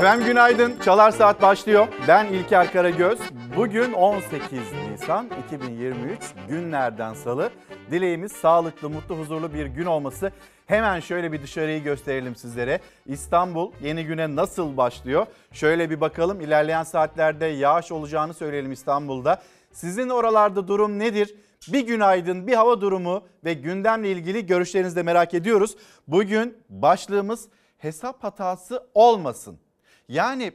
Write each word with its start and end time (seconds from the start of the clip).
Efendim 0.00 0.26
günaydın. 0.26 0.78
Çalar 0.84 1.10
Saat 1.10 1.42
başlıyor. 1.42 1.88
Ben 2.08 2.26
İlker 2.26 2.72
Karagöz. 2.72 3.18
Bugün 3.56 3.92
18 3.92 4.60
Nisan 4.90 5.30
2023 5.46 6.20
günlerden 6.48 7.14
salı. 7.14 7.50
Dileğimiz 7.90 8.32
sağlıklı, 8.32 8.90
mutlu, 8.90 9.18
huzurlu 9.18 9.54
bir 9.54 9.66
gün 9.66 9.86
olması. 9.86 10.32
Hemen 10.66 11.00
şöyle 11.00 11.32
bir 11.32 11.42
dışarıyı 11.42 11.82
gösterelim 11.82 12.36
sizlere. 12.36 12.80
İstanbul 13.06 13.72
yeni 13.82 14.04
güne 14.04 14.36
nasıl 14.36 14.76
başlıyor? 14.76 15.26
Şöyle 15.52 15.90
bir 15.90 16.00
bakalım. 16.00 16.40
İlerleyen 16.40 16.82
saatlerde 16.82 17.46
yağış 17.46 17.92
olacağını 17.92 18.34
söyleyelim 18.34 18.72
İstanbul'da. 18.72 19.42
Sizin 19.72 20.08
oralarda 20.08 20.68
durum 20.68 20.98
nedir? 20.98 21.34
Bir 21.68 21.86
günaydın, 21.86 22.46
bir 22.46 22.54
hava 22.54 22.80
durumu 22.80 23.22
ve 23.44 23.54
gündemle 23.54 24.10
ilgili 24.10 24.46
görüşlerinizi 24.46 24.96
de 24.96 25.02
merak 25.02 25.34
ediyoruz. 25.34 25.76
Bugün 26.08 26.58
başlığımız 26.68 27.48
hesap 27.78 28.24
hatası 28.24 28.86
olmasın. 28.94 29.69
Yani 30.10 30.52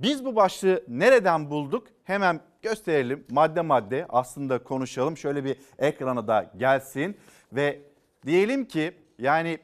biz 0.00 0.24
bu 0.24 0.36
başlığı 0.36 0.84
nereden 0.88 1.50
bulduk? 1.50 1.86
Hemen 2.04 2.40
gösterelim 2.62 3.26
madde 3.30 3.60
madde 3.60 4.06
aslında 4.08 4.62
konuşalım. 4.62 5.16
Şöyle 5.16 5.44
bir 5.44 5.56
ekrana 5.78 6.28
da 6.28 6.50
gelsin 6.56 7.16
ve 7.52 7.80
diyelim 8.26 8.64
ki 8.64 8.92
yani 9.18 9.58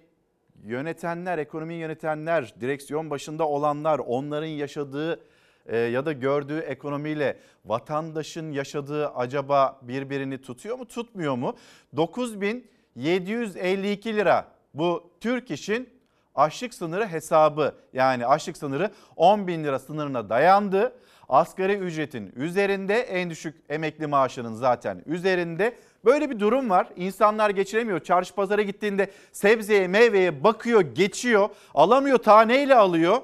yönetenler, 0.65 1.39
ekonomiyi 1.39 1.81
yönetenler, 1.81 2.55
direksiyon 2.61 3.11
başında 3.11 3.49
olanlar 3.49 3.99
onların 3.99 4.47
yaşadığı 4.47 5.21
e, 5.67 5.77
ya 5.77 6.06
da 6.06 6.12
gördüğü 6.12 6.59
ekonomiyle 6.59 7.39
vatandaşın 7.65 8.53
yaşadığı 8.53 9.09
acaba 9.09 9.81
birbirini 9.83 10.43
tutuyor 10.43 10.78
mu 10.78 10.84
tutmuyor 10.84 11.34
mu? 11.34 11.56
9752 11.97 14.17
lira 14.17 14.49
bu 14.75 15.11
Türk 15.21 15.51
işin 15.51 15.94
açlık 16.35 16.75
sınırı 16.75 17.07
hesabı 17.07 17.75
yani 17.93 18.27
açlık 18.27 18.57
sınırı 18.57 18.91
10 19.17 19.47
bin 19.47 19.65
lira 19.65 19.79
sınırına 19.79 20.29
dayandı. 20.29 20.93
Asgari 21.29 21.75
ücretin 21.75 22.33
üzerinde 22.37 23.01
en 23.01 23.31
düşük 23.31 23.57
emekli 23.69 24.07
maaşının 24.07 24.55
zaten 24.55 25.03
üzerinde. 25.07 25.79
Böyle 26.05 26.31
bir 26.31 26.41
durum 26.41 26.71
var. 26.71 26.89
İnsanlar 26.97 27.51
geçiremiyor. 27.51 28.01
Çarşı 28.01 28.35
pazara 28.35 28.62
gittiğinde 28.62 29.11
sebzeye 29.33 29.89
meyveye 29.89 30.45
bakıyor 30.45 30.81
geçiyor. 30.81 31.49
Alamıyor 31.75 32.19
taneyle 32.19 32.75
alıyor. 32.75 33.23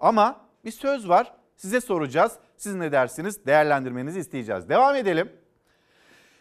Ama 0.00 0.40
bir 0.64 0.70
söz 0.70 1.08
var 1.08 1.32
size 1.56 1.80
soracağız. 1.80 2.32
Siz 2.56 2.74
ne 2.74 2.92
dersiniz? 2.92 3.46
Değerlendirmenizi 3.46 4.20
isteyeceğiz. 4.20 4.68
Devam 4.68 4.94
edelim. 4.96 5.32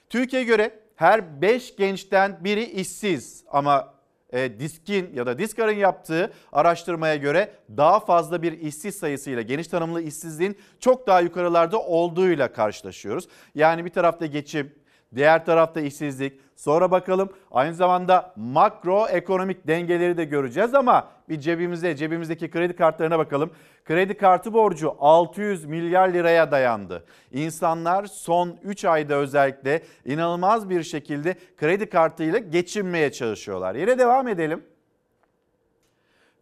Türkiye 0.09 0.43
göre 0.43 0.79
her 0.95 1.41
5 1.41 1.75
gençten 1.75 2.43
biri 2.43 2.63
işsiz 2.63 3.43
ama 3.51 3.96
e, 4.33 4.59
Disk'in 4.59 5.13
ya 5.13 5.25
da 5.25 5.39
Diskar'ın 5.39 5.75
yaptığı 5.75 6.33
araştırmaya 6.51 7.15
göre 7.15 7.51
daha 7.77 7.99
fazla 7.99 8.41
bir 8.41 8.51
işsiz 8.51 8.95
sayısıyla 8.95 9.41
geniş 9.41 9.67
tanımlı 9.67 10.01
işsizliğin 10.01 10.57
çok 10.79 11.07
daha 11.07 11.21
yukarılarda 11.21 11.79
olduğuyla 11.79 12.53
karşılaşıyoruz. 12.53 13.27
Yani 13.55 13.85
bir 13.85 13.89
tarafta 13.89 14.25
geçim, 14.25 14.71
diğer 15.15 15.45
tarafta 15.45 15.81
işsizlik. 15.81 16.39
Sonra 16.55 16.91
bakalım 16.91 17.29
aynı 17.51 17.73
zamanda 17.73 18.33
makro 18.35 19.07
ekonomik 19.07 19.67
dengeleri 19.67 20.17
de 20.17 20.25
göreceğiz 20.25 20.75
ama 20.75 21.07
bir 21.29 21.39
cebimize, 21.39 21.95
cebimizdeki 21.95 22.51
kredi 22.51 22.75
kartlarına 22.75 23.19
bakalım. 23.19 23.51
Kredi 23.85 24.13
kartı 24.13 24.53
borcu 24.53 24.95
600 24.99 25.65
milyar 25.65 26.09
liraya 26.09 26.51
dayandı. 26.51 27.05
İnsanlar 27.31 28.05
son 28.05 28.57
3 28.63 28.85
ayda 28.85 29.15
özellikle 29.15 29.81
inanılmaz 30.05 30.69
bir 30.69 30.83
şekilde 30.83 31.35
kredi 31.57 31.89
kartıyla 31.89 32.39
geçinmeye 32.39 33.11
çalışıyorlar. 33.11 33.75
Yine 33.75 33.99
devam 33.99 34.27
edelim. 34.27 34.63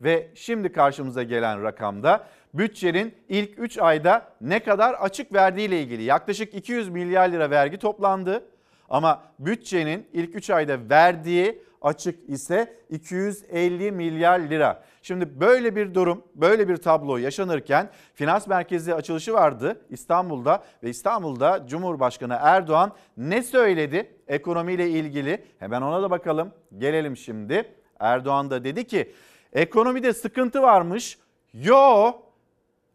Ve 0.01 0.31
şimdi 0.35 0.71
karşımıza 0.71 1.23
gelen 1.23 1.63
rakamda 1.63 2.27
bütçenin 2.53 3.15
ilk 3.29 3.59
3 3.59 3.77
ayda 3.77 4.27
ne 4.41 4.59
kadar 4.59 4.93
açık 4.93 5.33
verdiği 5.33 5.67
ile 5.67 5.81
ilgili 5.81 6.03
yaklaşık 6.03 6.53
200 6.53 6.89
milyar 6.89 7.29
lira 7.29 7.49
vergi 7.49 7.77
toplandı. 7.77 8.43
Ama 8.89 9.23
bütçenin 9.39 10.07
ilk 10.13 10.35
3 10.35 10.49
ayda 10.49 10.89
verdiği 10.89 11.61
açık 11.81 12.29
ise 12.29 12.77
250 12.89 13.91
milyar 13.91 14.39
lira. 14.39 14.83
Şimdi 15.01 15.39
böyle 15.39 15.75
bir 15.75 15.93
durum, 15.93 16.23
böyle 16.35 16.69
bir 16.69 16.77
tablo 16.77 17.17
yaşanırken 17.17 17.89
finans 18.13 18.47
merkezi 18.47 18.93
açılışı 18.93 19.33
vardı 19.33 19.81
İstanbul'da 19.89 20.63
ve 20.83 20.89
İstanbul'da 20.89 21.65
Cumhurbaşkanı 21.67 22.37
Erdoğan 22.41 22.91
ne 23.17 23.43
söyledi 23.43 24.15
ekonomiyle 24.27 24.89
ilgili? 24.89 25.43
Hemen 25.59 25.81
ona 25.81 26.01
da 26.01 26.11
bakalım. 26.11 26.51
Gelelim 26.77 27.17
şimdi. 27.17 27.71
Erdoğan 27.99 28.49
da 28.49 28.63
dedi 28.63 28.87
ki 28.87 29.13
ekonomide 29.53 30.13
sıkıntı 30.13 30.61
varmış. 30.61 31.17
Yo 31.53 32.11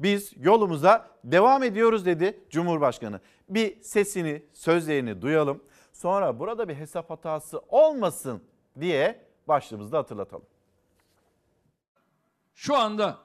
biz 0.01 0.33
yolumuza 0.41 1.11
devam 1.25 1.63
ediyoruz 1.63 2.07
dedi 2.07 2.41
Cumhurbaşkanı. 2.51 3.21
Bir 3.49 3.83
sesini, 3.83 4.43
sözlerini 4.53 5.23
duyalım. 5.23 5.63
Sonra 6.01 6.39
burada 6.39 6.69
bir 6.69 6.75
hesap 6.75 7.11
hatası 7.11 7.59
olmasın 7.69 8.43
diye 8.81 9.27
başlığımızda 9.49 9.99
hatırlatalım. 9.99 10.47
Şu 12.55 12.77
anda 12.77 13.19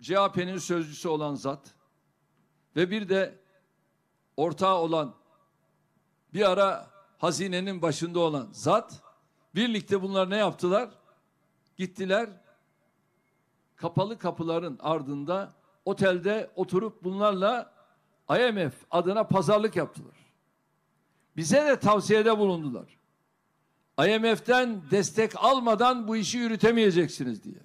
CHP'nin 0.00 0.58
sözcüsü 0.58 1.08
olan 1.08 1.34
zat 1.34 1.74
ve 2.76 2.90
bir 2.90 3.08
de 3.08 3.38
ortağı 4.36 4.74
olan 4.74 5.14
bir 6.34 6.50
ara 6.50 6.90
hazinenin 7.18 7.82
başında 7.82 8.20
olan 8.20 8.48
zat 8.52 9.02
birlikte 9.54 10.02
bunlar 10.02 10.30
ne 10.30 10.36
yaptılar? 10.36 10.90
Gittiler 11.76 12.30
kapalı 13.76 14.18
kapıların 14.18 14.78
ardında 14.82 15.52
otelde 15.84 16.50
oturup 16.56 17.04
bunlarla 17.04 17.72
IMF 18.30 18.74
adına 18.90 19.24
pazarlık 19.24 19.76
yaptılar. 19.76 20.25
Bize 21.36 21.66
de 21.66 21.78
tavsiyede 21.78 22.38
bulundular. 22.38 22.98
IMF'den 23.98 24.82
destek 24.90 25.32
almadan 25.36 26.08
bu 26.08 26.16
işi 26.16 26.38
yürütemeyeceksiniz 26.38 27.44
diye. 27.44 27.60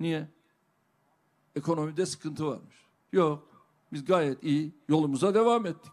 Niye? 0.00 0.28
Ekonomide 1.56 2.06
sıkıntı 2.06 2.46
varmış. 2.46 2.76
Yok. 3.12 3.48
Biz 3.92 4.04
gayet 4.04 4.44
iyi 4.44 4.74
yolumuza 4.88 5.34
devam 5.34 5.66
ettik. 5.66 5.92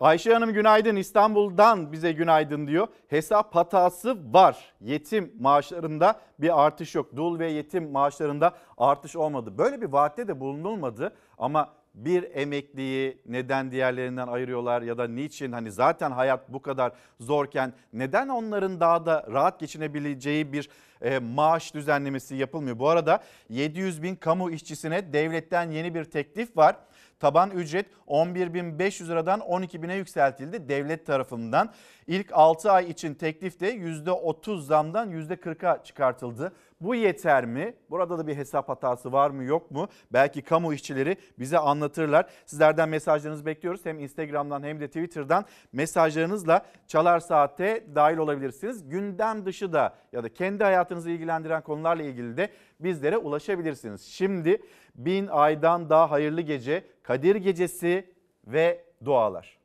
Ayşe 0.00 0.34
Hanım 0.34 0.52
günaydın 0.52 0.96
İstanbul'dan 0.96 1.92
bize 1.92 2.12
günaydın 2.12 2.66
diyor. 2.66 2.88
Hesap 3.08 3.54
hatası 3.54 4.32
var. 4.32 4.74
Yetim 4.80 5.32
maaşlarında 5.40 6.20
bir 6.38 6.64
artış 6.64 6.94
yok. 6.94 7.16
Dul 7.16 7.38
ve 7.38 7.50
yetim 7.50 7.90
maaşlarında 7.90 8.56
artış 8.78 9.16
olmadı. 9.16 9.58
Böyle 9.58 9.80
bir 9.80 9.86
vaatte 9.86 10.28
de 10.28 10.40
bulunulmadı 10.40 11.16
ama 11.38 11.79
bir 11.94 12.28
emekliyi 12.34 13.18
neden 13.26 13.70
diğerlerinden 13.70 14.26
ayırıyorlar 14.26 14.82
ya 14.82 14.98
da 14.98 15.08
niçin 15.08 15.52
hani 15.52 15.72
zaten 15.72 16.10
hayat 16.10 16.52
bu 16.52 16.62
kadar 16.62 16.92
zorken 17.20 17.72
neden 17.92 18.28
onların 18.28 18.80
daha 18.80 19.06
da 19.06 19.26
rahat 19.32 19.60
geçinebileceği 19.60 20.52
bir 20.52 20.68
e, 21.02 21.18
maaş 21.18 21.74
düzenlemesi 21.74 22.36
yapılmıyor. 22.36 22.78
Bu 22.78 22.88
arada 22.88 23.22
700 23.48 24.02
bin 24.02 24.16
kamu 24.16 24.50
işçisine 24.50 25.12
devletten 25.12 25.70
yeni 25.70 25.94
bir 25.94 26.04
teklif 26.04 26.56
var. 26.56 26.76
Taban 27.20 27.50
ücret 27.50 27.86
11.500 28.08 29.08
liradan 29.08 29.40
12.000'e 29.40 29.96
yükseltildi 29.96 30.68
devlet 30.68 31.06
tarafından. 31.06 31.72
İlk 32.06 32.32
6 32.32 32.72
ay 32.72 32.90
için 32.90 33.14
teklif 33.14 33.60
de 33.60 33.74
%30 33.74 34.60
zamdan 34.60 35.10
%40'a 35.10 35.84
çıkartıldı. 35.84 36.52
Bu 36.80 36.94
yeter 36.94 37.46
mi? 37.46 37.74
Burada 37.90 38.18
da 38.18 38.26
bir 38.26 38.36
hesap 38.36 38.68
hatası 38.68 39.12
var 39.12 39.30
mı 39.30 39.44
yok 39.44 39.70
mu? 39.70 39.88
Belki 40.12 40.42
kamu 40.42 40.74
işçileri 40.74 41.16
bize 41.38 41.58
anlatırlar. 41.58 42.26
Sizlerden 42.46 42.88
mesajlarınızı 42.88 43.46
bekliyoruz. 43.46 43.86
Hem 43.86 43.98
Instagram'dan 43.98 44.62
hem 44.62 44.80
de 44.80 44.86
Twitter'dan 44.86 45.44
mesajlarınızla 45.72 46.66
Çalar 46.86 47.20
Saat'te 47.20 47.84
dahil 47.94 48.16
olabilirsiniz. 48.16 48.88
Gündem 48.88 49.46
dışı 49.46 49.72
da 49.72 49.94
ya 50.12 50.24
da 50.24 50.28
kendi 50.28 50.64
hayatınızı 50.64 51.10
ilgilendiren 51.10 51.62
konularla 51.62 52.02
ilgili 52.02 52.36
de 52.36 52.50
bizlere 52.80 53.16
ulaşabilirsiniz. 53.16 54.02
Şimdi 54.02 54.62
bin 55.04 55.26
aydan 55.26 55.90
daha 55.90 56.10
hayırlı 56.10 56.40
gece, 56.40 56.84
Kadir 57.02 57.36
Gecesi 57.36 58.10
ve 58.46 58.84
dualar. 59.04 59.58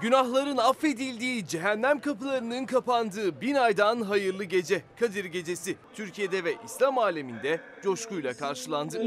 Günahların 0.00 0.56
affedildiği, 0.56 1.46
cehennem 1.46 2.00
kapılarının 2.00 2.66
kapandığı 2.66 3.40
bin 3.40 3.54
aydan 3.54 4.02
hayırlı 4.02 4.44
gece, 4.44 4.82
Kadir 5.00 5.24
Gecesi. 5.24 5.76
Türkiye'de 5.94 6.44
ve 6.44 6.54
İslam 6.64 6.98
aleminde 6.98 7.60
coşkuyla 7.82 8.34
karşılandı. 8.34 9.00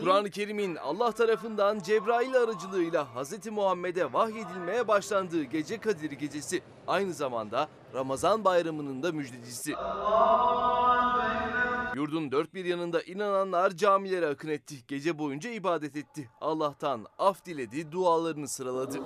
Kur'an-ı 0.00 0.30
Kerim'in 0.30 0.76
Allah 0.76 1.12
tarafından 1.12 1.78
Cebrail 1.78 2.36
aracılığıyla 2.36 3.04
Hz. 3.04 3.46
Muhammed'e 3.46 4.12
vahyedilmeye 4.12 4.88
başlandığı 4.88 5.42
gece 5.42 5.78
Kadir 5.78 6.10
Gecesi. 6.10 6.62
Aynı 6.86 7.12
zamanda 7.14 7.68
Ramazan 7.94 8.44
bayramının 8.44 9.02
da 9.02 9.12
müjdecisi. 9.12 9.74
Yurdun 11.94 12.32
dört 12.32 12.54
bir 12.54 12.64
yanında 12.64 13.02
inananlar 13.02 13.70
camilere 13.70 14.26
akın 14.26 14.48
etti. 14.48 14.74
Gece 14.88 15.18
boyunca 15.18 15.50
ibadet 15.50 15.96
etti. 15.96 16.30
Allah'tan 16.40 17.06
af 17.18 17.44
diledi, 17.44 17.92
dualarını 17.92 18.48
sıraladı. 18.48 18.98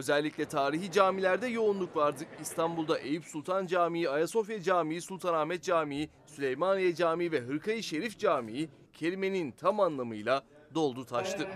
Özellikle 0.00 0.44
tarihi 0.44 0.92
camilerde 0.92 1.46
yoğunluk 1.46 1.96
vardı. 1.96 2.24
İstanbul'da 2.40 2.98
Eyüp 2.98 3.24
Sultan 3.24 3.66
Camii, 3.66 4.08
Ayasofya 4.08 4.62
Camii, 4.62 5.00
Sultanahmet 5.00 5.62
Camii, 5.62 6.10
Süleymaniye 6.26 6.94
Camii 6.94 7.32
ve 7.32 7.40
Hırkayı 7.40 7.82
Şerif 7.82 8.18
Camii 8.18 8.68
kelimenin 8.92 9.50
tam 9.50 9.80
anlamıyla 9.80 10.42
doldu 10.74 11.04
taştı. 11.04 11.48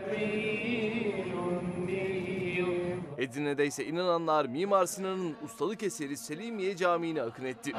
Edirne'de 3.18 3.66
ise 3.66 3.84
inananlar 3.84 4.44
Mimar 4.46 4.86
Sinan'ın 4.86 5.36
ustalık 5.44 5.82
eseri 5.82 6.16
Selimiye 6.16 6.76
Camii'ne 6.76 7.22
akın 7.22 7.44
etti. 7.44 7.72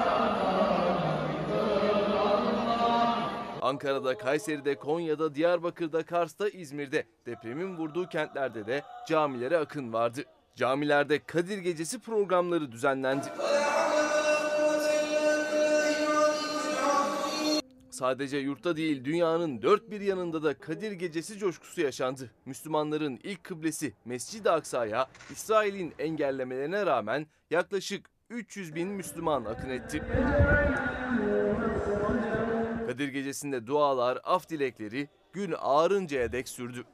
Ankara'da, 3.62 4.18
Kayseri'de, 4.18 4.74
Konya'da, 4.74 5.34
Diyarbakır'da, 5.34 6.02
Kars'ta, 6.02 6.48
İzmir'de 6.48 7.06
depremin 7.26 7.76
vurduğu 7.76 8.08
kentlerde 8.08 8.66
de 8.66 8.82
camilere 9.08 9.58
akın 9.58 9.92
vardı. 9.92 10.24
Camilerde 10.56 11.18
Kadir 11.18 11.58
Gecesi 11.58 11.98
programları 11.98 12.72
düzenlendi. 12.72 13.26
Sadece 17.90 18.36
yurtta 18.36 18.76
değil 18.76 19.04
dünyanın 19.04 19.62
dört 19.62 19.90
bir 19.90 20.00
yanında 20.00 20.42
da 20.42 20.58
Kadir 20.58 20.92
Gecesi 20.92 21.38
coşkusu 21.38 21.80
yaşandı. 21.80 22.30
Müslümanların 22.46 23.20
ilk 23.22 23.44
kıblesi 23.44 23.92
Mescid-i 24.04 24.50
Aksa'ya 24.50 25.06
İsrail'in 25.30 25.94
engellemelerine 25.98 26.86
rağmen 26.86 27.26
yaklaşık 27.50 28.06
300 28.30 28.74
bin 28.74 28.88
Müslüman 28.88 29.44
akın 29.44 29.70
etti. 29.70 30.02
Kadir 32.86 33.08
Gecesi'nde 33.08 33.66
dualar, 33.66 34.18
af 34.24 34.48
dilekleri 34.48 35.08
gün 35.32 35.54
ağarıncaya 35.58 36.32
dek 36.32 36.48
sürdü. 36.48 36.84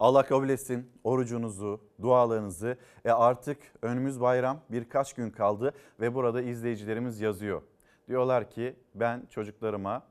Allah 0.00 0.22
kabul 0.22 0.48
etsin 0.48 0.90
orucunuzu, 1.04 1.80
dualarınızı. 2.02 2.76
E 3.04 3.10
artık 3.10 3.58
önümüz 3.82 4.20
bayram 4.20 4.60
birkaç 4.70 5.12
gün 5.12 5.30
kaldı 5.30 5.72
ve 6.00 6.14
burada 6.14 6.42
izleyicilerimiz 6.42 7.20
yazıyor. 7.20 7.62
Diyorlar 8.08 8.50
ki 8.50 8.76
ben 8.94 9.26
çocuklarıma 9.30 10.02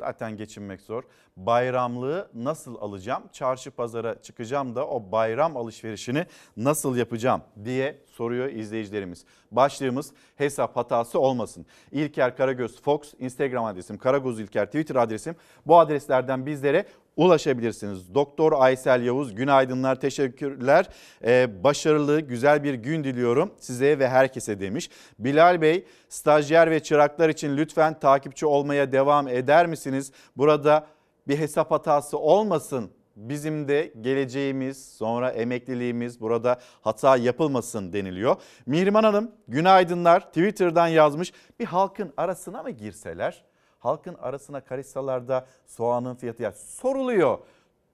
zaten 0.00 0.36
geçinmek 0.36 0.80
zor. 0.80 1.02
Bayramlığı 1.36 2.30
nasıl 2.34 2.76
alacağım? 2.76 3.22
Çarşı 3.32 3.70
pazara 3.70 4.22
çıkacağım 4.22 4.74
da 4.74 4.88
o 4.88 5.12
bayram 5.12 5.56
alışverişini 5.56 6.26
nasıl 6.56 6.96
yapacağım 6.96 7.42
diye 7.64 7.98
soruyor 8.06 8.48
izleyicilerimiz. 8.48 9.24
Başlığımız 9.50 10.12
hesap 10.36 10.76
hatası 10.76 11.20
olmasın. 11.20 11.66
İlker 11.92 12.36
Karagöz 12.36 12.82
Fox 12.82 13.14
Instagram 13.18 13.64
adresim, 13.64 13.98
Karagöz 13.98 14.40
İlker 14.40 14.66
Twitter 14.66 14.96
adresim. 14.96 15.36
Bu 15.66 15.78
adreslerden 15.78 16.46
bizlere 16.46 16.84
ulaşabilirsiniz. 17.20 18.14
Doktor 18.14 18.52
Aysel 18.56 19.02
Yavuz 19.02 19.34
günaydınlar 19.34 20.00
teşekkürler. 20.00 20.88
Ee, 21.24 21.64
başarılı 21.64 22.20
güzel 22.20 22.64
bir 22.64 22.74
gün 22.74 23.04
diliyorum 23.04 23.54
size 23.58 23.98
ve 23.98 24.08
herkese 24.08 24.60
demiş. 24.60 24.90
Bilal 25.18 25.60
Bey 25.60 25.84
stajyer 26.08 26.70
ve 26.70 26.80
çıraklar 26.82 27.28
için 27.28 27.56
lütfen 27.56 28.00
takipçi 28.00 28.46
olmaya 28.46 28.92
devam 28.92 29.28
eder 29.28 29.66
misiniz? 29.66 30.12
Burada 30.36 30.86
bir 31.28 31.38
hesap 31.38 31.70
hatası 31.70 32.18
olmasın 32.18 32.90
bizim 33.16 33.68
de 33.68 33.92
geleceğimiz 34.00 34.92
sonra 34.96 35.30
emekliliğimiz 35.30 36.20
burada 36.20 36.60
hata 36.80 37.16
yapılmasın 37.16 37.92
deniliyor. 37.92 38.36
Mihriman 38.66 39.04
Hanım 39.04 39.30
günaydınlar 39.48 40.20
Twitter'dan 40.20 40.88
yazmış 40.88 41.32
bir 41.60 41.64
halkın 41.64 42.12
arasına 42.16 42.62
mı 42.62 42.70
girseler? 42.70 43.49
Halkın 43.80 44.14
arasına 44.14 44.60
karışsalar 44.60 45.28
da 45.28 45.46
soğanın 45.66 46.14
fiyatı 46.14 46.42
ya 46.42 46.52
soruluyor. 46.52 47.38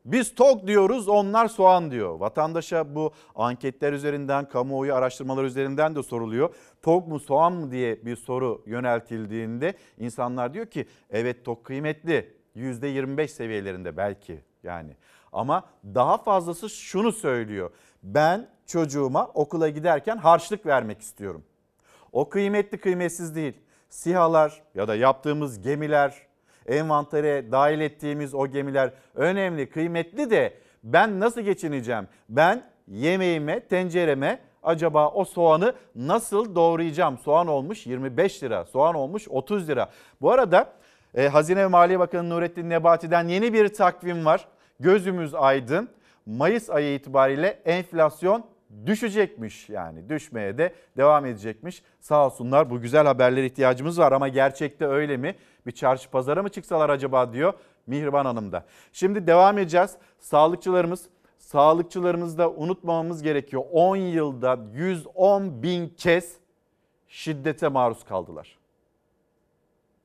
Biz 0.05 0.35
tok 0.35 0.67
diyoruz 0.67 1.09
onlar 1.09 1.49
soğan 1.49 1.91
diyor. 1.91 2.21
Vatandaşa 2.21 2.95
bu 2.95 3.13
anketler 3.35 3.93
üzerinden 3.93 4.49
kamuoyu 4.49 4.95
araştırmalar 4.95 5.45
üzerinden 5.45 5.95
de 5.97 6.03
soruluyor. 6.03 6.55
Tok 6.83 7.09
mu 7.09 7.21
soğan 7.21 7.53
mı 7.53 7.71
diye 7.71 8.07
bir 8.07 8.17
soru 8.17 8.63
yöneltildiğinde 8.67 9.75
insanlar 9.99 10.55
diyor 10.55 10.67
ki 10.67 10.87
evet 11.11 11.45
tok 11.45 11.65
kıymetli 11.65 12.35
%25 12.57 13.29
seviyelerinde 13.29 13.97
belki 13.97 14.45
yani. 14.63 14.97
Ama 15.33 15.65
daha 15.85 16.19
fazlası 16.19 16.71
şunu 16.71 17.13
söylüyor. 17.13 17.71
Ben 18.03 18.49
çocuğuma 18.67 19.27
okula 19.27 19.69
giderken 19.69 20.17
harçlık 20.17 20.67
vermek 20.67 21.01
istiyorum. 21.01 21.45
O 22.13 22.29
kıymetli 22.29 22.79
kıymetsiz 22.79 23.37
değil. 23.37 23.55
SİHA'lar 23.89 24.63
ya 24.75 24.89
da 24.89 24.95
yaptığımız 24.95 25.63
gemiler, 25.63 26.15
envantere 26.67 27.53
dahil 27.53 27.81
ettiğimiz 27.81 28.35
o 28.35 28.47
gemiler 28.47 28.93
önemli, 29.15 29.71
kıymetli 29.71 30.31
de 30.31 30.55
ben 30.85 31.21
nasıl 31.21 31.41
geçineceğim? 31.41 32.09
Ben 32.29 32.71
yemeğime, 32.89 33.61
tencereme 33.61 34.41
acaba 34.63 35.09
o 35.09 35.25
soğanı 35.25 35.75
nasıl 35.95 36.55
doğrayacağım? 36.55 37.19
Soğan 37.19 37.47
olmuş 37.47 37.87
25 37.87 38.43
lira, 38.43 38.65
soğan 38.65 38.95
olmuş 38.95 39.29
30 39.29 39.69
lira. 39.69 39.91
Bu 40.21 40.33
arada 40.33 40.73
e, 41.15 41.29
Hazine 41.29 41.63
ve 41.63 41.67
Maliye 41.67 41.99
Bakanı 41.99 42.31
Nurettin 42.31 42.71
Nebati'den 42.71 43.29
yeni 43.29 43.53
bir 43.53 43.69
takvim 43.69 44.25
var. 44.25 44.49
Gözümüz 44.81 45.35
aydın. 45.35 45.89
Mayıs 46.27 46.71
ayı 46.71 46.95
itibariyle 46.95 47.63
enflasyon 47.65 48.45
düşecekmiş 48.87 49.69
yani 49.69 50.09
düşmeye 50.09 50.59
de 50.59 50.75
devam 50.97 51.27
edecekmiş. 51.27 51.83
Sağ 52.01 52.27
olsunlar 52.27 52.71
bu 52.71 52.81
güzel 52.81 53.07
haberlere 53.07 53.47
ihtiyacımız 53.47 53.99
var 53.99 54.13
ama 54.13 54.29
gerçekte 54.29 54.87
öyle 54.87 55.17
mi? 55.17 55.37
Bir 55.67 55.73
çarşı 55.73 56.11
pazara 56.11 56.43
mı 56.43 56.49
çıksalar 56.49 56.91
acaba 56.91 57.33
diyor 57.33 57.53
Mihriban 57.87 58.25
Hanım 58.25 58.53
da. 58.53 58.65
Şimdi 58.93 59.27
devam 59.27 59.59
edeceğiz. 59.59 59.97
Sağlıkçılarımız 60.19 61.09
sağlıkçılarımız 61.39 62.39
da 62.39 62.51
unutmamamız 62.51 63.23
gerekiyor. 63.23 63.63
10 63.73 63.97
yılda 63.97 64.59
110 64.75 65.63
bin 65.63 65.89
kez 65.89 66.37
şiddete 67.09 67.69
maruz 67.69 68.05
kaldılar. 68.05 68.59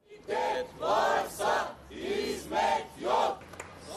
Şiddet 0.09 0.67
varsa 0.81 1.75
hizmet 1.91 2.87
yok. 3.03 3.39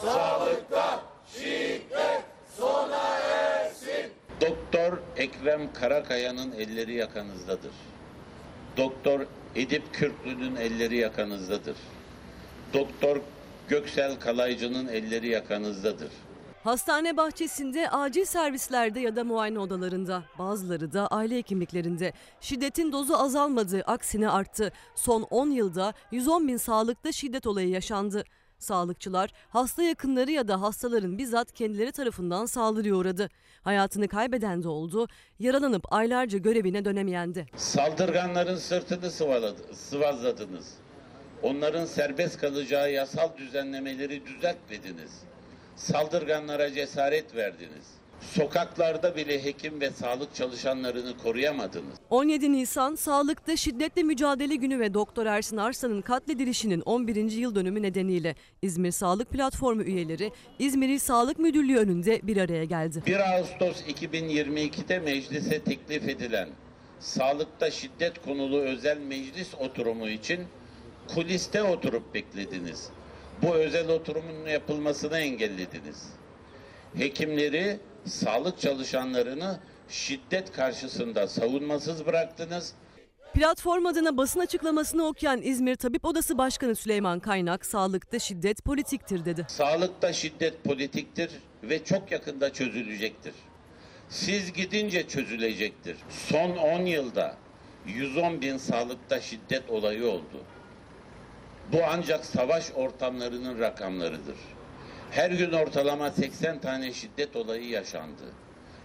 Sağlıkta 0.01 0.99
şiddet 1.33 2.23
sona 2.57 3.17
ersin. 3.19 4.11
Doktor 4.41 4.97
Ekrem 5.17 5.73
Karakaya'nın 5.73 6.51
elleri 6.51 6.93
yakanızdadır. 6.93 7.71
Doktor 8.77 9.25
Edip 9.55 9.93
Kürklü'nün 9.93 10.55
elleri 10.55 10.97
yakanızdadır. 10.97 11.75
Doktor 12.73 13.21
Göksel 13.67 14.19
Kalaycı'nın 14.19 14.87
elleri 14.87 15.27
yakanızdadır. 15.27 16.09
Hastane 16.63 17.17
bahçesinde, 17.17 17.89
acil 17.89 18.25
servislerde 18.25 18.99
ya 18.99 19.15
da 19.15 19.23
muayene 19.23 19.59
odalarında, 19.59 20.23
bazıları 20.39 20.93
da 20.93 21.07
aile 21.07 21.37
hekimliklerinde 21.37 22.13
şiddetin 22.41 22.91
dozu 22.91 23.15
azalmadı, 23.15 23.81
aksine 23.85 24.29
arttı. 24.29 24.71
Son 24.95 25.21
10 25.21 25.49
yılda 25.49 25.93
110 26.11 26.47
bin 26.47 26.57
sağlıkta 26.57 27.11
şiddet 27.11 27.47
olayı 27.47 27.69
yaşandı. 27.69 28.23
Sağlıkçılar 28.65 29.29
hasta 29.49 29.83
yakınları 29.83 30.31
ya 30.31 30.47
da 30.47 30.61
hastaların 30.61 31.17
bizzat 31.17 31.51
kendileri 31.51 31.91
tarafından 31.91 32.45
saldırıya 32.45 32.95
uğradı. 32.95 33.29
Hayatını 33.61 34.07
kaybeden 34.07 34.63
de 34.63 34.67
oldu, 34.67 35.07
yaralanıp 35.39 35.93
aylarca 35.93 36.37
görevine 36.37 36.85
dönemeyen 36.85 37.35
de. 37.35 37.45
Saldırganların 37.55 38.55
sırtını 38.55 39.11
sıvaladı, 39.11 39.73
sıvazladınız. 39.73 40.73
Onların 41.43 41.85
serbest 41.85 42.37
kalacağı 42.37 42.91
yasal 42.91 43.37
düzenlemeleri 43.37 44.25
düzeltmediniz. 44.25 45.11
Saldırganlara 45.75 46.73
cesaret 46.73 47.35
verdiniz. 47.35 47.94
Sokaklarda 48.21 49.15
bile 49.15 49.43
hekim 49.43 49.81
ve 49.81 49.89
sağlık 49.89 50.35
çalışanlarını 50.35 51.17
koruyamadınız. 51.17 51.95
17 52.09 52.51
Nisan 52.53 52.95
Sağlıkta 52.95 53.55
Şiddetle 53.55 54.03
Mücadele 54.03 54.55
Günü 54.55 54.79
ve 54.79 54.93
Doktor 54.93 55.25
Ersin 55.25 55.57
Arslan'ın 55.57 56.01
katledilişinin 56.01 56.81
11. 56.81 57.31
yıl 57.31 57.55
dönümü 57.55 57.81
nedeniyle 57.81 58.35
İzmir 58.61 58.91
Sağlık 58.91 59.29
Platformu 59.29 59.81
üyeleri 59.83 60.31
İzmir 60.59 60.89
İl 60.89 60.99
Sağlık 60.99 61.39
Müdürlüğü 61.39 61.77
önünde 61.77 62.19
bir 62.23 62.37
araya 62.37 62.65
geldi. 62.65 63.03
1 63.07 63.35
Ağustos 63.35 63.81
2022'de 63.81 64.99
meclise 64.99 65.59
teklif 65.59 66.09
edilen 66.09 66.49
sağlıkta 66.99 67.71
şiddet 67.71 68.25
konulu 68.25 68.59
özel 68.59 68.97
meclis 68.97 69.55
oturumu 69.59 70.09
için 70.09 70.39
kuliste 71.15 71.63
oturup 71.63 72.13
beklediniz. 72.13 72.89
Bu 73.41 73.55
özel 73.55 73.89
oturumun 73.89 74.47
yapılmasını 74.47 75.17
engellediniz. 75.17 76.09
Hekimleri, 76.97 77.79
sağlık 78.05 78.59
çalışanlarını 78.59 79.59
şiddet 79.89 80.51
karşısında 80.51 81.27
savunmasız 81.27 82.05
bıraktınız. 82.05 82.73
Platform 83.33 83.85
adına 83.85 84.17
basın 84.17 84.39
açıklamasını 84.39 85.07
okuyan 85.07 85.41
İzmir 85.41 85.75
Tabip 85.75 86.05
Odası 86.05 86.37
Başkanı 86.37 86.75
Süleyman 86.75 87.19
Kaynak, 87.19 87.65
sağlıkta 87.65 88.19
şiddet 88.19 88.65
politiktir 88.65 89.25
dedi. 89.25 89.45
Sağlıkta 89.49 90.13
şiddet 90.13 90.63
politiktir 90.63 91.31
ve 91.63 91.83
çok 91.83 92.11
yakında 92.11 92.53
çözülecektir. 92.53 93.33
Siz 94.09 94.53
gidince 94.53 95.07
çözülecektir. 95.07 95.97
Son 96.09 96.51
10 96.51 96.85
yılda 96.85 97.37
110 97.87 98.41
bin 98.41 98.57
sağlıkta 98.57 99.21
şiddet 99.21 99.69
olayı 99.69 100.07
oldu. 100.07 100.43
Bu 101.73 101.77
ancak 101.89 102.25
savaş 102.25 102.71
ortamlarının 102.75 103.59
rakamlarıdır. 103.59 104.35
Her 105.15 105.31
gün 105.31 105.51
ortalama 105.51 106.11
80 106.11 106.59
tane 106.61 106.93
şiddet 106.93 107.35
olayı 107.35 107.69
yaşandı. 107.69 108.23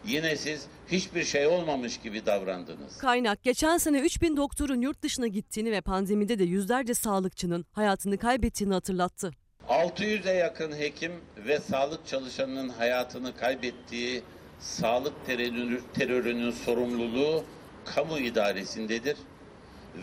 Yine 0.06 0.36
siz 0.36 0.66
hiçbir 0.88 1.24
şey 1.24 1.46
olmamış 1.46 1.98
gibi 2.00 2.26
davrandınız. 2.26 2.98
Kaynak 2.98 3.42
geçen 3.42 3.78
sene 3.78 4.00
3000 4.00 4.36
doktorun 4.36 4.80
yurt 4.80 5.02
dışına 5.02 5.26
gittiğini 5.26 5.72
ve 5.72 5.80
pandemide 5.80 6.38
de 6.38 6.44
yüzlerce 6.44 6.94
sağlıkçının 6.94 7.64
hayatını 7.72 8.18
kaybettiğini 8.18 8.74
hatırlattı. 8.74 9.30
600'e 9.68 10.32
yakın 10.32 10.72
hekim 10.78 11.12
ve 11.46 11.58
sağlık 11.60 12.06
çalışanının 12.06 12.68
hayatını 12.68 13.36
kaybettiği 13.36 14.22
sağlık 14.60 15.12
terörü- 15.28 15.80
terörünün 15.94 16.50
sorumluluğu 16.50 17.44
kamu 17.84 18.18
idaresindedir 18.18 19.16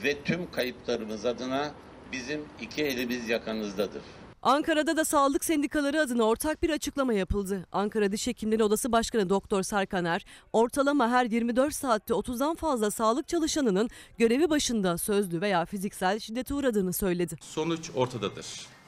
ve 0.04 0.22
tüm 0.24 0.52
kayıplarımız 0.52 1.26
adına 1.26 1.72
bizim 2.12 2.42
iki 2.62 2.84
elimiz 2.84 3.30
yakanızdadır. 3.30 4.02
Ankara'da 4.42 4.98
da 4.98 5.06
sağlık 5.06 5.46
sendikaları 5.46 6.02
adına 6.02 6.24
ortak 6.24 6.64
bir 6.64 6.70
açıklama 6.70 7.14
yapıldı. 7.14 7.68
Ankara 7.72 8.12
Diş 8.12 8.28
Hekimleri 8.28 8.64
Odası 8.64 8.92
Başkanı 8.92 9.30
Doktor 9.30 9.64
Serkaner, 9.64 10.26
ortalama 10.54 11.10
her 11.10 11.26
24 11.26 11.76
saatte 11.76 12.14
30'dan 12.14 12.56
fazla 12.56 12.92
sağlık 12.92 13.28
çalışanının 13.28 13.90
görevi 14.18 14.50
başında 14.50 14.98
sözlü 14.98 15.42
veya 15.42 15.66
fiziksel 15.66 16.20
şiddete 16.20 16.54
uğradığını 16.54 16.94
söyledi. 16.94 17.36
Sonuç 17.42 17.92
ortadadır. 17.96 18.46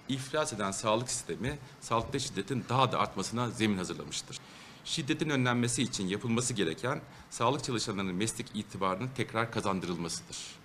İflas 0.09 0.53
eden 0.53 0.71
sağlık 0.71 1.09
sistemi 1.09 1.57
sağlıkta 1.81 2.19
şiddetin 2.19 2.65
daha 2.69 2.91
da 2.91 2.99
artmasına 2.99 3.49
zemin 3.49 3.77
hazırlamıştır. 3.77 4.37
Şiddetin 4.85 5.29
önlenmesi 5.29 5.83
için 5.83 6.07
yapılması 6.07 6.53
gereken 6.53 7.01
sağlık 7.29 7.63
çalışanlarının 7.63 8.15
meslek 8.15 8.47
itibarının 8.53 9.09
tekrar 9.17 9.51
kazandırılmasıdır. 9.51 10.58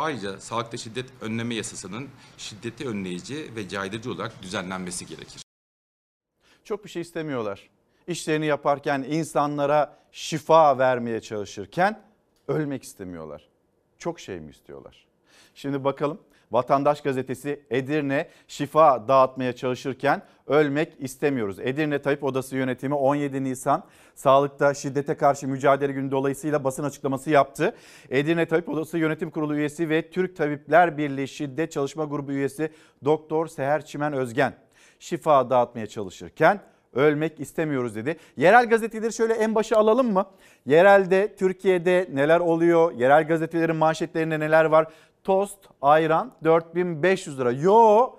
Ayrıca 0.00 0.40
sağlıkta 0.40 0.76
şiddet 0.76 1.06
önleme 1.20 1.54
yasasının 1.54 2.08
şiddeti 2.38 2.88
önleyici 2.88 3.56
ve 3.56 3.68
caydırıcı 3.68 4.12
olarak 4.12 4.42
düzenlenmesi 4.42 5.06
gerekir. 5.06 5.42
Çok 6.64 6.84
bir 6.84 6.90
şey 6.90 7.02
istemiyorlar. 7.02 7.70
İşlerini 8.06 8.46
yaparken 8.46 9.06
insanlara 9.08 9.98
şifa 10.12 10.78
vermeye 10.78 11.20
çalışırken 11.20 12.02
ölmek 12.48 12.82
istemiyorlar. 12.82 13.48
Çok 13.98 14.20
şey 14.20 14.40
mi 14.40 14.50
istiyorlar? 14.50 15.06
Şimdi 15.54 15.84
bakalım 15.84 16.20
Vatandaş 16.52 17.00
gazetesi 17.00 17.60
Edirne 17.70 18.28
şifa 18.48 19.08
dağıtmaya 19.08 19.52
çalışırken 19.52 20.22
ölmek 20.46 20.92
istemiyoruz. 20.98 21.58
Edirne 21.60 22.02
Tabip 22.02 22.24
Odası 22.24 22.56
yönetimi 22.56 22.94
17 22.94 23.44
Nisan 23.44 23.84
sağlıkta 24.14 24.74
şiddete 24.74 25.14
karşı 25.14 25.48
mücadele 25.48 25.92
günü 25.92 26.10
dolayısıyla 26.10 26.64
basın 26.64 26.84
açıklaması 26.84 27.30
yaptı. 27.30 27.74
Edirne 28.10 28.46
Tabip 28.46 28.68
Odası 28.68 28.98
Yönetim 28.98 29.30
Kurulu 29.30 29.56
üyesi 29.56 29.88
ve 29.88 30.10
Türk 30.10 30.36
Tabipler 30.36 30.98
Birliği 30.98 31.28
Şiddet 31.28 31.72
Çalışma 31.72 32.04
Grubu 32.04 32.32
üyesi 32.32 32.72
Doktor 33.04 33.46
Seher 33.46 33.84
Çimen 33.84 34.12
Özgen 34.12 34.54
şifa 34.98 35.50
dağıtmaya 35.50 35.86
çalışırken 35.86 36.60
ölmek 36.94 37.40
istemiyoruz 37.40 37.94
dedi. 37.94 38.16
Yerel 38.36 38.68
gazeteleri 38.68 39.12
şöyle 39.12 39.32
en 39.34 39.54
başa 39.54 39.76
alalım 39.76 40.12
mı? 40.12 40.26
Yerelde 40.66 41.34
Türkiye'de 41.36 42.08
neler 42.12 42.40
oluyor? 42.40 42.92
Yerel 42.92 43.28
gazetelerin 43.28 43.76
manşetlerinde 43.76 44.40
neler 44.40 44.64
var? 44.64 44.86
Tost, 45.24 45.58
ayran 45.82 46.32
4500 46.44 47.38
lira. 47.38 47.52
Yo 47.52 48.10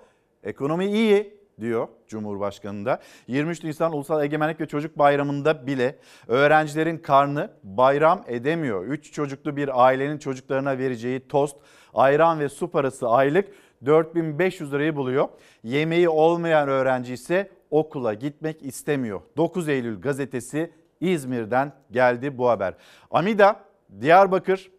ekonomi 0.42 0.86
iyi 0.86 1.42
diyor 1.60 1.88
Cumhurbaşkanı 2.08 2.84
da. 2.84 3.00
23 3.26 3.64
Nisan 3.64 3.92
Ulusal 3.92 4.24
Egemenlik 4.24 4.60
ve 4.60 4.66
Çocuk 4.66 4.98
Bayramı'nda 4.98 5.66
bile 5.66 5.98
öğrencilerin 6.28 6.98
karnı 6.98 7.50
bayram 7.62 8.24
edemiyor. 8.26 8.84
3 8.84 9.12
çocuklu 9.12 9.56
bir 9.56 9.84
ailenin 9.84 10.18
çocuklarına 10.18 10.78
vereceği 10.78 11.28
tost, 11.28 11.56
ayran 11.94 12.40
ve 12.40 12.48
su 12.48 12.70
parası 12.70 13.08
aylık 13.08 13.48
4500 13.86 14.72
lirayı 14.72 14.96
buluyor. 14.96 15.28
Yemeği 15.64 16.08
olmayan 16.08 16.68
öğrenci 16.68 17.14
ise 17.14 17.50
okula 17.70 18.14
gitmek 18.14 18.62
istemiyor. 18.62 19.20
9 19.36 19.68
Eylül 19.68 20.00
gazetesi 20.00 20.70
İzmir'den 21.00 21.72
geldi 21.90 22.38
bu 22.38 22.48
haber. 22.48 22.74
Amida, 23.10 23.60
Diyarbakır 24.00 24.70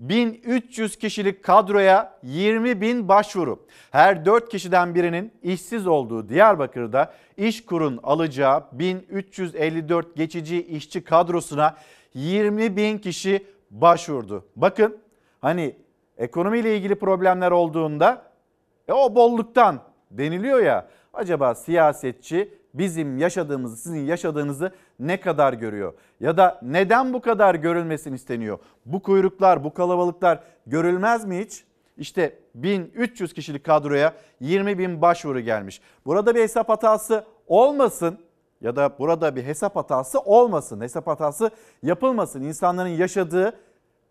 1300 0.00 0.96
kişilik 0.96 1.42
kadroya 1.44 2.18
20 2.22 2.80
bin 2.80 3.08
başvuru. 3.08 3.66
Her 3.90 4.24
4 4.24 4.48
kişiden 4.48 4.94
birinin 4.94 5.32
işsiz 5.42 5.86
olduğu 5.86 6.28
Diyarbakır'da 6.28 7.14
İşkur'un 7.36 8.00
alacağı 8.02 8.64
1354 8.72 10.16
geçici 10.16 10.66
işçi 10.66 11.04
kadrosuna 11.04 11.76
20 12.14 12.76
bin 12.76 12.98
kişi 12.98 13.46
başvurdu. 13.70 14.44
Bakın 14.56 14.98
hani 15.40 15.76
ekonomiyle 16.18 16.76
ilgili 16.76 16.94
problemler 16.94 17.50
olduğunda 17.50 18.22
e, 18.88 18.92
o 18.92 19.14
bolluktan 19.14 19.80
deniliyor 20.10 20.60
ya 20.60 20.88
acaba 21.12 21.54
siyasetçi 21.54 22.59
bizim 22.74 23.18
yaşadığımızı 23.18 23.76
sizin 23.76 24.06
yaşadığınızı 24.06 24.72
ne 25.00 25.20
kadar 25.20 25.52
görüyor? 25.52 25.94
Ya 26.20 26.36
da 26.36 26.60
neden 26.62 27.12
bu 27.12 27.20
kadar 27.20 27.54
görülmesini 27.54 28.14
isteniyor? 28.14 28.58
Bu 28.86 29.02
kuyruklar, 29.02 29.64
bu 29.64 29.74
kalabalıklar 29.74 30.40
görülmez 30.66 31.24
mi 31.24 31.38
hiç? 31.38 31.64
İşte 31.96 32.38
1300 32.54 33.32
kişilik 33.32 33.64
kadroya 33.64 34.14
20 34.40 34.78
bin 34.78 35.02
başvuru 35.02 35.40
gelmiş. 35.40 35.80
Burada 36.06 36.34
bir 36.34 36.40
hesap 36.40 36.68
hatası 36.68 37.24
olmasın 37.46 38.18
ya 38.60 38.76
da 38.76 38.98
burada 38.98 39.36
bir 39.36 39.44
hesap 39.44 39.76
hatası 39.76 40.20
olmasın. 40.20 40.80
Hesap 40.80 41.06
hatası 41.06 41.50
yapılmasın. 41.82 42.42
İnsanların 42.42 42.88
yaşadığı 42.88 43.52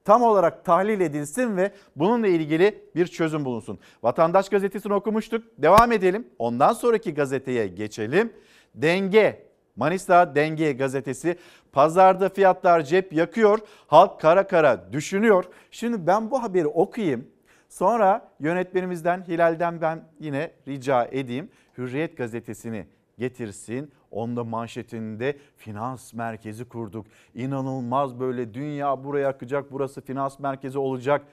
tam 0.10 0.24
olarak 0.24 0.66
tahlil 0.66 1.02
edilsin 1.02 1.58
ve 1.58 1.72
bununla 1.96 2.28
ilgili 2.28 2.84
bir 2.96 3.08
çözüm 3.08 3.46
bulunsun. 3.46 3.80
Vatandaş 4.04 4.50
gazetesini 4.50 4.94
okumuştuk. 4.94 5.44
Devam 5.58 5.92
edelim. 5.92 6.28
Ondan 6.40 6.74
sonraki 6.74 7.14
gazeteye 7.14 7.68
geçelim. 7.68 8.34
Denge 8.76 9.46
Manisa 9.76 10.36
Denge 10.36 10.72
gazetesi 10.72 11.38
pazarda 11.72 12.30
fiyatlar 12.30 12.82
cep 12.82 13.14
yakıyor, 13.14 13.60
halk 13.88 14.20
kara 14.20 14.48
kara 14.48 14.94
düşünüyor. 14.94 15.46
Şimdi 15.72 16.08
ben 16.08 16.32
bu 16.32 16.44
haberi 16.44 16.68
okuyayım. 16.68 17.28
Sonra 17.70 18.32
yönetmenimizden 18.40 19.24
Hilal'den 19.28 19.82
ben 19.82 20.04
yine 20.20 20.52
rica 20.68 21.06
edeyim. 21.12 21.50
Hürriyet 21.78 22.18
gazetesini 22.18 22.86
getirsin. 23.20 23.92
Onda 24.12 24.44
manşetinde 24.44 25.38
finans 25.58 26.14
merkezi 26.14 26.66
kurduk. 26.66 27.06
İnanılmaz 27.36 28.20
böyle 28.20 28.54
dünya 28.54 29.04
buraya 29.04 29.30
akacak, 29.30 29.72
burası 29.72 30.02
finans 30.02 30.40
merkezi 30.40 30.80
olacak. 30.80 31.26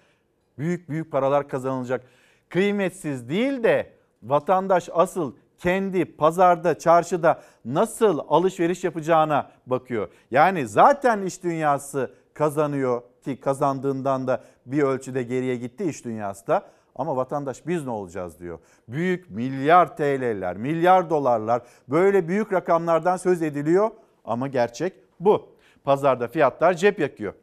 Büyük 0.59 0.89
büyük 0.89 1.13
paralar 1.13 1.49
kazanılacak. 1.49 2.05
Kıymetsiz 2.49 3.29
değil 3.29 3.63
de 3.63 3.93
vatandaş 4.23 4.89
asıl 4.93 5.35
kendi 5.59 6.05
pazarda, 6.05 6.79
çarşıda 6.79 7.43
nasıl 7.65 8.19
alışveriş 8.29 8.85
yapacağına 8.85 9.51
bakıyor. 9.67 10.09
Yani 10.31 10.67
zaten 10.67 11.23
iş 11.23 11.43
dünyası 11.43 12.15
kazanıyor 12.35 13.03
ki 13.25 13.41
kazandığından 13.41 14.27
da 14.27 14.45
bir 14.67 14.83
ölçüde 14.83 15.23
geriye 15.23 15.57
gitti 15.57 15.85
iş 15.85 16.05
dünyası 16.05 16.47
da. 16.47 16.76
Ama 16.99 17.17
vatandaş 17.17 17.67
biz 17.67 17.85
ne 17.85 17.91
olacağız 17.91 18.41
diyor. 18.41 18.59
Büyük 18.89 19.31
milyar 19.31 19.97
TL'ler, 19.97 20.57
milyar 20.57 21.11
dolarlar 21.11 21.63
böyle 21.89 22.29
büyük 22.29 22.53
rakamlardan 22.53 23.17
söz 23.17 23.43
ediliyor 23.43 23.91
ama 24.25 24.49
gerçek 24.49 24.93
bu. 25.21 25.49
Pazarda 25.85 26.29
fiyatlar 26.29 26.75
cep 26.75 26.99
yakıyor. 26.99 27.35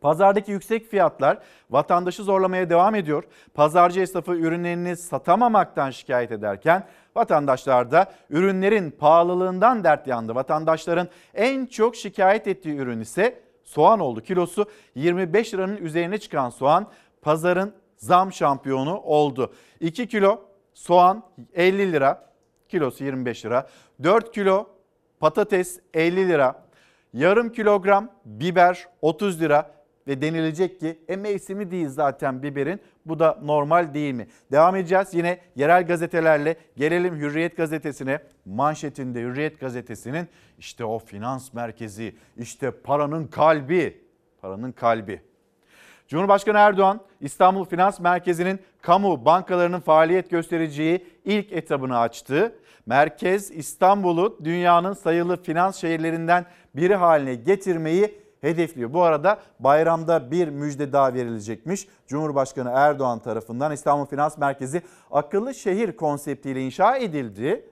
Pazardaki 0.00 0.52
yüksek 0.52 0.86
fiyatlar 0.86 1.38
vatandaşı 1.70 2.22
zorlamaya 2.22 2.70
devam 2.70 2.94
ediyor. 2.94 3.24
Pazarcı 3.54 4.00
esnafı 4.00 4.34
ürünlerini 4.34 4.96
satamamaktan 4.96 5.90
şikayet 5.90 6.32
ederken 6.32 6.86
vatandaşlar 7.16 7.90
da 7.90 8.06
ürünlerin 8.30 8.90
pahalılığından 8.90 9.84
dert 9.84 10.06
yandı. 10.06 10.34
Vatandaşların 10.34 11.08
en 11.34 11.66
çok 11.66 11.96
şikayet 11.96 12.46
ettiği 12.46 12.76
ürün 12.76 13.00
ise 13.00 13.40
soğan 13.64 14.00
oldu. 14.00 14.20
Kilosu 14.20 14.66
25 14.94 15.54
liranın 15.54 15.76
üzerine 15.76 16.18
çıkan 16.18 16.50
soğan 16.50 16.86
pazarın 17.22 17.74
zam 18.02 18.32
şampiyonu 18.32 18.96
oldu. 18.98 19.52
2 19.80 20.08
kilo 20.08 20.40
soğan 20.74 21.22
50 21.54 21.92
lira, 21.92 22.32
kilosu 22.68 23.04
25 23.04 23.44
lira. 23.44 23.68
4 24.02 24.34
kilo 24.34 24.66
patates 25.20 25.80
50 25.94 26.28
lira. 26.28 26.64
Yarım 27.12 27.52
kilogram 27.52 28.10
biber 28.24 28.88
30 29.02 29.40
lira 29.40 29.70
ve 30.06 30.22
denilecek 30.22 30.80
ki 30.80 30.98
e 31.08 31.16
mevsimi 31.16 31.70
değil 31.70 31.88
zaten 31.88 32.42
biberin. 32.42 32.80
Bu 33.06 33.18
da 33.18 33.38
normal 33.42 33.94
değil 33.94 34.14
mi? 34.14 34.26
Devam 34.52 34.76
edeceğiz 34.76 35.08
yine 35.14 35.40
yerel 35.56 35.86
gazetelerle. 35.86 36.56
Gelelim 36.76 37.16
Hürriyet 37.16 37.56
gazetesine. 37.56 38.20
Manşetinde 38.44 39.20
Hürriyet 39.20 39.60
gazetesinin 39.60 40.28
işte 40.58 40.84
o 40.84 40.98
finans 40.98 41.52
merkezi, 41.52 42.16
işte 42.36 42.70
paranın 42.70 43.26
kalbi, 43.26 44.04
paranın 44.40 44.72
kalbi. 44.72 45.22
Cumhurbaşkanı 46.12 46.58
Erdoğan 46.58 47.00
İstanbul 47.20 47.64
Finans 47.64 48.00
Merkezi'nin 48.00 48.60
kamu 48.82 49.24
bankalarının 49.24 49.80
faaliyet 49.80 50.30
göstereceği 50.30 51.06
ilk 51.24 51.52
etabını 51.52 51.98
açtı. 51.98 52.54
Merkez 52.86 53.50
İstanbul'u 53.50 54.38
dünyanın 54.44 54.92
sayılı 54.92 55.42
finans 55.42 55.76
şehirlerinden 55.76 56.46
biri 56.76 56.94
haline 56.94 57.34
getirmeyi 57.34 58.18
hedefliyor. 58.40 58.92
Bu 58.92 59.02
arada 59.02 59.40
bayramda 59.60 60.30
bir 60.30 60.48
müjde 60.48 60.92
daha 60.92 61.14
verilecekmiş. 61.14 61.88
Cumhurbaşkanı 62.06 62.70
Erdoğan 62.74 63.18
tarafından 63.18 63.72
İstanbul 63.72 64.06
Finans 64.06 64.38
Merkezi 64.38 64.82
akıllı 65.10 65.54
şehir 65.54 65.96
konseptiyle 65.96 66.60
inşa 66.62 66.96
edildi. 66.96 67.71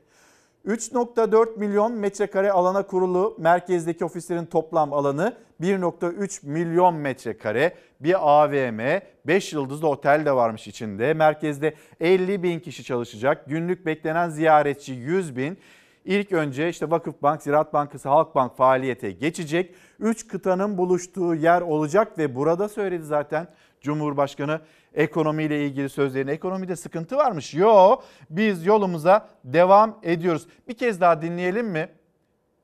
3.4 0.66 1.58
milyon 1.58 1.92
metrekare 1.92 2.52
alana 2.52 2.82
kurulu 2.86 3.36
merkezdeki 3.38 4.04
ofislerin 4.04 4.46
toplam 4.46 4.92
alanı 4.92 5.36
1.3 5.60 6.46
milyon 6.46 6.94
metrekare. 6.94 7.74
Bir 8.00 8.16
AVM, 8.30 9.00
5 9.26 9.52
yıldızlı 9.52 9.88
otel 9.88 10.26
de 10.26 10.32
varmış 10.32 10.66
içinde. 10.66 11.14
Merkezde 11.14 11.74
50 12.00 12.42
bin 12.42 12.60
kişi 12.60 12.84
çalışacak. 12.84 13.44
Günlük 13.48 13.86
beklenen 13.86 14.28
ziyaretçi 14.28 14.92
100 14.92 15.36
bin. 15.36 15.58
İlk 16.04 16.32
önce 16.32 16.68
işte 16.68 16.90
Vakıfbank, 16.90 17.42
Ziraat 17.42 17.72
Bankası, 17.72 18.08
Halkbank 18.08 18.56
faaliyete 18.56 19.10
geçecek. 19.10 19.74
3 19.98 20.28
kıtanın 20.28 20.78
buluştuğu 20.78 21.34
yer 21.34 21.60
olacak 21.60 22.18
ve 22.18 22.34
burada 22.34 22.68
söyledi 22.68 23.04
zaten 23.04 23.48
Cumhurbaşkanı 23.80 24.60
ekonomiyle 24.94 25.66
ilgili 25.66 25.88
sözlerini. 25.88 26.30
Ekonomide 26.30 26.76
sıkıntı 26.76 27.16
varmış. 27.16 27.54
Yo 27.54 28.00
biz 28.30 28.66
yolumuza 28.66 29.28
devam 29.44 29.98
ediyoruz. 30.02 30.46
Bir 30.68 30.76
kez 30.76 31.00
daha 31.00 31.22
dinleyelim 31.22 31.66
mi? 31.66 31.94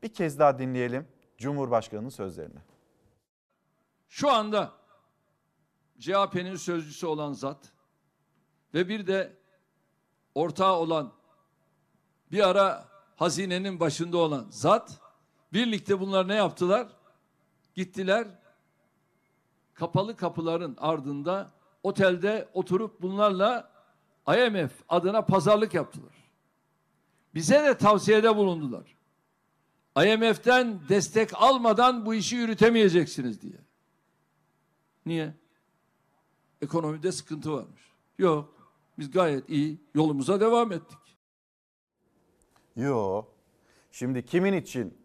Bir 0.03 0.15
kez 0.15 0.39
daha 0.39 0.59
dinleyelim 0.59 1.09
Cumhurbaşkanı'nın 1.39 2.09
sözlerini. 2.09 2.59
Şu 4.09 4.31
anda 4.31 4.73
CHP'nin 5.99 6.57
sözcüsü 6.57 7.07
olan 7.07 7.33
zat 7.33 7.73
ve 8.75 8.89
bir 8.89 9.07
de 9.07 9.33
ortağı 10.35 10.75
olan 10.75 11.13
bir 12.33 12.49
ara 12.49 12.89
hazinenin 13.17 13.81
başında 13.81 14.19
olan 14.19 14.47
zat 14.51 15.01
birlikte 15.53 16.01
bunlar 16.01 16.29
ne 16.29 16.35
yaptılar? 16.35 16.89
Gittiler 17.75 18.29
kapalı 19.75 20.17
kapıların 20.17 20.77
ardında 20.79 21.56
otelde 21.87 22.49
oturup 22.55 23.03
bunlarla 23.03 23.71
IMF 24.29 24.73
adına 24.89 25.23
pazarlık 25.23 25.75
yaptılar. 25.75 26.15
Bize 27.35 27.65
de 27.65 27.79
tavsiyede 27.79 28.37
bulundular. 28.37 28.97
IMF'den 29.97 30.81
destek 30.89 31.31
almadan 31.35 32.07
bu 32.07 32.15
işi 32.15 32.37
yürütemeyeceksiniz 32.37 33.43
diye. 33.43 33.59
Niye? 35.07 35.35
Ekonomide 36.63 37.13
sıkıntı 37.13 37.53
varmış. 37.53 37.83
Yok. 38.19 38.73
Biz 38.99 39.11
gayet 39.11 39.51
iyi 39.51 39.81
yolumuza 39.95 40.41
devam 40.41 40.73
ettik. 40.73 40.99
Yo. 42.77 43.25
Şimdi 43.93 44.25
kimin 44.25 44.53
için 44.53 44.99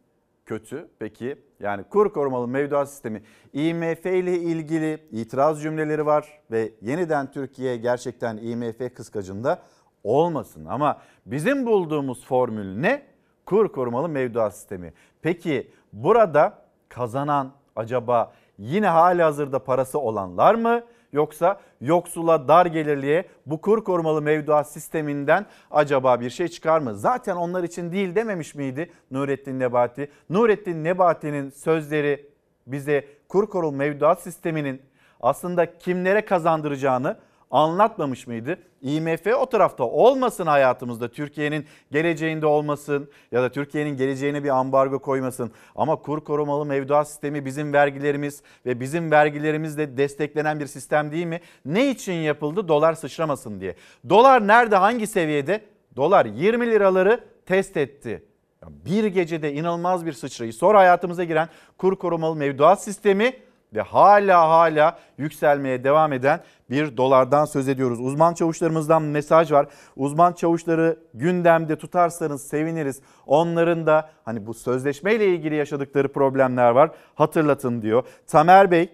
kötü 0.52 0.88
peki? 1.00 1.36
Yani 1.60 1.84
kur 1.84 2.14
korumalı 2.14 2.48
mevduat 2.48 2.90
sistemi 2.90 3.24
IMF 3.54 4.06
ile 4.06 4.40
ilgili 4.40 5.08
itiraz 5.12 5.62
cümleleri 5.62 6.06
var 6.06 6.42
ve 6.52 6.72
yeniden 6.82 7.32
Türkiye 7.32 7.78
gerçekten 7.78 8.38
IMF 8.38 8.96
kıskacında 8.96 9.62
olmasın. 10.04 10.66
Ama 10.66 11.02
bizim 11.26 11.66
bulduğumuz 11.66 12.26
formül 12.26 12.76
ne? 12.78 13.04
Kur 13.46 13.72
korumalı 13.72 14.10
mevduat 14.10 14.56
sistemi. 14.56 14.94
Peki 15.22 15.72
burada 15.94 16.66
kazanan 16.90 17.52
acaba 17.76 18.34
yine 18.58 18.88
hali 18.88 19.24
hazırda 19.24 19.64
parası 19.64 20.00
olanlar 20.00 20.56
mı? 20.56 20.82
Yoksa 21.14 21.60
yoksula 21.82 22.48
dar 22.48 22.66
gelirliye 22.66 23.26
bu 23.46 23.62
kur 23.62 23.84
korumalı 23.84 24.22
mevduat 24.22 24.72
sisteminden 24.72 25.46
acaba 25.72 26.20
bir 26.20 26.30
şey 26.30 26.48
çıkar 26.48 26.80
mı? 26.80 26.96
Zaten 26.96 27.36
onlar 27.36 27.64
için 27.64 27.92
değil 27.92 28.16
dememiş 28.16 28.56
miydi 28.56 28.92
Nurettin 29.12 29.60
Nebati? 29.60 30.12
Nurettin 30.30 30.84
Nebati'nin 30.84 31.50
sözleri 31.50 32.30
bize 32.68 33.06
kur 33.30 33.50
korumalı 33.50 33.78
mevduat 33.78 34.22
sisteminin 34.22 34.82
aslında 35.22 35.78
kimlere 35.78 36.26
kazandıracağını 36.26 37.18
anlatmamış 37.52 38.28
mıydı? 38.28 38.58
IMF 38.82 39.28
o 39.40 39.46
tarafta 39.46 39.84
olmasın 39.84 40.46
hayatımızda. 40.46 41.12
Türkiye'nin 41.12 41.66
geleceğinde 41.92 42.46
olmasın 42.46 43.10
ya 43.32 43.44
da 43.44 43.52
Türkiye'nin 43.52 43.98
geleceğine 43.98 44.44
bir 44.44 44.50
ambargo 44.50 45.00
koymasın. 45.00 45.52
Ama 45.76 45.96
kur 45.96 46.24
korumalı 46.24 46.66
mevduat 46.66 47.08
sistemi 47.08 47.46
bizim 47.46 47.74
vergilerimiz 47.74 48.42
ve 48.66 48.80
bizim 48.80 49.12
vergilerimizle 49.12 49.98
desteklenen 49.98 50.60
bir 50.60 50.68
sistem 50.68 51.12
değil 51.12 51.26
mi? 51.26 51.42
Ne 51.66 51.90
için 51.90 52.14
yapıldı? 52.14 52.68
Dolar 52.68 52.94
sıçramasın 52.94 53.62
diye. 53.62 53.76
Dolar 54.10 54.48
nerede? 54.48 54.76
Hangi 54.76 55.08
seviyede? 55.08 55.62
Dolar 55.96 56.26
20 56.26 56.68
liraları 56.68 57.24
test 57.46 57.78
etti. 57.78 58.24
Bir 58.68 59.06
gecede 59.06 59.54
inanılmaz 59.54 60.06
bir 60.06 60.14
sıçrayı. 60.14 60.54
Sonra 60.54 60.80
hayatımıza 60.80 61.24
giren 61.24 61.50
kur 61.78 61.96
korumalı 61.96 62.36
mevduat 62.36 62.84
sistemi 62.84 63.34
ve 63.74 63.82
hala 63.82 64.50
hala 64.50 65.00
yükselmeye 65.18 65.84
devam 65.84 66.14
eden 66.14 66.40
bir 66.70 66.98
dolardan 66.98 67.46
söz 67.46 67.68
ediyoruz. 67.68 68.00
Uzman 68.00 68.34
çavuşlarımızdan 68.34 69.02
mesaj 69.02 69.52
var. 69.52 69.68
Uzman 69.96 70.34
çavuşları 70.34 71.00
gündemde 71.14 71.76
tutarsanız 71.76 72.48
seviniriz. 72.48 73.02
Onların 73.26 73.86
da 73.86 74.10
hani 74.26 74.46
bu 74.48 74.54
sözleşmeyle 74.54 75.28
ilgili 75.28 75.56
yaşadıkları 75.56 76.12
problemler 76.12 76.70
var. 76.70 76.92
Hatırlatın 77.16 77.82
diyor. 77.82 78.04
Tamer 78.28 78.72
Bey 78.72 78.90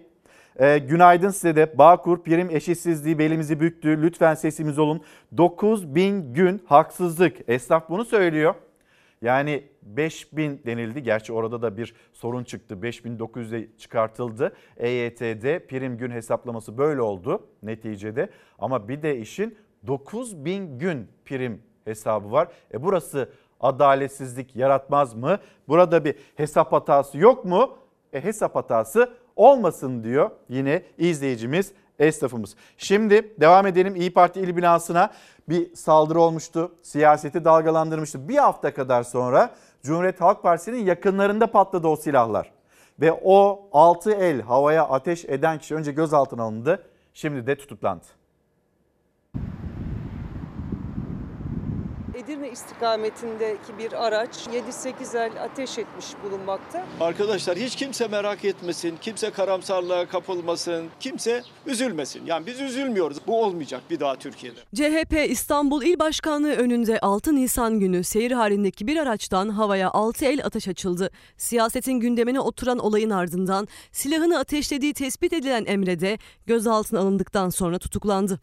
e, 0.56 0.78
günaydın 0.78 1.30
size 1.30 1.56
de. 1.56 1.78
Bağkur 1.78 2.22
prim 2.22 2.50
eşitsizliği 2.50 3.18
belimizi 3.18 3.60
büktü. 3.60 4.02
Lütfen 4.02 4.34
sesimiz 4.34 4.78
olun. 4.78 5.00
9000 5.36 6.34
gün 6.34 6.62
haksızlık. 6.66 7.36
Esnaf 7.48 7.88
bunu 7.88 8.04
söylüyor. 8.04 8.54
Yani 9.22 9.64
5000 9.82 10.60
denildi. 10.66 11.02
Gerçi 11.02 11.32
orada 11.32 11.62
da 11.62 11.76
bir 11.76 11.94
sorun 12.12 12.44
çıktı. 12.44 12.74
5900'e 12.74 13.76
çıkartıldı. 13.78 14.52
EYT'de 14.76 15.66
prim 15.66 15.98
gün 15.98 16.10
hesaplaması 16.10 16.78
böyle 16.78 17.02
oldu 17.02 17.46
neticede. 17.62 18.28
Ama 18.58 18.88
bir 18.88 19.02
de 19.02 19.18
işin 19.18 19.58
9000 19.86 20.78
gün 20.78 21.08
prim 21.24 21.62
hesabı 21.84 22.32
var. 22.32 22.48
E 22.74 22.82
burası 22.82 23.32
adaletsizlik 23.60 24.56
yaratmaz 24.56 25.14
mı? 25.14 25.38
Burada 25.68 26.04
bir 26.04 26.14
hesap 26.36 26.72
hatası 26.72 27.18
yok 27.18 27.44
mu? 27.44 27.76
E 28.12 28.24
hesap 28.24 28.54
hatası 28.54 29.12
olmasın 29.36 30.04
diyor 30.04 30.30
yine 30.48 30.82
izleyicimiz 30.98 31.72
esnafımız. 31.98 32.56
Şimdi 32.76 33.40
devam 33.40 33.66
edelim 33.66 33.96
İyi 33.96 34.12
Parti 34.12 34.40
il 34.40 34.56
binasına 34.56 35.10
bir 35.48 35.74
saldırı 35.74 36.20
olmuştu. 36.20 36.72
Siyaseti 36.82 37.44
dalgalandırmıştı. 37.44 38.28
Bir 38.28 38.36
hafta 38.36 38.74
kadar 38.74 39.02
sonra 39.02 39.50
Cumhuriyet 39.82 40.20
Halk 40.20 40.42
Partisi'nin 40.42 40.84
yakınlarında 40.84 41.46
patladı 41.46 41.88
o 41.88 41.96
silahlar. 41.96 42.52
Ve 43.00 43.12
o 43.24 43.68
6 43.72 44.12
el 44.12 44.40
havaya 44.42 44.88
ateş 44.88 45.24
eden 45.24 45.58
kişi 45.58 45.74
önce 45.74 45.92
gözaltına 45.92 46.42
alındı. 46.42 46.82
Şimdi 47.14 47.46
de 47.46 47.56
tutuklandı. 47.56 48.17
Edirne 52.18 52.50
istikametindeki 52.50 53.78
bir 53.78 54.06
araç 54.06 54.46
7-8 54.72 55.18
el 55.18 55.42
ateş 55.42 55.78
etmiş 55.78 56.06
bulunmakta. 56.24 56.86
Arkadaşlar 57.00 57.56
hiç 57.56 57.76
kimse 57.76 58.08
merak 58.08 58.44
etmesin, 58.44 58.96
kimse 59.00 59.30
karamsarlığa 59.30 60.08
kapılmasın, 60.08 60.86
kimse 61.00 61.42
üzülmesin. 61.66 62.26
Yani 62.26 62.46
biz 62.46 62.60
üzülmüyoruz. 62.60 63.18
Bu 63.26 63.44
olmayacak 63.44 63.82
bir 63.90 64.00
daha 64.00 64.16
Türkiye'de. 64.16 64.60
CHP 64.74 65.30
İstanbul 65.30 65.82
İl 65.82 65.98
Başkanlığı 65.98 66.52
önünde 66.52 67.00
6 67.00 67.36
Nisan 67.36 67.80
günü 67.80 68.04
seyir 68.04 68.30
halindeki 68.30 68.86
bir 68.86 68.96
araçtan 68.96 69.48
havaya 69.48 69.90
6 69.90 70.24
el 70.24 70.44
ateş 70.44 70.68
açıldı. 70.68 71.10
Siyasetin 71.36 72.00
gündemine 72.00 72.40
oturan 72.40 72.78
olayın 72.78 73.10
ardından 73.10 73.68
silahını 73.92 74.38
ateşlediği 74.38 74.94
tespit 74.94 75.32
edilen 75.32 75.64
Emre 75.64 76.00
de 76.00 76.18
gözaltına 76.46 77.00
alındıktan 77.00 77.50
sonra 77.50 77.78
tutuklandı. 77.78 78.38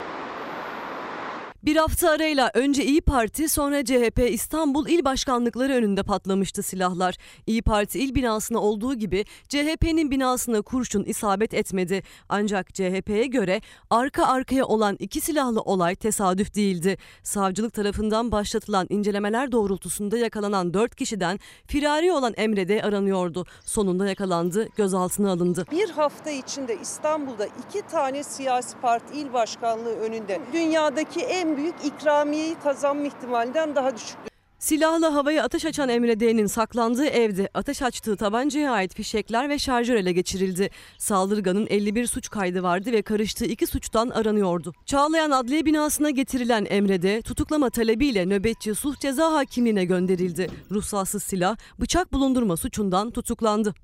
Bir 1.66 1.76
hafta 1.76 2.10
arayla 2.10 2.50
önce 2.54 2.84
İyi 2.84 3.00
Parti 3.00 3.48
sonra 3.48 3.84
CHP 3.84 4.20
İstanbul 4.30 4.88
İl 4.88 5.04
Başkanlıkları 5.04 5.72
önünde 5.72 6.02
patlamıştı 6.02 6.62
silahlar. 6.62 7.16
İyi 7.46 7.62
Parti 7.62 7.98
il 7.98 8.14
binasına 8.14 8.58
olduğu 8.58 8.94
gibi 8.94 9.24
CHP'nin 9.48 10.10
binasına 10.10 10.62
kurşun 10.62 11.04
isabet 11.04 11.54
etmedi. 11.54 12.02
Ancak 12.28 12.74
CHP'ye 12.74 13.26
göre 13.26 13.60
arka 13.90 14.26
arkaya 14.26 14.64
olan 14.64 14.96
iki 14.98 15.20
silahlı 15.20 15.60
olay 15.60 15.94
tesadüf 15.94 16.54
değildi. 16.54 16.98
Savcılık 17.22 17.74
tarafından 17.74 18.32
başlatılan 18.32 18.86
incelemeler 18.90 19.52
doğrultusunda 19.52 20.18
yakalanan 20.18 20.74
4 20.74 20.94
kişiden 20.94 21.40
firari 21.66 22.12
olan 22.12 22.34
Emre 22.36 22.68
de 22.68 22.82
aranıyordu. 22.82 23.46
Sonunda 23.64 24.08
yakalandı, 24.08 24.68
gözaltına 24.76 25.30
alındı. 25.30 25.64
Bir 25.72 25.90
hafta 25.90 26.30
içinde 26.30 26.78
İstanbul'da 26.82 27.46
iki 27.46 27.82
tane 27.82 28.22
siyasi 28.22 28.76
parti 28.82 29.14
il 29.14 29.32
başkanlığı 29.32 29.94
önünde 29.96 30.40
dünyadaki 30.52 31.20
en 31.20 31.55
büyük 31.56 31.84
ikramiyeyi 31.84 32.54
kazanma 32.54 33.06
ihtimalinden 33.06 33.74
daha 33.74 33.96
düşük. 33.96 34.16
Silahla 34.58 35.14
havaya 35.14 35.44
ateş 35.44 35.64
açan 35.64 35.88
Emre 35.88 36.20
D'nin 36.20 36.46
saklandığı 36.46 37.06
evde 37.06 37.48
ateş 37.54 37.82
açtığı 37.82 38.16
tabancaya 38.16 38.72
ait 38.72 38.94
fişekler 38.94 39.48
ve 39.48 39.58
şarjör 39.58 39.94
ele 39.94 40.12
geçirildi. 40.12 40.70
Saldırganın 40.98 41.66
51 41.70 42.06
suç 42.06 42.30
kaydı 42.30 42.62
vardı 42.62 42.92
ve 42.92 43.02
karıştığı 43.02 43.44
iki 43.44 43.66
suçtan 43.66 44.08
aranıyordu. 44.08 44.72
Çağlayan 44.86 45.30
Adliye 45.30 45.64
binasına 45.64 46.10
getirilen 46.10 46.66
Emre 46.68 47.02
D 47.02 47.22
tutuklama 47.22 47.70
talebiyle 47.70 48.26
nöbetçi 48.26 48.74
sulh 48.74 48.96
ceza 48.96 49.32
hakimliğine 49.32 49.84
gönderildi. 49.84 50.50
Ruhsatsız 50.70 51.22
silah, 51.22 51.56
bıçak 51.80 52.12
bulundurma 52.12 52.56
suçundan 52.56 53.10
tutuklandı. 53.10 53.74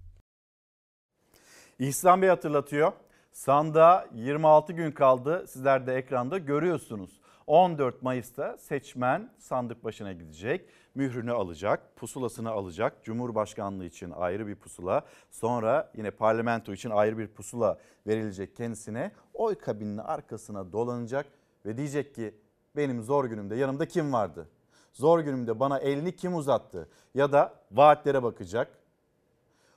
İhsan 1.78 2.22
Bey 2.22 2.28
hatırlatıyor. 2.28 2.92
Sandığa 3.32 4.06
26 4.14 4.72
gün 4.72 4.92
kaldı. 4.92 5.44
Sizler 5.48 5.86
de 5.86 5.94
ekranda 5.94 6.38
görüyorsunuz. 6.38 7.21
14 7.46 8.02
Mayıs'ta 8.02 8.58
seçmen 8.58 9.30
sandık 9.38 9.84
başına 9.84 10.12
gidecek, 10.12 10.68
mührünü 10.94 11.32
alacak, 11.32 11.96
pusulasını 11.96 12.50
alacak. 12.50 13.04
Cumhurbaşkanlığı 13.04 13.84
için 13.84 14.10
ayrı 14.10 14.46
bir 14.46 14.54
pusula, 14.54 15.04
sonra 15.30 15.92
yine 15.96 16.10
parlamento 16.10 16.72
için 16.72 16.90
ayrı 16.90 17.18
bir 17.18 17.26
pusula 17.26 17.78
verilecek 18.06 18.56
kendisine. 18.56 19.12
Oy 19.34 19.54
kabininin 19.54 19.98
arkasına 19.98 20.72
dolanacak 20.72 21.26
ve 21.66 21.76
diyecek 21.76 22.14
ki 22.14 22.34
benim 22.76 23.02
zor 23.02 23.24
günümde 23.24 23.56
yanımda 23.56 23.86
kim 23.86 24.12
vardı? 24.12 24.48
Zor 24.92 25.20
günümde 25.20 25.60
bana 25.60 25.78
elini 25.78 26.16
kim 26.16 26.34
uzattı? 26.34 26.88
Ya 27.14 27.32
da 27.32 27.54
vaatlere 27.72 28.22
bakacak. 28.22 28.78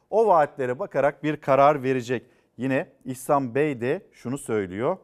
O 0.09 0.27
vaatlere 0.27 0.79
bakarak 0.79 1.23
bir 1.23 1.41
karar 1.41 1.83
verecek. 1.83 2.25
Yine 2.57 2.91
İhsan 3.05 3.55
Bey 3.55 3.81
de 3.81 4.07
şunu 4.11 4.37
söylüyor. 4.37 4.97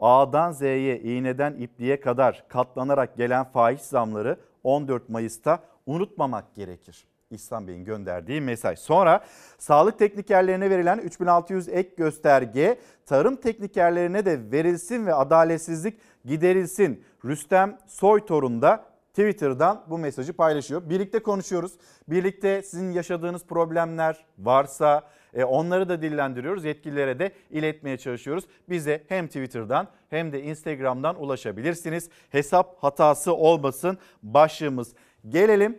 A'dan 0.00 0.52
Z'ye, 0.52 1.00
iğneden 1.00 1.54
ipliğe 1.54 2.00
kadar 2.00 2.44
katlanarak 2.48 3.16
gelen 3.16 3.44
faiz 3.44 3.80
zamları 3.80 4.36
14 4.64 5.08
Mayıs'ta 5.08 5.58
unutmamak 5.86 6.54
gerekir. 6.54 7.06
İhsan 7.30 7.68
Bey'in 7.68 7.84
gönderdiği 7.84 8.40
mesaj. 8.40 8.78
Sonra 8.78 9.24
sağlık 9.58 9.98
teknikerlerine 9.98 10.70
verilen 10.70 10.98
3600 10.98 11.68
ek 11.68 11.90
gösterge 11.96 12.78
tarım 13.06 13.36
teknikerlerine 13.36 14.24
de 14.24 14.52
verilsin 14.52 15.06
ve 15.06 15.14
adaletsizlik 15.14 16.00
giderilsin. 16.24 17.04
Rüstem 17.24 17.78
Soytorun 17.86 18.62
da 18.62 18.84
Twitter'dan 19.08 19.84
bu 19.90 19.98
mesajı 19.98 20.32
paylaşıyor. 20.32 20.90
Birlikte 20.90 21.22
konuşuyoruz. 21.22 21.72
Birlikte 22.08 22.62
sizin 22.62 22.92
yaşadığınız 22.92 23.46
problemler 23.46 24.24
varsa 24.38 25.02
onları 25.42 25.88
da 25.88 26.02
dillendiriyoruz. 26.02 26.64
Yetkililere 26.64 27.18
de 27.18 27.32
iletmeye 27.50 27.98
çalışıyoruz. 27.98 28.44
Bize 28.68 29.04
hem 29.08 29.26
Twitter'dan 29.26 29.88
hem 30.10 30.32
de 30.32 30.42
Instagram'dan 30.42 31.22
ulaşabilirsiniz. 31.22 32.08
Hesap 32.30 32.82
hatası 32.82 33.34
olmasın 33.34 33.98
başlığımız. 34.22 34.92
Gelelim 35.28 35.78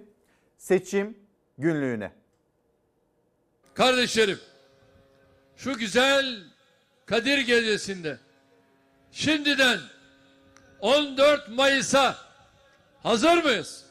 seçim 0.57 1.17
günlüğüne. 1.57 2.11
Kardeşlerim, 3.73 4.39
şu 5.57 5.77
güzel 5.77 6.43
Kadir 7.05 7.37
Gecesi'nde 7.37 8.17
şimdiden 9.11 9.79
14 10.79 11.49
Mayıs'a 11.49 12.15
hazır 13.03 13.43
mıyız? 13.43 13.85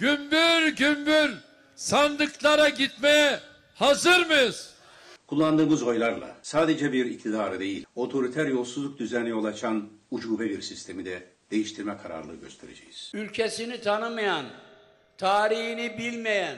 Gümbür 0.00 0.68
gümbür 0.68 1.45
sandıklara 1.76 2.68
gitmeye 2.68 3.40
hazır 3.74 4.26
mıyız? 4.26 4.74
Kullandığımız 5.26 5.82
oylarla 5.82 6.36
sadece 6.42 6.92
bir 6.92 7.04
iktidarı 7.06 7.60
değil, 7.60 7.86
otoriter 7.94 8.46
yolsuzluk 8.46 8.98
düzeni 8.98 9.28
yol 9.28 9.44
açan 9.44 9.88
ucube 10.10 10.44
bir 10.44 10.62
sistemi 10.62 11.04
de 11.04 11.22
değiştirme 11.50 11.96
kararlılığı 12.02 12.36
göstereceğiz. 12.36 13.10
ülkesini 13.14 13.80
tanımayan, 13.80 14.46
tarihini 15.18 15.98
bilmeyen, 15.98 16.56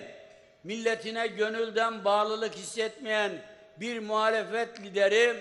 milletine 0.65 1.27
gönülden 1.27 2.05
bağlılık 2.05 2.55
hissetmeyen 2.55 3.33
bir 3.81 3.99
muhalefet 3.99 4.81
lideri, 4.81 5.37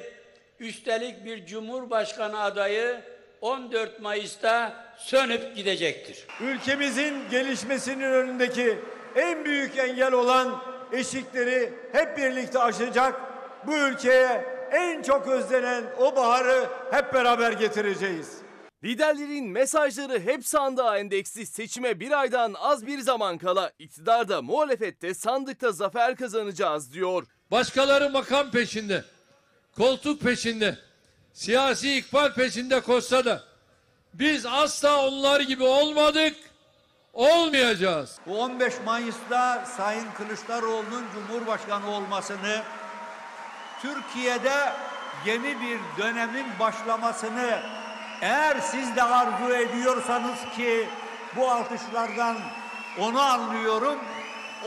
üstelik 0.59 1.25
bir 1.25 1.45
cumhurbaşkanı 1.45 2.39
adayı 2.39 3.01
14 3.41 4.01
Mayıs'ta 4.01 4.85
sönüp 4.97 5.55
gidecektir. 5.55 6.25
Ülkemizin 6.41 7.29
gelişmesinin 7.31 8.03
önündeki 8.03 8.79
en 9.15 9.45
büyük 9.45 9.77
engel 9.77 10.13
olan 10.13 10.63
eşikleri 10.91 11.73
hep 11.91 12.17
birlikte 12.17 12.59
aşacak. 12.59 13.21
Bu 13.67 13.77
ülkeye 13.77 14.45
en 14.71 15.01
çok 15.01 15.27
özlenen 15.27 15.83
o 15.99 16.15
baharı 16.15 16.69
hep 16.91 17.13
beraber 17.13 17.51
getireceğiz. 17.51 18.37
Liderlerin 18.83 19.49
mesajları 19.49 20.19
hep 20.19 20.47
sandığa 20.47 20.97
endeksli 20.97 21.45
seçime 21.45 21.99
bir 21.99 22.11
aydan 22.19 22.53
az 22.53 22.87
bir 22.87 22.99
zaman 22.99 23.37
kala 23.37 23.71
iktidarda 23.79 24.41
muhalefette 24.41 25.13
sandıkta 25.13 25.71
zafer 25.71 26.15
kazanacağız 26.15 26.93
diyor. 26.93 27.23
Başkaları 27.51 28.09
makam 28.09 28.51
peşinde, 28.51 29.03
koltuk 29.77 30.21
peşinde, 30.21 30.77
siyasi 31.33 31.97
ikbal 31.97 32.33
peşinde 32.33 32.79
koşsa 32.79 33.25
da 33.25 33.43
biz 34.13 34.45
asla 34.45 35.07
onlar 35.07 35.41
gibi 35.41 35.63
olmadık, 35.63 36.35
olmayacağız. 37.17 38.19
Bu 38.27 38.41
15 38.41 38.73
Mayıs'ta 38.85 39.65
Sayın 39.65 40.07
Kılıçdaroğlu'nun 40.17 41.05
Cumhurbaşkanı 41.13 41.91
olmasını, 41.91 42.61
Türkiye'de 43.81 44.73
yeni 45.25 45.61
bir 45.61 45.79
dönemin 45.97 46.45
başlamasını 46.59 47.59
eğer 48.21 48.59
siz 48.59 48.95
de 48.95 49.03
arzu 49.03 49.53
ediyorsanız 49.53 50.39
ki 50.55 50.89
bu 51.35 51.51
alkışlardan 51.51 52.37
onu 52.99 53.19
anlıyorum. 53.19 53.99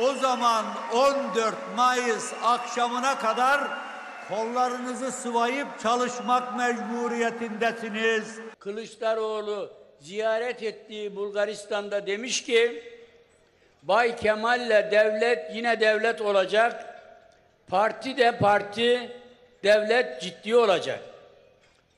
O 0.03 0.13
zaman 0.13 0.65
14 0.95 1.55
Mayıs 1.77 2.33
akşamına 2.45 3.19
kadar 3.19 3.61
kollarınızı 4.29 5.13
sıvayıp 5.13 5.81
çalışmak 5.83 6.57
mecburiyetindesiniz. 6.57 8.39
Kılıçdaroğlu 8.59 9.80
ziyaret 10.01 10.63
ettiği 10.63 11.17
Bulgaristan'da 11.17 12.07
demiş 12.07 12.43
ki, 12.43 12.85
Bay 13.83 14.17
Kemal'le 14.17 14.91
devlet 14.91 15.55
yine 15.55 15.81
devlet 15.81 16.21
olacak, 16.21 17.03
parti 17.69 18.17
de 18.17 18.39
parti, 18.39 19.11
devlet 19.65 20.23
ciddi 20.23 20.57
olacak. 20.57 21.01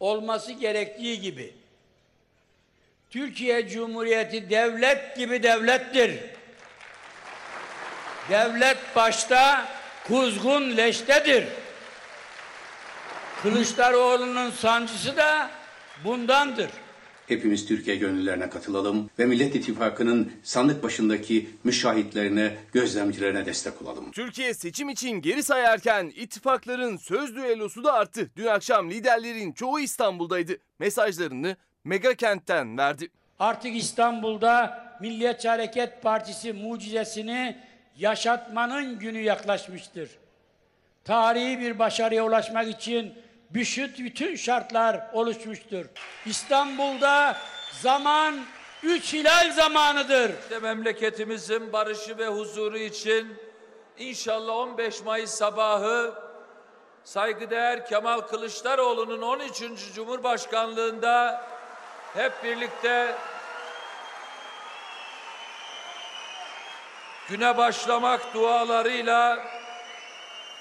Olması 0.00 0.52
gerektiği 0.52 1.20
gibi. 1.20 1.54
Türkiye 3.10 3.68
Cumhuriyeti 3.68 4.50
devlet 4.50 5.16
gibi 5.16 5.42
devlettir. 5.42 6.20
Devlet 8.30 8.78
başta, 8.96 9.68
kuzgun 10.08 10.76
leştedir. 10.76 11.44
Kılıçdaroğlu'nun 13.42 14.50
sancısı 14.50 15.16
da 15.16 15.50
bundandır. 16.04 16.70
Hepimiz 17.28 17.66
Türkiye 17.66 17.96
gönüllerine 17.96 18.50
katılalım 18.50 19.10
ve 19.18 19.26
Millet 19.26 19.54
İttifakı'nın 19.54 20.32
sandık 20.42 20.82
başındaki 20.82 21.50
müşahitlerine, 21.64 22.54
gözlemcilerine 22.72 23.46
destek 23.46 23.82
olalım. 23.82 24.10
Türkiye 24.10 24.54
seçim 24.54 24.88
için 24.88 25.10
geri 25.10 25.42
sayarken 25.42 26.12
ittifakların 26.16 26.96
söz 26.96 27.36
düellosu 27.36 27.84
da 27.84 27.92
arttı. 27.92 28.30
Dün 28.36 28.46
akşam 28.46 28.90
liderlerin 28.90 29.52
çoğu 29.52 29.80
İstanbul'daydı. 29.80 30.56
Mesajlarını 30.78 31.56
mega 31.84 32.14
kentten 32.14 32.78
verdi. 32.78 33.08
Artık 33.38 33.76
İstanbul'da 33.76 34.82
Milliyetçi 35.00 35.48
Hareket 35.48 36.02
Partisi 36.02 36.52
mucizesini 36.52 37.56
yaşatmanın 37.98 38.98
günü 38.98 39.20
yaklaşmıştır. 39.20 40.10
Tarihi 41.04 41.60
bir 41.60 41.78
başarıya 41.78 42.24
ulaşmak 42.24 42.68
için 42.68 43.12
bütün 43.54 44.36
şartlar 44.36 45.10
oluşmuştur. 45.12 45.86
İstanbul'da 46.26 47.36
zaman 47.80 48.44
üç 48.82 49.12
hilal 49.12 49.52
zamanıdır. 49.52 50.30
İşte 50.42 50.58
memleketimizin 50.58 51.72
barışı 51.72 52.18
ve 52.18 52.26
huzuru 52.26 52.78
için 52.78 53.36
inşallah 53.98 54.54
15 54.54 55.02
Mayıs 55.02 55.30
sabahı 55.30 56.14
saygıdeğer 57.04 57.86
Kemal 57.86 58.20
Kılıçdaroğlu'nun 58.20 59.22
13. 59.22 59.62
Cumhurbaşkanlığında 59.94 61.44
hep 62.14 62.44
birlikte 62.44 63.14
güne 67.28 67.56
başlamak 67.56 68.34
dualarıyla 68.34 69.38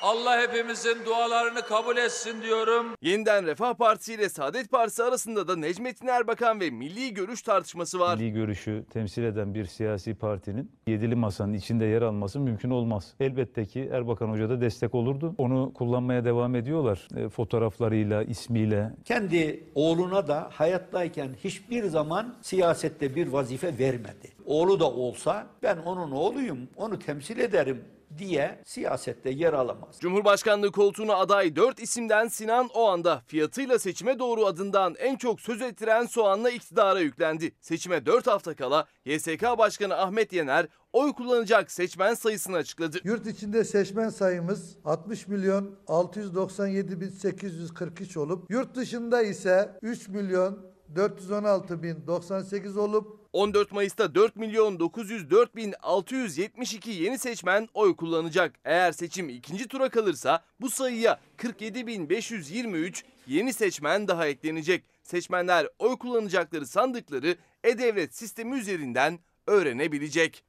Allah 0.02 0.42
hepimizin 0.42 1.06
dualarını 1.06 1.62
kabul 1.62 1.98
etsin 1.98 2.42
diyorum. 2.42 2.86
Yeniden 3.02 3.46
Refah 3.46 3.74
Partisi 3.74 4.14
ile 4.14 4.30
Saadet 4.30 4.72
Partisi 4.72 5.04
arasında 5.04 5.48
da 5.48 5.56
Necmettin 5.56 6.08
Erbakan 6.08 6.60
ve 6.60 6.70
milli 6.70 7.14
görüş 7.14 7.42
tartışması 7.42 8.00
var. 8.00 8.18
Milli 8.18 8.32
görüşü 8.32 8.84
temsil 8.94 9.24
eden 9.24 9.54
bir 9.54 9.66
siyasi 9.66 10.16
partinin 10.16 10.72
yedili 10.88 11.16
masanın 11.16 11.54
içinde 11.54 11.86
yer 11.86 12.02
alması 12.02 12.40
mümkün 12.40 12.70
olmaz. 12.70 13.14
Elbette 13.20 13.66
ki 13.66 13.90
Erbakan 13.92 14.30
Hoca 14.30 14.50
da 14.50 14.62
destek 14.62 14.96
olurdu. 14.96 15.36
Onu 15.38 15.74
kullanmaya 15.74 16.26
devam 16.26 16.56
ediyorlar. 16.56 17.08
E, 17.18 17.30
fotoğraflarıyla, 17.30 18.24
ismiyle. 18.24 18.92
Kendi 19.06 19.64
oğluna 19.76 20.28
da 20.28 20.50
hayattayken 20.54 21.30
hiçbir 21.44 21.84
zaman 21.84 22.36
siyasette 22.42 23.16
bir 23.16 23.28
vazife 23.28 23.78
vermedi. 23.80 24.32
Oğlu 24.46 24.80
da 24.80 24.92
olsa 24.92 25.48
ben 25.64 25.78
onun 25.78 26.12
oğluyum, 26.12 26.60
onu 26.76 27.00
temsil 27.00 27.40
ederim 27.40 27.86
diye 28.17 28.62
siyasette 28.65 29.30
yer 29.30 29.54
alamaz. 29.54 29.97
Cumhurbaşkanlığı 30.00 30.71
koltuğuna 30.71 31.15
aday 31.15 31.56
4 31.56 31.80
isimden 31.80 32.28
Sinan 32.28 32.69
o 32.74 32.88
anda 32.89 33.21
fiyatıyla 33.28 33.80
seçime 33.80 34.19
doğru 34.19 34.45
adından 34.45 34.95
en 35.00 35.15
çok 35.15 35.41
söz 35.41 35.62
ettiren 35.62 36.06
soğanla 36.06 36.50
iktidara 36.50 37.00
yüklendi. 37.00 37.56
Seçime 37.62 38.06
4 38.06 38.28
hafta 38.28 38.56
kala 38.56 38.86
YSK 39.06 39.43
Başkanı 39.58 39.97
Ahmet 39.97 40.34
Yener 40.34 40.67
oy 40.93 41.13
kullanacak 41.13 41.71
seçmen 41.71 42.13
sayısını 42.13 42.58
açıkladı. 42.58 42.97
Yurt 43.04 43.28
içinde 43.28 43.63
seçmen 43.63 44.10
sayımız 44.10 44.78
60 44.86 45.28
milyon 45.28 45.80
697 45.88 47.02
bin 47.02 47.10
843 47.10 48.17
olup 48.17 48.52
yurt 48.52 48.76
dışında 48.76 49.21
ise 49.21 49.78
3 49.82 50.08
milyon 50.08 50.71
416 50.95 51.84
bin 51.84 52.08
98 52.08 52.77
olup 52.77 53.19
14 53.34 53.71
Mayıs'ta 53.71 54.15
4 54.15 54.36
milyon 54.36 54.80
904 54.80 55.56
bin 55.56 55.73
672 55.82 56.91
yeni 56.91 57.17
seçmen 57.17 57.67
oy 57.73 57.95
kullanacak. 57.95 58.56
Eğer 58.65 58.91
seçim 58.91 59.30
ikinci 59.30 59.67
tura 59.67 59.89
kalırsa 59.89 60.43
bu 60.62 60.69
sayıya 60.69 61.19
47 61.38 61.88
bin 61.88 62.10
523 62.10 63.06
yeni 63.27 63.54
seçmen 63.54 64.08
daha 64.08 64.27
eklenecek. 64.27 64.84
Seçmenler 65.04 65.67
oy 65.80 65.97
kullanacakları 65.97 66.67
sandıkları 66.67 67.36
e-devlet 67.63 68.15
sistemi 68.15 68.60
üzerinden 68.60 69.19
öğrenebilecek. 69.47 70.43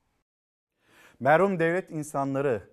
Merhum 1.21 1.59
devlet 1.59 1.91
insanları 1.91 2.69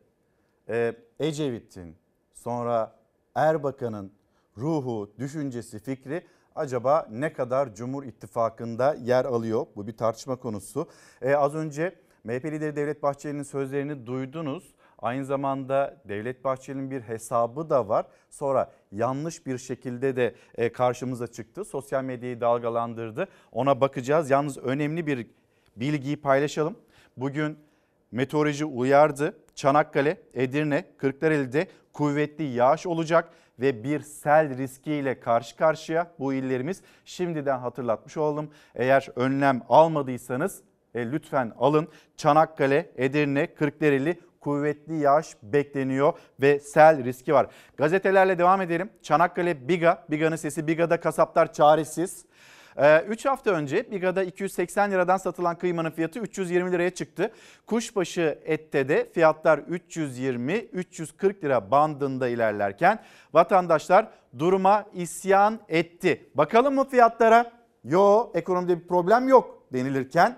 e, 0.69 0.95
Ecevit'in 1.19 1.95
sonra 2.33 2.99
Erbakan'ın 3.35 4.11
ruhu, 4.57 5.13
düşüncesi, 5.19 5.79
fikri 5.79 6.23
acaba 6.59 7.07
ne 7.11 7.33
kadar 7.33 7.75
Cumhur 7.75 8.03
İttifakı'nda 8.03 8.95
yer 9.01 9.25
alıyor? 9.25 9.65
Bu 9.75 9.87
bir 9.87 9.97
tartışma 9.97 10.35
konusu. 10.35 10.87
E, 11.21 11.35
az 11.35 11.55
önce 11.55 11.95
MHP 12.23 12.45
lideri 12.45 12.75
Devlet 12.75 13.03
Bahçeli'nin 13.03 13.43
sözlerini 13.43 14.05
duydunuz. 14.05 14.73
Aynı 14.99 15.25
zamanda 15.25 16.01
Devlet 16.07 16.43
Bahçeli'nin 16.43 16.91
bir 16.91 17.01
hesabı 17.01 17.69
da 17.69 17.89
var. 17.89 18.05
Sonra 18.29 18.71
yanlış 18.91 19.45
bir 19.45 19.57
şekilde 19.57 20.15
de 20.15 20.35
e, 20.55 20.71
karşımıza 20.71 21.27
çıktı. 21.27 21.65
Sosyal 21.65 22.03
medyayı 22.03 22.41
dalgalandırdı. 22.41 23.27
Ona 23.51 23.81
bakacağız. 23.81 24.29
Yalnız 24.29 24.57
önemli 24.57 25.07
bir 25.07 25.27
bilgiyi 25.75 26.17
paylaşalım. 26.17 26.75
Bugün 27.17 27.57
meteoroloji 28.11 28.65
uyardı. 28.65 29.37
Çanakkale, 29.55 30.17
Edirne, 30.33 30.85
Kırklareli'de 30.97 31.67
kuvvetli 31.93 32.43
yağış 32.43 32.85
olacak 32.85 33.29
ve 33.59 33.83
bir 33.83 33.99
sel 33.99 34.57
riskiyle 34.57 35.19
karşı 35.19 35.57
karşıya 35.57 36.11
bu 36.19 36.33
illerimiz. 36.33 36.81
Şimdiden 37.05 37.59
hatırlatmış 37.59 38.17
oldum. 38.17 38.51
Eğer 38.75 39.09
önlem 39.15 39.61
almadıysanız 39.69 40.61
e, 40.95 41.11
lütfen 41.11 41.51
alın. 41.57 41.87
Çanakkale, 42.17 42.91
Edirne, 42.95 43.53
Kırklareli 43.53 44.19
kuvvetli 44.39 44.97
yağış 44.97 45.27
bekleniyor 45.43 46.13
ve 46.41 46.59
sel 46.59 47.03
riski 47.03 47.33
var. 47.33 47.47
Gazetelerle 47.77 48.37
devam 48.37 48.61
edelim. 48.61 48.89
Çanakkale 49.01 49.67
Biga, 49.67 50.05
Biga'nın 50.09 50.35
sesi 50.35 50.67
Biga'da 50.67 50.99
kasaplar 50.99 51.53
çaresiz. 51.53 52.25
3 53.07 53.25
hafta 53.25 53.51
önce 53.51 53.91
Biga'da 53.91 54.23
280 54.23 54.91
liradan 54.91 55.17
satılan 55.17 55.57
kıymanın 55.57 55.91
fiyatı 55.91 56.19
320 56.19 56.71
liraya 56.71 56.89
çıktı. 56.89 57.31
Kuşbaşı 57.67 58.39
ette 58.45 58.89
de 58.89 59.09
fiyatlar 59.13 59.57
320-340 59.57 61.43
lira 61.43 61.71
bandında 61.71 62.27
ilerlerken 62.27 62.99
vatandaşlar 63.33 64.07
duruma 64.39 64.85
isyan 64.93 65.59
etti. 65.69 66.29
Bakalım 66.35 66.75
mı 66.75 66.89
fiyatlara? 66.89 67.51
Yo 67.83 68.31
ekonomide 68.33 68.81
bir 68.81 68.87
problem 68.87 69.27
yok 69.27 69.63
denilirken 69.73 70.37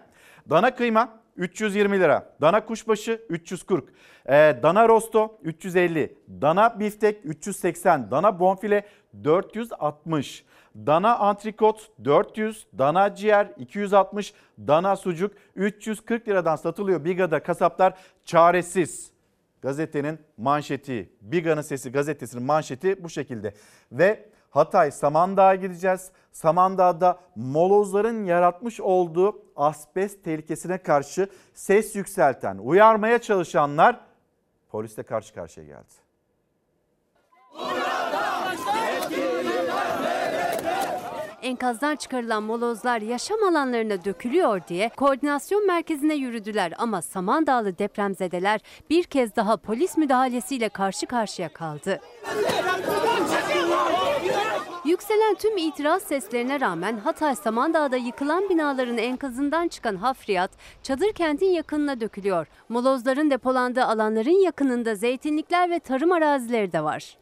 dana 0.49 0.75
kıyma 0.75 1.21
320 1.35 1.99
lira. 1.99 2.35
Dana 2.41 2.65
kuşbaşı 2.65 3.21
340. 3.29 3.89
Ee, 4.29 4.59
dana 4.63 4.87
rosto 4.87 5.39
350. 5.43 6.17
Dana 6.41 6.79
biftek 6.79 7.19
380. 7.23 8.11
Dana 8.11 8.39
bonfile 8.39 8.85
460. 9.23 10.45
Dana 10.75 11.17
antrikot 11.17 11.91
400, 12.05 12.67
dana 12.77 13.15
ciğer 13.15 13.53
260, 13.57 14.33
dana 14.59 14.95
sucuk 14.95 15.33
340 15.55 16.27
liradan 16.27 16.55
satılıyor. 16.55 17.05
Biga'da 17.05 17.43
kasaplar 17.43 17.93
çaresiz. 18.25 19.11
Gazetenin 19.61 20.19
manşeti, 20.37 21.09
Biga'nın 21.21 21.61
Sesi 21.61 21.91
gazetesinin 21.91 22.43
manşeti 22.43 23.03
bu 23.03 23.09
şekilde. 23.09 23.53
Ve 23.91 24.29
Hatay 24.49 24.91
Samandağ'a 24.91 25.55
gideceğiz. 25.55 26.11
Samandağ'da 26.31 27.19
molozların 27.35 28.25
yaratmış 28.25 28.81
olduğu 28.81 29.43
asbest 29.55 30.23
tehlikesine 30.23 30.77
karşı 30.77 31.27
ses 31.53 31.95
yükselten, 31.95 32.57
uyarmaya 32.57 33.19
çalışanlar 33.19 33.99
polisle 34.69 35.03
karşı 35.03 35.33
karşıya 35.33 35.65
geldi. 35.65 36.10
Enkazdan 41.41 41.95
çıkarılan 41.95 42.43
molozlar 42.43 43.01
yaşam 43.01 43.43
alanlarına 43.43 44.05
dökülüyor 44.05 44.61
diye 44.67 44.89
koordinasyon 44.89 45.67
merkezine 45.67 46.15
yürüdüler 46.15 46.73
ama 46.77 47.01
Samandağlı 47.01 47.77
depremzedeler 47.77 48.61
bir 48.89 49.03
kez 49.03 49.35
daha 49.35 49.57
polis 49.57 49.97
müdahalesiyle 49.97 50.69
karşı 50.69 51.05
karşıya 51.05 51.49
kaldı. 51.49 52.01
Yükselen 54.85 55.35
tüm 55.35 55.57
itiraz 55.57 56.03
seslerine 56.03 56.59
rağmen 56.59 56.97
Hatay 56.97 57.35
Samandağ'da 57.35 57.97
yıkılan 57.97 58.49
binaların 58.49 58.97
enkazından 58.97 59.67
çıkan 59.67 59.95
hafriyat 59.95 60.51
çadır 60.83 61.13
kentin 61.13 61.49
yakınına 61.49 62.01
dökülüyor. 62.01 62.47
Molozların 62.69 63.31
depolandığı 63.31 63.85
alanların 63.85 64.43
yakınında 64.43 64.95
zeytinlikler 64.95 65.69
ve 65.69 65.79
tarım 65.79 66.11
arazileri 66.11 66.71
de 66.71 66.83
var. 66.83 67.17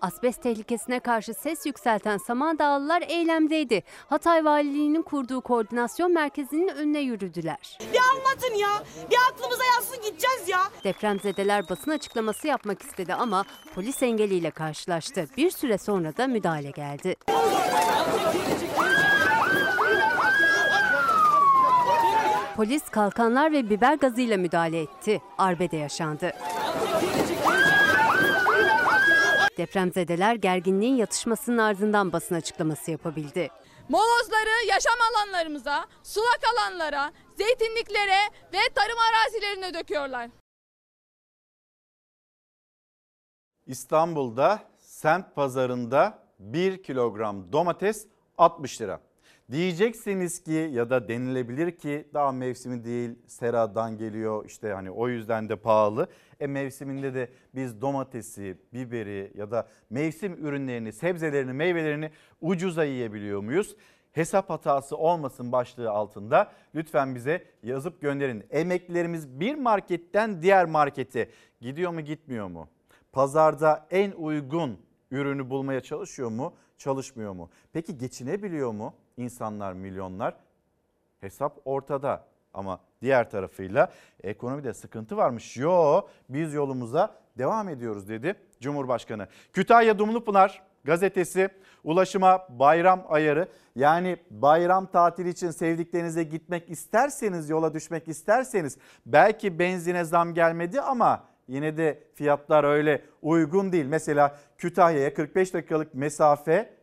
Asbest 0.00 0.42
tehlikesine 0.42 1.00
karşı 1.00 1.34
ses 1.34 1.66
yükselten 1.66 2.18
Samandağlılar 2.18 3.02
eylemdeydi. 3.08 3.82
Hatay 4.08 4.44
Valiliği'nin 4.44 5.02
kurduğu 5.02 5.40
koordinasyon 5.40 6.12
merkezinin 6.12 6.68
önüne 6.68 7.00
yürüdüler. 7.00 7.78
Bir 7.92 7.98
anlatın 7.98 8.54
ya. 8.54 8.68
Bir 9.10 9.16
aklımıza 9.32 9.64
yatsın 9.64 9.96
gideceğiz 9.96 10.48
ya. 10.48 10.60
Depremzedeler 10.84 11.68
basın 11.68 11.90
açıklaması 11.90 12.46
yapmak 12.46 12.82
istedi 12.82 13.14
ama 13.14 13.44
polis 13.74 14.02
engeliyle 14.02 14.50
karşılaştı. 14.50 15.26
Bir 15.36 15.50
süre 15.50 15.78
sonra 15.78 16.16
da 16.16 16.26
müdahale 16.26 16.70
geldi. 16.70 17.16
Polis 22.56 22.82
kalkanlar 22.90 23.52
ve 23.52 23.70
biber 23.70 23.94
gazıyla 23.94 24.36
müdahale 24.36 24.80
etti. 24.80 25.22
Arbede 25.38 25.76
yaşandı. 25.76 26.32
Depremzedeler 29.56 30.34
gerginliğin 30.34 30.96
yatışmasının 30.96 31.58
ardından 31.58 32.12
basın 32.12 32.34
açıklaması 32.34 32.90
yapabildi. 32.90 33.48
Molozları 33.88 34.66
yaşam 34.68 34.94
alanlarımıza, 35.10 35.86
sulak 36.02 36.40
alanlara, 36.54 37.12
zeytinliklere 37.34 38.18
ve 38.52 38.58
tarım 38.74 38.98
arazilerine 38.98 39.74
döküyorlar. 39.74 40.30
İstanbul'da 43.66 44.62
semt 44.78 45.34
pazarında 45.34 46.22
1 46.38 46.82
kilogram 46.82 47.52
domates 47.52 48.06
60 48.38 48.80
lira. 48.80 49.00
Diyeceksiniz 49.50 50.42
ki 50.42 50.70
ya 50.72 50.90
da 50.90 51.08
denilebilir 51.08 51.70
ki 51.70 52.08
daha 52.14 52.32
mevsimi 52.32 52.84
değil 52.84 53.10
seradan 53.26 53.98
geliyor 53.98 54.44
işte 54.46 54.72
hani 54.72 54.90
o 54.90 55.08
yüzden 55.08 55.48
de 55.48 55.56
pahalı. 55.56 56.08
E 56.40 56.46
mevsiminde 56.46 57.14
de 57.14 57.30
biz 57.54 57.80
domatesi, 57.80 58.58
biberi 58.72 59.32
ya 59.34 59.50
da 59.50 59.68
mevsim 59.90 60.46
ürünlerini, 60.46 60.92
sebzelerini, 60.92 61.52
meyvelerini 61.52 62.10
ucuza 62.40 62.84
yiyebiliyor 62.84 63.40
muyuz? 63.40 63.76
Hesap 64.12 64.50
hatası 64.50 64.96
olmasın 64.96 65.52
başlığı 65.52 65.90
altında 65.90 66.52
lütfen 66.74 67.14
bize 67.14 67.44
yazıp 67.62 68.00
gönderin. 68.00 68.44
Emeklilerimiz 68.50 69.40
bir 69.40 69.54
marketten 69.54 70.42
diğer 70.42 70.66
markete 70.66 71.30
gidiyor 71.60 71.90
mu 71.90 72.00
gitmiyor 72.00 72.46
mu? 72.46 72.68
Pazarda 73.12 73.86
en 73.90 74.10
uygun 74.10 74.78
ürünü 75.10 75.50
bulmaya 75.50 75.80
çalışıyor 75.80 76.30
mu? 76.30 76.54
Çalışmıyor 76.78 77.32
mu? 77.32 77.50
Peki 77.72 77.98
geçinebiliyor 77.98 78.72
mu 78.72 78.94
insanlar, 79.16 79.72
milyonlar? 79.72 80.34
Hesap 81.20 81.58
ortada 81.64 82.24
ama 82.54 82.80
diğer 83.02 83.30
tarafıyla 83.30 83.92
ekonomide 84.22 84.74
sıkıntı 84.74 85.16
varmış. 85.16 85.56
Yo 85.56 86.00
biz 86.28 86.54
yolumuza 86.54 87.14
devam 87.38 87.68
ediyoruz 87.68 88.08
dedi 88.08 88.34
Cumhurbaşkanı. 88.60 89.28
Kütahya 89.52 89.98
Dumlupınar 89.98 90.62
gazetesi 90.84 91.48
ulaşıma 91.84 92.46
bayram 92.48 93.04
ayarı 93.08 93.48
yani 93.76 94.16
bayram 94.30 94.86
tatili 94.86 95.28
için 95.28 95.50
sevdiklerinize 95.50 96.22
gitmek 96.22 96.70
isterseniz 96.70 97.50
yola 97.50 97.74
düşmek 97.74 98.08
isterseniz 98.08 98.78
belki 99.06 99.58
benzine 99.58 100.04
zam 100.04 100.34
gelmedi 100.34 100.80
ama 100.80 101.24
yine 101.48 101.76
de 101.76 102.02
fiyatlar 102.14 102.64
öyle 102.64 103.02
uygun 103.22 103.72
değil. 103.72 103.86
Mesela 103.86 104.36
Kütahya'ya 104.58 105.14
45 105.14 105.54
dakikalık 105.54 105.94
mesafe 105.94 106.75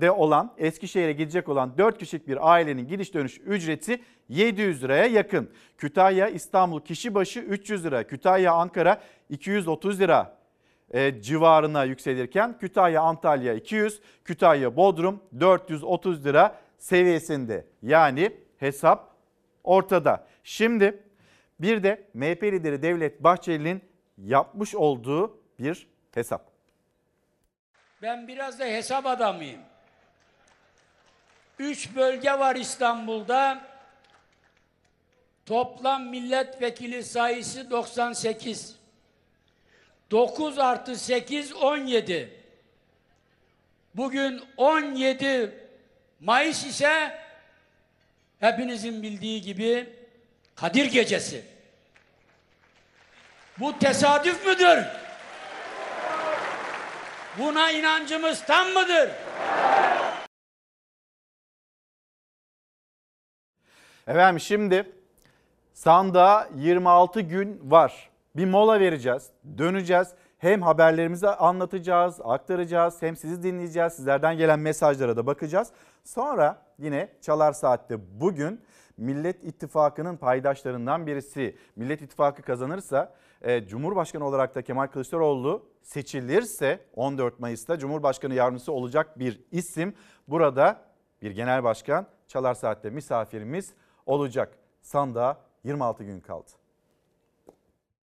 de 0.00 0.10
olan 0.10 0.54
Eskişehir'e 0.58 1.12
gidecek 1.12 1.48
olan 1.48 1.78
4 1.78 1.98
kişilik 1.98 2.28
bir 2.28 2.52
ailenin 2.52 2.88
gidiş 2.88 3.14
dönüş 3.14 3.40
ücreti 3.46 4.00
700 4.28 4.82
liraya 4.82 5.06
yakın. 5.06 5.50
Kütahya 5.78 6.28
İstanbul 6.28 6.80
kişi 6.80 7.14
başı 7.14 7.40
300 7.40 7.84
lira. 7.84 8.06
Kütahya 8.06 8.52
Ankara 8.52 9.02
230 9.28 10.00
lira 10.00 10.38
e, 10.90 11.22
civarına 11.22 11.84
yükselirken 11.84 12.58
Kütahya 12.58 13.02
Antalya 13.02 13.54
200, 13.54 14.00
Kütahya 14.24 14.76
Bodrum 14.76 15.20
430 15.40 16.24
lira 16.24 16.58
seviyesinde. 16.78 17.66
Yani 17.82 18.32
hesap 18.56 19.16
ortada. 19.64 20.26
Şimdi 20.44 21.02
bir 21.60 21.82
de 21.82 22.08
MHP 22.14 22.42
lideri 22.42 22.82
Devlet 22.82 23.24
Bahçeli'nin 23.24 23.82
yapmış 24.18 24.74
olduğu 24.74 25.38
bir 25.58 25.86
hesap. 26.14 26.51
Ben 28.02 28.28
biraz 28.28 28.58
da 28.58 28.64
hesap 28.64 29.06
adamıyım. 29.06 29.60
Üç 31.58 31.96
bölge 31.96 32.32
var 32.32 32.56
İstanbul'da. 32.56 33.60
Toplam 35.46 36.04
milletvekili 36.04 37.04
sayısı 37.04 37.70
98. 37.70 38.76
9 40.10 40.58
artı 40.58 40.96
8 40.96 41.52
17. 41.52 42.40
Bugün 43.94 44.42
17 44.56 45.68
Mayıs 46.20 46.66
ise 46.66 47.18
hepinizin 48.40 49.02
bildiği 49.02 49.42
gibi 49.42 49.96
Kadir 50.54 50.84
Gecesi. 50.84 51.44
Bu 53.58 53.78
tesadüf 53.78 54.46
müdür? 54.46 55.01
Buna 57.38 57.70
inancımız 57.70 58.44
tam 58.44 58.68
mıdır? 58.68 59.10
Efendim 64.06 64.40
şimdi 64.40 64.92
sandığa 65.72 66.48
26 66.54 67.20
gün 67.20 67.60
var. 67.70 68.10
Bir 68.36 68.46
mola 68.46 68.80
vereceğiz, 68.80 69.30
döneceğiz. 69.58 70.08
Hem 70.38 70.62
haberlerimizi 70.62 71.28
anlatacağız, 71.28 72.20
aktaracağız, 72.24 73.02
hem 73.02 73.16
sizi 73.16 73.42
dinleyeceğiz, 73.42 73.92
sizlerden 73.92 74.36
gelen 74.36 74.58
mesajlara 74.58 75.16
da 75.16 75.26
bakacağız. 75.26 75.68
Sonra 76.04 76.62
yine 76.78 77.08
Çalar 77.20 77.52
Saat'te 77.52 78.20
bugün 78.20 78.60
Millet 78.96 79.44
İttifakı'nın 79.44 80.16
paydaşlarından 80.16 81.06
birisi 81.06 81.56
Millet 81.76 82.02
İttifakı 82.02 82.42
kazanırsa 82.42 83.14
e, 83.42 83.66
Cumhurbaşkanı 83.66 84.26
olarak 84.26 84.54
da 84.54 84.62
Kemal 84.62 84.86
Kılıçdaroğlu 84.86 85.66
seçilirse 85.82 86.84
14 86.94 87.40
Mayıs'ta 87.40 87.78
Cumhurbaşkanı 87.78 88.34
yardımcısı 88.34 88.72
olacak 88.72 89.18
bir 89.18 89.40
isim. 89.52 89.94
Burada 90.28 90.84
bir 91.22 91.30
genel 91.30 91.64
başkan 91.64 92.06
Çalar 92.28 92.54
Saat'te 92.54 92.90
misafirimiz 92.90 93.74
olacak. 94.06 94.58
Sandığa 94.82 95.40
26 95.64 96.04
gün 96.04 96.20
kaldı. 96.20 96.50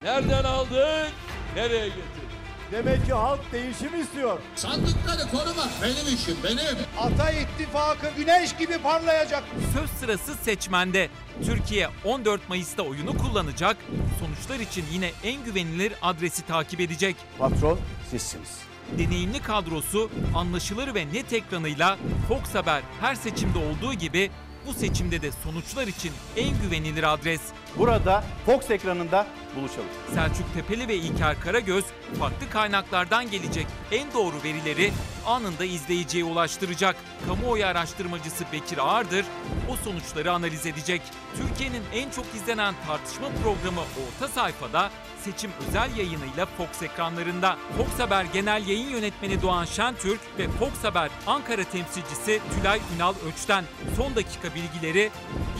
Nereden 0.02 0.44
aldık? 0.44 1.12
Nereye 1.56 1.88
getirdik? 1.88 2.27
Demek 2.72 3.06
ki 3.06 3.14
halk 3.14 3.40
değişim 3.52 4.02
istiyor. 4.02 4.40
Sandıkları 4.56 5.32
korumak 5.32 5.70
benim 5.84 6.16
işim 6.16 6.38
benim. 6.44 6.78
Ata 7.00 7.32
ittifakı 7.32 8.08
güneş 8.18 8.56
gibi 8.56 8.78
parlayacak. 8.78 9.44
Söz 9.74 9.90
sırası 9.90 10.34
seçmende. 10.36 11.10
Türkiye 11.46 11.90
14 12.06 12.50
Mayıs'ta 12.50 12.84
oyunu 12.84 13.18
kullanacak. 13.18 13.78
Sonuçlar 14.20 14.60
için 14.66 14.86
yine 14.92 15.12
en 15.24 15.44
güvenilir 15.46 15.94
adresi 16.02 16.42
takip 16.42 16.80
edecek. 16.80 17.16
Patron 17.40 17.80
sizsiniz. 18.12 18.58
Deneyimli 18.98 19.42
kadrosu 19.42 20.10
anlaşılır 20.36 20.96
ve 20.96 21.06
net 21.14 21.34
ekranıyla 21.34 21.98
Fox 22.28 22.56
Haber 22.56 22.82
her 23.02 23.16
seçimde 23.16 23.58
olduğu 23.58 23.94
gibi 23.94 24.32
bu 24.68 24.74
seçimde 24.74 25.22
de 25.22 25.30
sonuçlar 25.44 25.88
için 25.88 26.12
en 26.38 26.62
güvenilir 26.62 27.14
adres. 27.14 27.42
Burada 27.78 28.24
Fox 28.46 28.72
ekranında 28.72 29.28
buluşalım. 29.58 29.90
Selçuk 30.14 30.54
Tepeli 30.54 30.88
ve 30.88 30.96
İlker 30.96 31.42
Karagöz 31.42 31.86
farklı 32.20 32.50
kaynaklardan 32.50 33.32
gelecek 33.32 33.68
en 33.92 34.14
doğru 34.14 34.36
verileri 34.44 34.92
anında 35.26 35.66
izleyiciye 35.66 36.24
ulaştıracak. 36.24 36.96
Kamuoyu 37.28 37.66
araştırmacısı 37.66 38.46
Bekir 38.54 38.78
Ağırdır 38.78 39.26
o 39.70 39.76
sonuçları 39.76 40.32
analiz 40.32 40.66
edecek. 40.66 41.02
Türkiye'nin 41.38 41.84
en 41.94 42.10
çok 42.10 42.26
izlenen 42.36 42.74
tartışma 42.88 43.28
programı 43.44 43.82
Orta 43.82 44.28
Sayfada 44.28 44.92
seçim 45.24 45.52
özel 45.68 45.98
yayınıyla 45.98 46.46
Fox 46.46 46.82
ekranlarında. 46.82 47.58
Fox 47.78 48.00
Haber 48.00 48.26
Genel 48.34 48.68
Yayın 48.68 48.90
Yönetmeni 48.90 49.42
Doğan 49.42 49.66
Şentürk 49.66 50.20
ve 50.40 50.48
Fox 50.50 50.84
Haber 50.84 51.10
Ankara 51.28 51.64
temsilcisi 51.64 52.42
Tülay 52.56 52.80
Ünal 52.96 53.14
Öç'ten 53.28 53.64
son 53.98 54.16
dakika 54.16 54.48
bilgileri 54.56 55.10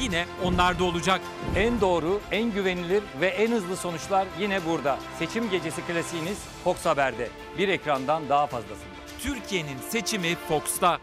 yine 0.02 0.26
onlarda 0.44 0.84
olacak. 0.84 1.22
En 1.56 1.82
doğru, 1.82 2.22
en 2.32 2.52
güvenilir 2.52 3.04
ve 3.22 3.28
en 3.28 3.52
hızlı 3.52 3.78
sonuçlar 3.88 4.28
yine 4.40 4.66
burada. 4.66 4.98
Seçim 5.20 5.50
gecesi 5.50 5.82
klasiğiniz 5.82 6.38
Fox 6.64 6.86
Haber'de. 6.86 7.28
Bir 7.58 7.70
ekrandan 7.70 8.30
daha 8.30 8.48
fazlasında. 8.48 8.98
Türkiye'nin 9.20 9.78
seçimi 9.90 10.36
Fox'ta. 10.36 10.98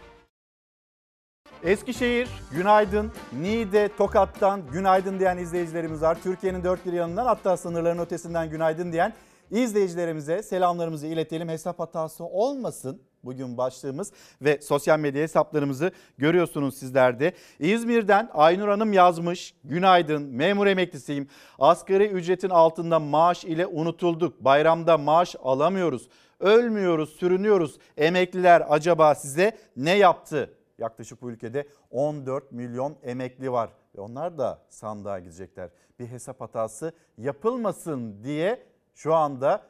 Eskişehir, 1.62 2.28
günaydın. 2.52 3.12
Niğde, 3.32 3.90
Tokat'tan 3.98 4.66
günaydın 4.72 5.18
diyen 5.18 5.38
izleyicilerimiz 5.38 6.02
var. 6.02 6.18
Türkiye'nin 6.22 6.64
dört 6.64 6.86
bir 6.86 6.92
yanından 6.92 7.26
hatta 7.26 7.56
sınırların 7.56 7.98
ötesinden 7.98 8.50
günaydın 8.50 8.92
diyen 8.92 9.12
izleyicilerimize 9.50 10.42
selamlarımızı 10.42 11.06
iletelim. 11.06 11.48
Hesap 11.48 11.78
hatası 11.78 12.24
olmasın 12.24 13.02
bugün 13.24 13.58
başlığımız 13.58 14.12
ve 14.42 14.60
sosyal 14.60 14.98
medya 14.98 15.22
hesaplarımızı 15.22 15.92
görüyorsunuz 16.18 16.78
sizler 16.78 17.20
de. 17.20 17.32
İzmir'den 17.58 18.30
Aynur 18.34 18.68
Hanım 18.68 18.92
yazmış. 18.92 19.54
Günaydın 19.64 20.22
memur 20.22 20.66
emeklisiyim. 20.66 21.28
Asgari 21.58 22.06
ücretin 22.06 22.50
altında 22.50 22.98
maaş 22.98 23.44
ile 23.44 23.66
unutulduk. 23.66 24.44
Bayramda 24.44 24.98
maaş 24.98 25.36
alamıyoruz. 25.42 26.08
Ölmüyoruz, 26.40 27.10
sürünüyoruz. 27.10 27.78
Emekliler 27.96 28.62
acaba 28.68 29.14
size 29.14 29.56
ne 29.76 29.96
yaptı? 29.96 30.54
Yaklaşık 30.78 31.22
bu 31.22 31.30
ülkede 31.30 31.68
14 31.90 32.52
milyon 32.52 32.96
emekli 33.02 33.52
var 33.52 33.70
ve 33.96 34.00
onlar 34.00 34.38
da 34.38 34.62
sandığa 34.68 35.18
gidecekler. 35.18 35.70
Bir 35.98 36.06
hesap 36.06 36.40
hatası 36.40 36.92
yapılmasın 37.18 38.24
diye 38.24 38.66
şu 38.94 39.14
anda 39.14 39.62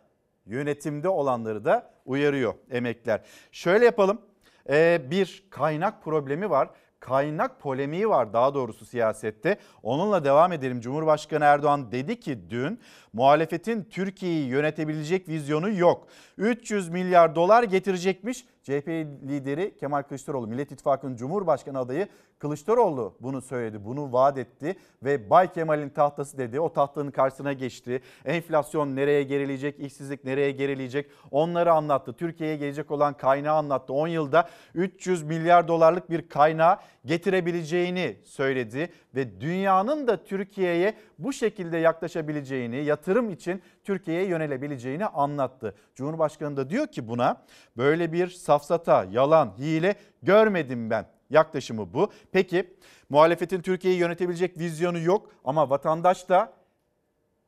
yönetimde 0.46 1.08
olanları 1.08 1.64
da 1.64 1.90
uyarıyor 2.04 2.54
emekliler. 2.70 3.20
Şöyle 3.52 3.84
yapalım 3.84 4.20
ee, 4.68 5.02
bir 5.10 5.44
kaynak 5.50 6.02
problemi 6.04 6.50
var. 6.50 6.70
Kaynak 7.00 7.60
polemiği 7.60 8.08
var 8.08 8.32
daha 8.32 8.54
doğrusu 8.54 8.86
siyasette. 8.86 9.58
Onunla 9.82 10.24
devam 10.24 10.52
edelim. 10.52 10.80
Cumhurbaşkanı 10.80 11.44
Erdoğan 11.44 11.92
dedi 11.92 12.20
ki 12.20 12.50
dün 12.50 12.80
muhalefetin 13.12 13.84
Türkiye'yi 13.84 14.46
yönetebilecek 14.46 15.28
vizyonu 15.28 15.70
yok. 15.70 16.08
300 16.38 16.88
milyar 16.88 17.34
dolar 17.34 17.62
getirecekmiş. 17.62 18.44
CHP 18.64 18.88
lideri 19.28 19.76
Kemal 19.76 20.02
Kılıçdaroğlu, 20.02 20.46
Millet 20.46 20.72
İttifakı'nın 20.72 21.16
Cumhurbaşkanı 21.16 21.78
adayı 21.78 22.08
Kılıçdaroğlu 22.38 23.16
bunu 23.20 23.42
söyledi, 23.42 23.84
bunu 23.84 24.12
vaat 24.12 24.38
etti 24.38 24.76
ve 25.02 25.30
Bay 25.30 25.52
Kemal'in 25.52 25.88
tahtası 25.88 26.38
dedi. 26.38 26.60
O 26.60 26.72
tahtanın 26.72 27.10
karşısına 27.10 27.52
geçti. 27.52 28.02
Enflasyon 28.24 28.96
nereye 28.96 29.22
gerileyecek, 29.22 29.80
işsizlik 29.80 30.24
nereye 30.24 30.50
gerileyecek 30.50 31.10
onları 31.30 31.72
anlattı. 31.72 32.12
Türkiye'ye 32.12 32.56
gelecek 32.56 32.90
olan 32.90 33.16
kaynağı 33.16 33.56
anlattı. 33.56 33.92
10 33.92 34.08
yılda 34.08 34.48
300 34.74 35.22
milyar 35.22 35.68
dolarlık 35.68 36.10
bir 36.10 36.28
kaynağı 36.28 36.76
getirebileceğini 37.04 38.16
söyledi 38.24 38.88
ve 39.14 39.40
dünyanın 39.40 40.06
da 40.06 40.24
Türkiye'ye 40.24 40.94
bu 41.18 41.32
şekilde 41.32 41.76
yaklaşabileceğini, 41.76 42.84
yatırım 42.84 43.30
için 43.30 43.62
Türkiye'ye 43.84 44.26
yönelebileceğini 44.26 45.06
anlattı. 45.06 45.74
Cumhurbaşkanı 45.94 46.56
da 46.56 46.70
diyor 46.70 46.86
ki 46.86 47.08
buna 47.08 47.44
böyle 47.76 48.12
bir 48.12 48.28
safsata, 48.28 49.04
yalan, 49.10 49.54
hile 49.58 49.94
görmedim 50.22 50.90
ben. 50.90 51.06
Yaklaşımı 51.30 51.94
bu. 51.94 52.12
Peki 52.32 52.76
muhalefetin 53.10 53.62
Türkiye'yi 53.62 54.00
yönetebilecek 54.00 54.58
vizyonu 54.58 54.98
yok 54.98 55.30
ama 55.44 55.70
vatandaş 55.70 56.28
da 56.28 56.52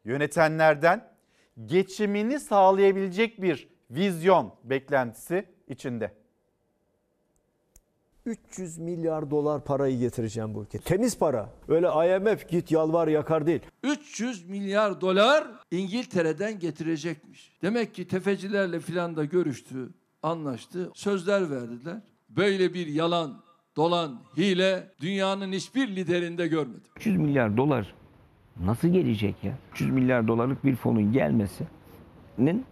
yönetenlerden 0.04 1.08
geçimini 1.66 2.40
sağlayabilecek 2.40 3.42
bir 3.42 3.68
vizyon 3.90 4.54
beklentisi 4.64 5.44
içinde. 5.68 6.25
300 8.26 8.78
milyar 8.78 9.30
dolar 9.30 9.64
parayı 9.64 9.98
getireceğim 9.98 10.54
bu 10.54 10.62
ülke. 10.62 10.78
Temiz 10.78 11.18
para. 11.18 11.50
Öyle 11.68 11.86
IMF 11.86 12.48
git 12.48 12.70
yalvar 12.72 13.08
yakar 13.08 13.46
değil. 13.46 13.60
300 13.82 14.48
milyar 14.48 15.00
dolar 15.00 15.46
İngiltere'den 15.70 16.58
getirecekmiş. 16.58 17.52
Demek 17.62 17.94
ki 17.94 18.08
tefecilerle 18.08 18.80
filan 18.80 19.16
da 19.16 19.24
görüştü, 19.24 19.88
anlaştı, 20.22 20.90
sözler 20.94 21.50
verdiler. 21.50 22.00
Böyle 22.28 22.74
bir 22.74 22.86
yalan, 22.86 23.42
dolan, 23.76 24.20
hile 24.36 24.90
dünyanın 25.00 25.52
hiçbir 25.52 25.88
liderinde 25.96 26.46
görmedim. 26.46 26.90
300 26.96 27.16
milyar 27.16 27.56
dolar 27.56 27.94
nasıl 28.60 28.88
gelecek 28.88 29.44
ya? 29.44 29.58
300 29.72 29.90
milyar 29.90 30.28
dolarlık 30.28 30.64
bir 30.64 30.76
fonun 30.76 31.12
gelmesinin 31.12 32.64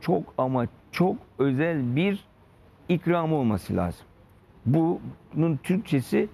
çok 0.00 0.34
ama 0.38 0.66
çok 0.92 1.16
özel 1.38 1.96
bir 1.96 2.24
ikramı 2.88 3.34
olması 3.34 3.76
lazım. 3.76 4.07
Bunun 4.74 5.56
Türkçesi 5.56 6.28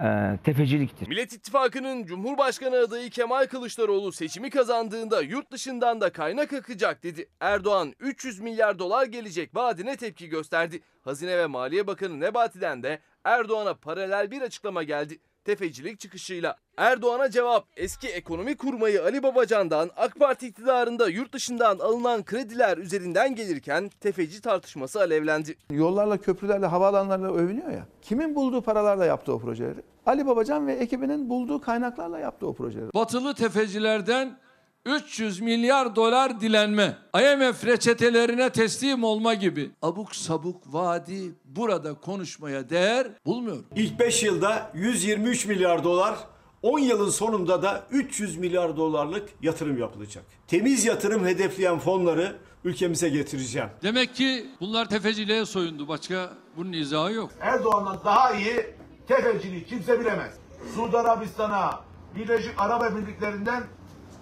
e, 0.00 0.38
tefeciliktir. 0.44 1.08
Millet 1.08 1.32
İttifakı'nın 1.32 2.04
Cumhurbaşkanı 2.04 2.76
adayı 2.76 3.10
Kemal 3.10 3.46
Kılıçdaroğlu 3.46 4.12
seçimi 4.12 4.50
kazandığında 4.50 5.22
yurt 5.22 5.52
dışından 5.52 6.00
da 6.00 6.12
kaynak 6.12 6.52
akacak 6.52 7.02
dedi. 7.02 7.28
Erdoğan 7.40 7.94
300 8.00 8.40
milyar 8.40 8.78
dolar 8.78 9.06
gelecek 9.06 9.54
vaadine 9.54 9.96
tepki 9.96 10.28
gösterdi. 10.28 10.80
Hazine 11.02 11.38
ve 11.38 11.46
Maliye 11.46 11.86
Bakanı 11.86 12.20
Nebati'den 12.20 12.82
de 12.82 13.00
Erdoğan'a 13.24 13.74
paralel 13.74 14.30
bir 14.30 14.42
açıklama 14.42 14.82
geldi. 14.82 15.18
Tefecilik 15.46 16.00
çıkışıyla. 16.00 16.56
Erdoğan'a 16.76 17.30
cevap 17.30 17.64
eski 17.76 18.08
ekonomi 18.08 18.56
kurmayı 18.56 19.02
Ali 19.02 19.22
Babacan'dan 19.22 19.90
AK 19.96 20.18
Parti 20.18 20.46
iktidarında 20.46 21.08
yurt 21.08 21.32
dışından 21.32 21.78
alınan 21.78 22.24
krediler 22.24 22.78
üzerinden 22.78 23.34
gelirken 23.34 23.90
tefeci 24.00 24.40
tartışması 24.40 25.00
alevlendi. 25.00 25.56
Yollarla, 25.70 26.18
köprülerle, 26.18 26.66
havaalanlarla 26.66 27.34
övünüyor 27.34 27.70
ya. 27.70 27.86
Kimin 28.02 28.34
bulduğu 28.34 28.62
paralarla 28.62 29.04
yaptı 29.06 29.32
o 29.32 29.38
projeleri? 29.38 29.82
Ali 30.06 30.26
Babacan 30.26 30.66
ve 30.66 30.72
ekibinin 30.72 31.30
bulduğu 31.30 31.60
kaynaklarla 31.60 32.18
yaptı 32.18 32.46
o 32.46 32.54
projeleri. 32.54 32.94
Batılı 32.94 33.34
tefecilerden 33.34 34.38
300 34.86 35.40
milyar 35.40 35.96
dolar 35.96 36.40
dilenme, 36.40 36.96
IMF 37.14 37.66
reçetelerine 37.66 38.50
teslim 38.50 39.04
olma 39.04 39.34
gibi 39.34 39.70
abuk 39.82 40.16
sabuk 40.16 40.74
vaadi 40.74 41.32
burada 41.44 41.94
konuşmaya 41.94 42.70
değer 42.70 43.06
bulmuyorum. 43.26 43.66
İlk 43.76 44.00
5 44.00 44.22
yılda 44.22 44.70
123 44.74 45.46
milyar 45.46 45.84
dolar, 45.84 46.18
10 46.62 46.78
yılın 46.78 47.10
sonunda 47.10 47.62
da 47.62 47.86
300 47.90 48.36
milyar 48.36 48.76
dolarlık 48.76 49.28
yatırım 49.42 49.78
yapılacak. 49.78 50.24
Temiz 50.48 50.84
yatırım 50.84 51.26
hedefleyen 51.26 51.78
fonları 51.78 52.36
ülkemize 52.64 53.08
getireceğim. 53.08 53.68
Demek 53.82 54.14
ki 54.14 54.46
bunlar 54.60 54.88
tefeciliğe 54.88 55.46
soyundu. 55.46 55.88
Başka 55.88 56.30
bunun 56.56 56.72
izahı 56.72 57.12
yok. 57.12 57.30
Erdoğan'dan 57.40 57.98
daha 58.04 58.32
iyi 58.32 58.66
tefeciliği 59.08 59.64
kimse 59.64 60.00
bilemez. 60.00 60.34
Suudi 60.74 60.98
Arabistan'a, 60.98 61.80
Birleşik 62.16 62.54
Arap 62.58 62.84
Emirlikleri'nden 62.84 63.62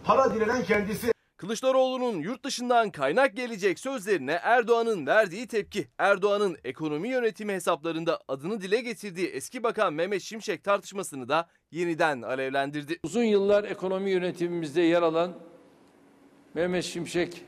para 0.04 0.34
dilenen 0.34 0.64
kendisi. 0.64 1.14
Kılıçdaroğlu'nun 1.36 2.18
yurt 2.18 2.44
dışından 2.44 2.90
kaynak 2.90 3.36
gelecek 3.36 3.78
sözlerine 3.78 4.32
Erdoğan'ın 4.32 5.06
verdiği 5.06 5.46
tepki. 5.46 5.88
Erdoğan'ın 5.98 6.56
ekonomi 6.64 7.08
yönetimi 7.08 7.52
hesaplarında 7.52 8.20
adını 8.28 8.60
dile 8.60 8.80
getirdiği 8.80 9.26
eski 9.26 9.62
bakan 9.62 9.94
Mehmet 9.94 10.22
Şimşek 10.22 10.64
tartışmasını 10.64 11.28
da 11.28 11.48
yeniden 11.70 12.22
alevlendirdi. 12.22 12.98
Uzun 13.04 13.22
yıllar 13.22 13.64
ekonomi 13.64 14.10
yönetimimizde 14.10 14.82
yer 14.82 15.02
alan 15.02 15.32
Mehmet 16.54 16.84
Şimşek 16.84 17.42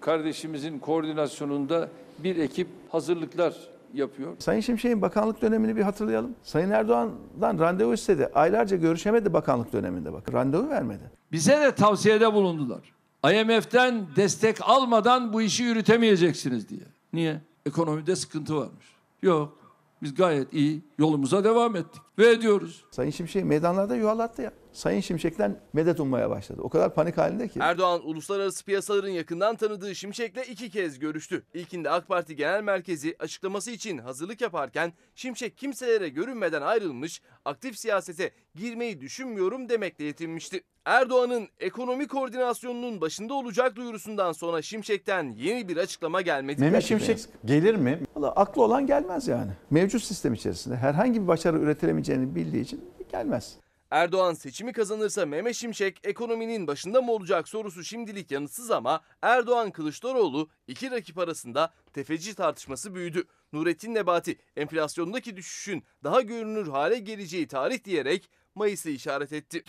kardeşimizin 0.00 0.78
koordinasyonunda 0.78 1.88
bir 2.18 2.36
ekip 2.36 2.68
hazırlıklar 2.88 3.54
yapıyor. 3.94 4.36
Sayın 4.38 4.60
Şimşek'in 4.60 5.02
bakanlık 5.02 5.42
dönemini 5.42 5.76
bir 5.76 5.82
hatırlayalım. 5.82 6.34
Sayın 6.42 6.70
Erdoğan'dan 6.70 7.58
randevu 7.58 7.94
istedi. 7.94 8.30
Aylarca 8.34 8.76
görüşemedi 8.76 9.32
bakanlık 9.32 9.72
döneminde 9.72 10.12
bak. 10.12 10.32
Randevu 10.34 10.68
vermedi. 10.68 11.10
Bize 11.32 11.60
de 11.60 11.74
tavsiyede 11.74 12.32
bulundular. 12.32 12.94
IMF'den 13.32 14.06
destek 14.16 14.56
almadan 14.60 15.32
bu 15.32 15.42
işi 15.42 15.62
yürütemeyeceksiniz 15.62 16.68
diye. 16.68 16.80
Niye? 17.12 17.40
Ekonomide 17.66 18.16
sıkıntı 18.16 18.56
varmış. 18.56 18.86
Yok. 19.22 19.58
Biz 20.02 20.14
gayet 20.14 20.52
iyi 20.52 20.82
yolumuza 20.98 21.44
devam 21.44 21.76
ettik 21.76 22.02
ve 22.18 22.30
ediyoruz. 22.30 22.84
Sayın 22.90 23.10
Şimşek 23.10 23.44
meydanlarda 23.44 23.96
yuhalattı 23.96 24.42
ya. 24.42 24.52
Sayın 24.74 25.00
Şimşek'ten 25.00 25.56
medet 25.72 26.00
ummaya 26.00 26.30
başladı. 26.30 26.60
O 26.62 26.68
kadar 26.68 26.94
panik 26.94 27.18
halinde 27.18 27.48
ki. 27.48 27.58
Erdoğan 27.62 28.08
uluslararası 28.08 28.64
piyasaların 28.64 29.08
yakından 29.08 29.56
tanıdığı 29.56 29.94
Şimşek'le 29.94 30.48
iki 30.50 30.70
kez 30.70 30.98
görüştü. 30.98 31.42
İlkinde 31.54 31.90
AK 31.90 32.08
Parti 32.08 32.36
Genel 32.36 32.62
Merkezi 32.62 33.16
açıklaması 33.18 33.70
için 33.70 33.98
hazırlık 33.98 34.40
yaparken 34.40 34.92
Şimşek 35.14 35.58
kimselere 35.58 36.08
görünmeden 36.08 36.62
ayrılmış, 36.62 37.22
aktif 37.44 37.78
siyasete 37.78 38.30
girmeyi 38.54 39.00
düşünmüyorum 39.00 39.68
demekle 39.68 40.04
yetinmişti. 40.04 40.62
Erdoğan'ın 40.84 41.48
ekonomi 41.60 42.08
koordinasyonunun 42.08 43.00
başında 43.00 43.34
olacak 43.34 43.76
duyurusundan 43.76 44.32
sonra 44.32 44.62
Şimşek'ten 44.62 45.30
yeni 45.30 45.68
bir 45.68 45.76
açıklama 45.76 46.20
gelmedi. 46.20 46.60
Mehmet 46.60 46.84
Şimşek 46.84 47.18
gelir 47.44 47.74
mi? 47.74 48.00
Valla 48.16 48.32
aklı 48.32 48.62
olan 48.62 48.86
gelmez 48.86 49.28
yani. 49.28 49.50
Mevcut 49.70 50.02
sistem 50.02 50.34
içerisinde 50.34 50.76
herhangi 50.76 51.22
bir 51.22 51.28
başarı 51.28 51.58
üretilemeyeceğini 51.58 52.34
bildiği 52.34 52.62
için 52.62 52.84
gelmez. 53.12 53.56
Erdoğan 53.94 54.34
seçimi 54.34 54.72
kazanırsa 54.72 55.26
Mehmet 55.26 55.56
Şimşek 55.56 56.00
ekonominin 56.04 56.66
başında 56.66 57.02
mı 57.02 57.12
olacak 57.12 57.48
sorusu 57.48 57.84
şimdilik 57.84 58.30
yanıtsız 58.30 58.70
ama 58.70 59.00
Erdoğan 59.22 59.70
Kılıçdaroğlu 59.70 60.48
iki 60.66 60.90
rakip 60.90 61.18
arasında 61.18 61.72
tefeci 61.92 62.34
tartışması 62.34 62.94
büyüdü. 62.94 63.24
Nurettin 63.52 63.94
Nebati 63.94 64.38
enflasyondaki 64.56 65.36
düşüşün 65.36 65.84
daha 66.04 66.20
görünür 66.20 66.68
hale 66.68 66.98
geleceği 66.98 67.48
tarih 67.48 67.84
diyerek 67.84 68.30
Mayıs'ı 68.54 68.90
işaret 68.90 69.32
etti. 69.32 69.64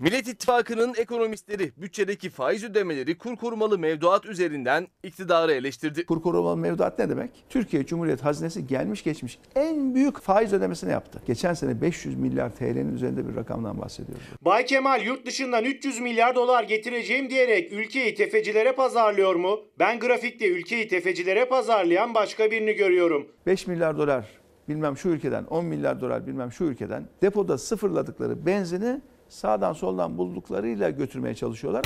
Millet 0.00 0.28
İttifakı'nın 0.28 0.94
ekonomistleri 0.98 1.72
bütçedeki 1.76 2.30
faiz 2.30 2.64
ödemeleri 2.64 3.18
kur 3.18 3.36
korumalı 3.36 3.78
mevduat 3.78 4.26
üzerinden 4.26 4.86
iktidarı 5.02 5.52
eleştirdi. 5.52 6.06
Kur 6.06 6.22
korumalı 6.22 6.56
mevduat 6.56 6.98
ne 6.98 7.08
demek? 7.08 7.30
Türkiye 7.48 7.86
Cumhuriyet 7.86 8.24
Hazinesi 8.24 8.66
gelmiş 8.66 9.04
geçmiş 9.04 9.38
en 9.54 9.94
büyük 9.94 10.20
faiz 10.20 10.52
ödemesini 10.52 10.92
yaptı. 10.92 11.22
Geçen 11.26 11.54
sene 11.54 11.80
500 11.80 12.16
milyar 12.16 12.50
TL'nin 12.56 12.94
üzerinde 12.94 13.28
bir 13.28 13.36
rakamdan 13.36 13.80
bahsediyoruz. 13.80 14.24
Bay 14.42 14.64
Kemal 14.64 15.02
yurt 15.02 15.26
dışından 15.26 15.64
300 15.64 16.00
milyar 16.00 16.34
dolar 16.34 16.64
getireceğim 16.64 17.30
diyerek 17.30 17.72
ülkeyi 17.72 18.14
tefecilere 18.14 18.72
pazarlıyor 18.72 19.34
mu? 19.34 19.60
Ben 19.78 19.98
grafikte 19.98 20.48
ülkeyi 20.48 20.88
tefecilere 20.88 21.44
pazarlayan 21.44 22.14
başka 22.14 22.50
birini 22.50 22.72
görüyorum. 22.72 23.26
5 23.46 23.66
milyar 23.66 23.98
dolar 23.98 24.26
bilmem 24.68 24.96
şu 24.96 25.08
ülkeden 25.08 25.44
10 25.44 25.64
milyar 25.64 26.00
dolar 26.00 26.26
bilmem 26.26 26.52
şu 26.52 26.64
ülkeden 26.64 27.08
depoda 27.22 27.58
sıfırladıkları 27.58 28.46
benzini 28.46 29.00
sağdan 29.28 29.72
soldan 29.72 30.18
bulduklarıyla 30.18 30.90
götürmeye 30.90 31.34
çalışıyorlar. 31.34 31.84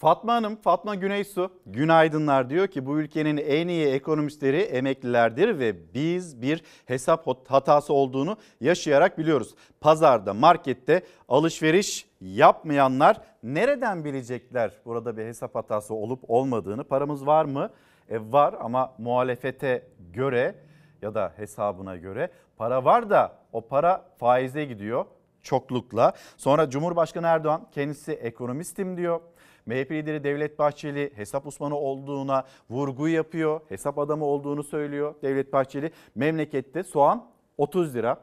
Fatma 0.00 0.34
Hanım, 0.34 0.56
Fatma 0.56 0.94
Güneysu, 0.94 1.50
günaydınlar 1.66 2.50
diyor 2.50 2.66
ki 2.66 2.86
bu 2.86 3.00
ülkenin 3.00 3.36
en 3.36 3.68
iyi 3.68 3.86
ekonomistleri 3.86 4.60
emeklilerdir 4.60 5.58
ve 5.58 5.94
biz 5.94 6.42
bir 6.42 6.62
hesap 6.86 7.26
hatası 7.48 7.92
olduğunu 7.92 8.36
yaşayarak 8.60 9.18
biliyoruz. 9.18 9.54
Pazarda, 9.80 10.34
markette 10.34 11.02
alışveriş 11.28 12.08
yapmayanlar 12.20 13.20
nereden 13.42 14.04
bilecekler 14.04 14.72
burada 14.84 15.16
bir 15.16 15.24
hesap 15.24 15.54
hatası 15.54 15.94
olup 15.94 16.30
olmadığını? 16.30 16.84
Paramız 16.84 17.26
var 17.26 17.44
mı? 17.44 17.70
E 18.08 18.32
var 18.32 18.54
ama 18.60 18.94
muhalefete 18.98 19.86
göre 20.12 20.54
ya 21.02 21.14
da 21.14 21.32
hesabına 21.36 21.96
göre 21.96 22.30
para 22.56 22.84
var 22.84 23.10
da 23.10 23.39
o 23.52 23.60
para 23.60 24.04
faize 24.18 24.64
gidiyor 24.64 25.04
çoklukla. 25.42 26.12
Sonra 26.36 26.70
Cumhurbaşkanı 26.70 27.26
Erdoğan 27.26 27.66
kendisi 27.72 28.12
ekonomistim 28.12 28.96
diyor. 28.96 29.20
MHP 29.66 29.90
lideri 29.90 30.24
Devlet 30.24 30.58
Bahçeli 30.58 31.12
hesap 31.16 31.46
uzmanı 31.46 31.76
olduğuna 31.76 32.44
vurgu 32.70 33.08
yapıyor. 33.08 33.60
Hesap 33.68 33.98
adamı 33.98 34.24
olduğunu 34.24 34.62
söylüyor 34.62 35.14
Devlet 35.22 35.52
Bahçeli. 35.52 35.90
Memlekette 36.14 36.82
soğan 36.82 37.30
30 37.58 37.94
lira 37.94 38.20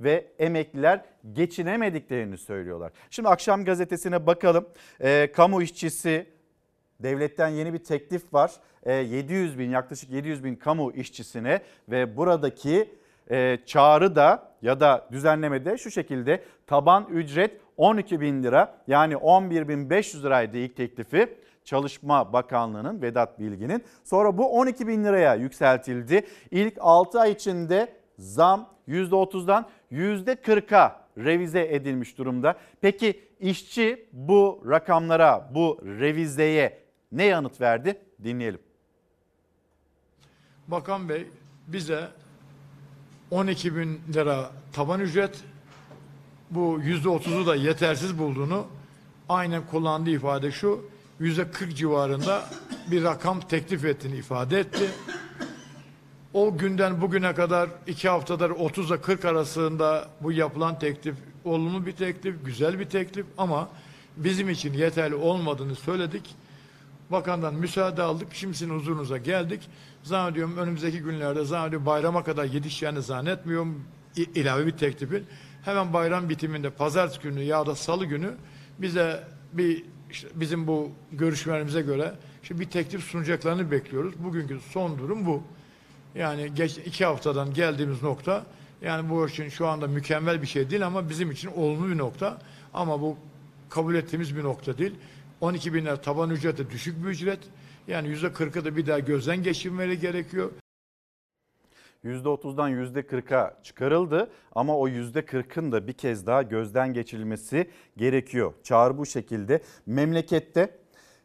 ve 0.00 0.32
emekliler 0.38 1.04
geçinemediklerini 1.32 2.38
söylüyorlar. 2.38 2.92
Şimdi 3.10 3.28
akşam 3.28 3.64
gazetesine 3.64 4.26
bakalım. 4.26 4.68
E, 5.00 5.32
kamu 5.32 5.62
işçisi 5.62 6.26
devletten 7.00 7.48
yeni 7.48 7.72
bir 7.72 7.78
teklif 7.78 8.34
var. 8.34 8.52
E, 8.82 8.92
700 8.92 9.58
bin 9.58 9.70
yaklaşık 9.70 10.10
700 10.10 10.44
bin 10.44 10.56
kamu 10.56 10.92
işçisine 10.92 11.62
ve 11.88 12.16
buradaki 12.16 12.94
e, 13.32 13.58
çağrı 13.66 14.16
da 14.16 14.52
ya 14.62 14.80
da 14.80 15.08
düzenlemede 15.12 15.78
şu 15.78 15.90
şekilde 15.90 16.44
taban 16.66 17.06
ücret 17.10 17.60
12 17.76 18.20
bin 18.20 18.42
lira 18.42 18.74
yani 18.86 19.16
11 19.16 19.68
bin 19.68 19.90
500 19.90 20.24
liraydı 20.24 20.56
ilk 20.56 20.76
teklifi. 20.76 21.36
Çalışma 21.64 22.32
Bakanlığı'nın 22.32 23.02
Vedat 23.02 23.40
Bilgin'in. 23.40 23.84
Sonra 24.04 24.38
bu 24.38 24.58
12 24.58 24.88
bin 24.88 25.04
liraya 25.04 25.34
yükseltildi. 25.34 26.26
İlk 26.50 26.74
6 26.80 27.20
ay 27.20 27.32
içinde 27.32 27.92
zam 28.18 28.68
%30'dan 28.88 29.66
%40'a 29.92 31.02
revize 31.18 31.74
edilmiş 31.74 32.18
durumda. 32.18 32.56
Peki 32.80 33.20
işçi 33.40 34.06
bu 34.12 34.62
rakamlara, 34.68 35.50
bu 35.54 35.80
revizeye 35.84 36.78
ne 37.12 37.24
yanıt 37.24 37.60
verdi? 37.60 37.98
Dinleyelim. 38.24 38.60
Bakan 40.68 41.08
Bey 41.08 41.26
bize 41.66 42.08
12 43.32 43.76
bin 43.76 44.00
lira 44.14 44.50
taban 44.72 45.00
ücret 45.00 45.36
bu 46.50 46.80
yüzde 46.82 47.08
otuzu 47.08 47.46
da 47.46 47.54
yetersiz 47.54 48.18
bulduğunu 48.18 48.66
aynen 49.28 49.66
kullandığı 49.66 50.10
ifade 50.10 50.50
şu 50.50 50.84
yüzde 51.20 51.50
40 51.50 51.76
civarında 51.76 52.44
bir 52.90 53.04
rakam 53.04 53.40
teklif 53.40 53.84
ettiğini 53.84 54.16
ifade 54.16 54.60
etti. 54.60 54.90
O 56.34 56.58
günden 56.58 57.00
bugüne 57.00 57.34
kadar 57.34 57.70
iki 57.86 58.08
haftadır 58.08 58.50
30 58.50 58.90
ile 58.90 59.00
40 59.00 59.24
arasında 59.24 60.08
bu 60.20 60.32
yapılan 60.32 60.78
teklif 60.78 61.14
olumlu 61.44 61.86
bir 61.86 61.92
teklif, 61.92 62.44
güzel 62.44 62.78
bir 62.78 62.88
teklif 62.88 63.26
ama 63.38 63.68
bizim 64.16 64.50
için 64.50 64.72
yeterli 64.72 65.14
olmadığını 65.14 65.74
söyledik. 65.74 66.34
Bakandan 67.12 67.54
müsaade 67.54 68.02
aldık. 68.02 68.28
Şimdi 68.32 68.54
sizin 68.56 68.74
huzurunuza 68.74 69.18
geldik. 69.18 69.68
Zannediyorum 70.02 70.56
önümüzdeki 70.56 70.98
günlerde 70.98 71.44
zannediyorum 71.44 71.86
bayrama 71.86 72.24
kadar 72.24 72.44
yetişeceğini 72.44 73.02
zannetmiyorum 73.02 73.84
İ- 74.16 74.22
ilave 74.40 74.66
bir 74.66 74.70
teklifin. 74.70 75.26
Hemen 75.64 75.92
bayram 75.92 76.28
bitiminde 76.28 76.70
pazartesi 76.70 77.20
günü 77.22 77.42
ya 77.42 77.66
da 77.66 77.74
salı 77.74 78.04
günü 78.04 78.34
bize 78.78 79.24
bir 79.52 79.84
işte 80.10 80.28
bizim 80.34 80.66
bu 80.66 80.90
görüşmelerimize 81.12 81.82
göre 81.82 82.14
işte 82.42 82.60
bir 82.60 82.70
teklif 82.70 83.04
sunacaklarını 83.04 83.70
bekliyoruz. 83.70 84.14
Bugünkü 84.24 84.60
son 84.72 84.98
durum 84.98 85.26
bu. 85.26 85.42
Yani 86.14 86.54
geç 86.54 86.78
iki 86.78 87.04
haftadan 87.04 87.54
geldiğimiz 87.54 88.02
nokta 88.02 88.44
Yani 88.82 89.10
bu 89.10 89.28
için 89.28 89.48
şu 89.48 89.66
anda 89.66 89.86
mükemmel 89.86 90.42
bir 90.42 90.46
şey 90.46 90.70
değil 90.70 90.86
ama 90.86 91.08
bizim 91.08 91.30
için 91.30 91.50
olumlu 91.56 91.88
bir 91.88 91.98
nokta. 91.98 92.38
Ama 92.74 93.00
bu 93.00 93.16
kabul 93.70 93.94
ettiğimiz 93.94 94.36
bir 94.36 94.42
nokta 94.42 94.78
değil. 94.78 94.94
12 95.42 95.74
bin 95.74 95.84
lira 95.84 96.00
taban 96.00 96.30
ücreti 96.30 96.70
düşük 96.70 97.04
bir 97.04 97.08
ücret. 97.08 97.38
Yani 97.88 98.08
yüzde 98.08 98.26
40'ı 98.26 98.64
da 98.64 98.76
bir 98.76 98.86
daha 98.86 98.98
gözden 98.98 99.42
geçirmeleri 99.42 99.98
gerekiyor. 99.98 100.50
%30'dan 102.04 102.70
%40'a 102.70 103.62
çıkarıldı 103.62 104.30
ama 104.54 104.78
o 104.78 104.88
%40'ın 104.88 105.72
da 105.72 105.86
bir 105.86 105.92
kez 105.92 106.26
daha 106.26 106.42
gözden 106.42 106.94
geçirilmesi 106.94 107.70
gerekiyor. 107.96 108.54
Çağrı 108.62 108.98
bu 108.98 109.06
şekilde. 109.06 109.62
Memlekette 109.86 110.78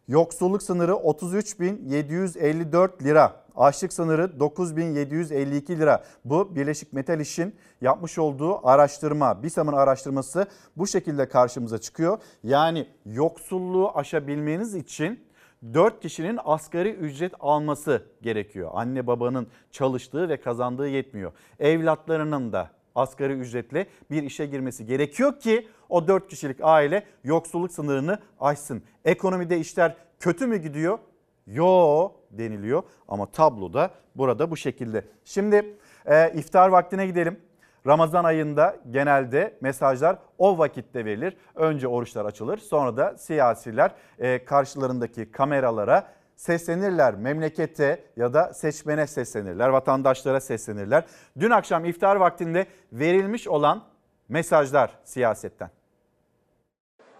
yoksulluk 0.07 0.63
sınırı 0.63 0.91
33.754 0.91 3.03
lira. 3.03 3.47
Açlık 3.55 3.93
sınırı 3.93 4.23
9.752 4.23 5.79
lira. 5.79 6.03
Bu 6.25 6.55
Birleşik 6.55 6.93
Metal 6.93 7.19
İş'in 7.19 7.55
yapmış 7.81 8.17
olduğu 8.17 8.67
araştırma. 8.67 9.43
BİSAM'ın 9.43 9.73
araştırması 9.73 10.45
bu 10.77 10.87
şekilde 10.87 11.29
karşımıza 11.29 11.77
çıkıyor. 11.77 12.19
Yani 12.43 12.87
yoksulluğu 13.05 13.97
aşabilmeniz 13.97 14.75
için 14.75 15.27
4 15.73 16.01
kişinin 16.01 16.39
asgari 16.45 16.89
ücret 16.89 17.33
alması 17.39 18.03
gerekiyor. 18.21 18.71
Anne 18.73 19.07
babanın 19.07 19.47
çalıştığı 19.71 20.29
ve 20.29 20.41
kazandığı 20.41 20.87
yetmiyor. 20.87 21.31
Evlatlarının 21.59 22.53
da 22.53 22.76
asgari 22.97 23.33
ücretle 23.33 23.87
bir 24.11 24.23
işe 24.23 24.45
girmesi 24.45 24.85
gerekiyor 24.85 25.39
ki 25.39 25.67
o 25.89 26.07
4 26.07 26.27
kişilik 26.27 26.57
aile 26.61 27.03
yoksulluk 27.23 27.71
sınırını 27.71 28.19
aşsın. 28.39 28.83
Ekonomide 29.05 29.57
işler 29.59 29.95
kötü 30.19 30.47
mü 30.47 30.57
gidiyor? 30.57 30.99
Yo 31.47 32.11
deniliyor 32.31 32.83
ama 33.07 33.25
tablo 33.25 33.73
da 33.73 33.91
burada 34.15 34.51
bu 34.51 34.57
şekilde. 34.57 35.03
Şimdi 35.23 35.77
e, 36.05 36.31
iftar 36.33 36.69
vaktine 36.69 37.07
gidelim. 37.07 37.39
Ramazan 37.87 38.23
ayında 38.23 38.75
genelde 38.91 39.57
mesajlar 39.61 40.17
o 40.37 40.57
vakitte 40.57 41.05
verilir. 41.05 41.37
Önce 41.55 41.87
oruçlar 41.87 42.25
açılır 42.25 42.57
sonra 42.57 42.97
da 42.97 43.17
siyasiler 43.17 43.91
e, 44.19 44.45
karşılarındaki 44.45 45.31
kameralara 45.31 46.07
seslenirler. 46.37 47.13
Memlekete 47.15 48.03
ya 48.15 48.33
da 48.33 48.53
seçmene 48.53 49.07
seslenirler, 49.07 49.69
vatandaşlara 49.69 50.39
seslenirler. 50.39 51.03
Dün 51.39 51.49
akşam 51.49 51.85
iftar 51.85 52.15
vaktinde 52.15 52.65
verilmiş 52.91 53.47
olan 53.47 53.83
mesajlar 54.29 54.99
siyasetten. 55.03 55.69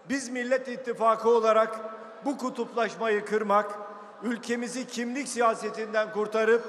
Biz 0.08 0.28
Millet 0.28 0.68
İttifakı 0.68 1.28
olarak 1.28 1.80
bu 2.24 2.38
kutuplaşmayı 2.38 3.24
kırmak, 3.24 3.78
ülkemizi 4.22 4.86
kimlik 4.86 5.28
siyasetinden 5.28 6.12
kurtarıp 6.12 6.64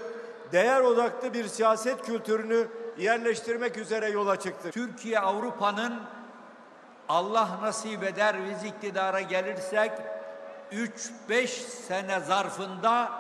değer 0.52 0.82
odaklı 0.82 1.34
bir 1.34 1.48
siyaset 1.48 2.02
kültürünü 2.02 2.68
yerleştirmek 2.98 3.78
üzere 3.78 4.10
yola 4.10 4.40
çıktık. 4.40 4.74
Türkiye 4.74 5.20
Avrupa'nın 5.20 6.00
Allah 7.10 7.60
nasip 7.62 8.04
eder 8.04 8.36
biz 8.50 8.64
iktidara 8.64 9.22
gelirsek 9.22 9.92
3-5 10.72 11.48
sene 11.88 12.20
zarfında 12.20 13.12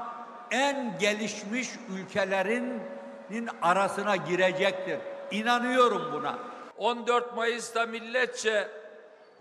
en 0.51 0.97
gelişmiş 0.99 1.69
ülkelerinin 1.97 3.49
arasına 3.61 4.15
girecektir. 4.15 4.99
İnanıyorum 5.31 6.13
buna. 6.13 6.39
14 6.77 7.35
Mayıs'ta 7.35 7.85
milletçe 7.85 8.67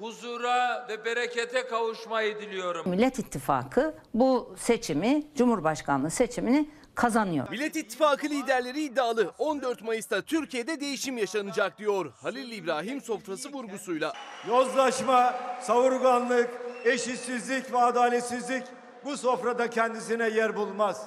huzura 0.00 0.86
ve 0.88 1.04
berekete 1.04 1.66
kavuşmayı 1.66 2.40
diliyorum. 2.40 2.90
Millet 2.90 3.18
İttifakı 3.18 3.94
bu 4.14 4.54
seçimi, 4.58 5.22
Cumhurbaşkanlığı 5.36 6.10
seçimini 6.10 6.70
kazanıyor. 6.94 7.48
Millet 7.50 7.76
İttifakı 7.76 8.26
liderleri 8.26 8.82
iddialı. 8.82 9.32
14 9.38 9.82
Mayıs'ta 9.82 10.22
Türkiye'de 10.22 10.80
değişim 10.80 11.18
yaşanacak 11.18 11.78
diyor. 11.78 12.12
Halil 12.22 12.52
İbrahim 12.52 13.00
sofrası 13.00 13.52
vurgusuyla. 13.52 14.12
Yozlaşma, 14.48 15.34
savurganlık, 15.62 16.50
eşitsizlik 16.84 17.72
ve 17.72 17.78
adaletsizlik 17.78 18.64
bu 19.04 19.16
sofrada 19.16 19.70
kendisine 19.70 20.28
yer 20.28 20.56
bulmaz. 20.56 21.06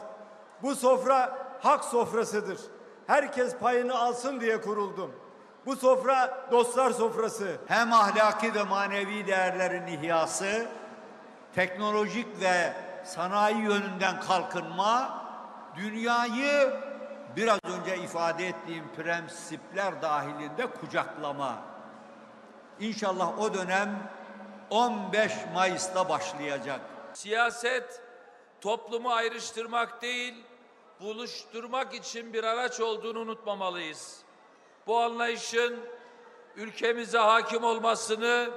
Bu 0.61 0.75
sofra 0.75 1.37
hak 1.59 1.83
sofrasıdır. 1.83 2.59
Herkes 3.07 3.55
payını 3.55 3.99
alsın 3.99 4.39
diye 4.39 4.61
kuruldum. 4.61 5.11
Bu 5.65 5.75
sofra 5.75 6.47
dostlar 6.51 6.91
sofrası. 6.91 7.57
Hem 7.67 7.93
ahlaki 7.93 8.55
ve 8.55 8.63
manevi 8.63 9.27
değerlerin 9.27 9.87
ihyası, 9.87 10.67
teknolojik 11.55 12.41
ve 12.41 12.73
sanayi 13.03 13.57
yönünden 13.57 14.21
kalkınma, 14.21 15.23
dünyayı 15.75 16.73
biraz 17.35 17.59
önce 17.63 17.97
ifade 17.97 18.47
ettiğim 18.47 18.83
prensipler 18.97 20.01
dahilinde 20.01 20.67
kucaklama. 20.67 21.55
İnşallah 22.79 23.39
o 23.39 23.53
dönem 23.53 23.89
15 24.71 25.31
Mayıs'ta 25.53 26.09
başlayacak. 26.09 26.81
Siyaset 27.13 28.01
toplumu 28.61 29.11
ayrıştırmak 29.11 30.01
değil, 30.01 30.33
buluşturmak 31.01 31.93
için 31.93 32.33
bir 32.33 32.43
araç 32.43 32.79
olduğunu 32.79 33.19
unutmamalıyız. 33.19 34.19
Bu 34.87 34.99
anlayışın 34.99 35.79
ülkemize 36.55 37.17
hakim 37.17 37.63
olmasını 37.63 38.49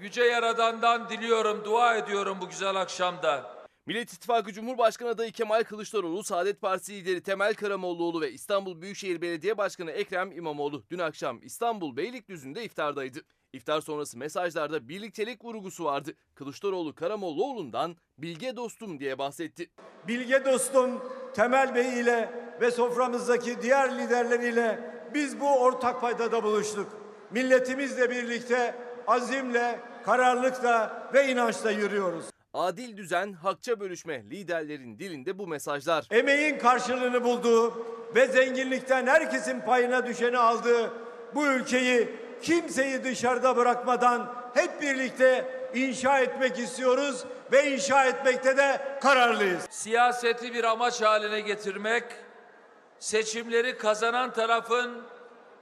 Yüce 0.00 0.24
Yaradan'dan 0.24 1.08
diliyorum, 1.08 1.64
dua 1.64 1.96
ediyorum 1.96 2.38
bu 2.40 2.48
güzel 2.48 2.76
akşamda. 2.76 3.58
Millet 3.86 4.12
İttifakı 4.12 4.52
Cumhurbaşkanı 4.52 5.08
adayı 5.08 5.32
Kemal 5.32 5.64
Kılıçdaroğlu, 5.64 6.24
Saadet 6.24 6.60
Partisi 6.60 6.94
lideri 6.94 7.22
Temel 7.22 7.54
Karamollaoğlu 7.54 8.20
ve 8.20 8.32
İstanbul 8.32 8.80
Büyükşehir 8.82 9.20
Belediye 9.20 9.58
Başkanı 9.58 9.90
Ekrem 9.90 10.32
İmamoğlu 10.32 10.82
dün 10.90 10.98
akşam 10.98 11.40
İstanbul 11.42 11.96
Beylikdüzü'nde 11.96 12.64
iftardaydı. 12.64 13.20
İftar 13.52 13.80
sonrası 13.80 14.18
mesajlarda 14.18 14.88
birliktelik 14.88 15.44
vurgusu 15.44 15.84
vardı. 15.84 16.14
Kılıçdaroğlu 16.34 16.94
Karamollaoğlu'ndan 16.94 17.96
bilge 18.18 18.56
dostum 18.56 19.00
diye 19.00 19.18
bahsetti. 19.18 19.70
Bilge 20.08 20.44
dostum 20.44 20.90
Temel 21.34 21.74
Bey 21.74 22.00
ile 22.00 22.30
ve 22.60 22.70
soframızdaki 22.70 23.62
diğer 23.62 23.98
liderler 23.98 24.40
ile 24.40 24.94
biz 25.14 25.40
bu 25.40 25.58
ortak 25.58 26.00
paydada 26.00 26.42
buluştuk. 26.42 26.86
Milletimizle 27.30 28.10
birlikte 28.10 28.74
azimle, 29.06 29.80
kararlılıkla 30.04 31.10
ve 31.14 31.28
inançla 31.28 31.70
yürüyoruz. 31.70 32.24
Adil 32.54 32.96
düzen, 32.96 33.32
hakça 33.32 33.80
bölüşme 33.80 34.24
liderlerin 34.30 34.98
dilinde 34.98 35.38
bu 35.38 35.46
mesajlar. 35.46 36.06
Emeğin 36.10 36.58
karşılığını 36.58 37.24
bulduğu 37.24 37.86
ve 38.14 38.26
zenginlikten 38.26 39.06
herkesin 39.06 39.60
payına 39.60 40.06
düşeni 40.06 40.38
aldığı 40.38 40.92
bu 41.34 41.46
ülkeyi 41.46 42.08
kimseyi 42.42 43.04
dışarıda 43.04 43.56
bırakmadan 43.56 44.34
hep 44.54 44.82
birlikte 44.82 45.44
inşa 45.74 46.18
etmek 46.18 46.58
istiyoruz 46.58 47.24
ve 47.52 47.70
inşa 47.70 48.04
etmekte 48.04 48.56
de 48.56 48.98
kararlıyız. 49.02 49.62
Siyaseti 49.70 50.54
bir 50.54 50.64
amaç 50.64 51.02
haline 51.02 51.40
getirmek, 51.40 52.04
seçimleri 52.98 53.78
kazanan 53.78 54.32
tarafın 54.32 55.02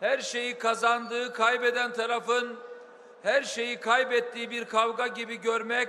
her 0.01 0.19
şeyi 0.19 0.59
kazandığı, 0.59 1.33
kaybeden 1.33 1.93
tarafın 1.93 2.57
her 3.23 3.43
şeyi 3.43 3.81
kaybettiği 3.81 4.51
bir 4.51 4.65
kavga 4.65 5.07
gibi 5.07 5.41
görmek 5.41 5.89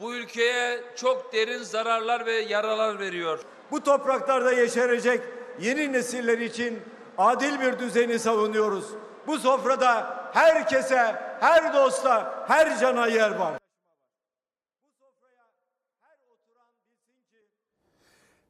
bu 0.00 0.14
ülkeye 0.14 0.80
çok 0.96 1.32
derin 1.32 1.62
zararlar 1.62 2.26
ve 2.26 2.32
yaralar 2.32 2.98
veriyor. 2.98 3.38
Bu 3.70 3.82
topraklarda 3.84 4.52
yeşerecek 4.52 5.20
yeni 5.60 5.92
nesiller 5.92 6.38
için 6.38 6.82
adil 7.18 7.60
bir 7.60 7.78
düzeni 7.78 8.18
savunuyoruz. 8.18 8.84
Bu 9.26 9.38
sofrada 9.38 10.24
herkese, 10.32 11.16
her 11.40 11.74
dosta, 11.74 12.44
her 12.48 12.78
cana 12.78 13.06
yer 13.06 13.30
var. 13.30 13.54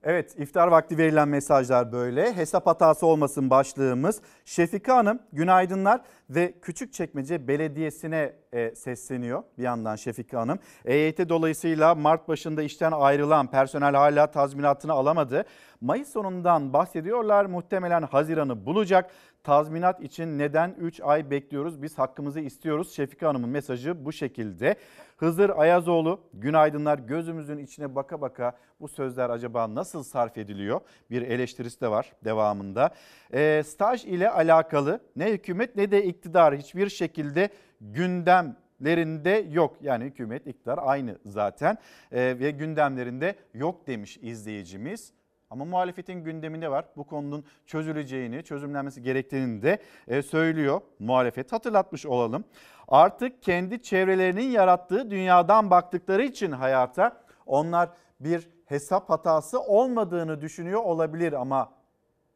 Evet 0.07 0.35
iftar 0.39 0.69
vakti 0.69 0.99
verilen 0.99 1.29
mesajlar 1.29 1.93
böyle. 1.93 2.37
Hesap 2.37 2.67
hatası 2.67 3.07
olmasın 3.07 3.51
başlığımız. 3.51 4.21
Şefika 4.45 4.97
Hanım 4.97 5.19
günaydınlar 5.33 6.01
ve 6.31 6.55
Küçükçekmece 6.63 7.49
Belediyesi'ne 7.49 8.33
e, 8.53 8.75
sesleniyor 8.75 9.43
bir 9.59 9.63
yandan 9.63 9.97
Şefika 9.97 10.41
Hanım. 10.41 10.59
EYT 10.85 11.29
dolayısıyla 11.29 11.95
Mart 11.95 12.29
başında 12.29 12.63
işten 12.63 12.93
ayrılan 12.93 13.51
personel 13.51 13.95
hala 13.95 14.27
tazminatını 14.27 14.93
alamadı. 14.93 15.45
Mayıs 15.81 16.13
sonundan 16.13 16.73
bahsediyorlar 16.73 17.45
muhtemelen 17.45 18.03
Haziran'ı 18.03 18.67
bulacak. 18.67 19.11
Tazminat 19.45 20.01
için 20.01 20.39
neden 20.39 20.75
3 20.81 21.01
ay 21.01 21.31
bekliyoruz? 21.31 21.83
Biz 21.83 21.99
hakkımızı 21.99 22.41
istiyoruz. 22.41 22.93
Şefika 22.93 23.29
Hanım'ın 23.29 23.49
mesajı 23.49 24.05
bu 24.05 24.13
şekilde. 24.13 24.77
Hızır 25.17 25.51
Ayazoğlu 25.51 26.21
günaydınlar 26.35 26.99
gözümüzün 26.99 27.59
içine 27.59 27.95
baka 27.95 28.21
baka 28.21 28.53
bu 28.81 28.89
sözler 28.89 29.31
acaba 29.31 29.75
nasıl 29.75 30.03
sarf 30.03 30.39
ediliyor? 30.39 30.81
Bir 31.11 31.23
eleştirisi 31.23 31.81
de 31.81 31.89
var 31.91 32.13
devamında. 32.25 32.91
E, 33.33 33.63
staj 33.67 34.05
ile 34.05 34.31
alakalı 34.31 35.01
ne 35.17 35.33
hükümet 35.33 35.77
ne 35.77 35.91
de 35.91 36.05
iktidar 36.05 36.57
hiçbir 36.57 36.89
şekilde 36.89 37.49
gündemlerinde 37.81 39.47
yok. 39.51 39.77
Yani 39.83 40.05
hükümet 40.05 40.47
iktidar 40.47 40.79
aynı 40.83 41.19
zaten 41.25 41.79
e, 42.13 42.39
ve 42.39 42.51
gündemlerinde 42.51 43.35
yok 43.55 43.87
demiş 43.87 44.19
izleyicimiz. 44.23 45.13
Ama 45.55 45.65
muhalefetin 45.65 46.25
gündeminde 46.25 46.71
var. 46.71 46.85
Bu 46.97 47.05
konunun 47.05 47.45
çözüleceğini, 47.67 48.43
çözümlenmesi 48.43 49.03
gerektiğini 49.03 49.63
de 49.63 49.79
e, 50.09 50.23
söylüyor 50.23 50.81
muhalefet. 50.99 51.53
Hatırlatmış 51.53 52.07
olalım. 52.07 52.45
Artık 52.89 53.43
kendi 53.43 53.83
çevrelerinin 53.83 54.51
yarattığı 54.51 55.11
dünyadan 55.11 55.71
baktıkları 55.71 56.23
için 56.25 56.53
hayata 56.53 57.25
onlar 57.47 57.91
bir 58.21 58.49
hesap 58.67 59.11
hatası 59.11 59.61
olmadığını 59.61 60.41
düşünüyor 60.41 60.83
olabilir 60.83 61.33
ama 61.33 61.73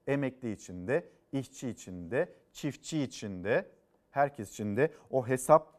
emekli 0.06 0.52
içinde, 0.52 1.08
işçi 1.32 1.68
içinde, 1.68 2.34
çiftçi 2.52 3.02
içinde, 3.02 3.70
herkes 4.10 4.50
içinde 4.50 4.92
o 5.10 5.28
hesap 5.28 5.72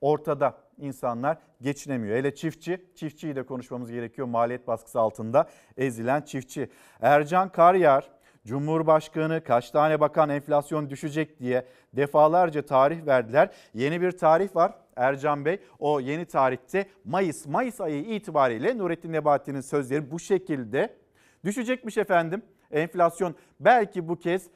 ortada. 0.00 0.63
İnsanlar 0.78 1.38
geçinemiyor. 1.60 2.16
Hele 2.16 2.34
çiftçi, 2.34 2.86
çiftçiyi 2.94 3.36
de 3.36 3.42
konuşmamız 3.42 3.90
gerekiyor. 3.90 4.26
Maliyet 4.26 4.66
baskısı 4.66 5.00
altında 5.00 5.48
ezilen 5.76 6.22
çiftçi. 6.22 6.70
Ercan 7.00 7.48
Karyar, 7.48 8.10
Cumhurbaşkanı 8.46 9.44
kaç 9.44 9.70
tane 9.70 10.00
bakan 10.00 10.30
enflasyon 10.30 10.90
düşecek 10.90 11.40
diye 11.40 11.66
defalarca 11.92 12.62
tarih 12.62 13.06
verdiler. 13.06 13.50
Yeni 13.74 14.00
bir 14.00 14.12
tarih 14.12 14.56
var 14.56 14.74
Ercan 14.96 15.44
Bey. 15.44 15.60
O 15.78 16.00
yeni 16.00 16.24
tarihte 16.24 16.86
Mayıs, 17.04 17.46
Mayıs 17.46 17.80
ayı 17.80 18.04
itibariyle 18.04 18.78
Nurettin 18.78 19.12
Nebati'nin 19.12 19.60
sözleri 19.60 20.10
bu 20.10 20.18
şekilde 20.18 20.96
düşecekmiş 21.44 21.98
efendim. 21.98 22.42
Enflasyon 22.70 23.34
belki 23.60 24.08
bu 24.08 24.18
kez 24.18 24.46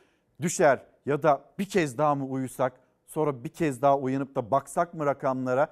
düşer 0.40 0.82
ya 1.06 1.22
da 1.22 1.44
bir 1.58 1.68
kez 1.68 1.98
daha 1.98 2.14
mı 2.14 2.26
uyusak 2.26 2.72
sonra 3.06 3.44
bir 3.44 3.48
kez 3.48 3.82
daha 3.82 3.98
uyanıp 3.98 4.34
da 4.34 4.50
baksak 4.50 4.94
mı 4.94 5.06
rakamlara? 5.06 5.68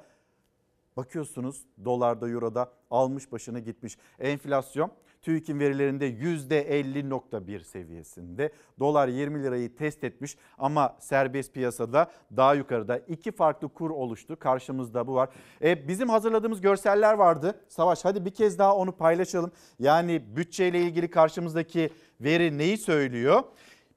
Bakıyorsunuz 0.97 1.62
dolarda 1.84 2.28
euroda 2.28 2.72
almış 2.90 3.32
başını 3.32 3.61
gitmiş. 3.61 3.99
Enflasyon 4.18 4.90
TÜİK'in 5.22 5.61
verilerinde 5.61 6.11
%50.1 6.11 7.64
seviyesinde. 7.64 8.53
Dolar 8.78 9.09
20 9.09 9.42
lirayı 9.42 9.76
test 9.76 10.05
etmiş 10.05 10.36
ama 10.59 10.97
serbest 11.01 11.55
piyasada 11.55 12.11
daha 12.36 12.55
yukarıda 12.55 12.99
iki 12.99 13.32
farklı 13.32 13.68
kur 13.68 13.90
oluştu. 13.90 14.38
Karşımızda 14.38 15.07
bu 15.07 15.14
var. 15.14 15.28
E, 15.62 15.88
bizim 15.88 16.09
hazırladığımız 16.09 16.61
görseller 16.61 17.14
vardı. 17.14 17.61
Savaş 17.68 18.05
hadi 18.05 18.24
bir 18.24 18.34
kez 18.34 18.59
daha 18.59 18.76
onu 18.76 18.92
paylaşalım. 18.92 19.53
Yani 19.78 20.36
bütçeyle 20.36 20.80
ilgili 20.80 21.11
karşımızdaki 21.11 21.90
veri 22.20 22.59
neyi 22.59 22.78
söylüyor? 22.78 23.42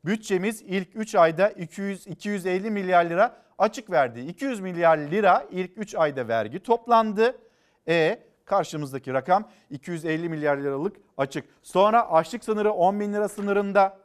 Bütçemiz 0.05 0.61
ilk 0.61 0.95
3 0.95 1.15
ayda 1.15 1.49
200 1.49 2.07
250 2.07 2.71
milyar 2.71 3.05
lira 3.05 3.48
açık 3.59 3.91
verdi. 3.91 4.19
200 4.19 4.59
milyar 4.59 4.97
lira 4.97 5.45
ilk 5.51 5.77
3 5.77 5.95
ayda 5.95 6.27
vergi 6.27 6.59
toplandı. 6.59 7.37
E 7.87 8.19
karşımızdaki 8.45 9.13
rakam 9.13 9.49
250 9.69 10.29
milyar 10.29 10.57
liralık 10.57 10.97
açık. 11.17 11.45
Sonra 11.63 12.11
açlık 12.11 12.43
sınırı 12.43 12.71
10 12.71 12.99
bin 12.99 13.13
lira 13.13 13.29
sınırında. 13.29 13.99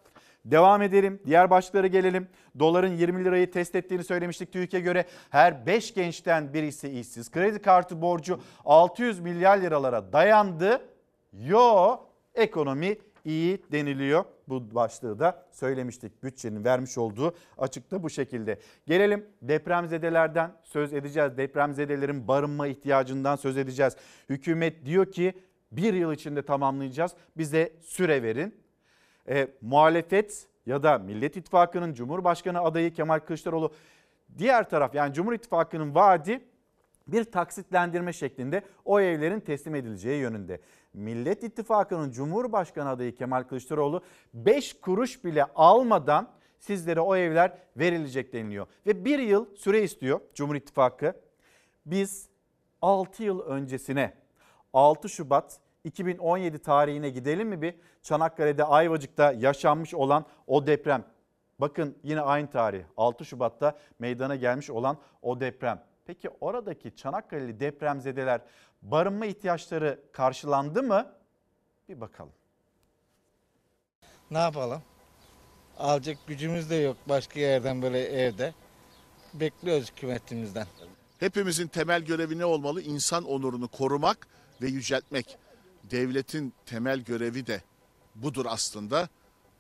Devam 0.44 0.82
edelim. 0.82 1.22
Diğer 1.26 1.50
başlıklara 1.50 1.86
gelelim. 1.86 2.28
Doların 2.58 2.96
20 2.96 3.24
lirayı 3.24 3.50
test 3.50 3.74
ettiğini 3.74 4.04
söylemiştik 4.04 4.52
TÜİK'e 4.52 4.80
göre. 4.80 5.04
Her 5.30 5.66
5 5.66 5.94
gençten 5.94 6.54
birisi 6.54 6.88
işsiz. 6.88 7.30
Kredi 7.30 7.62
kartı 7.62 8.02
borcu 8.02 8.40
600 8.64 9.20
milyar 9.20 9.58
liralara 9.58 10.12
dayandı. 10.12 10.88
Yo 11.32 11.96
ekonomi 12.34 12.96
iyi 13.24 13.62
deniliyor. 13.72 14.24
Bu 14.48 14.74
başlığı 14.74 15.18
da 15.18 15.46
söylemiştik. 15.50 16.22
Bütçenin 16.22 16.64
vermiş 16.64 16.98
olduğu 16.98 17.34
açıkta 17.58 18.02
bu 18.02 18.10
şekilde. 18.10 18.58
Gelelim 18.86 19.26
depremzedelerden 19.42 20.52
söz 20.62 20.92
edeceğiz. 20.92 21.36
Depremzedelerin 21.36 22.28
barınma 22.28 22.66
ihtiyacından 22.66 23.36
söz 23.36 23.56
edeceğiz. 23.56 23.96
Hükümet 24.28 24.86
diyor 24.86 25.12
ki 25.12 25.34
bir 25.72 25.94
yıl 25.94 26.12
içinde 26.12 26.42
tamamlayacağız. 26.42 27.12
Bize 27.36 27.72
süre 27.82 28.22
verin. 28.22 28.54
E, 29.28 29.48
muhalefet 29.60 30.46
ya 30.66 30.82
da 30.82 30.98
Millet 30.98 31.36
İttifakı'nın 31.36 31.94
Cumhurbaşkanı 31.94 32.60
adayı 32.60 32.94
Kemal 32.94 33.18
Kılıçdaroğlu 33.18 33.72
diğer 34.38 34.70
taraf 34.70 34.94
yani 34.94 35.14
Cumhur 35.14 35.32
İttifakı'nın 35.32 35.94
vaadi 35.94 36.40
bir 37.06 37.24
taksitlendirme 37.24 38.12
şeklinde 38.12 38.62
o 38.84 39.00
evlerin 39.00 39.40
teslim 39.40 39.74
edileceği 39.74 40.20
yönünde. 40.20 40.60
Millet 40.94 41.44
İttifakı'nın 41.44 42.10
Cumhurbaşkanı 42.10 42.88
adayı 42.88 43.16
Kemal 43.16 43.42
Kılıçdaroğlu 43.42 44.02
5 44.34 44.80
kuruş 44.80 45.24
bile 45.24 45.44
almadan 45.54 46.30
sizlere 46.58 47.00
o 47.00 47.16
evler 47.16 47.58
verilecek 47.76 48.32
deniliyor. 48.32 48.66
Ve 48.86 49.04
bir 49.04 49.18
yıl 49.18 49.56
süre 49.56 49.82
istiyor 49.82 50.20
Cumhur 50.34 50.54
İttifakı. 50.54 51.14
Biz 51.86 52.28
6 52.82 53.22
yıl 53.22 53.40
öncesine 53.40 54.14
6 54.72 55.08
Şubat 55.08 55.60
2017 55.84 56.58
tarihine 56.58 57.10
gidelim 57.10 57.48
mi 57.48 57.62
bir? 57.62 57.74
Çanakkale'de 58.02 58.64
Ayvacık'ta 58.64 59.32
yaşanmış 59.32 59.94
olan 59.94 60.24
o 60.46 60.66
deprem. 60.66 61.04
Bakın 61.58 61.98
yine 62.02 62.20
aynı 62.20 62.50
tarih 62.50 62.84
6 62.96 63.24
Şubat'ta 63.24 63.78
meydana 63.98 64.36
gelmiş 64.36 64.70
olan 64.70 64.98
o 65.22 65.40
deprem. 65.40 65.82
Peki 66.06 66.30
oradaki 66.40 66.96
Çanakkale'li 66.96 67.60
depremzedeler 67.60 68.40
barınma 68.82 69.26
ihtiyaçları 69.26 70.00
karşılandı 70.12 70.82
mı? 70.82 71.12
Bir 71.88 72.00
bakalım. 72.00 72.32
Ne 74.30 74.38
yapalım? 74.38 74.82
Alacak 75.78 76.18
gücümüz 76.26 76.70
de 76.70 76.74
yok 76.74 76.96
başka 77.08 77.40
yerden 77.40 77.82
böyle 77.82 77.98
evde. 78.04 78.54
Bekliyoruz 79.34 79.90
hükümetimizden. 79.90 80.66
Hepimizin 81.20 81.68
temel 81.68 82.02
görevi 82.02 82.38
ne 82.38 82.44
olmalı? 82.44 82.82
İnsan 82.82 83.24
onurunu 83.24 83.68
korumak 83.68 84.26
ve 84.62 84.66
yüceltmek. 84.66 85.38
Devletin 85.90 86.54
temel 86.66 87.00
görevi 87.00 87.46
de 87.46 87.62
budur 88.14 88.46
aslında. 88.48 89.08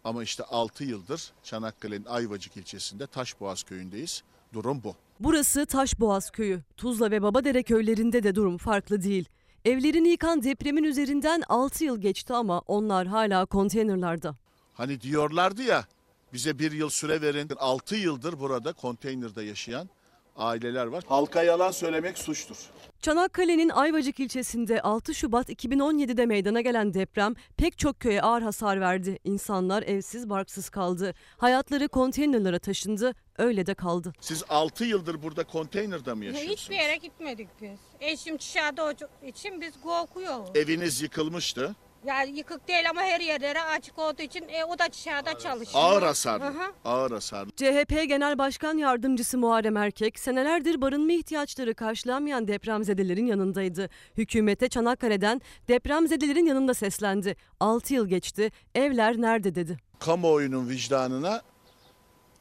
Ama 0.04 0.22
işte 0.22 0.44
6 0.44 0.84
yıldır 0.84 1.32
Çanakkale'nin 1.42 2.04
Ayvacık 2.04 2.56
ilçesinde 2.56 3.06
Taşboğaz 3.06 3.62
köyündeyiz. 3.62 4.22
Durum 4.52 4.82
bu. 4.84 4.96
Burası 5.20 5.66
Taşboğaz 5.66 6.30
köyü. 6.30 6.62
Tuzla 6.76 7.10
ve 7.10 7.22
Babadere 7.22 7.62
köylerinde 7.62 8.22
de 8.22 8.34
durum 8.34 8.58
farklı 8.58 9.02
değil. 9.02 9.28
Evlerini 9.64 10.08
yıkan 10.08 10.42
depremin 10.42 10.84
üzerinden 10.84 11.42
6 11.48 11.84
yıl 11.84 12.00
geçti 12.00 12.32
ama 12.32 12.58
onlar 12.66 13.06
hala 13.06 13.46
konteynerlarda. 13.46 14.36
Hani 14.74 15.00
diyorlardı 15.00 15.62
ya 15.62 15.84
bize 16.32 16.58
bir 16.58 16.72
yıl 16.72 16.88
süre 16.88 17.22
verin. 17.22 17.50
6 17.58 17.96
yıldır 17.96 18.40
burada 18.40 18.72
konteynerde 18.72 19.42
yaşayan 19.42 19.88
aileler 20.36 20.86
var. 20.86 21.04
Halka 21.08 21.42
yalan 21.42 21.70
söylemek 21.70 22.18
suçtur. 22.18 22.56
Çanakkale'nin 23.02 23.68
Ayvacık 23.68 24.20
ilçesinde 24.20 24.82
6 24.82 25.14
Şubat 25.14 25.50
2017'de 25.50 26.26
meydana 26.26 26.60
gelen 26.60 26.94
deprem 26.94 27.34
pek 27.56 27.78
çok 27.78 28.00
köye 28.00 28.22
ağır 28.22 28.42
hasar 28.42 28.80
verdi. 28.80 29.18
İnsanlar 29.24 29.82
evsiz 29.82 30.30
barksız 30.30 30.68
kaldı. 30.68 31.14
Hayatları 31.36 31.88
konteynerlara 31.88 32.58
taşındı, 32.58 33.14
öyle 33.38 33.66
de 33.66 33.74
kaldı. 33.74 34.12
Siz 34.20 34.44
6 34.48 34.84
yıldır 34.84 35.22
burada 35.22 35.44
konteynerde 35.44 36.14
mi 36.14 36.26
yaşıyorsunuz? 36.26 36.58
Hiçbir 36.60 36.74
yere 36.74 36.96
gitmedik 36.96 37.48
biz. 37.62 37.78
Eşim 38.00 38.38
dışarıda 38.38 38.94
için 39.26 39.60
biz 39.60 39.72
korkuyoruz. 39.82 40.48
Eviniz 40.54 41.02
yıkılmıştı. 41.02 41.76
Yani 42.06 42.38
yıkık 42.38 42.68
değil 42.68 42.90
ama 42.90 43.00
her 43.00 43.20
yerlere 43.20 43.62
açık 43.62 43.98
olduğu 43.98 44.22
için 44.22 44.48
e, 44.48 44.64
o 44.64 44.78
da 44.78 44.92
dışarıda 44.92 45.38
çalışıyor. 45.38 45.84
Ağır 45.84 46.02
hı. 46.02 46.72
Ağır 46.84 47.10
hasarlı. 47.10 47.50
CHP 47.56 48.08
Genel 48.08 48.38
Başkan 48.38 48.78
Yardımcısı 48.78 49.38
Muharrem 49.38 49.76
Erkek 49.76 50.18
senelerdir 50.18 50.80
barınma 50.80 51.12
ihtiyaçları 51.12 51.74
karşılanmayan 51.74 52.48
depremzedelerin 52.48 53.26
yanındaydı. 53.26 53.90
Hükümete 54.16 54.68
Çanakkale'den 54.68 55.40
depremzedelerin 55.68 56.46
yanında 56.46 56.74
seslendi. 56.74 57.36
6 57.60 57.94
yıl 57.94 58.08
geçti, 58.08 58.52
evler 58.74 59.20
nerede 59.20 59.54
dedi. 59.54 59.76
Kamuoyunun 59.98 60.68
vicdanına 60.68 61.42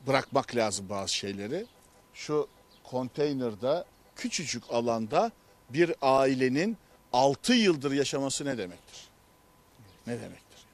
bırakmak 0.08 0.56
lazım 0.56 0.90
bazı 0.90 1.14
şeyleri. 1.14 1.66
Şu 2.14 2.48
konteynerde 2.84 3.84
küçücük 4.16 4.64
alanda 4.70 5.32
bir 5.70 5.94
ailenin 6.02 6.78
6 7.14 7.54
yıldır 7.54 7.92
yaşaması 7.92 8.46
ne 8.46 8.58
demektir? 8.58 9.13
Ne 10.08 10.22
demektir? 10.22 10.66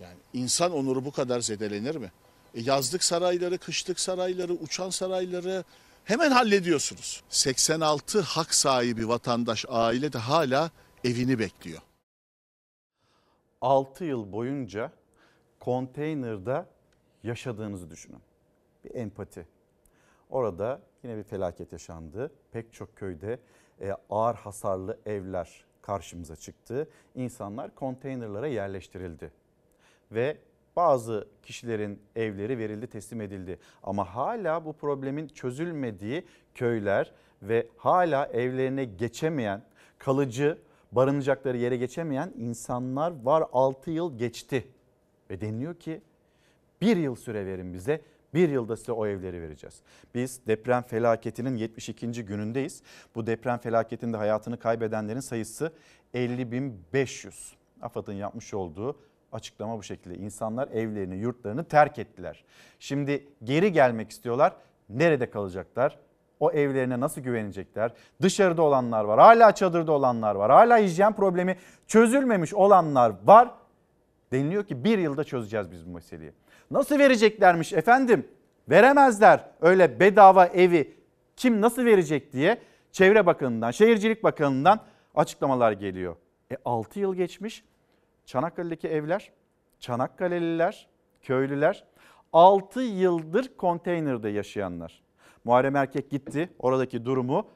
Yani 0.00 0.16
insan 0.32 0.72
onuru 0.72 1.04
bu 1.04 1.12
kadar 1.12 1.40
zedelenir 1.40 1.96
mi? 1.96 2.12
E 2.54 2.60
yazlık 2.60 3.04
sarayları, 3.04 3.58
kışlık 3.58 4.00
sarayları, 4.00 4.52
uçan 4.52 4.90
sarayları 4.90 5.64
hemen 6.04 6.30
hallediyorsunuz. 6.30 7.22
86 7.28 8.20
hak 8.20 8.54
sahibi 8.54 9.08
vatandaş 9.08 9.64
aile 9.68 10.12
de 10.12 10.18
hala 10.18 10.70
evini 11.04 11.38
bekliyor. 11.38 11.82
6 13.60 14.04
yıl 14.04 14.32
boyunca 14.32 14.92
konteynerde 15.60 16.66
yaşadığınızı 17.22 17.90
düşünün. 17.90 18.20
Bir 18.84 18.94
empati. 18.94 19.46
Orada 20.30 20.80
yine 21.04 21.16
bir 21.16 21.22
felaket 21.22 21.72
yaşandı. 21.72 22.32
Pek 22.52 22.72
çok 22.72 22.96
köyde 22.96 23.38
e, 23.80 23.92
ağır 24.10 24.34
hasarlı 24.34 24.98
evler 25.06 25.64
karşımıza 25.90 26.36
çıktı. 26.36 26.88
İnsanlar 27.14 27.74
konteynerlara 27.74 28.46
yerleştirildi. 28.46 29.32
Ve 30.12 30.36
bazı 30.76 31.28
kişilerin 31.42 32.02
evleri 32.16 32.58
verildi, 32.58 32.86
teslim 32.86 33.20
edildi. 33.20 33.58
Ama 33.82 34.14
hala 34.14 34.64
bu 34.64 34.72
problemin 34.72 35.28
çözülmediği 35.28 36.24
köyler 36.54 37.12
ve 37.42 37.66
hala 37.76 38.26
evlerine 38.26 38.84
geçemeyen, 38.84 39.62
kalıcı 39.98 40.58
barınacakları 40.92 41.56
yere 41.56 41.76
geçemeyen 41.76 42.32
insanlar 42.36 43.22
var 43.22 43.44
6 43.52 43.90
yıl 43.90 44.18
geçti. 44.18 44.68
Ve 45.30 45.40
deniliyor 45.40 45.74
ki 45.74 46.00
bir 46.80 46.96
yıl 46.96 47.14
süre 47.14 47.46
verin 47.46 47.74
bize 47.74 48.00
bir 48.34 48.48
yılda 48.48 48.76
size 48.76 48.92
o 48.92 49.06
evleri 49.06 49.42
vereceğiz. 49.42 49.82
Biz 50.14 50.46
deprem 50.46 50.82
felaketinin 50.82 51.56
72. 51.56 52.24
günündeyiz. 52.24 52.82
Bu 53.14 53.26
deprem 53.26 53.58
felaketinde 53.58 54.16
hayatını 54.16 54.58
kaybedenlerin 54.58 55.20
sayısı 55.20 55.72
50.500. 56.14 57.52
AFAD'ın 57.82 58.12
yapmış 58.12 58.54
olduğu 58.54 58.96
açıklama 59.32 59.78
bu 59.78 59.82
şekilde. 59.82 60.14
İnsanlar 60.14 60.68
evlerini, 60.68 61.16
yurtlarını 61.16 61.64
terk 61.64 61.98
ettiler. 61.98 62.44
Şimdi 62.78 63.28
geri 63.44 63.72
gelmek 63.72 64.10
istiyorlar. 64.10 64.52
Nerede 64.88 65.30
kalacaklar? 65.30 65.98
O 66.40 66.52
evlerine 66.52 67.00
nasıl 67.00 67.20
güvenecekler? 67.20 67.92
Dışarıda 68.22 68.62
olanlar 68.62 69.04
var, 69.04 69.20
hala 69.20 69.54
çadırda 69.54 69.92
olanlar 69.92 70.34
var, 70.34 70.50
hala 70.50 70.78
hijyen 70.78 71.12
problemi 71.12 71.56
çözülmemiş 71.86 72.54
olanlar 72.54 73.12
var. 73.24 73.50
Deniliyor 74.32 74.64
ki 74.64 74.84
bir 74.84 74.98
yılda 74.98 75.24
çözeceğiz 75.24 75.70
biz 75.70 75.86
bu 75.86 75.90
meseleyi. 75.90 76.32
Nasıl 76.70 76.98
vereceklermiş 76.98 77.72
efendim? 77.72 78.28
Veremezler 78.68 79.50
öyle 79.60 80.00
bedava 80.00 80.46
evi 80.46 80.94
kim 81.36 81.60
nasıl 81.60 81.84
verecek 81.84 82.32
diye 82.32 82.58
Çevre 82.92 83.26
Bakanı'ndan, 83.26 83.70
Şehircilik 83.70 84.24
Bakanı'ndan 84.24 84.80
açıklamalar 85.14 85.72
geliyor. 85.72 86.16
E 86.52 86.56
6 86.64 87.00
yıl 87.00 87.14
geçmiş 87.14 87.64
Çanakkale'deki 88.24 88.88
evler, 88.88 89.30
Çanakkale'liler, 89.78 90.88
köylüler 91.22 91.84
6 92.32 92.80
yıldır 92.80 93.56
konteynerde 93.56 94.28
yaşayanlar. 94.28 95.02
Muharrem 95.44 95.76
Erkek 95.76 96.10
gitti 96.10 96.50
oradaki 96.58 97.04
durumu 97.04 97.46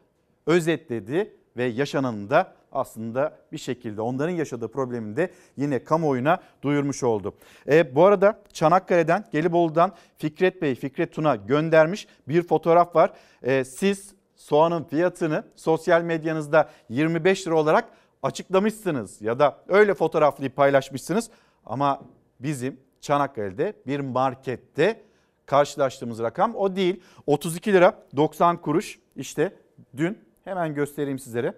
özetledi 0.46 1.36
ve 1.56 1.64
yaşananı 1.64 2.30
da 2.30 2.54
aslında 2.74 3.38
bir 3.52 3.58
şekilde 3.58 4.00
onların 4.00 4.32
yaşadığı 4.32 4.68
problemini 4.68 5.16
de 5.16 5.30
yine 5.56 5.84
kamuoyuna 5.84 6.38
duyurmuş 6.62 7.02
oldu. 7.02 7.34
E, 7.68 7.94
bu 7.94 8.04
arada 8.04 8.42
Çanakkale'den, 8.52 9.24
Gelibolu'dan 9.32 9.92
Fikret 10.18 10.62
Bey, 10.62 10.74
Fikret 10.74 11.12
Tuna 11.12 11.36
göndermiş 11.36 12.06
bir 12.28 12.42
fotoğraf 12.42 12.96
var. 12.96 13.12
E, 13.42 13.64
siz 13.64 14.14
soğanın 14.36 14.84
fiyatını 14.84 15.44
sosyal 15.56 16.02
medyanızda 16.02 16.70
25 16.88 17.46
lira 17.46 17.54
olarak 17.54 17.88
açıklamışsınız 18.22 19.22
ya 19.22 19.38
da 19.38 19.58
öyle 19.68 19.94
fotoğraflayıp 19.94 20.56
paylaşmışsınız. 20.56 21.30
Ama 21.66 22.02
bizim 22.40 22.80
Çanakkale'de 23.00 23.72
bir 23.86 24.00
markette 24.00 25.02
karşılaştığımız 25.46 26.18
rakam 26.18 26.54
o 26.54 26.76
değil. 26.76 27.02
32 27.26 27.72
lira 27.72 27.98
90 28.16 28.60
kuruş 28.60 28.98
işte 29.16 29.56
dün 29.96 30.18
hemen 30.44 30.74
göstereyim 30.74 31.18
sizlere. 31.18 31.54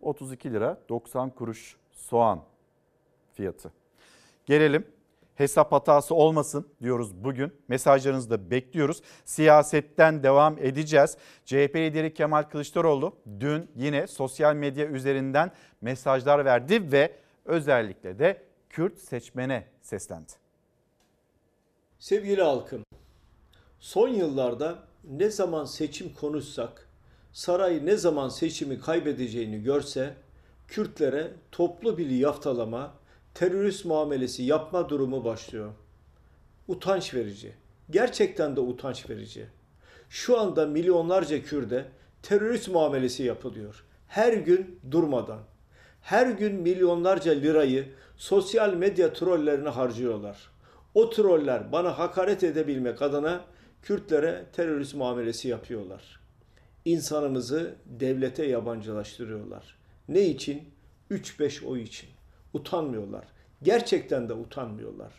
32 0.00 0.52
lira 0.52 0.80
90 0.88 1.30
kuruş 1.30 1.76
soğan 1.92 2.42
fiyatı. 3.32 3.72
Gelelim 4.46 4.86
hesap 5.34 5.72
hatası 5.72 6.14
olmasın 6.14 6.68
diyoruz 6.82 7.24
bugün. 7.24 7.52
Mesajlarınızı 7.68 8.30
da 8.30 8.50
bekliyoruz. 8.50 9.02
Siyasetten 9.24 10.22
devam 10.22 10.58
edeceğiz. 10.58 11.16
CHP 11.44 11.76
lideri 11.76 12.14
Kemal 12.14 12.42
Kılıçdaroğlu 12.42 13.16
dün 13.40 13.70
yine 13.76 14.06
sosyal 14.06 14.54
medya 14.54 14.86
üzerinden 14.86 15.52
mesajlar 15.80 16.44
verdi 16.44 16.92
ve 16.92 17.16
özellikle 17.44 18.18
de 18.18 18.42
Kürt 18.68 18.98
seçmene 18.98 19.66
seslendi. 19.82 20.32
Sevgili 21.98 22.42
halkım, 22.42 22.82
son 23.80 24.08
yıllarda 24.08 24.78
ne 25.04 25.30
zaman 25.30 25.64
seçim 25.64 26.14
konuşsak, 26.14 26.88
saray 27.32 27.86
ne 27.86 27.96
zaman 27.96 28.28
seçimi 28.28 28.80
kaybedeceğini 28.80 29.62
görse, 29.62 30.14
Kürtlere 30.68 31.30
toplu 31.52 31.98
bir 31.98 32.10
yaftalama, 32.10 32.94
terörist 33.34 33.84
muamelesi 33.84 34.42
yapma 34.42 34.88
durumu 34.88 35.24
başlıyor. 35.24 35.72
Utanç 36.68 37.14
verici. 37.14 37.52
Gerçekten 37.90 38.56
de 38.56 38.60
utanç 38.60 39.10
verici. 39.10 39.46
Şu 40.08 40.40
anda 40.40 40.66
milyonlarca 40.66 41.42
Kürde 41.42 41.84
terörist 42.22 42.68
muamelesi 42.68 43.22
yapılıyor. 43.22 43.84
Her 44.08 44.32
gün 44.32 44.80
durmadan. 44.90 45.40
Her 46.02 46.26
gün 46.26 46.54
milyonlarca 46.54 47.32
lirayı 47.32 47.88
sosyal 48.16 48.74
medya 48.74 49.12
trollerine 49.12 49.68
harcıyorlar. 49.68 50.50
O 50.94 51.10
troller 51.10 51.72
bana 51.72 51.98
hakaret 51.98 52.44
edebilmek 52.44 53.02
adına 53.02 53.44
Kürtlere 53.82 54.46
terörist 54.52 54.94
muamelesi 54.94 55.48
yapıyorlar. 55.48 56.19
İnsanımızı 56.84 57.74
devlete 57.86 58.46
yabancılaştırıyorlar. 58.46 59.76
Ne 60.08 60.20
için? 60.22 60.62
3-5 61.10 61.66
oy 61.66 61.82
için. 61.82 62.08
Utanmıyorlar. 62.54 63.24
Gerçekten 63.62 64.28
de 64.28 64.32
utanmıyorlar. 64.32 65.12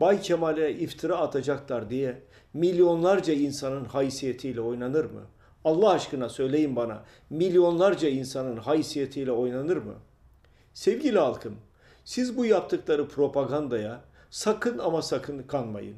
Bay 0.00 0.20
Kemal'e 0.20 0.72
iftira 0.72 1.16
atacaklar 1.16 1.90
diye 1.90 2.22
milyonlarca 2.54 3.32
insanın 3.34 3.84
haysiyetiyle 3.84 4.60
oynanır 4.60 5.04
mı? 5.04 5.20
Allah 5.64 5.90
aşkına 5.90 6.28
söyleyin 6.28 6.76
bana 6.76 7.02
milyonlarca 7.30 8.08
insanın 8.08 8.56
haysiyetiyle 8.56 9.32
oynanır 9.32 9.76
mı? 9.76 9.94
Sevgili 10.74 11.18
halkım, 11.18 11.56
siz 12.04 12.36
bu 12.36 12.44
yaptıkları 12.46 13.08
propagandaya 13.08 14.00
sakın 14.30 14.78
ama 14.78 15.02
sakın 15.02 15.42
kanmayın. 15.42 15.96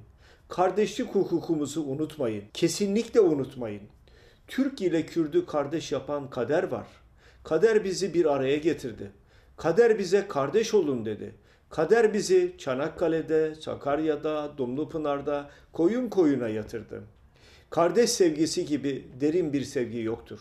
Kardeşlik 0.48 1.14
hukukumuzu 1.14 1.82
unutmayın. 1.82 2.44
Kesinlikle 2.54 3.20
unutmayın. 3.20 3.82
Türk 4.50 4.80
ile 4.80 5.06
Kürdü 5.06 5.46
kardeş 5.46 5.92
yapan 5.92 6.30
kader 6.30 6.62
var. 6.62 6.86
Kader 7.44 7.84
bizi 7.84 8.14
bir 8.14 8.34
araya 8.34 8.56
getirdi. 8.56 9.10
Kader 9.56 9.98
bize 9.98 10.28
kardeş 10.28 10.74
olun 10.74 11.04
dedi. 11.04 11.34
Kader 11.70 12.14
bizi 12.14 12.54
Çanakkale'de, 12.58 13.54
Sakarya'da, 13.54 14.52
Dumlupınar'da 14.58 15.50
koyun 15.72 16.08
koyuna 16.08 16.48
yatırdı. 16.48 17.02
Kardeş 17.70 18.10
sevgisi 18.10 18.66
gibi 18.66 19.08
derin 19.20 19.52
bir 19.52 19.64
sevgi 19.64 19.98
yoktur. 19.98 20.40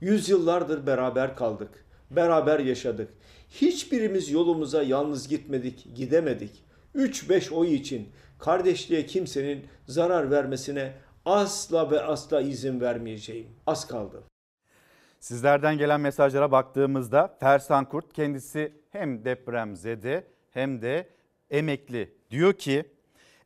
Yüzyıllardır 0.00 0.86
beraber 0.86 1.36
kaldık, 1.36 1.70
beraber 2.10 2.60
yaşadık. 2.60 3.08
Hiçbirimiz 3.50 4.30
yolumuza 4.30 4.82
yalnız 4.82 5.28
gitmedik, 5.28 5.86
gidemedik. 5.94 6.50
3-5 6.94 7.54
oy 7.54 7.74
için 7.74 8.08
kardeşliğe 8.38 9.06
kimsenin 9.06 9.64
zarar 9.86 10.30
vermesine 10.30 10.92
asla 11.26 11.90
ve 11.90 12.02
asla 12.02 12.40
izin 12.40 12.80
vermeyeceğim. 12.80 13.48
Az 13.66 13.86
kaldı. 13.86 14.22
Sizlerden 15.20 15.78
gelen 15.78 16.00
mesajlara 16.00 16.52
baktığımızda 16.52 17.36
Fersan 17.40 17.88
Kurt 17.88 18.12
kendisi 18.12 18.72
hem 18.90 19.24
depremzede 19.24 20.24
hem 20.50 20.82
de 20.82 21.08
emekli. 21.50 22.14
Diyor 22.30 22.52
ki 22.52 22.84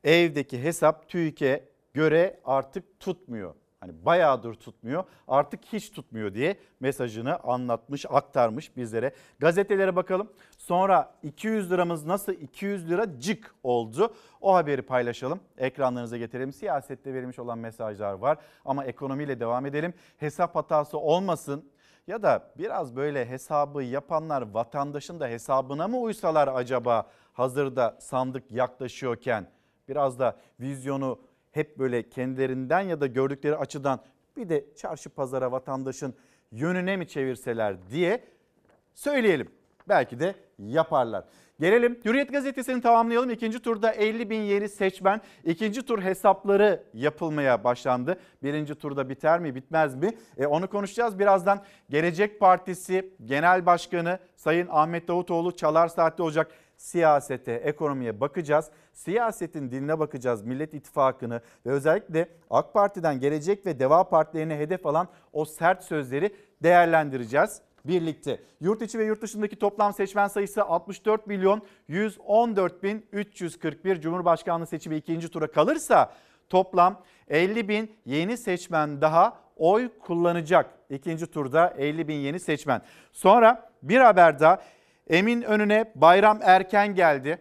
evdeki 0.04 0.62
hesap 0.62 1.08
TÜİK'e 1.08 1.68
göre 1.94 2.40
artık 2.44 3.00
tutmuyor. 3.00 3.54
Hani 3.80 4.04
bayağıdır 4.04 4.54
tutmuyor 4.54 5.04
artık 5.28 5.64
hiç 5.64 5.90
tutmuyor 5.90 6.34
diye 6.34 6.56
mesajını 6.80 7.38
anlatmış 7.38 8.06
aktarmış 8.08 8.76
bizlere. 8.76 9.14
Gazetelere 9.38 9.96
bakalım. 9.96 10.32
Sonra 10.58 11.14
200 11.22 11.70
liramız 11.70 12.06
nasıl? 12.06 12.32
200 12.32 12.90
lira 12.90 13.18
cık 13.20 13.54
oldu. 13.62 14.14
O 14.40 14.54
haberi 14.54 14.82
paylaşalım. 14.82 15.40
Ekranlarınıza 15.58 16.16
getirelim. 16.16 16.52
Siyasette 16.52 17.14
verilmiş 17.14 17.38
olan 17.38 17.58
mesajlar 17.58 18.12
var. 18.12 18.38
Ama 18.64 18.84
ekonomiyle 18.84 19.40
devam 19.40 19.66
edelim. 19.66 19.94
Hesap 20.16 20.56
hatası 20.56 20.98
olmasın. 20.98 21.64
Ya 22.06 22.22
da 22.22 22.52
biraz 22.58 22.96
böyle 22.96 23.28
hesabı 23.28 23.82
yapanlar 23.82 24.42
vatandaşın 24.42 25.20
da 25.20 25.28
hesabına 25.28 25.88
mı 25.88 26.00
uysalar 26.00 26.48
acaba 26.48 27.06
hazırda 27.32 27.96
sandık 28.00 28.52
yaklaşıyorken? 28.52 29.46
Biraz 29.88 30.18
da 30.18 30.36
vizyonu 30.60 31.18
hep 31.50 31.78
böyle 31.78 32.10
kendilerinden 32.10 32.80
ya 32.80 33.00
da 33.00 33.06
gördükleri 33.06 33.56
açıdan 33.56 34.00
bir 34.36 34.48
de 34.48 34.64
çarşı 34.76 35.10
pazara 35.10 35.52
vatandaşın 35.52 36.14
yönüne 36.52 36.96
mi 36.96 37.08
çevirseler 37.08 37.76
diye 37.90 38.24
söyleyelim. 38.94 39.48
Belki 39.88 40.20
de 40.20 40.34
yaparlar. 40.58 41.24
Gelelim 41.60 42.00
Hürriyet 42.04 42.32
Gazetesi'ni 42.32 42.80
tamamlayalım. 42.80 43.30
İkinci 43.30 43.62
turda 43.62 43.92
50 43.92 44.30
bin 44.30 44.40
yeni 44.40 44.68
seçmen. 44.68 45.20
ikinci 45.44 45.82
tur 45.82 46.02
hesapları 46.02 46.82
yapılmaya 46.94 47.64
başlandı. 47.64 48.20
Birinci 48.42 48.74
turda 48.74 49.08
biter 49.08 49.40
mi 49.40 49.54
bitmez 49.54 49.94
mi? 49.94 50.10
E, 50.38 50.46
onu 50.46 50.70
konuşacağız. 50.70 51.18
Birazdan 51.18 51.64
Gelecek 51.90 52.40
Partisi 52.40 53.14
Genel 53.24 53.66
Başkanı 53.66 54.18
Sayın 54.36 54.68
Ahmet 54.70 55.08
Davutoğlu 55.08 55.56
Çalar 55.56 55.88
Saat'te 55.88 56.22
olacak 56.22 56.50
siyasete, 56.80 57.52
ekonomiye 57.52 58.20
bakacağız. 58.20 58.70
Siyasetin 58.92 59.70
diline 59.70 59.98
bakacağız. 59.98 60.42
Millet 60.42 60.74
İttifakı'nı 60.74 61.40
ve 61.66 61.70
özellikle 61.70 62.28
AK 62.50 62.74
Parti'den 62.74 63.20
Gelecek 63.20 63.66
ve 63.66 63.78
Deva 63.78 64.08
Partilerine 64.08 64.58
hedef 64.58 64.86
alan 64.86 65.08
o 65.32 65.44
sert 65.44 65.84
sözleri 65.84 66.34
değerlendireceğiz 66.62 67.60
birlikte. 67.84 68.40
Yurt 68.60 68.82
içi 68.82 68.98
ve 68.98 69.04
yurt 69.04 69.22
dışındaki 69.22 69.56
toplam 69.56 69.92
seçmen 69.92 70.28
sayısı 70.28 70.64
64 70.64 71.26
milyon 71.26 71.62
114 71.88 72.82
bin 72.82 73.06
341 73.12 74.00
Cumhurbaşkanlığı 74.00 74.66
seçimi 74.66 74.96
ikinci 74.96 75.28
tura 75.28 75.46
kalırsa 75.46 76.12
toplam 76.48 77.02
50 77.28 77.68
bin 77.68 77.94
yeni 78.04 78.36
seçmen 78.36 79.00
daha 79.00 79.38
oy 79.56 79.88
kullanacak. 79.98 80.70
İkinci 80.90 81.26
turda 81.26 81.74
50 81.78 82.08
bin 82.08 82.14
yeni 82.14 82.40
seçmen. 82.40 82.82
Sonra 83.12 83.70
bir 83.82 84.00
haber 84.00 84.40
daha 84.40 84.60
Emin 85.10 85.42
önüne 85.42 85.92
bayram 85.94 86.38
erken 86.42 86.94
geldi. 86.94 87.38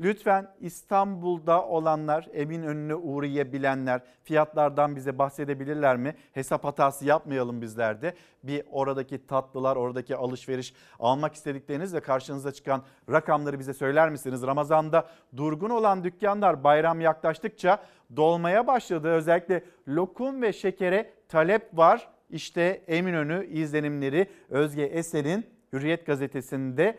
Lütfen 0.00 0.48
İstanbul'da 0.60 1.66
olanlar, 1.66 2.28
emin 2.32 2.62
önüne 2.62 2.94
uğrayabilenler 2.94 4.00
fiyatlardan 4.24 4.96
bize 4.96 5.18
bahsedebilirler 5.18 5.96
mi? 5.96 6.14
Hesap 6.32 6.64
hatası 6.64 7.06
yapmayalım 7.06 7.60
bizler 7.62 8.02
de. 8.02 8.14
Bir 8.42 8.62
oradaki 8.70 9.26
tatlılar, 9.26 9.76
oradaki 9.76 10.16
alışveriş 10.16 10.74
almak 10.98 11.34
istedikleriniz 11.34 11.94
ve 11.94 12.00
karşınıza 12.00 12.52
çıkan 12.52 12.82
rakamları 13.10 13.58
bize 13.58 13.74
söyler 13.74 14.10
misiniz? 14.10 14.42
Ramazan'da 14.42 15.08
durgun 15.36 15.70
olan 15.70 16.04
dükkanlar 16.04 16.64
bayram 16.64 17.00
yaklaştıkça 17.00 17.82
dolmaya 18.16 18.66
başladı. 18.66 19.08
Özellikle 19.08 19.64
lokum 19.88 20.42
ve 20.42 20.52
şekere 20.52 21.10
talep 21.28 21.78
var. 21.78 22.08
İşte 22.30 22.82
Eminönü 22.86 23.46
izlenimleri 23.46 24.26
Özge 24.50 24.82
Eser'in 24.82 25.46
Hürriyet 25.72 26.06
gazetesinde 26.06 26.98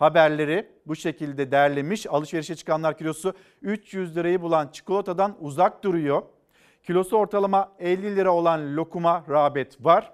haberleri 0.00 0.68
bu 0.86 0.96
şekilde 0.96 1.50
derlemiş. 1.50 2.06
Alışverişe 2.06 2.54
çıkanlar 2.54 2.98
kilosu 2.98 3.34
300 3.62 4.16
lirayı 4.16 4.42
bulan 4.42 4.68
çikolatadan 4.68 5.36
uzak 5.40 5.84
duruyor. 5.84 6.22
Kilosu 6.82 7.16
ortalama 7.16 7.72
50 7.78 8.16
lira 8.16 8.34
olan 8.34 8.76
lokuma 8.76 9.24
rağbet 9.28 9.84
var. 9.84 10.12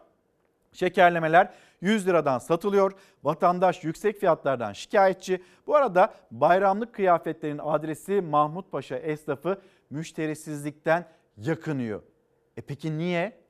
Şekerlemeler 0.72 1.50
100 1.80 2.06
liradan 2.06 2.38
satılıyor. 2.38 2.92
Vatandaş 3.24 3.84
yüksek 3.84 4.20
fiyatlardan 4.20 4.72
şikayetçi. 4.72 5.42
Bu 5.66 5.76
arada 5.76 6.14
bayramlık 6.30 6.94
kıyafetlerin 6.94 7.60
adresi 7.62 8.20
Mahmut 8.20 8.72
Paşa 8.72 8.96
esnafı 8.96 9.60
müşterisizlikten 9.90 11.08
yakınıyor. 11.36 12.02
E 12.56 12.60
peki 12.60 12.98
niye? 12.98 13.45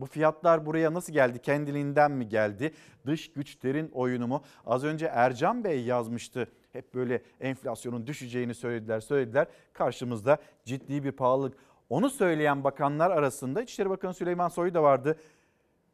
Bu 0.00 0.06
fiyatlar 0.06 0.66
buraya 0.66 0.94
nasıl 0.94 1.12
geldi? 1.12 1.38
Kendiliğinden 1.38 2.10
mi 2.10 2.28
geldi? 2.28 2.74
Dış 3.06 3.32
güçlerin 3.32 3.90
oyunu 3.92 4.26
mu? 4.26 4.42
Az 4.66 4.84
önce 4.84 5.06
Ercan 5.06 5.64
Bey 5.64 5.84
yazmıştı. 5.84 6.48
Hep 6.72 6.94
böyle 6.94 7.22
enflasyonun 7.40 8.06
düşeceğini 8.06 8.54
söylediler, 8.54 9.00
söylediler. 9.00 9.46
Karşımızda 9.72 10.38
ciddi 10.64 11.04
bir 11.04 11.12
pahalılık. 11.12 11.56
Onu 11.90 12.10
söyleyen 12.10 12.64
bakanlar 12.64 13.10
arasında 13.10 13.62
İçişleri 13.62 13.90
Bakanı 13.90 14.14
Süleyman 14.14 14.48
Soylu 14.48 14.74
da 14.74 14.82
vardı. 14.82 15.16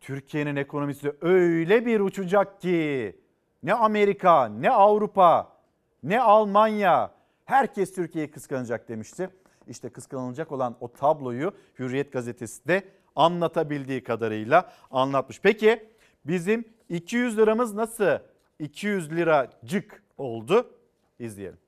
Türkiye'nin 0.01 0.57
ekonomisi 0.57 1.13
öyle 1.21 1.87
bir 1.87 2.01
uçacak 2.01 2.61
ki 2.61 3.17
ne 3.63 3.75
Amerika, 3.75 4.49
ne 4.49 4.71
Avrupa, 4.71 5.53
ne 6.03 6.21
Almanya 6.21 7.11
herkes 7.45 7.95
Türkiye'yi 7.95 8.31
kıskanacak 8.31 8.89
demişti. 8.89 9.31
İşte 9.69 9.89
kıskanılacak 9.89 10.53
olan 10.53 10.77
o 10.81 10.93
tabloyu 10.93 11.53
Hürriyet 11.79 12.13
gazetesi 12.13 12.69
de 12.69 12.83
anlatabildiği 13.17 14.03
kadarıyla 14.05 14.73
anlatmış. 14.91 15.41
Peki 15.43 15.89
bizim 16.25 16.65
200 16.89 17.39
liramız 17.39 17.75
nasıl 17.75 18.19
200 18.59 19.11
liracık 19.11 20.03
oldu? 20.19 20.71
İzleyelim. 21.19 21.59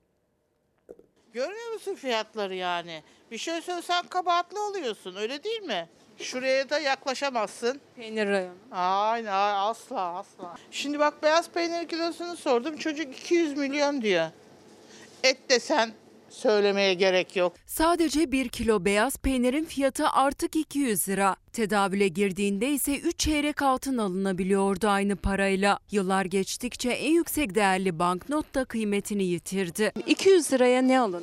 Görmüyor 1.32 1.72
musun 1.72 1.94
fiyatları 1.94 2.54
yani? 2.54 3.02
Bir 3.30 3.38
şey 3.38 3.60
söylesen 3.60 4.06
kabahatli 4.06 4.58
oluyorsun 4.58 5.16
öyle 5.16 5.44
değil 5.44 5.62
mi? 5.62 5.88
Şuraya 6.18 6.70
da 6.70 6.78
yaklaşamazsın. 6.78 7.80
Peynir 7.96 8.26
rayonu. 8.26 8.54
Aynen 8.72 9.32
asla 9.54 10.00
asla. 10.00 10.56
Şimdi 10.70 10.98
bak 10.98 11.22
beyaz 11.22 11.50
peynir 11.50 11.88
kilosunu 11.88 12.36
sordum 12.36 12.76
çocuk 12.76 13.18
200 13.18 13.56
milyon 13.56 14.02
diyor. 14.02 14.26
Et 15.22 15.50
desen 15.50 15.92
söylemeye 16.30 16.94
gerek 16.94 17.36
yok. 17.36 17.52
Sadece 17.66 18.32
1 18.32 18.48
kilo 18.48 18.84
beyaz 18.84 19.16
peynirin 19.16 19.64
fiyatı 19.64 20.08
artık 20.08 20.56
200 20.56 21.08
lira. 21.08 21.36
Tedavüle 21.52 22.08
girdiğinde 22.08 22.68
ise 22.70 22.98
3 22.98 23.18
çeyrek 23.18 23.62
altın 23.62 23.98
alınabiliyordu 23.98 24.88
aynı 24.88 25.16
parayla. 25.16 25.78
Yıllar 25.90 26.24
geçtikçe 26.24 26.90
en 26.90 27.12
yüksek 27.12 27.54
değerli 27.54 27.98
banknot 27.98 28.54
da 28.54 28.64
kıymetini 28.64 29.24
yitirdi. 29.24 29.92
200 30.06 30.52
liraya 30.52 30.82
ne 30.82 31.00
alınır? 31.00 31.22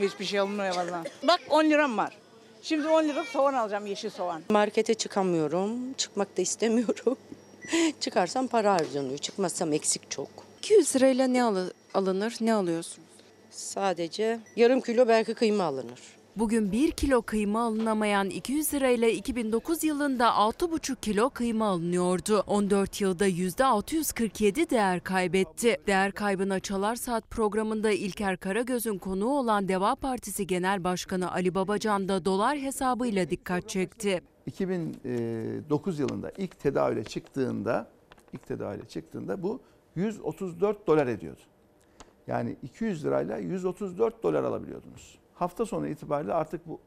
Hiçbir 0.00 0.24
şey 0.24 0.40
olmuyor 0.40 0.76
valla. 0.76 1.04
Bak 1.22 1.40
10 1.50 1.64
liram 1.64 1.96
var. 1.98 2.16
Şimdi 2.62 2.88
10 2.88 3.04
liralık 3.04 3.28
soğan 3.28 3.54
alacağım, 3.54 3.86
yeşil 3.86 4.10
soğan. 4.10 4.42
Markete 4.50 4.94
çıkamıyorum. 4.94 5.92
Çıkmak 5.92 6.36
da 6.36 6.42
istemiyorum. 6.42 7.16
Çıkarsam 8.00 8.48
para 8.48 8.74
harcanıyor. 8.74 9.18
Çıkmazsam 9.18 9.72
eksik 9.72 10.10
çok. 10.10 10.28
200 10.58 10.96
lirayla 10.96 11.26
ne 11.26 11.44
alı- 11.44 11.72
alınır, 11.94 12.36
ne 12.40 12.54
alıyorsunuz? 12.54 13.08
Sadece 13.52 14.40
yarım 14.56 14.80
kilo 14.80 15.08
belki 15.08 15.34
kıyma 15.34 15.64
alınır. 15.64 16.00
Bugün 16.36 16.72
1 16.72 16.90
kilo 16.90 17.22
kıyma 17.22 17.62
alınamayan 17.62 18.30
200 18.30 18.74
lirayla 18.74 19.08
2009 19.08 19.84
yılında 19.84 20.28
6,5 20.28 20.96
kilo 21.00 21.30
kıyma 21.30 21.66
alınıyordu. 21.66 22.44
14 22.46 23.00
yılda 23.00 23.28
%647 23.28 24.70
değer 24.70 25.00
kaybetti. 25.00 25.76
Değer 25.86 26.12
kaybına 26.12 26.60
Çalar 26.60 26.96
Saat 26.96 27.30
programında 27.30 27.90
İlker 27.90 28.36
Karagöz'ün 28.36 28.98
konuğu 28.98 29.38
olan 29.38 29.68
Deva 29.68 29.94
Partisi 29.94 30.46
Genel 30.46 30.84
Başkanı 30.84 31.32
Ali 31.32 31.54
Babacan 31.54 32.08
da 32.08 32.24
dolar 32.24 32.58
hesabıyla 32.58 33.30
dikkat 33.30 33.68
çekti. 33.68 34.22
2009 34.46 35.98
yılında 35.98 36.32
ilk 36.38 36.58
tedavüle 36.58 37.04
çıktığında 37.04 37.88
ilk 38.32 38.46
tedavüle 38.46 38.88
çıktığında 38.88 39.42
bu 39.42 39.60
134 39.96 40.86
dolar 40.86 41.06
ediyordu. 41.06 41.40
Yani 42.26 42.56
200 42.62 43.04
lirayla 43.04 43.38
134 43.38 44.22
dolar 44.22 44.44
alabiliyordunuz. 44.44 45.18
Hafta 45.34 45.66
sonu 45.66 45.88
itibariyle 45.88 46.34
artık 46.34 46.68
bu 46.68 46.80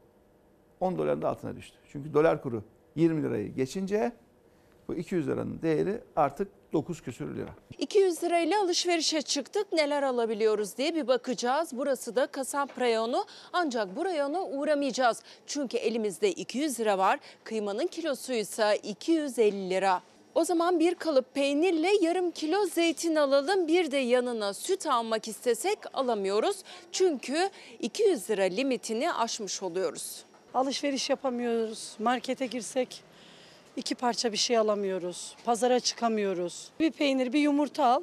10 0.80 0.98
doların 0.98 1.22
da 1.22 1.28
altına 1.28 1.56
düştü. 1.56 1.76
Çünkü 1.92 2.14
dolar 2.14 2.42
kuru 2.42 2.62
20 2.96 3.22
lirayı 3.22 3.54
geçince 3.54 4.12
bu 4.88 4.94
200 4.94 5.28
liranın 5.28 5.62
değeri 5.62 6.00
artık 6.16 6.48
9 6.72 7.00
küsür 7.00 7.36
lira. 7.36 7.48
200 7.78 8.24
lirayla 8.24 8.62
alışverişe 8.62 9.22
çıktık 9.22 9.72
neler 9.72 10.02
alabiliyoruz 10.02 10.76
diye 10.76 10.94
bir 10.94 11.06
bakacağız. 11.06 11.70
Burası 11.72 12.16
da 12.16 12.26
kasap 12.26 12.80
reyonu 12.80 13.24
ancak 13.52 13.96
bu 13.96 14.04
reyona 14.04 14.44
uğramayacağız. 14.44 15.22
Çünkü 15.46 15.76
elimizde 15.76 16.32
200 16.32 16.80
lira 16.80 16.98
var 16.98 17.18
kıymanın 17.44 17.86
kilosu 17.86 18.32
ise 18.32 18.76
250 18.82 19.70
lira. 19.70 20.02
O 20.36 20.44
zaman 20.44 20.80
bir 20.80 20.94
kalıp 20.94 21.34
peynirle 21.34 21.90
yarım 22.00 22.30
kilo 22.30 22.66
zeytin 22.66 23.14
alalım. 23.14 23.68
Bir 23.68 23.90
de 23.90 23.96
yanına 23.96 24.54
süt 24.54 24.86
almak 24.86 25.28
istesek 25.28 25.78
alamıyoruz. 25.94 26.56
Çünkü 26.92 27.50
200 27.80 28.30
lira 28.30 28.42
limitini 28.42 29.12
aşmış 29.12 29.62
oluyoruz. 29.62 30.24
Alışveriş 30.54 31.10
yapamıyoruz. 31.10 31.96
Markete 31.98 32.46
girsek 32.46 33.02
iki 33.76 33.94
parça 33.94 34.32
bir 34.32 34.36
şey 34.36 34.58
alamıyoruz. 34.58 35.36
Pazara 35.44 35.80
çıkamıyoruz. 35.80 36.68
Bir 36.80 36.90
peynir, 36.90 37.32
bir 37.32 37.40
yumurta 37.40 37.84
al. 37.86 38.02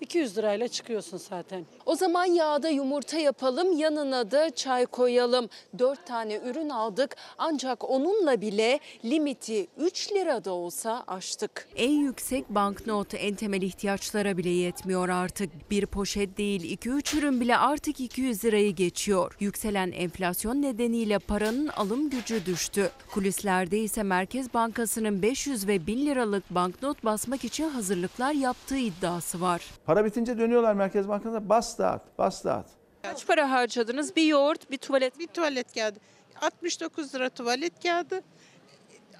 200 0.00 0.38
lirayla 0.38 0.68
çıkıyorsun 0.68 1.16
zaten. 1.16 1.66
O 1.86 1.94
zaman 1.94 2.24
yağda 2.24 2.68
yumurta 2.68 3.18
yapalım, 3.18 3.78
yanına 3.78 4.30
da 4.30 4.50
çay 4.50 4.86
koyalım. 4.86 5.48
4 5.78 6.06
tane 6.06 6.40
ürün 6.44 6.68
aldık 6.68 7.16
ancak 7.38 7.90
onunla 7.90 8.40
bile 8.40 8.80
limiti 9.04 9.66
3 9.78 10.12
lirada 10.12 10.52
olsa 10.52 11.04
aştık. 11.06 11.68
En 11.76 11.90
yüksek 11.90 12.48
banknot 12.50 13.14
en 13.14 13.34
temel 13.34 13.62
ihtiyaçlara 13.62 14.36
bile 14.36 14.48
yetmiyor 14.50 15.08
artık. 15.08 15.70
Bir 15.70 15.86
poşet 15.86 16.38
değil 16.38 16.78
2-3 16.78 17.18
ürün 17.18 17.40
bile 17.40 17.56
artık 17.56 18.00
200 18.00 18.44
lirayı 18.44 18.74
geçiyor. 18.74 19.36
Yükselen 19.40 19.92
enflasyon 19.92 20.62
nedeniyle 20.62 21.18
paranın 21.18 21.68
alım 21.68 22.10
gücü 22.10 22.46
düştü. 22.46 22.90
Kulislerde 23.10 23.78
ise 23.78 24.02
Merkez 24.02 24.54
Bankası'nın 24.54 25.22
500 25.22 25.66
ve 25.66 25.86
1000 25.86 26.06
liralık 26.06 26.50
banknot 26.50 27.04
basmak 27.04 27.44
için 27.44 27.68
hazırlıklar 27.68 28.32
yaptığı 28.32 28.76
iddiası 28.76 29.40
var. 29.40 29.62
Para 29.86 30.04
bitince 30.04 30.38
dönüyorlar 30.38 30.74
Merkez 30.74 31.08
Bankası'na 31.08 31.48
bas 31.48 31.78
dağıt, 31.78 32.02
bas 32.18 32.44
dağıt. 32.44 32.66
Kaç 33.02 33.26
para 33.26 33.50
harcadınız? 33.50 34.16
Bir 34.16 34.26
yoğurt, 34.26 34.70
bir 34.70 34.78
tuvalet. 34.78 35.18
Bir 35.18 35.26
tuvalet 35.26 35.74
kağıdı. 35.74 35.98
69 36.40 37.14
lira 37.14 37.30
tuvalet 37.30 37.82
kağıdı. 37.82 38.22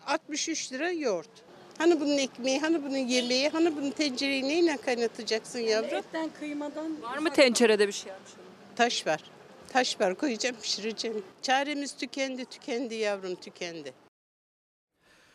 63 0.06 0.72
lira 0.72 0.90
yoğurt. 0.90 1.28
Hani 1.78 2.00
bunun 2.00 2.18
ekmeği, 2.18 2.60
hani 2.60 2.84
bunun 2.84 2.96
yemeği, 2.96 3.48
hani 3.48 3.76
bunun 3.76 3.90
tencereyi 3.90 4.42
neyle 4.42 4.76
kaynatacaksın 4.76 5.58
yavrum? 5.58 5.94
Etten, 5.94 6.30
kıymadan. 6.40 7.02
Var 7.02 7.18
mı 7.18 7.30
tencerede 7.32 7.86
bir 7.86 7.92
şey? 7.92 8.12
Taş 8.76 9.06
var. 9.06 9.24
Taş 9.68 10.00
var 10.00 10.14
koyacağım 10.14 10.56
pişireceğim. 10.62 11.22
Çaremiz 11.42 11.96
tükendi 11.96 12.44
tükendi 12.44 12.94
yavrum 12.94 13.34
tükendi. 13.34 13.92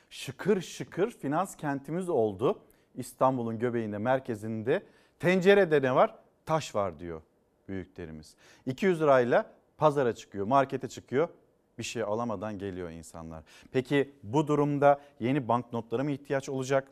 şıkır 0.09 0.61
şıkır 0.61 1.11
finans 1.11 1.55
kentimiz 1.57 2.09
oldu. 2.09 2.61
İstanbul'un 2.95 3.59
göbeğinde, 3.59 3.97
merkezinde 3.97 4.83
tencerede 5.21 5.81
ne 5.81 5.95
var? 5.95 6.15
Taş 6.45 6.75
var 6.75 6.99
diyor 6.99 7.21
büyüklerimiz. 7.67 8.35
200 8.65 9.01
lirayla 9.01 9.45
pazara 9.77 10.15
çıkıyor, 10.15 10.45
markete 10.45 10.87
çıkıyor. 10.87 11.29
Bir 11.77 11.83
şey 11.83 12.03
alamadan 12.03 12.59
geliyor 12.59 12.89
insanlar. 12.89 13.43
Peki 13.71 14.11
bu 14.23 14.47
durumda 14.47 15.01
yeni 15.19 15.47
banknotlara 15.47 16.03
mı 16.03 16.11
ihtiyaç 16.11 16.49
olacak? 16.49 16.87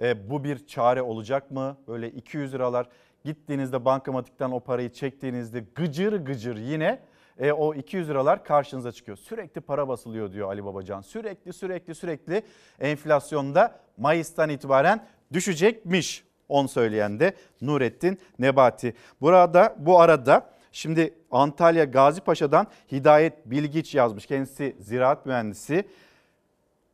E, 0.00 0.30
bu 0.30 0.44
bir 0.44 0.66
çare 0.66 1.02
olacak 1.02 1.50
mı? 1.50 1.76
Böyle 1.88 2.10
200 2.10 2.54
liralar 2.54 2.88
gittiğinizde 3.24 3.84
bankamatikten 3.84 4.50
o 4.50 4.60
parayı 4.60 4.92
çektiğinizde 4.92 5.64
gıcır 5.74 6.12
gıcır 6.12 6.56
yine 6.56 7.00
e, 7.38 7.52
o 7.52 7.74
200 7.74 8.08
liralar 8.08 8.44
karşınıza 8.44 8.92
çıkıyor. 8.92 9.16
Sürekli 9.16 9.60
para 9.60 9.88
basılıyor 9.88 10.32
diyor 10.32 10.48
Ali 10.48 10.64
Babacan. 10.64 11.00
Sürekli 11.00 11.52
sürekli 11.52 11.94
sürekli 11.94 12.42
enflasyonda 12.80 13.80
Mayıs'tan 13.96 14.48
itibaren 14.48 15.06
düşecekmiş. 15.32 16.27
Onu 16.48 16.68
söyleyen 16.68 17.20
de 17.20 17.32
Nurettin 17.60 18.18
Nebati. 18.38 18.94
Burada 19.20 19.76
bu 19.78 20.00
arada 20.00 20.50
şimdi 20.72 21.14
Antalya 21.30 21.84
Gazi 21.84 22.20
Paşa'dan 22.20 22.66
Hidayet 22.92 23.50
Bilgiç 23.50 23.94
yazmış. 23.94 24.26
Kendisi 24.26 24.76
ziraat 24.80 25.26
mühendisi 25.26 25.84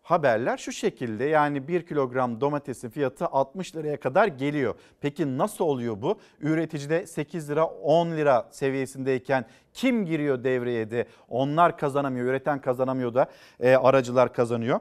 haberler 0.05 0.57
şu 0.57 0.73
şekilde 0.73 1.25
yani 1.25 1.69
1 1.69 1.87
kilogram 1.87 2.41
domatesin 2.41 2.91
fiyatı 2.91 3.27
60 3.27 3.77
liraya 3.77 4.01
kadar 4.01 4.29
geliyor. 4.29 4.75
Peki 5.01 5.39
nasıl 5.39 5.65
oluyor 5.65 6.03
bu? 6.03 6.19
Üreticide 6.41 7.07
8 7.07 7.51
lira 7.51 7.65
10 7.67 8.11
lira 8.11 8.49
seviyesindeyken 8.51 9.45
kim 9.73 10.07
giriyor 10.07 10.45
devreye 10.45 10.91
de 10.91 11.07
onlar 11.29 11.79
kazanamıyor 11.79 12.27
üreten 12.27 12.61
kazanamıyor 12.61 13.15
da 13.15 13.27
e, 13.61 13.77
aracılar 13.77 14.33
kazanıyor. 14.33 14.81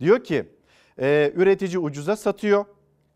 Diyor 0.00 0.24
ki 0.24 0.48
e, 1.00 1.32
üretici 1.34 1.78
ucuza 1.78 2.16
satıyor 2.16 2.64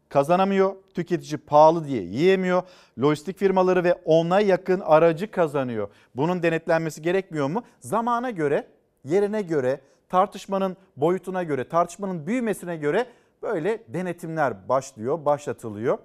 kazanamıyor. 0.08 0.74
Tüketici 0.94 1.38
pahalı 1.38 1.84
diye 1.84 2.02
yiyemiyor. 2.02 2.62
Lojistik 3.00 3.38
firmaları 3.38 3.84
ve 3.84 3.94
ona 4.04 4.40
yakın 4.40 4.80
aracı 4.80 5.30
kazanıyor. 5.30 5.88
Bunun 6.14 6.42
denetlenmesi 6.42 7.02
gerekmiyor 7.02 7.48
mu? 7.48 7.62
Zamana 7.80 8.30
göre, 8.30 8.66
yerine 9.04 9.42
göre, 9.42 9.80
tartışmanın 10.08 10.76
boyutuna 10.96 11.42
göre, 11.42 11.68
tartışmanın 11.68 12.26
büyümesine 12.26 12.76
göre 12.76 13.06
böyle 13.42 13.82
denetimler 13.88 14.68
başlıyor, 14.68 15.24
başlatılıyor. 15.24 15.98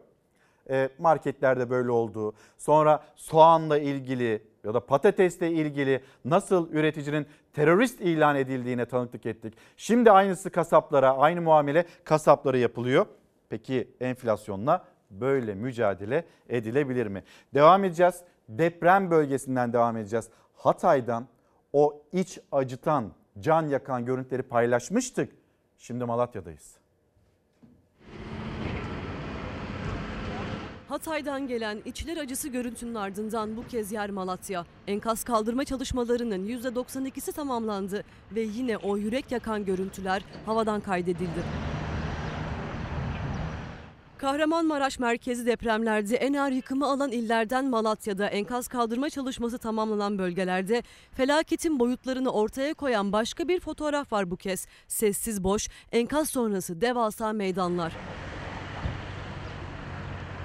E, 0.69 0.89
marketlerde 0.99 1.69
böyle 1.69 1.91
oldu. 1.91 2.33
Sonra 2.57 3.03
soğanla 3.15 3.77
ilgili 3.77 4.43
ya 4.63 4.73
da 4.73 4.85
patatesle 4.85 5.51
ilgili 5.51 6.03
nasıl 6.25 6.71
üreticinin 6.71 7.27
terörist 7.53 8.01
ilan 8.01 8.35
edildiğine 8.35 8.85
tanıklık 8.85 9.25
ettik. 9.25 9.53
Şimdi 9.77 10.11
aynısı 10.11 10.49
kasaplara, 10.49 11.17
aynı 11.17 11.41
muamele 11.41 11.85
kasaplara 12.03 12.57
yapılıyor. 12.57 13.05
Peki 13.53 13.87
enflasyonla 13.99 14.85
böyle 15.11 15.55
mücadele 15.55 16.25
edilebilir 16.49 17.07
mi? 17.07 17.23
Devam 17.53 17.83
edeceğiz. 17.83 18.21
Deprem 18.49 19.11
bölgesinden 19.11 19.73
devam 19.73 19.97
edeceğiz. 19.97 20.29
Hatay'dan 20.55 21.27
o 21.73 22.01
iç 22.11 22.39
acıtan, 22.51 23.11
can 23.39 23.67
yakan 23.67 24.05
görüntüleri 24.05 24.41
paylaşmıştık. 24.43 25.31
Şimdi 25.77 26.05
Malatya'dayız. 26.05 26.77
Hatay'dan 30.89 31.47
gelen 31.47 31.81
içler 31.85 32.17
acısı 32.17 32.49
görüntünün 32.49 32.95
ardından 32.95 33.57
bu 33.57 33.67
kez 33.67 33.91
yer 33.91 34.09
Malatya. 34.09 34.65
Enkaz 34.87 35.23
kaldırma 35.23 35.65
çalışmalarının 35.65 36.47
%92'si 36.47 37.31
tamamlandı 37.31 38.03
ve 38.31 38.41
yine 38.41 38.77
o 38.77 38.97
yürek 38.97 39.31
yakan 39.31 39.65
görüntüler 39.65 40.25
havadan 40.45 40.81
kaydedildi. 40.81 41.43
Kahramanmaraş 44.23 44.99
merkezi 44.99 45.45
depremlerde 45.45 46.15
en 46.15 46.33
ağır 46.33 46.51
yıkımı 46.51 46.85
alan 46.85 47.11
illerden 47.11 47.69
Malatya'da 47.69 48.27
enkaz 48.27 48.67
kaldırma 48.67 49.09
çalışması 49.09 49.57
tamamlanan 49.57 50.17
bölgelerde 50.17 50.83
felaketin 51.11 51.79
boyutlarını 51.79 52.31
ortaya 52.31 52.73
koyan 52.73 53.11
başka 53.11 53.47
bir 53.47 53.59
fotoğraf 53.59 54.11
var 54.11 54.31
bu 54.31 54.37
kez. 54.37 54.67
Sessiz 54.87 55.43
boş, 55.43 55.69
enkaz 55.91 56.29
sonrası 56.29 56.81
devasa 56.81 57.33
meydanlar. 57.33 57.93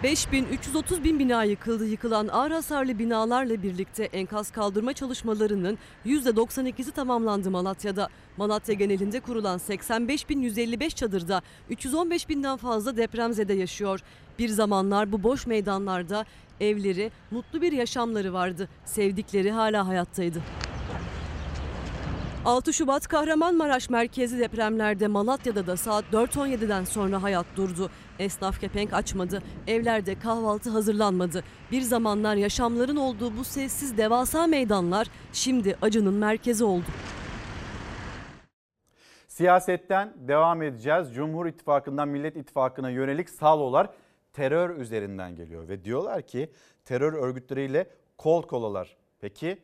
5330 0.02 1.04
bin 1.04 1.18
bina 1.18 1.44
yıkıldı. 1.44 1.86
Yıkılan 1.86 2.28
ağır 2.28 2.50
hasarlı 2.50 2.98
binalarla 2.98 3.62
birlikte 3.62 4.04
enkaz 4.04 4.50
kaldırma 4.50 4.92
çalışmalarının 4.92 5.78
%92'si 6.06 6.92
tamamlandı 6.92 7.50
Malatya'da. 7.50 8.08
Malatya 8.36 8.74
genelinde 8.74 9.20
kurulan 9.20 9.58
85.155 9.58 10.94
çadırda 10.94 11.42
315 11.70 12.28
binden 12.28 12.56
fazla 12.56 12.96
depremzede 12.96 13.54
yaşıyor. 13.54 14.00
Bir 14.38 14.48
zamanlar 14.48 15.12
bu 15.12 15.22
boş 15.22 15.46
meydanlarda 15.46 16.24
evleri, 16.60 17.10
mutlu 17.30 17.62
bir 17.62 17.72
yaşamları 17.72 18.32
vardı. 18.32 18.68
Sevdikleri 18.84 19.50
hala 19.50 19.88
hayattaydı. 19.88 20.42
6 22.44 22.72
Şubat 22.72 23.08
Kahramanmaraş 23.08 23.90
merkezi 23.90 24.38
depremlerde 24.38 25.06
Malatya'da 25.06 25.66
da 25.66 25.76
saat 25.76 26.04
4.17'den 26.12 26.84
sonra 26.84 27.22
hayat 27.22 27.46
durdu. 27.56 27.90
Esnaf 28.18 28.60
kepenk 28.60 28.92
açmadı, 28.92 29.42
evlerde 29.66 30.18
kahvaltı 30.18 30.70
hazırlanmadı. 30.70 31.44
Bir 31.70 31.82
zamanlar 31.82 32.36
yaşamların 32.36 32.96
olduğu 32.96 33.36
bu 33.36 33.44
sessiz 33.44 33.98
devasa 33.98 34.46
meydanlar 34.46 35.06
şimdi 35.32 35.76
acının 35.82 36.14
merkezi 36.14 36.64
oldu. 36.64 36.86
Siyasetten 39.28 40.14
devam 40.16 40.62
edeceğiz. 40.62 41.14
Cumhur 41.14 41.46
İttifakı'ndan 41.46 42.08
Millet 42.08 42.36
İttifakı'na 42.36 42.90
yönelik 42.90 43.30
salolar 43.30 43.90
terör 44.32 44.76
üzerinden 44.76 45.36
geliyor. 45.36 45.68
Ve 45.68 45.84
diyorlar 45.84 46.22
ki 46.22 46.50
terör 46.84 47.12
örgütleriyle 47.12 47.90
kol 48.18 48.42
kolalar. 48.42 48.96
Peki 49.20 49.58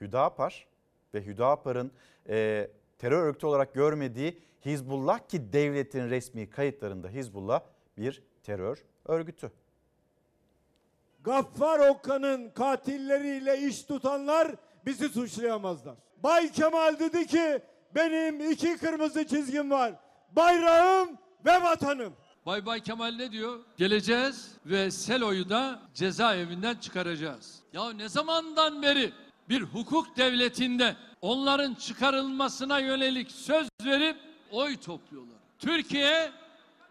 Hüdapar 0.00 0.71
ve 1.14 1.26
Hüdapar'ın 1.26 1.92
e, 2.28 2.70
terör 2.98 3.26
örgütü 3.26 3.46
olarak 3.46 3.74
görmediği 3.74 4.42
Hizbullah 4.64 5.28
ki 5.28 5.52
devletin 5.52 6.10
resmi 6.10 6.50
kayıtlarında 6.50 7.08
Hizbullah 7.08 7.60
bir 7.98 8.22
terör 8.42 8.84
örgütü. 9.04 9.52
Gaffar 11.24 11.88
Okan'ın 11.88 12.50
katilleriyle 12.50 13.58
iş 13.58 13.82
tutanlar 13.82 14.54
bizi 14.86 15.08
suçlayamazlar. 15.08 15.94
Bay 16.22 16.52
Kemal 16.52 16.98
dedi 16.98 17.26
ki 17.26 17.62
benim 17.94 18.50
iki 18.50 18.76
kırmızı 18.76 19.26
çizgim 19.26 19.70
var. 19.70 19.94
Bayrağım 20.32 21.18
ve 21.44 21.62
vatanım. 21.62 22.12
Bay 22.46 22.66
Bay 22.66 22.80
Kemal 22.80 23.12
ne 23.12 23.32
diyor? 23.32 23.60
Geleceğiz 23.76 24.52
ve 24.66 24.90
Selo'yu 24.90 25.48
da 25.48 25.82
cezaevinden 25.94 26.74
çıkaracağız. 26.74 27.62
Ya 27.72 27.92
ne 27.92 28.08
zamandan 28.08 28.82
beri 28.82 29.12
bir 29.48 29.60
hukuk 29.62 30.16
devletinde 30.16 30.96
onların 31.20 31.74
çıkarılmasına 31.74 32.78
yönelik 32.78 33.30
söz 33.30 33.68
verip 33.84 34.16
oy 34.50 34.76
topluyorlar. 34.76 35.36
Türkiye 35.58 36.30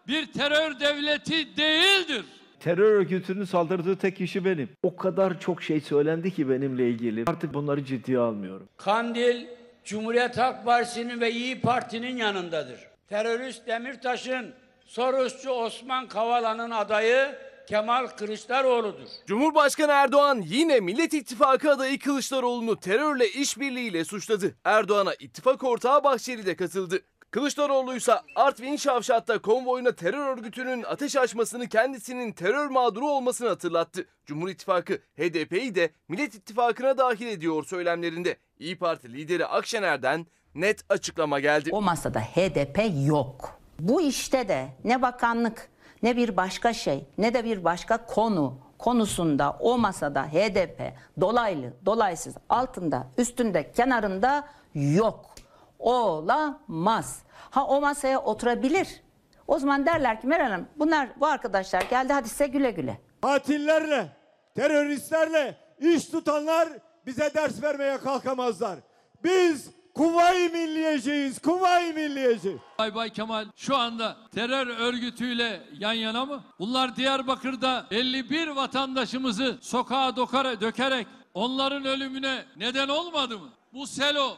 bir 0.07 0.25
terör 0.31 0.79
devleti 0.79 1.57
değildir. 1.57 2.25
Terör 2.59 2.91
örgütünün 2.91 3.45
saldırdığı 3.45 3.95
tek 3.95 4.17
kişi 4.17 4.45
benim. 4.45 4.69
O 4.83 4.95
kadar 4.95 5.39
çok 5.39 5.63
şey 5.63 5.81
söylendi 5.81 6.33
ki 6.33 6.49
benimle 6.49 6.89
ilgili. 6.89 7.23
Artık 7.27 7.53
bunları 7.53 7.85
ciddiye 7.85 8.19
almıyorum. 8.19 8.69
Kandil, 8.77 9.45
Cumhuriyet 9.85 10.37
Halk 10.37 10.65
Partisi'nin 10.65 11.21
ve 11.21 11.31
İyi 11.31 11.61
Parti'nin 11.61 12.17
yanındadır. 12.17 12.79
Terörist 13.09 13.67
Demirtaş'ın, 13.67 14.53
Sorosçu 14.85 15.49
Osman 15.49 16.07
Kavala'nın 16.07 16.71
adayı 16.71 17.35
Kemal 17.72 18.07
Kılıçdaroğlu'dur. 18.07 19.07
Cumhurbaşkanı 19.28 19.91
Erdoğan 19.91 20.43
yine 20.47 20.80
Millet 20.80 21.13
İttifakı 21.13 21.72
adayı 21.72 21.99
Kılıçdaroğlu'nu 21.99 22.80
terörle 22.80 23.30
işbirliğiyle 23.30 24.05
suçladı. 24.05 24.55
Erdoğan'a 24.63 25.13
ittifak 25.13 25.63
ortağı 25.63 26.03
Bahçeli 26.03 26.45
de 26.45 26.55
katıldı. 26.55 26.99
Kılıçdaroğlu 27.32 27.95
ise 27.95 28.13
Artvin 28.36 28.76
Şavşat'ta 28.76 29.41
konvoyuna 29.41 29.91
terör 29.91 30.38
örgütünün 30.38 30.84
ateş 30.84 31.15
açmasını 31.15 31.69
kendisinin 31.69 32.32
terör 32.32 32.67
mağduru 32.67 33.07
olmasını 33.09 33.47
hatırlattı. 33.47 34.05
Cumhur 34.26 34.49
İttifakı 34.49 34.93
HDP'yi 34.93 35.76
de 35.76 35.89
Millet 36.07 36.36
İttifakı'na 36.36 36.97
dahil 36.97 37.28
ediyor 37.28 37.63
söylemlerinde. 37.63 38.38
İyi 38.59 38.78
Parti 38.78 39.13
lideri 39.13 39.45
Akşener'den 39.45 40.28
net 40.55 40.82
açıklama 40.89 41.39
geldi. 41.39 41.69
O 41.74 41.82
masada 41.82 42.19
HDP 42.19 42.80
yok. 43.07 43.59
Bu 43.80 44.01
işte 44.01 44.47
de 44.47 44.67
ne 44.84 45.01
bakanlık 45.01 45.72
ne 46.03 46.17
bir 46.17 46.37
başka 46.37 46.73
şey 46.73 47.07
ne 47.17 47.33
de 47.33 47.43
bir 47.45 47.63
başka 47.63 48.05
konu 48.05 48.57
konusunda 48.77 49.57
o 49.59 49.77
masada 49.77 50.23
HDP 50.27 50.93
dolaylı 51.21 51.73
dolaysız 51.85 52.35
altında 52.49 53.07
üstünde 53.17 53.71
kenarında 53.71 54.47
yok. 54.73 55.35
Olamaz. 55.79 57.23
Ha 57.33 57.65
o 57.67 57.81
masaya 57.81 58.19
oturabilir. 58.19 59.03
O 59.47 59.59
zaman 59.59 59.85
derler 59.85 60.21
ki 60.21 60.27
Meral 60.27 60.51
Hanım 60.51 60.67
bunlar 60.75 61.09
bu 61.19 61.25
arkadaşlar 61.25 61.81
geldi 61.81 62.13
hadi 62.13 62.29
size 62.29 62.47
güle 62.47 62.71
güle. 62.71 63.01
Katillerle, 63.21 64.07
teröristlerle 64.55 65.57
iş 65.79 66.05
tutanlar 66.05 66.69
bize 67.05 67.33
ders 67.33 67.63
vermeye 67.63 67.97
kalkamazlar. 67.97 68.79
Biz 69.23 69.69
Kuvayi 70.01 70.49
Milliyeciyiz, 70.49 71.39
Kuvayi 71.39 71.93
Milliyeci. 71.93 72.57
Bay 72.79 72.95
Bay 72.95 73.09
Kemal 73.09 73.45
şu 73.55 73.77
anda 73.77 74.17
terör 74.33 74.67
örgütüyle 74.67 75.61
yan 75.79 75.93
yana 75.93 76.25
mı? 76.25 76.43
Bunlar 76.59 76.95
Diyarbakır'da 76.95 77.87
51 77.91 78.47
vatandaşımızı 78.47 79.57
sokağa 79.61 80.15
dokara, 80.15 80.61
dökerek 80.61 81.07
onların 81.33 81.85
ölümüne 81.85 82.45
neden 82.55 82.87
olmadı 82.87 83.39
mı? 83.39 83.49
Bu 83.73 83.87
selo 83.87 84.37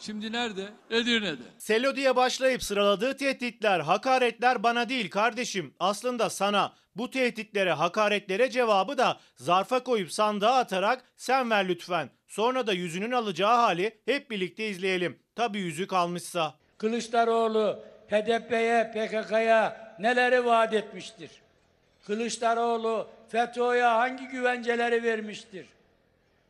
şimdi 0.00 0.32
nerede? 0.32 0.68
Edirne'de. 0.90 1.42
Selo 1.58 1.96
diye 1.96 2.16
başlayıp 2.16 2.62
sıraladığı 2.62 3.16
tehditler, 3.16 3.80
hakaretler 3.80 4.62
bana 4.62 4.88
değil 4.88 5.10
kardeşim. 5.10 5.74
Aslında 5.80 6.30
sana. 6.30 6.72
Bu 6.96 7.10
tehditlere, 7.10 7.72
hakaretlere 7.72 8.50
cevabı 8.50 8.98
da 8.98 9.20
zarfa 9.36 9.84
koyup 9.84 10.12
sandığa 10.12 10.58
atarak 10.58 11.04
sen 11.16 11.50
ver 11.50 11.68
lütfen. 11.68 12.10
Sonra 12.34 12.66
da 12.66 12.72
yüzünün 12.72 13.10
alacağı 13.10 13.56
hali 13.56 13.98
hep 14.04 14.30
birlikte 14.30 14.68
izleyelim. 14.68 15.18
Tabii 15.36 15.58
yüzük 15.58 15.92
almışsa. 15.92 16.54
Kılıçdaroğlu 16.78 17.78
HDP'ye, 18.08 18.90
PKK'ya 18.94 19.94
neleri 19.98 20.44
vaat 20.44 20.74
etmiştir? 20.74 21.30
Kılıçdaroğlu 22.06 23.08
FETÖ'ye 23.28 23.82
hangi 23.82 24.26
güvenceleri 24.26 25.02
vermiştir? 25.02 25.66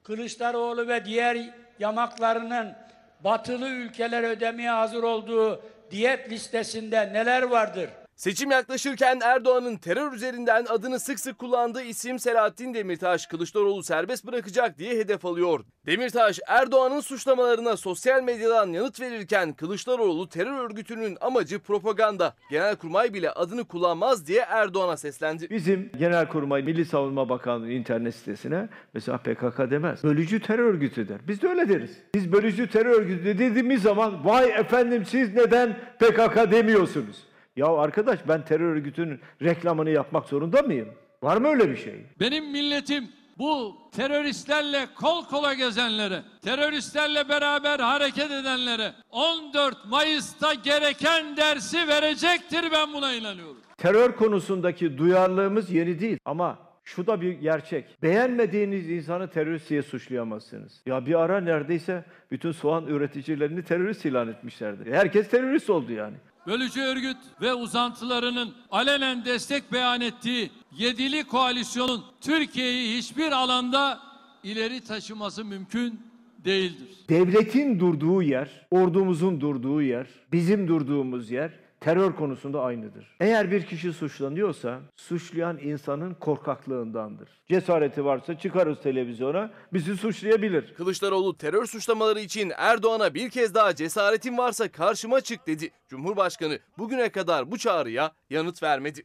Kılıçdaroğlu 0.02 0.88
ve 0.88 1.04
diğer 1.04 1.50
yamaklarının 1.78 2.72
batılı 3.20 3.68
ülkeler 3.68 4.22
ödemeye 4.22 4.70
hazır 4.70 5.02
olduğu 5.02 5.62
diyet 5.90 6.30
listesinde 6.30 7.12
neler 7.12 7.42
vardır? 7.42 7.90
Seçim 8.16 8.50
yaklaşırken 8.50 9.20
Erdoğan'ın 9.24 9.76
terör 9.76 10.12
üzerinden 10.12 10.64
adını 10.68 11.00
sık 11.00 11.20
sık 11.20 11.38
kullandığı 11.38 11.82
isim 11.82 12.18
Selahattin 12.18 12.74
Demirtaş 12.74 13.26
Kılıçdaroğlu 13.26 13.82
serbest 13.82 14.26
bırakacak 14.26 14.78
diye 14.78 14.98
hedef 14.98 15.24
alıyor. 15.24 15.60
Demirtaş 15.86 16.40
Erdoğan'ın 16.46 17.00
suçlamalarına 17.00 17.76
sosyal 17.76 18.22
medyadan 18.22 18.72
yanıt 18.72 19.00
verirken 19.00 19.52
Kılıçdaroğlu 19.52 20.28
terör 20.28 20.64
örgütünün 20.64 21.18
amacı 21.20 21.58
propaganda. 21.58 22.34
Genelkurmay 22.50 23.14
bile 23.14 23.30
adını 23.30 23.64
kullanmaz 23.64 24.26
diye 24.26 24.40
Erdoğan'a 24.40 24.96
seslendi. 24.96 25.50
Bizim 25.50 25.90
Genelkurmay 25.98 26.62
Milli 26.62 26.84
Savunma 26.84 27.28
Bakanlığı 27.28 27.70
internet 27.70 28.14
sitesine 28.14 28.68
mesela 28.94 29.18
PKK 29.18 29.70
demez. 29.70 30.04
Bölücü 30.04 30.40
terör 30.40 30.64
örgütü 30.64 31.08
der. 31.08 31.18
Biz 31.28 31.42
de 31.42 31.48
öyle 31.48 31.68
deriz. 31.68 31.98
Biz 32.14 32.32
bölücü 32.32 32.70
terör 32.70 33.00
örgütü 33.00 33.24
dediğimiz 33.38 33.82
zaman 33.82 34.24
vay 34.24 34.50
efendim 34.50 35.04
siz 35.04 35.34
neden 35.34 35.76
PKK 35.98 36.52
demiyorsunuz? 36.52 37.33
Ya 37.56 37.66
arkadaş 37.66 38.20
ben 38.28 38.44
terör 38.44 38.72
örgütünün 38.72 39.20
reklamını 39.42 39.90
yapmak 39.90 40.26
zorunda 40.28 40.62
mıyım? 40.62 40.88
Var 41.22 41.36
mı 41.36 41.48
öyle 41.48 41.70
bir 41.70 41.76
şey? 41.76 41.94
Benim 42.20 42.50
milletim 42.50 43.08
bu 43.38 43.76
teröristlerle 43.92 44.86
kol 45.00 45.24
kola 45.24 45.54
gezenlere, 45.54 46.22
teröristlerle 46.42 47.28
beraber 47.28 47.78
hareket 47.78 48.30
edenlere 48.30 48.92
14 49.10 49.76
Mayıs'ta 49.90 50.54
gereken 50.54 51.36
dersi 51.36 51.88
verecektir 51.88 52.64
ben 52.72 52.92
buna 52.92 53.14
inanıyorum. 53.14 53.56
Terör 53.76 54.12
konusundaki 54.12 54.98
duyarlılığımız 54.98 55.70
yeni 55.70 56.00
değil 56.00 56.18
ama 56.24 56.58
şu 56.84 57.06
da 57.06 57.20
bir 57.20 57.32
gerçek. 57.32 58.02
Beğenmediğiniz 58.02 58.90
insanı 58.90 59.30
terörist 59.30 59.70
diye 59.70 59.82
suçlayamazsınız. 59.82 60.82
Ya 60.86 61.06
bir 61.06 61.14
ara 61.14 61.40
neredeyse 61.40 62.04
bütün 62.30 62.52
soğan 62.52 62.86
üreticilerini 62.86 63.62
terörist 63.62 64.04
ilan 64.04 64.28
etmişlerdi. 64.28 64.92
Herkes 64.92 65.28
terörist 65.30 65.70
oldu 65.70 65.92
yani. 65.92 66.16
Bölücü 66.46 66.80
örgüt 66.80 67.16
ve 67.40 67.54
uzantılarının 67.54 68.54
alenen 68.70 69.24
destek 69.24 69.72
beyan 69.72 70.00
ettiği 70.00 70.50
yedili 70.78 71.24
koalisyonun 71.24 72.04
Türkiye'yi 72.20 72.98
hiçbir 72.98 73.32
alanda 73.32 74.00
ileri 74.42 74.80
taşıması 74.80 75.44
mümkün 75.44 76.00
değildir. 76.44 76.88
Devletin 77.08 77.80
durduğu 77.80 78.22
yer, 78.22 78.66
ordumuzun 78.70 79.40
durduğu 79.40 79.82
yer, 79.82 80.06
bizim 80.32 80.68
durduğumuz 80.68 81.30
yer 81.30 81.63
terör 81.84 82.16
konusunda 82.16 82.62
aynıdır. 82.62 83.16
Eğer 83.20 83.50
bir 83.50 83.66
kişi 83.66 83.92
suçlanıyorsa 83.92 84.80
suçlayan 84.96 85.58
insanın 85.58 86.14
korkaklığındandır. 86.14 87.28
Cesareti 87.48 88.04
varsa 88.04 88.38
çıkarız 88.38 88.80
televizyona 88.82 89.50
bizi 89.72 89.96
suçlayabilir. 89.96 90.74
Kılıçdaroğlu 90.74 91.36
terör 91.36 91.66
suçlamaları 91.66 92.20
için 92.20 92.52
Erdoğan'a 92.56 93.14
bir 93.14 93.30
kez 93.30 93.54
daha 93.54 93.74
cesaretin 93.74 94.38
varsa 94.38 94.68
karşıma 94.68 95.20
çık 95.20 95.46
dedi. 95.46 95.70
Cumhurbaşkanı 95.88 96.58
bugüne 96.78 97.08
kadar 97.08 97.50
bu 97.50 97.58
çağrıya 97.58 98.12
yanıt 98.30 98.62
vermedi. 98.62 99.02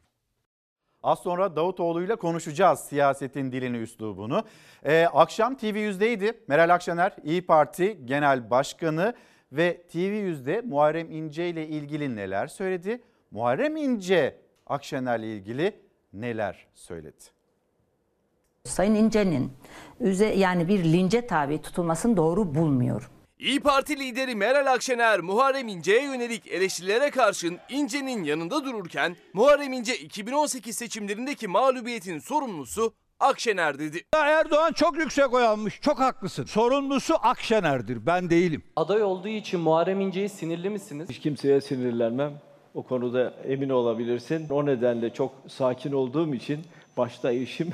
Az 1.04 1.20
sonra 1.20 1.56
Davutoğlu'yla 1.56 2.16
konuşacağız 2.16 2.80
siyasetin 2.80 3.52
dilini, 3.52 3.78
üslubunu. 3.78 4.44
Ee, 4.84 5.06
akşam 5.14 5.54
TV100'deydi. 5.54 6.34
Meral 6.48 6.74
Akşener 6.74 7.16
İyi 7.24 7.46
Parti 7.46 8.06
Genel 8.06 8.50
Başkanı 8.50 9.14
ve 9.52 9.82
TV100'de 9.94 10.62
Muharrem 10.62 11.12
İnce 11.12 11.50
ile 11.50 11.68
ilgili 11.68 12.16
neler 12.16 12.48
söyledi? 12.48 13.02
Muharrem 13.32 13.78
İnce 13.78 14.36
Akşener'le 14.68 15.24
ilgili 15.24 15.74
neler 16.14 16.68
söyledi? 16.74 17.24
Sayın 18.64 18.96
İnce'nin 18.96 19.52
üze 20.00 20.26
yani 20.26 20.68
bir 20.68 20.84
lince 20.84 21.28
tabi 21.28 21.62
tutulmasını 21.62 22.18
doğru 22.18 22.56
bulmuyorum. 22.56 23.08
İyi 23.40 23.60
Parti 23.60 24.00
lideri 24.00 24.36
Meral 24.36 24.74
Akşener 24.74 25.20
Muharrem 25.20 25.68
İnce'ye 25.68 26.04
yönelik 26.04 26.48
eleştirilere 26.48 27.10
karşın 27.10 27.58
İnce'nin 27.70 28.24
yanında 28.24 28.66
dururken 28.66 29.16
Muharrem 29.34 29.74
İnce 29.74 29.98
2018 29.98 30.76
seçimlerindeki 30.76 31.48
mağlubiyetin 31.48 32.20
sorumlusu 32.20 32.94
Akşener 33.20 33.80
dedi. 33.80 33.98
Erdoğan 34.16 34.74
çok 34.74 34.98
yüksek 34.98 35.34
oy 35.34 35.46
almış. 35.46 35.82
Çok 35.82 36.00
haklısın. 36.00 36.46
Sorumlusu 36.46 37.16
Akşener'dir. 37.22 38.06
Ben 38.06 38.30
değilim. 38.30 38.64
Aday 38.76 39.04
olduğu 39.04 39.28
için 39.28 39.60
Muharrem 39.60 40.02
İnce'ye 40.02 40.30
sinirli 40.30 40.70
misiniz? 40.70 41.10
Hiç 41.10 41.20
kimseye 41.20 41.62
sinirlenmem. 41.62 42.34
O 42.74 42.84
konuda 42.84 43.34
emin 43.48 43.70
olabilirsin. 43.70 44.50
O 44.50 44.66
nedenle 44.66 45.14
çok 45.14 45.32
sakin 45.48 45.92
olduğum 45.92 46.34
için 46.36 46.60
başta 46.98 47.32
eşim 47.32 47.70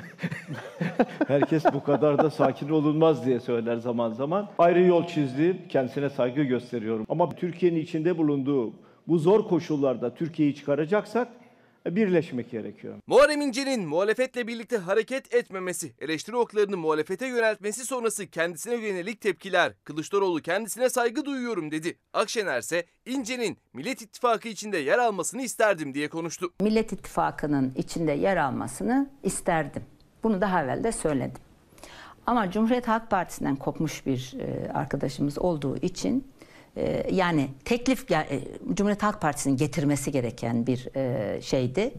herkes 1.28 1.64
bu 1.74 1.84
kadar 1.84 2.18
da 2.18 2.30
sakin 2.30 2.68
olunmaz 2.68 3.26
diye 3.26 3.40
söyler 3.40 3.76
zaman 3.76 4.10
zaman. 4.10 4.48
Ayrı 4.58 4.82
yol 4.82 5.06
çizdi. 5.06 5.68
Kendisine 5.68 6.10
saygı 6.10 6.42
gösteriyorum. 6.42 7.06
Ama 7.08 7.30
Türkiye'nin 7.30 7.80
içinde 7.80 8.18
bulunduğu 8.18 8.72
bu 9.08 9.18
zor 9.18 9.48
koşullarda 9.48 10.14
Türkiye'yi 10.14 10.54
çıkaracaksak 10.54 11.28
birleşmek 11.90 12.50
gerekiyor. 12.50 12.94
Muharrem 13.06 13.40
İnce'nin 13.40 13.88
muhalefetle 13.88 14.46
birlikte 14.46 14.76
hareket 14.76 15.34
etmemesi, 15.34 15.92
eleştiri 15.98 16.36
oklarını 16.36 16.76
muhalefete 16.76 17.26
yöneltmesi 17.26 17.84
sonrası 17.84 18.26
kendisine 18.26 18.74
yönelik 18.74 19.20
tepkiler. 19.20 19.72
Kılıçdaroğlu 19.84 20.42
kendisine 20.42 20.90
saygı 20.90 21.24
duyuyorum 21.24 21.70
dedi. 21.70 21.98
Akşener 22.12 22.58
ise 22.58 22.84
İnce'nin 23.06 23.58
Millet 23.72 24.02
İttifakı 24.02 24.48
içinde 24.48 24.78
yer 24.78 24.98
almasını 24.98 25.42
isterdim 25.42 25.94
diye 25.94 26.08
konuştu. 26.08 26.52
Millet 26.60 26.92
İttifakı'nın 26.92 27.72
içinde 27.76 28.12
yer 28.12 28.36
almasını 28.36 29.10
isterdim. 29.22 29.82
Bunu 30.22 30.40
daha 30.40 30.64
evvel 30.64 30.84
de 30.84 30.92
söyledim. 30.92 31.42
Ama 32.26 32.50
Cumhuriyet 32.50 32.88
Halk 32.88 33.10
Partisi'nden 33.10 33.56
kopmuş 33.56 34.06
bir 34.06 34.34
e, 34.40 34.72
arkadaşımız 34.72 35.38
olduğu 35.38 35.76
için 35.76 36.24
yani 37.10 37.48
teklif 37.64 38.10
e, 38.10 38.40
Cumhuriyet 38.74 39.02
Halk 39.02 39.20
Partisi'nin 39.20 39.56
getirmesi 39.56 40.12
gereken 40.12 40.66
bir 40.66 40.88
şeydi, 41.42 41.94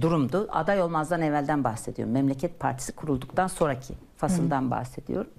durumdu. 0.00 0.48
Aday 0.52 0.82
olmazdan 0.82 1.22
evvelden 1.22 1.64
bahsediyorum. 1.64 2.14
Memleket 2.14 2.60
Partisi 2.60 2.92
kurulduktan 2.92 3.46
sonraki 3.46 3.94
fasıldan 4.16 4.70
bahsediyorum. 4.70 5.30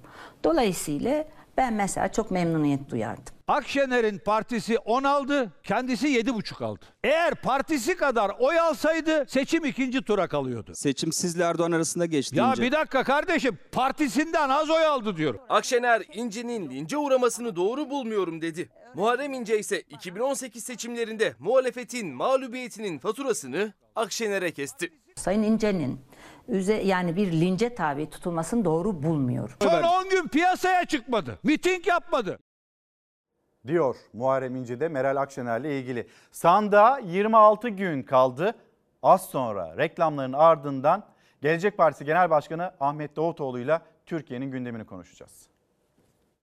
Dolayısıyla 0.44 1.26
ben 1.58 1.74
mesela 1.74 2.12
çok 2.12 2.32
memnuniyet 2.32 2.90
duyardım. 2.90 3.34
Akşener'in 3.48 4.18
partisi 4.20 4.78
10 4.78 5.04
aldı, 5.04 5.52
kendisi 5.64 6.08
7,5 6.08 6.64
aldı. 6.66 6.86
Eğer 7.04 7.36
partisi 7.36 7.98
kadar 7.98 8.32
oy 8.40 8.60
alsaydı 8.60 9.26
seçim 9.28 9.66
ikinci 9.66 10.02
tura 10.02 10.28
kalıyordu. 10.28 10.72
Seçim 10.76 11.12
sizle 11.14 11.44
Erdoğan 11.44 11.72
arasında 11.72 12.06
geçti. 12.06 12.38
Ya 12.38 12.50
İnce. 12.50 12.62
bir 12.62 12.72
dakika 12.72 13.04
kardeşim, 13.04 13.58
partisinden 13.72 14.50
az 14.50 14.70
oy 14.70 14.86
aldı 14.86 15.18
diyorum. 15.18 15.42
Akşener 15.50 16.04
İnce'nin 16.14 16.70
lince 16.70 16.98
uğramasını 16.98 17.56
doğru 17.56 17.90
bulmuyorum 17.90 18.42
dedi. 18.42 18.70
Muharrem 18.96 19.34
İnce 19.34 19.60
ise 19.60 19.82
2018 19.82 20.64
seçimlerinde 20.64 21.34
muhalefetin 21.40 22.14
mağlubiyetinin 22.14 23.00
faturasını 23.00 23.74
Akşener'e 23.96 24.52
kesti. 24.52 24.94
Sayın 25.16 25.44
İnce'nin 25.44 26.00
üze 26.48 26.74
yani 26.74 27.16
bir 27.16 27.32
lince 27.32 27.76
tabi 27.76 28.10
tutulmasını 28.10 28.66
doğru 28.66 29.04
bulmuyorum. 29.04 29.56
Son 29.62 29.84
10 29.84 30.10
gün 30.10 30.28
piyasaya 30.28 30.86
çıkmadı. 30.86 31.40
Miting 31.44 31.88
yapmadı. 31.88 32.40
Diyor 33.68 33.96
Muharrem 34.14 34.56
İnce 34.56 34.80
de 34.80 34.88
Meral 34.88 35.16
Akşener'le 35.16 35.66
ilgili. 35.66 36.08
Sandığa 36.32 37.00
26 37.00 37.70
gün 37.70 38.04
kaldı. 38.04 38.56
Az 39.04 39.26
sonra 39.26 39.78
reklamların 39.78 40.34
ardından 40.34 41.04
Gelecek 41.42 41.78
Partisi 41.78 42.06
Genel 42.06 42.30
Başkanı 42.30 42.72
Ahmet 42.80 43.16
Davutoğlu'yla 43.16 43.82
Türkiye'nin 44.06 44.52
gündemini 44.52 44.86
konuşacağız. 44.86 45.48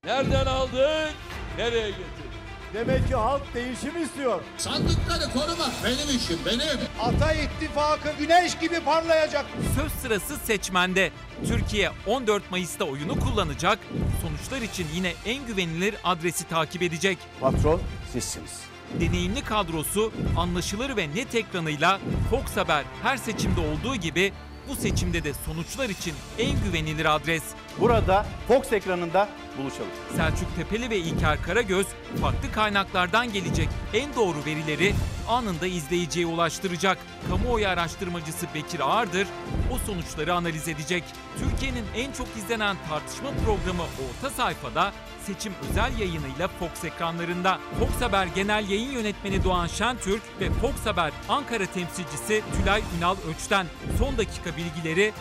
Nereden 0.03 0.45
aldın? 0.45 1.09
Nereye 1.57 1.89
getirdin? 1.89 2.30
Demek 2.73 3.07
ki 3.07 3.15
halk 3.15 3.41
değişim 3.53 4.03
istiyor. 4.03 4.41
Sandıkları 4.57 5.33
korumak 5.33 5.71
benim 5.83 6.17
işim 6.17 6.39
benim. 6.45 6.79
Ata 7.01 7.33
ittifakı 7.33 8.09
güneş 8.19 8.57
gibi 8.59 8.79
parlayacak. 8.79 9.45
Söz 9.75 9.91
sırası 9.91 10.37
seçmende. 10.37 11.11
Türkiye 11.47 11.91
14 12.07 12.51
Mayıs'ta 12.51 12.85
oyunu 12.85 13.19
kullanacak. 13.19 13.79
Sonuçlar 14.21 14.61
için 14.67 14.87
yine 14.93 15.13
en 15.25 15.45
güvenilir 15.45 15.95
adresi 16.03 16.43
takip 16.47 16.81
edecek. 16.81 17.17
Patron 17.41 17.81
sizsiniz. 18.13 18.59
Deneyimli 18.99 19.43
kadrosu 19.43 20.11
anlaşılır 20.37 20.97
ve 20.97 21.15
net 21.15 21.35
ekranıyla 21.35 21.99
Fox 22.29 22.57
Haber 22.57 22.83
her 23.03 23.17
seçimde 23.17 23.59
olduğu 23.61 23.95
gibi 23.95 24.33
bu 24.69 24.75
seçimde 24.75 25.23
de 25.23 25.33
sonuçlar 25.45 25.89
için 25.89 26.13
en 26.39 26.63
güvenilir 26.63 27.15
adres. 27.15 27.43
Burada 27.79 28.25
Fox 28.47 28.73
ekranında 28.73 29.29
buluşalım. 29.61 29.91
Selçuk 30.15 30.55
Tepeli 30.55 30.89
ve 30.89 30.97
İlker 30.97 31.43
Karagöz 31.43 31.87
farklı 32.21 32.51
kaynaklardan 32.51 33.33
gelecek 33.33 33.69
en 33.93 34.15
doğru 34.15 34.45
verileri 34.45 34.93
anında 35.27 35.67
izleyiciye 35.67 36.25
ulaştıracak. 36.25 36.97
Kamuoyu 37.29 37.67
araştırmacısı 37.67 38.45
Bekir 38.55 38.79
Ağırdır 38.79 39.27
o 39.73 39.77
sonuçları 39.77 40.33
analiz 40.33 40.67
edecek. 40.67 41.03
Türkiye'nin 41.39 41.85
en 41.95 42.11
çok 42.11 42.27
izlenen 42.37 42.77
tartışma 42.89 43.29
programı 43.45 43.83
Orta 43.83 44.29
Sayfa'da 44.29 44.93
seçim 45.25 45.53
özel 45.69 45.99
yayınıyla 45.99 46.47
Fox 46.47 46.83
ekranlarında. 46.83 47.59
Fox 47.79 48.01
Haber 48.01 48.27
Genel 48.35 48.69
Yayın 48.69 48.91
Yönetmeni 48.91 49.43
Doğan 49.43 49.67
Şentürk 49.67 50.21
ve 50.39 50.49
Fox 50.51 50.85
Haber 50.85 51.11
Ankara 51.29 51.65
temsilcisi 51.65 52.43
Tülay 52.57 52.83
Ünal 52.97 53.15
Öç'ten 53.29 53.67
son 53.99 54.17
dakika 54.17 54.57
bilgileri 54.57 55.13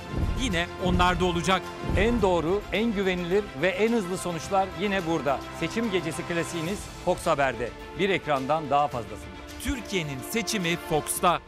yine 0.43 0.67
onlarda 0.85 1.25
olacak. 1.25 1.63
En 1.97 2.23
doğru, 2.23 2.63
en 2.73 2.93
güvenilir 2.93 3.45
ve 3.63 3.69
en 3.69 3.93
hızlı 3.93 4.19
sonuçlar 4.31 4.69
yine 4.81 5.07
burada. 5.07 5.41
Seçim 5.61 5.91
gecesi 5.91 6.23
klasiğiniz 6.23 6.79
Fox 7.05 7.27
Haber'de. 7.27 7.71
Bir 7.99 8.11
ekrandan 8.11 8.71
daha 8.71 8.89
fazlasında. 8.89 9.41
Türkiye'nin 9.63 10.19
seçimi 10.31 10.77
Fox'ta. 10.77 11.41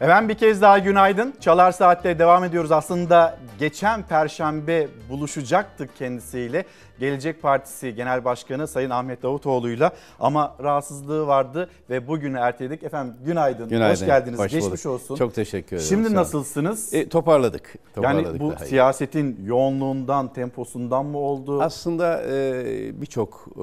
Efendim 0.00 0.28
bir 0.28 0.34
kez 0.34 0.62
daha 0.62 0.78
günaydın. 0.78 1.34
Çalar 1.40 1.72
Saat'te 1.72 2.18
devam 2.18 2.44
ediyoruz. 2.44 2.72
Aslında 2.72 3.38
geçen 3.58 4.02
perşembe 4.02 4.88
buluşacaktık 5.10 5.96
kendisiyle. 5.96 6.64
Gelecek 6.98 7.42
Partisi 7.42 7.94
Genel 7.94 8.24
Başkanı 8.24 8.68
Sayın 8.68 8.90
Ahmet 8.90 9.22
Davutoğlu'yla 9.22 9.92
ama 10.20 10.56
rahatsızlığı 10.62 11.26
vardı 11.26 11.70
ve 11.90 12.08
bugünü 12.08 12.38
erteledik. 12.38 12.82
Efendim 12.82 13.14
günaydın, 13.24 13.68
Günaydın. 13.68 13.94
hoş 14.00 14.06
geldiniz, 14.06 14.38
Hoş 14.38 14.52
geçmiş 14.52 14.86
olsun. 14.86 15.16
Çok 15.16 15.34
teşekkür 15.34 15.76
ederim. 15.76 15.88
Şimdi 15.88 16.14
nasılsınız? 16.14 16.94
E, 16.94 17.08
toparladık. 17.08 17.74
toparladık 17.94 18.26
yani 18.26 18.40
bu 18.40 18.50
daha 18.50 18.64
iyi. 18.64 18.68
siyasetin 18.68 19.40
yoğunluğundan, 19.44 20.32
temposundan 20.32 21.06
mı 21.06 21.18
oldu? 21.18 21.62
Aslında 21.62 22.22
e, 22.22 23.00
birçok 23.00 23.46
e, 23.56 23.60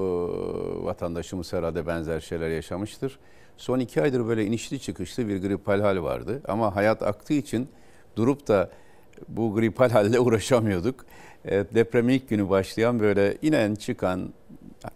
vatandaşımız 0.84 1.52
herhalde 1.52 1.86
benzer 1.86 2.20
şeyler 2.20 2.48
yaşamıştır. 2.48 3.18
Son 3.56 3.78
iki 3.78 4.02
aydır 4.02 4.26
böyle 4.26 4.44
inişli 4.44 4.80
çıkışlı 4.80 5.28
bir 5.28 5.42
gripal 5.42 5.80
hal 5.80 6.02
vardı. 6.02 6.40
Ama 6.48 6.76
hayat 6.76 7.02
aktığı 7.02 7.34
için 7.34 7.68
durup 8.16 8.48
da 8.48 8.70
bu 9.28 9.54
gripal 9.54 9.90
halle 9.90 10.20
uğraşamıyorduk. 10.26 11.04
E, 11.44 11.64
depremin 11.74 12.14
ilk 12.14 12.28
günü 12.28 12.50
başlayan 12.50 13.00
böyle 13.00 13.36
inen 13.42 13.74
çıkan 13.74 14.32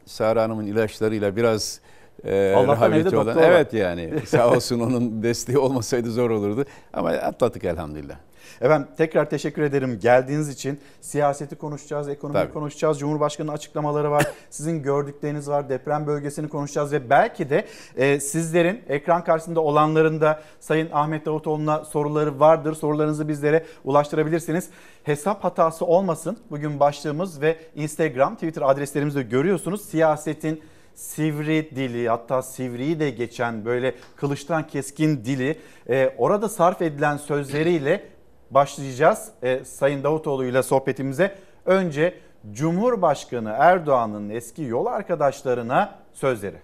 Sara 0.07 0.43
Hanım'ın 0.43 0.67
ilaçlarıyla 0.67 1.37
biraz 1.37 1.81
e, 2.25 2.55
Allah'tan 2.57 2.93
evde 2.93 3.19
olan. 3.19 3.39
Evet 3.39 3.73
yani 3.73 4.13
sağ 4.27 4.51
olsun 4.51 4.81
onun 4.81 5.23
desteği 5.23 5.59
olmasaydı 5.59 6.11
zor 6.11 6.31
olurdu. 6.31 6.65
Ama 6.93 7.09
atlattık 7.11 7.65
elhamdülillah. 7.65 8.17
Efendim 8.61 8.89
tekrar 8.97 9.31
teşekkür 9.31 9.63
ederim 9.63 9.99
geldiğiniz 9.99 10.49
için. 10.49 10.81
Siyaseti 11.01 11.57
konuşacağız, 11.57 12.09
ekonomiyi 12.09 12.43
Tabii. 12.43 12.53
konuşacağız. 12.53 12.99
Cumhurbaşkanı'nın 12.99 13.55
açıklamaları 13.55 14.11
var. 14.11 14.27
Sizin 14.51 14.83
gördükleriniz 14.83 15.49
var. 15.49 15.69
Deprem 15.69 16.07
bölgesini 16.07 16.49
konuşacağız 16.49 16.93
ve 16.93 17.11
belki 17.11 17.51
de 17.51 17.67
e, 17.97 18.21
sizlerin 18.21 18.83
ekran 18.89 19.25
karşısında 19.25 19.61
olanların 19.61 20.21
da 20.21 20.43
Sayın 20.61 20.89
Ahmet 20.93 21.27
Davutoğlu'na 21.27 21.85
soruları 21.85 22.41
vardır. 22.41 22.75
Sorularınızı 22.75 23.29
bizlere 23.29 23.65
ulaştırabilirsiniz. 23.85 24.69
Hesap 25.05 25.45
hatası 25.45 25.85
olmasın. 25.87 26.39
Bugün 26.51 26.81
başlığımız 26.81 27.41
ve 27.41 27.57
Instagram, 27.75 28.35
Twitter 28.35 28.63
adreslerimizi 28.63 29.19
de 29.19 29.23
görüyorsunuz. 29.23 29.85
Siyasetin 29.85 30.63
sivri 30.95 31.71
dili 31.77 32.09
hatta 32.09 32.43
sivriyi 32.43 33.01
de 33.01 33.11
geçen 33.11 33.65
böyle 33.65 33.95
kılıçtan 34.17 34.67
keskin 34.67 35.25
dili 35.25 35.59
e, 35.89 36.15
orada 36.19 36.49
sarf 36.49 36.83
edilen 36.83 37.17
sözleriyle 37.17 38.16
başlayacağız 38.51 39.31
e, 39.43 39.65
Sayın 39.65 40.05
Davutoğlu 40.05 40.45
ile 40.45 40.63
sohbetimize. 40.63 41.39
Önce 41.65 42.15
Cumhurbaşkanı 42.53 43.55
Erdoğan'ın 43.59 44.29
eski 44.31 44.63
yol 44.63 44.87
arkadaşlarına 44.87 45.99
sözleri. 46.13 46.57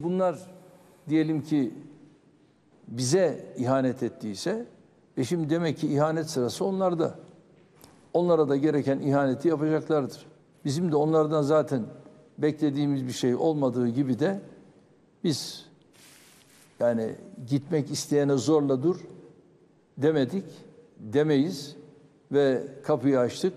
Bunlar 0.00 0.38
diyelim 1.08 1.42
ki 1.42 1.74
bize 2.88 3.54
ihanet 3.56 4.02
ettiyse, 4.02 4.66
e 5.16 5.24
şimdi 5.24 5.50
demek 5.50 5.78
ki 5.78 5.94
ihanet 5.94 6.30
sırası 6.30 6.64
onlarda. 6.64 7.14
Onlara 8.12 8.48
da 8.48 8.56
gereken 8.56 8.98
ihaneti 8.98 9.48
yapacaklardır. 9.48 10.26
Bizim 10.64 10.92
de 10.92 10.96
onlardan 10.96 11.42
zaten 11.42 11.82
beklediğimiz 12.38 13.06
bir 13.06 13.12
şey 13.12 13.34
olmadığı 13.34 13.88
gibi 13.88 14.18
de 14.18 14.40
biz 15.24 15.66
yani 16.80 17.14
gitmek 17.46 17.90
isteyene 17.90 18.36
zorla 18.36 18.82
dur 18.82 18.96
demedik, 19.98 20.44
demeyiz 20.98 21.76
ve 22.32 22.62
kapıyı 22.82 23.18
açtık. 23.18 23.54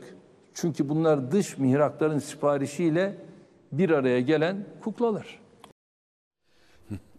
Çünkü 0.54 0.90
bunlar 0.90 1.32
dış 1.32 1.58
mihrakların 1.58 2.20
siparişiyle 2.20 3.16
bir 3.72 3.90
araya 3.90 4.22
gelen 4.22 4.66
kuklalar. 4.84 5.42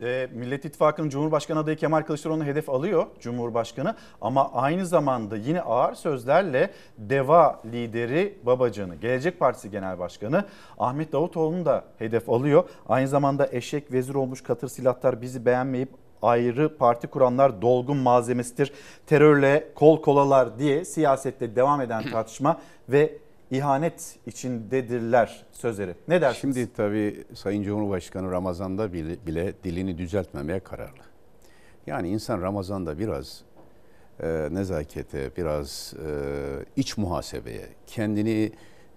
E, 0.00 0.28
Millet 0.34 0.64
İttifakı'nın 0.64 1.08
Cumhurbaşkanı 1.08 1.58
adayı 1.58 1.76
Kemal 1.76 2.02
Kılıçdaroğlu'nu 2.02 2.44
hedef 2.44 2.70
alıyor 2.70 3.06
Cumhurbaşkanı 3.20 3.96
ama 4.20 4.52
aynı 4.52 4.86
zamanda 4.86 5.36
yine 5.36 5.60
ağır 5.60 5.94
sözlerle 5.94 6.70
DEVA 6.98 7.60
lideri 7.64 8.38
Babacan'ı, 8.42 8.94
Gelecek 8.94 9.38
Partisi 9.38 9.70
Genel 9.70 9.98
Başkanı 9.98 10.44
Ahmet 10.78 11.12
Davutoğlu'nu 11.12 11.64
da 11.64 11.84
hedef 11.98 12.28
alıyor. 12.30 12.68
Aynı 12.88 13.08
zamanda 13.08 13.48
eşek 13.52 13.92
vezir 13.92 14.14
olmuş 14.14 14.42
katır 14.42 14.68
silahlar 14.68 15.22
bizi 15.22 15.46
beğenmeyip 15.46 16.01
ayrı 16.22 16.76
parti 16.76 17.06
kuranlar 17.06 17.62
dolgun 17.62 17.96
malzemesidir. 17.96 18.72
Terörle 19.06 19.68
kol 19.74 20.02
kolalar 20.02 20.58
diye 20.58 20.84
siyasette 20.84 21.56
devam 21.56 21.80
eden 21.80 22.02
tartışma 22.12 22.60
ve 22.88 23.18
ihanet 23.50 24.16
içindedirler 24.26 25.44
sözleri. 25.52 25.94
Ne 26.08 26.20
dersiniz? 26.20 26.56
Şimdi 26.56 26.72
tabii 26.72 27.24
Sayın 27.34 27.62
Cumhurbaşkanı 27.62 28.30
Ramazan'da 28.30 28.92
bile, 28.92 29.26
bile 29.26 29.52
dilini 29.64 29.98
düzeltmemeye 29.98 30.60
kararlı. 30.60 31.02
Yani 31.86 32.08
insan 32.08 32.42
Ramazan'da 32.42 32.98
biraz 32.98 33.42
e, 34.22 34.48
nezakete, 34.50 35.30
biraz 35.36 35.94
e, 36.06 36.10
iç 36.76 36.96
muhasebeye, 36.96 37.68
kendini 37.86 38.52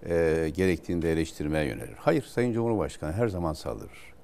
e, 0.10 0.50
gerektiğinde 0.54 1.12
eleştirmeye 1.12 1.66
yönelir. 1.66 1.96
Hayır, 1.98 2.24
Sayın 2.24 2.54
Cumhurbaşkanı 2.54 3.12
her 3.12 3.28
zaman 3.28 3.54
saldırır. 3.54 4.15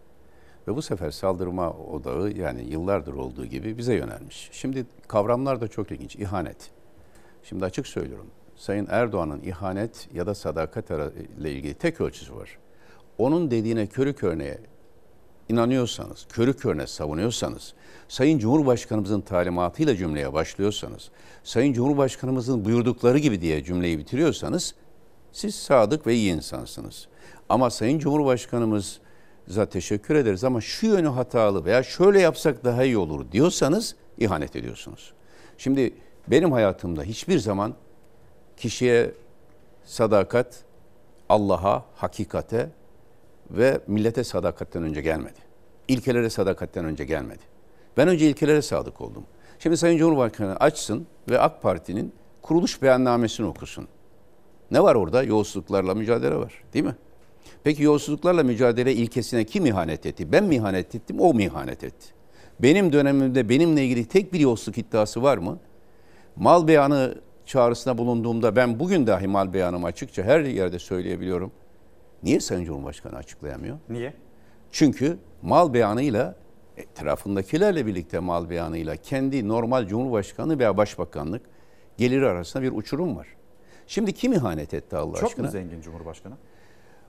Ve 0.72 0.76
bu 0.76 0.82
sefer 0.82 1.12
saldırma 1.12 1.72
odağı 1.72 2.32
yani 2.32 2.64
yıllardır 2.64 3.14
olduğu 3.14 3.46
gibi 3.46 3.78
bize 3.78 3.94
yönelmiş. 3.94 4.50
Şimdi 4.52 4.86
kavramlar 5.08 5.62
da 5.62 5.68
çok 5.68 5.92
ilginç. 5.92 6.16
İhanet. 6.16 6.72
Şimdi 7.44 7.66
açık 7.66 7.88
söylüyorum. 7.88 8.28
Sayın 8.56 8.88
Erdoğan'ın 8.90 9.42
ihanet 9.44 10.08
ya 10.14 10.26
da 10.26 10.36
sadakat 10.36 10.90
ile 11.40 11.52
ilgili 11.52 11.74
tek 11.74 12.02
ölçüsü 12.02 12.36
var. 12.36 12.58
Onun 13.18 13.52
dediğine 13.52 13.88
körü 13.88 14.14
körneye 14.14 14.60
inanıyorsanız, 15.50 16.28
körü 16.30 16.54
körüne 16.54 16.88
savunuyorsanız, 16.88 17.74
Sayın 18.08 18.40
Cumhurbaşkanımızın 18.40 19.22
talimatıyla 19.22 19.96
cümleye 19.96 20.34
başlıyorsanız, 20.34 21.12
Sayın 21.44 21.74
Cumhurbaşkanımızın 21.74 22.66
buyurdukları 22.66 23.18
gibi 23.18 23.42
diye 23.42 23.64
cümleyi 23.64 23.98
bitiriyorsanız, 23.98 24.76
siz 25.32 25.56
sadık 25.56 26.08
ve 26.08 26.16
iyi 26.16 26.34
insansınız. 26.34 27.08
Ama 27.50 27.70
Sayın 27.70 28.00
Cumhurbaşkanımıza 29.52 29.66
teşekkür 29.66 30.16
ederiz 30.16 30.44
ama 30.44 30.62
şu 30.62 30.88
yönü 30.88 31.08
hatalı 31.08 31.66
veya 31.66 31.84
şöyle 31.84 32.22
yapsak 32.22 32.64
daha 32.64 32.84
iyi 32.84 32.98
olur 32.98 33.32
diyorsanız 33.32 33.96
ihanet 34.18 34.56
ediyorsunuz. 34.56 35.14
Şimdi 35.58 35.94
benim 36.28 36.52
hayatımda 36.52 37.04
hiçbir 37.04 37.40
zaman 37.40 37.76
kişiye 38.58 39.12
sadakat 39.86 40.64
Allah'a, 41.30 41.86
hakikate 41.96 42.70
ve 43.50 43.82
millete 43.88 44.24
sadakatten 44.24 44.84
önce 44.84 45.02
gelmedi. 45.02 45.40
İlkelere 45.88 46.30
sadakatten 46.30 46.86
önce 46.86 47.06
gelmedi. 47.06 47.44
Ben 47.98 48.08
önce 48.08 48.30
ilkelere 48.30 48.62
sadık 48.62 49.02
oldum. 49.02 49.24
Şimdi 49.60 49.78
Sayın 49.78 49.98
Cumhurbaşkanı 49.98 50.56
açsın 50.56 51.08
ve 51.30 51.40
AK 51.40 51.62
Parti'nin 51.62 52.14
kuruluş 52.42 52.82
beyannamesini 52.82 53.46
okusun. 53.46 53.88
Ne 54.72 54.84
var 54.84 54.96
orada? 54.96 55.24
Yolsuzluklarla 55.24 55.96
mücadele 55.96 56.36
var 56.36 56.64
değil 56.74 56.86
mi? 56.86 56.96
Peki 57.64 57.84
yolsuzluklarla 57.84 58.44
mücadele 58.44 58.94
ilkesine 58.94 59.44
kim 59.44 59.66
ihanet 59.66 60.06
etti? 60.06 60.32
Ben 60.32 60.44
mi 60.44 60.56
ihanet 60.56 60.96
ettim, 60.96 61.20
o 61.20 61.34
mu 61.34 61.42
ihanet 61.42 61.84
etti? 61.84 62.08
Benim 62.60 62.94
dönemimde 62.94 63.50
benimle 63.50 63.86
ilgili 63.86 64.06
tek 64.06 64.34
bir 64.34 64.40
yolsuzluk 64.40 64.78
iddiası 64.78 65.24
var 65.24 65.38
mı? 65.38 65.60
Mal 66.36 66.68
beyanı 66.68 67.16
çağrısına 67.46 67.98
bulunduğumda 67.98 68.56
ben 68.56 68.80
bugün 68.80 69.08
dahi 69.08 69.28
mal 69.28 69.54
beyanımı 69.54 69.86
açıkça 69.88 70.24
her 70.24 70.40
yerde 70.42 70.80
söyleyebiliyorum. 70.80 71.52
Niye 72.24 72.40
Sayın 72.40 72.66
Cumhurbaşkanı 72.66 73.16
açıklayamıyor? 73.18 73.78
Niye? 73.90 74.14
Çünkü 74.72 75.18
mal 75.42 75.74
beyanıyla 75.74 76.36
etrafındakilerle 76.78 77.86
birlikte 77.86 78.20
mal 78.20 78.50
beyanıyla 78.50 78.96
kendi 78.96 79.48
normal 79.48 79.88
Cumhurbaşkanı 79.88 80.60
veya 80.60 80.78
Başbakanlık 80.78 81.42
geliri 81.98 82.28
arasında 82.28 82.64
bir 82.64 82.72
uçurum 82.72 83.16
var. 83.18 83.28
Şimdi 83.88 84.14
kim 84.14 84.34
ihanet 84.34 84.74
etti 84.74 84.98
Allah 84.98 85.18
Çok 85.18 85.30
aşkına? 85.30 85.46
mu 85.46 85.52
zengin 85.52 85.82
Cumhurbaşkanı? 85.82 86.34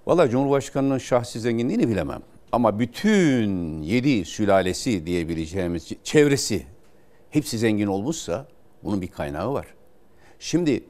Valla 0.07 0.31
Cumhurbaşkanı'nın 0.31 0.99
şahsi 0.99 1.41
zenginliğini 1.41 1.89
bilemem. 1.89 2.23
Ama 2.53 2.79
bütün 2.79 3.83
yedi 3.83 4.25
sülalesi 4.25 5.07
diyebileceğimiz 5.07 5.89
çevresi 6.05 6.67
hepsi 7.31 7.59
zengin 7.59 7.87
olmuşsa 7.87 8.47
bunun 8.85 9.03
bir 9.03 9.09
kaynağı 9.09 9.53
var. 9.53 9.67
Şimdi 10.39 10.85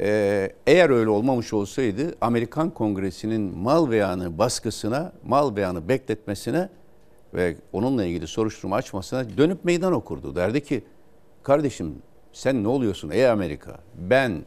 e, 0.00 0.50
eğer 0.66 0.90
öyle 0.90 1.10
olmamış 1.10 1.52
olsaydı 1.52 2.14
Amerikan 2.20 2.70
Kongresi'nin 2.70 3.58
mal 3.58 3.90
beyanı 3.90 4.38
baskısına, 4.38 5.12
mal 5.24 5.56
beyanı 5.56 5.88
bekletmesine 5.88 6.68
ve 7.34 7.56
onunla 7.72 8.04
ilgili 8.04 8.26
soruşturma 8.26 8.76
açmasına 8.76 9.36
dönüp 9.36 9.64
meydan 9.64 9.92
okurdu. 9.92 10.36
Derdi 10.36 10.62
ki 10.62 10.84
kardeşim 11.42 11.94
sen 12.32 12.62
ne 12.64 12.68
oluyorsun 12.68 13.10
ey 13.10 13.28
Amerika? 13.28 13.78
Ben 13.94 14.44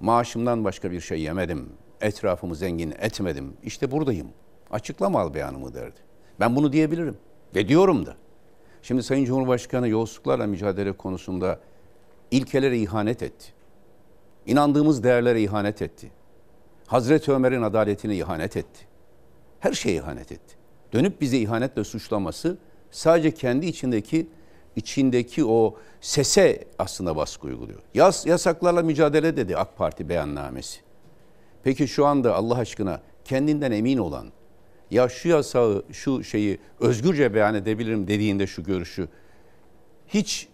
maaşımdan 0.00 0.64
başka 0.64 0.90
bir 0.90 1.00
şey 1.00 1.20
yemedim. 1.20 1.68
Etrafımı 2.02 2.54
zengin 2.54 2.90
etmedim. 2.90 3.52
İşte 3.62 3.90
buradayım. 3.90 4.28
Açıklama 4.70 5.20
al 5.20 5.34
beyanımı 5.34 5.74
derdi. 5.74 6.00
Ben 6.40 6.56
bunu 6.56 6.72
diyebilirim 6.72 7.16
ve 7.54 7.68
diyorum 7.68 8.06
da. 8.06 8.16
Şimdi 8.82 9.02
Sayın 9.02 9.24
Cumhurbaşkanı 9.24 9.88
yolsuzluklarla 9.88 10.46
mücadele 10.46 10.92
konusunda 10.92 11.60
ilkelere 12.30 12.78
ihanet 12.78 13.22
etti. 13.22 13.52
İnandığımız 14.46 15.04
değerlere 15.04 15.42
ihanet 15.42 15.82
etti. 15.82 16.10
Hazreti 16.86 17.32
Ömer'in 17.32 17.62
adaletine 17.62 18.16
ihanet 18.16 18.56
etti. 18.56 18.86
Her 19.60 19.72
şeye 19.72 19.96
ihanet 19.96 20.32
etti. 20.32 20.56
Dönüp 20.92 21.20
bize 21.20 21.38
ihanetle 21.38 21.84
suçlaması 21.84 22.58
sadece 22.90 23.34
kendi 23.34 23.66
içindeki 23.66 24.26
içindeki 24.76 25.44
o 25.44 25.76
sese 26.00 26.64
aslında 26.78 27.16
baskı 27.16 27.46
uyguluyor. 27.46 27.78
Yas, 27.94 28.26
yasaklarla 28.26 28.82
mücadele 28.82 29.36
dedi 29.36 29.56
AK 29.56 29.76
Parti 29.76 30.08
beyannamesi. 30.08 30.80
Peki 31.64 31.88
şu 31.88 32.06
anda 32.06 32.34
Allah 32.34 32.56
aşkına 32.56 33.00
kendinden 33.24 33.72
emin 33.72 33.98
olan, 33.98 34.32
ya 34.90 35.08
şu 35.08 35.28
yasağı, 35.28 35.84
şu 35.92 36.24
şeyi 36.24 36.58
özgürce 36.80 37.34
beyan 37.34 37.54
edebilirim 37.54 38.08
dediğinde 38.08 38.46
şu 38.46 38.62
görüşü 38.62 39.08
hiç 40.08 40.48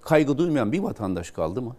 kaygı 0.00 0.38
duymayan 0.38 0.72
bir 0.72 0.78
vatandaş 0.78 1.30
kaldı 1.30 1.62
mı? 1.62 1.76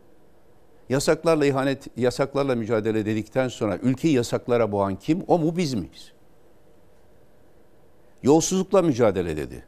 Yasaklarla 0.90 1.46
ihanet, 1.46 1.88
yasaklarla 1.98 2.56
mücadele 2.56 3.06
dedikten 3.06 3.48
sonra 3.48 3.78
ülkeyi 3.78 4.14
yasaklara 4.14 4.72
boğan 4.72 4.96
kim? 4.96 5.24
O 5.28 5.40
mu 5.40 5.58
biz 5.58 5.74
miyiz? 5.74 6.12
Yolsuzlukla 8.24 8.82
mücadele 8.82 9.38
dedi. 9.38 9.66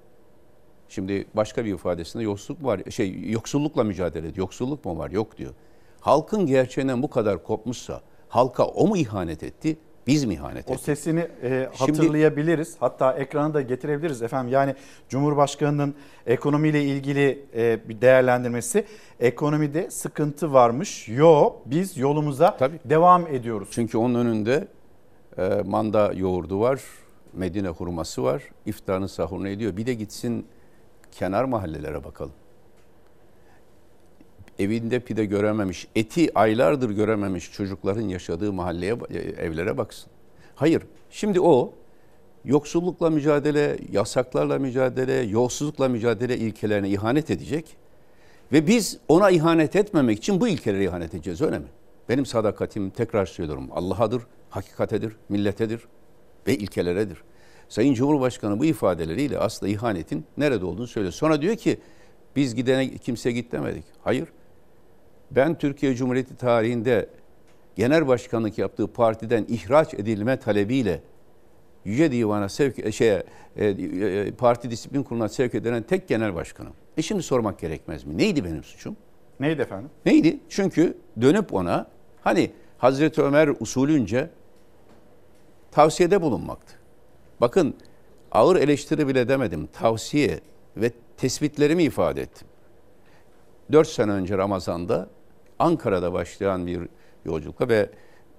Şimdi 0.90 1.28
başka 1.34 1.66
bir 1.66 1.74
ifadesinde 1.74 2.24
yoksulluk 2.24 2.64
var. 2.64 2.82
Şey 2.90 3.30
yoksullukla 3.30 3.84
mücadele 3.84 4.28
ediyor. 4.28 4.38
Yoksulluk 4.38 4.86
mu 4.86 4.98
var? 4.98 5.12
Yok 5.12 5.38
diyor. 5.38 5.54
Halkın 6.00 6.46
gerçeğinden 6.46 7.04
bu 7.04 7.10
kadar 7.10 7.44
kopmuşsa 7.44 8.02
halka 8.36 8.66
o 8.66 8.88
mu 8.88 8.98
ihanet 8.98 9.44
etti? 9.44 9.78
Biz 10.08 10.26
mi 10.26 10.34
ihanet 10.34 10.70
O 10.70 10.74
ettik? 10.74 10.86
sesini 10.86 11.20
e, 11.20 11.30
Şimdi- 11.42 11.70
hatırlayabiliriz. 11.78 12.76
Hatta 12.80 13.14
ekrana 13.14 13.54
da 13.54 13.62
getirebiliriz 13.62 14.22
efendim. 14.22 14.54
Yani 14.54 14.76
Cumhurbaşkanı'nın 15.10 15.96
ekonomiyle 16.28 16.84
ilgili 16.84 17.46
e, 17.56 17.90
bir 17.90 18.02
değerlendirmesi. 18.02 18.86
Ekonomide 19.20 19.92
sıkıntı 19.92 20.54
varmış. 20.54 21.10
Yo 21.10 21.54
biz 21.66 21.98
yolumuza 21.98 22.58
devam 22.86 23.28
ediyoruz. 23.28 23.68
Çünkü 23.72 23.98
onun 23.98 24.16
önünde 24.26 24.68
e, 25.38 25.62
manda 25.66 26.14
yoğurdu 26.14 26.60
var, 26.60 26.82
Medine 27.34 27.68
hurması 27.68 28.24
var, 28.24 28.44
iftarını 28.66 29.10
sahurunu 29.10 29.48
ediyor. 29.50 29.78
Bir 29.78 29.86
de 29.86 29.94
gitsin 29.94 30.46
kenar 31.12 31.44
mahallelere 31.44 32.04
bakalım. 32.04 32.34
Evinde 34.60 35.00
pide 35.00 35.26
görememiş, 35.26 35.88
eti 35.96 36.40
aylardır 36.40 36.90
görememiş 36.90 37.52
çocukların 37.52 38.02
yaşadığı 38.02 38.54
mahalleye, 38.54 38.98
e, 39.10 39.18
evlere 39.18 39.78
baksın. 39.78 40.10
Hayır, 40.56 40.84
şimdi 41.10 41.42
o 41.42 41.74
yoksullukla 42.46 43.10
mücadele, 43.10 43.78
yasaklarla 43.92 44.60
mücadele, 44.60 45.14
yolsuzlukla 45.14 45.90
mücadele 45.90 46.38
ilkelerine 46.38 46.90
ihanet 46.90 47.32
edecek. 47.32 47.78
Ve 48.52 48.68
biz 48.68 48.98
ona 49.08 49.30
ihanet 49.30 49.76
etmemek 49.76 50.18
için 50.18 50.42
bu 50.42 50.48
ilkelere 50.48 50.84
ihanet 50.84 51.14
edeceğiz 51.14 51.42
öyle 51.42 51.60
mi? 51.60 51.68
Benim 52.10 52.26
sadakatim 52.26 52.90
tekrar 52.90 53.26
söylüyorum 53.26 53.68
Allah'adır, 53.72 54.24
hakikatedir, 54.50 55.16
milletedir 55.30 55.82
ve 56.48 56.56
ilkeleredir. 56.56 57.18
Sayın 57.70 57.94
Cumhurbaşkanı 57.94 58.60
bu 58.60 58.66
ifadeleriyle 58.66 59.40
aslında 59.40 59.72
ihanetin 59.72 60.26
nerede 60.38 60.66
olduğunu 60.66 60.88
söylüyor. 60.88 61.14
Sonra 61.14 61.42
diyor 61.42 61.56
ki 61.56 61.80
biz 62.36 62.56
gidene 62.56 62.98
kimse 62.98 63.32
git 63.32 63.52
demedik. 63.52 63.84
Hayır. 64.04 64.28
Ben 65.36 65.58
Türkiye 65.58 65.96
Cumhuriyeti 65.96 66.36
tarihinde 66.36 67.10
genel 67.76 68.08
başkanlık 68.08 68.58
yaptığı 68.58 68.88
partiden 68.88 69.46
ihraç 69.50 69.94
edilme 69.94 70.40
talebiyle 70.40 71.02
Yüce 71.86 72.12
Divan'a 72.12 72.50
sevk 72.50 72.94
şeye, 72.94 73.24
e, 73.56 73.66
e, 73.66 74.32
parti 74.32 74.72
disiplin 74.72 75.04
kuruluna 75.04 75.30
sevk 75.30 75.56
edilen 75.56 75.84
tek 75.84 76.08
genel 76.08 76.36
başkanım. 76.36 76.74
E 76.98 77.02
şimdi 77.02 77.24
sormak 77.24 77.60
gerekmez 77.60 78.04
mi? 78.04 78.18
Neydi 78.18 78.44
benim 78.44 78.64
suçum? 78.64 78.98
Neydi 79.40 79.62
efendim? 79.62 79.90
Neydi? 80.06 80.40
Çünkü 80.50 80.98
dönüp 81.22 81.54
ona 81.54 81.88
hani 82.22 82.52
Hazreti 82.78 83.22
Ömer 83.22 83.48
usulünce 83.60 84.30
tavsiyede 85.72 86.22
bulunmaktı. 86.22 86.74
Bakın 87.42 87.76
ağır 88.32 88.56
eleştiri 88.56 89.08
bile 89.08 89.30
demedim. 89.30 89.68
Tavsiye 89.74 90.40
ve 90.78 90.92
tespitlerimi 91.18 91.84
ifade 91.84 92.22
ettim. 92.22 92.48
Dört 93.72 93.88
sene 93.88 94.12
önce 94.12 94.38
Ramazan'da 94.38 95.10
Ankara'da 95.60 96.14
başlayan 96.14 96.68
bir 96.68 96.80
yolculukla 97.26 97.70
ve 97.70 97.90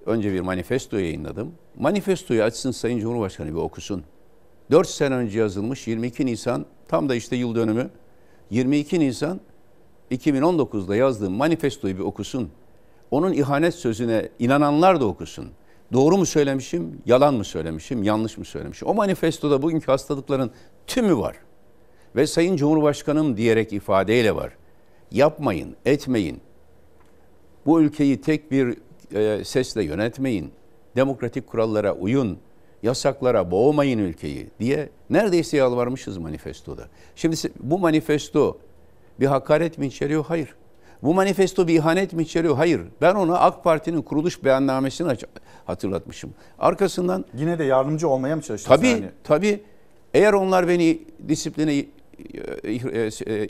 önce 0.05 0.33
bir 0.33 0.39
manifesto 0.39 0.97
yayınladım. 0.97 1.51
Manifestoyu 1.79 2.43
açsın 2.43 2.71
Sayın 2.71 2.99
Cumhurbaşkanı 2.99 3.49
bir 3.49 3.59
okusun. 3.59 4.03
Dört 4.71 4.87
sene 4.87 5.15
önce 5.15 5.39
yazılmış 5.39 5.87
22 5.87 6.25
Nisan 6.25 6.65
tam 6.87 7.09
da 7.09 7.15
işte 7.15 7.35
yıl 7.35 7.55
dönümü 7.55 7.89
22 8.49 8.99
Nisan 8.99 9.39
2019'da 10.11 10.95
yazdığım 10.95 11.33
manifestoyu 11.33 11.97
bir 11.97 12.03
okusun. 12.03 12.49
Onun 13.11 13.33
ihanet 13.33 13.75
sözüne 13.75 14.29
inananlar 14.39 15.01
da 15.01 15.05
okusun. 15.05 15.49
Doğru 15.93 16.17
mu 16.17 16.25
söylemişim, 16.25 17.01
yalan 17.05 17.33
mı 17.33 17.43
söylemişim, 17.43 18.03
yanlış 18.03 18.37
mı 18.37 18.45
söylemişim? 18.45 18.87
O 18.87 18.93
manifestoda 18.93 19.61
bugünkü 19.61 19.85
hastalıkların 19.85 20.51
tümü 20.87 21.17
var. 21.17 21.35
Ve 22.15 22.27
Sayın 22.27 22.55
Cumhurbaşkanım 22.55 23.37
diyerek 23.37 23.73
ifadeyle 23.73 24.35
var. 24.35 24.53
Yapmayın, 25.11 25.75
etmeyin. 25.85 26.41
Bu 27.67 27.81
ülkeyi 27.81 28.21
tek 28.21 28.51
bir 28.51 28.77
e, 29.15 29.43
sesle 29.43 29.83
yönetmeyin. 29.83 30.51
Demokratik 30.95 31.47
kurallara 31.47 31.93
uyun. 31.93 32.37
Yasaklara 32.83 33.51
boğmayın 33.51 33.99
ülkeyi 33.99 34.47
diye 34.59 34.89
neredeyse 35.09 35.57
yalvarmışız 35.57 36.17
manifestoda. 36.17 36.87
Şimdi 37.15 37.35
bu 37.59 37.79
manifesto 37.79 38.57
bir 39.19 39.25
hakaret 39.25 39.77
mi 39.77 39.87
içeriyor? 39.87 40.25
Hayır. 40.25 40.55
Bu 41.03 41.13
manifesto 41.13 41.67
bir 41.67 41.73
ihanet 41.73 42.13
mi 42.13 42.23
içeriyor? 42.23 42.55
Hayır. 42.55 42.81
Ben 43.01 43.15
ona 43.15 43.39
AK 43.39 43.63
Parti'nin 43.63 44.01
kuruluş 44.01 44.43
beyannamesini 44.43 45.17
hatırlatmışım. 45.65 46.33
Arkasından 46.59 47.25
Yine 47.33 47.59
de 47.59 47.63
yardımcı 47.63 48.09
olmaya 48.09 48.35
mı 48.35 48.41
çalıştınız? 48.41 48.77
Tabii, 48.77 48.87
yani? 48.87 49.09
tabii. 49.23 49.63
Eğer 50.13 50.33
onlar 50.33 50.67
beni 50.67 51.01
disipline 51.27 51.85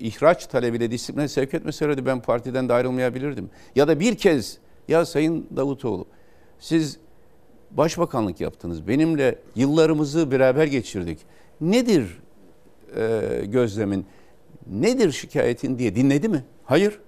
ihraç 0.04 0.48
talebiyle 0.48 0.92
disipline 0.92 1.28
sevk 1.28 1.54
etmeselerdi 1.54 2.06
ben 2.06 2.22
partiden 2.22 2.70
de 2.70 2.74
ayrılmayabilirdim. 2.74 3.50
Ya 3.76 3.88
da 3.88 4.00
bir 4.00 4.16
kez 4.16 4.58
ya 4.88 5.06
Sayın 5.06 5.48
Davutoğlu 5.56 6.06
siz 6.60 7.00
başbakanlık 7.72 8.42
yaptınız. 8.42 8.88
Benimle 8.88 9.40
yıllarımızı 9.56 10.32
beraber 10.32 10.66
geçirdik. 10.66 11.20
Nedir 11.62 12.20
e, 12.96 13.22
gözlemin, 13.46 14.06
nedir 14.68 15.12
şikayetin 15.12 15.78
diye 15.80 15.96
dinledi 15.96 16.30
mi? 16.30 16.44
Hayır. 16.66 17.00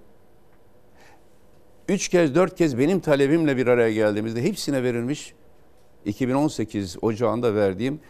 Üç 1.88 2.08
kez, 2.08 2.34
dört 2.34 2.56
kez 2.56 2.78
benim 2.78 3.00
talebimle 3.00 3.56
bir 3.56 3.66
araya 3.66 3.92
geldiğimizde 3.92 4.42
hepsine 4.42 4.82
verilmiş 4.82 5.34
2018 6.04 6.96
Ocağı'nda 7.02 7.54
verdiğim 7.54 8.00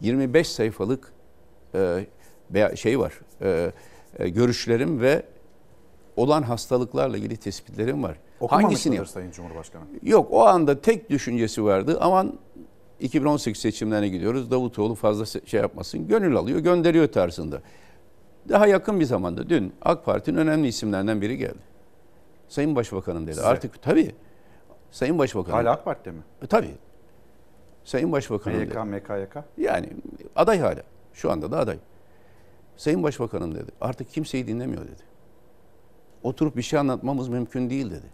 25 0.00 0.48
sayfalık 0.48 1.12
e, 1.74 2.06
beya- 2.54 2.76
şey 2.76 2.98
var, 2.98 3.12
e, 3.42 3.72
e, 4.18 4.28
görüşlerim 4.28 5.00
ve 5.00 5.22
olan 6.16 6.42
hastalıklarla 6.42 7.16
ilgili 7.16 7.36
tespitlerim 7.36 8.02
var. 8.02 8.16
Okumamış 8.40 8.86
yap- 8.86 9.08
Sayın 9.08 9.30
Cumhurbaşkanı? 9.30 9.82
Yok 10.02 10.28
o 10.30 10.46
anda 10.46 10.80
tek 10.80 11.10
düşüncesi 11.10 11.64
vardı. 11.64 11.98
Aman 12.00 12.38
2018 13.00 13.60
seçimlerine 13.62 14.08
gidiyoruz. 14.08 14.50
Davutoğlu 14.50 14.94
fazla 14.94 15.40
şey 15.46 15.60
yapmasın. 15.60 16.08
Gönül 16.08 16.36
alıyor, 16.36 16.58
gönderiyor 16.58 17.08
tarzında. 17.08 17.60
Daha 18.48 18.66
yakın 18.66 19.00
bir 19.00 19.04
zamanda 19.04 19.48
dün 19.48 19.72
AK 19.82 20.04
Parti'nin 20.04 20.36
önemli 20.38 20.68
isimlerinden 20.68 21.20
biri 21.20 21.36
geldi. 21.36 21.58
Sayın 22.48 22.76
Başbakanım 22.76 23.26
dedi. 23.26 23.34
Size. 23.34 23.46
Artık 23.46 23.82
tabii. 23.82 24.14
Sayın 24.90 25.18
Başbakanım. 25.18 25.58
Hala 25.58 25.70
AK 25.72 25.84
Parti'de 25.84 26.10
mi? 26.10 26.20
E, 26.42 26.46
tabii. 26.46 26.74
Sayın 27.84 28.12
Başbakanım 28.12 28.60
dedi. 28.60 28.78
MYK, 28.78 28.84
MKYK. 29.08 29.44
Yani 29.58 29.88
aday 30.36 30.58
hala. 30.58 30.82
Şu 31.14 31.30
anda 31.30 31.50
da 31.52 31.58
aday. 31.58 31.78
Sayın 32.78 33.02
Başbakanım 33.02 33.54
dedi. 33.54 33.70
Artık 33.80 34.10
kimseyi 34.10 34.46
dinlemiyor 34.46 34.84
dedi. 34.84 35.02
Oturup 36.22 36.56
bir 36.56 36.62
şey 36.62 36.78
anlatmamız 36.78 37.28
mümkün 37.28 37.70
değil 37.70 37.90
dedi. 37.90 38.06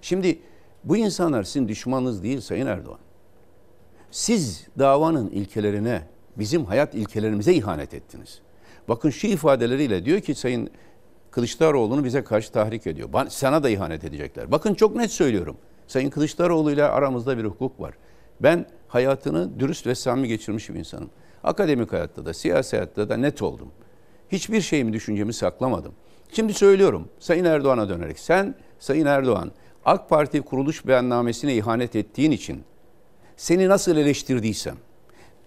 Şimdi 0.00 0.38
bu 0.84 0.96
insanlar 0.96 1.42
sizin 1.42 1.68
düşmanınız 1.68 2.22
değil 2.22 2.40
Sayın 2.40 2.66
Erdoğan. 2.66 2.98
Siz 4.10 4.66
davanın 4.78 5.30
ilkelerine, 5.30 6.02
bizim 6.38 6.64
hayat 6.64 6.94
ilkelerimize 6.94 7.54
ihanet 7.54 7.94
ettiniz. 7.94 8.40
Bakın 8.88 9.10
şu 9.10 9.26
ifadeleriyle 9.26 10.04
diyor 10.04 10.20
ki 10.20 10.34
Sayın 10.34 10.70
Kılıçdaroğlu'nu 11.30 12.04
bize 12.04 12.24
karşı 12.24 12.52
tahrik 12.52 12.86
ediyor. 12.86 13.08
Sana 13.28 13.62
da 13.62 13.70
ihanet 13.70 14.04
edecekler. 14.04 14.52
Bakın 14.52 14.74
çok 14.74 14.96
net 14.96 15.10
söylüyorum. 15.10 15.56
Sayın 15.86 16.10
Kılıçdaroğlu 16.10 16.72
ile 16.72 16.84
aramızda 16.84 17.38
bir 17.38 17.44
hukuk 17.44 17.80
var. 17.80 17.94
Ben 18.40 18.66
hayatını 18.88 19.60
dürüst 19.60 19.86
ve 19.86 19.94
samimi 19.94 20.28
geçirmiş 20.28 20.68
bir 20.68 20.74
insanım. 20.74 21.10
Akademik 21.44 21.92
hayatta 21.92 22.26
da, 22.26 22.34
siyasi 22.34 22.76
hayatta 22.76 23.08
da 23.08 23.16
net 23.16 23.42
oldum. 23.42 23.72
Hiçbir 24.32 24.60
şeyimi, 24.60 24.92
düşüncemi 24.92 25.32
saklamadım. 25.32 25.92
Şimdi 26.32 26.54
söylüyorum 26.54 27.08
Sayın 27.18 27.44
Erdoğan'a 27.44 27.88
dönerek. 27.88 28.18
Sen 28.18 28.54
Sayın 28.78 29.06
Erdoğan 29.06 29.50
AK 29.84 30.08
Parti 30.08 30.42
kuruluş 30.42 30.86
beyannamesine 30.86 31.54
ihanet 31.54 31.96
ettiğin 31.96 32.30
için 32.30 32.62
seni 33.36 33.68
nasıl 33.68 33.96
eleştirdiysem, 33.96 34.76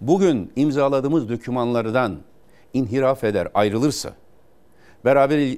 bugün 0.01 0.51
imzaladığımız 0.55 1.29
dokümanlardan 1.29 2.17
inhiraf 2.73 3.23
eder, 3.23 3.47
ayrılırsa, 3.53 4.13
beraber 5.05 5.57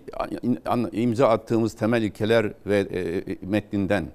imza 0.91 1.27
attığımız 1.27 1.73
temel 1.73 2.01
ilkeler 2.03 2.53
ve 2.65 2.79
e, 2.79 3.37
metninden, 3.41 4.05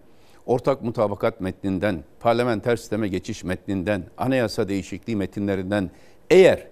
ortak 0.47 0.83
mutabakat 0.83 1.41
metninden, 1.41 2.05
parlamenter 2.21 2.77
sisteme 2.77 3.09
geçiş 3.09 3.45
metninden, 3.45 4.05
anayasa 4.19 4.69
değişikliği 4.69 5.17
metinlerinden 5.17 5.91
eğer 6.31 6.67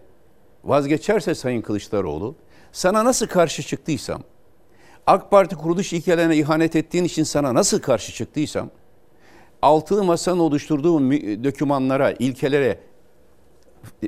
vazgeçerse 0.65 1.35
Sayın 1.35 1.63
Kılıçdaroğlu, 1.63 2.35
sana 2.73 3.05
nasıl 3.05 3.27
karşı 3.27 3.63
çıktıysam, 3.63 4.23
AK 5.07 5.31
Parti 5.31 5.57
kuruluş 5.57 5.93
ilkelerine 5.93 6.37
ihanet 6.37 6.77
ettiğin 6.77 7.05
için 7.05 7.23
sana 7.23 7.55
nasıl 7.55 7.81
karşı 7.81 8.13
çıktıysam, 8.13 8.71
altılı 9.63 10.05
masanın 10.05 10.39
oluşturduğu 10.39 11.01
dokümanlara, 11.45 12.13
ilkelere 12.13 12.79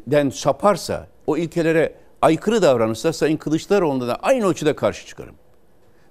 den 0.07 0.31
saparsa, 0.31 1.09
o 1.27 1.37
ilkelere 1.37 1.95
aykırı 2.23 2.63
davranırsa 2.63 3.13
Sayın 3.13 3.37
Kılıçdaroğlu'na 3.37 4.09
da 4.09 4.15
aynı 4.17 4.47
ölçüde 4.47 4.77
karşı 4.77 5.07
çıkarım. 5.07 5.35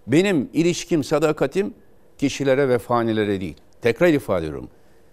Benim 0.07 0.49
ilişkim, 0.53 1.03
sadakatim 1.03 1.73
kişilere 2.17 2.69
ve 2.69 2.77
fanilere 2.77 3.41
değil. 3.41 3.57
Tekrar 3.81 4.07
ifade 4.07 4.45
ediyorum. 4.45 4.69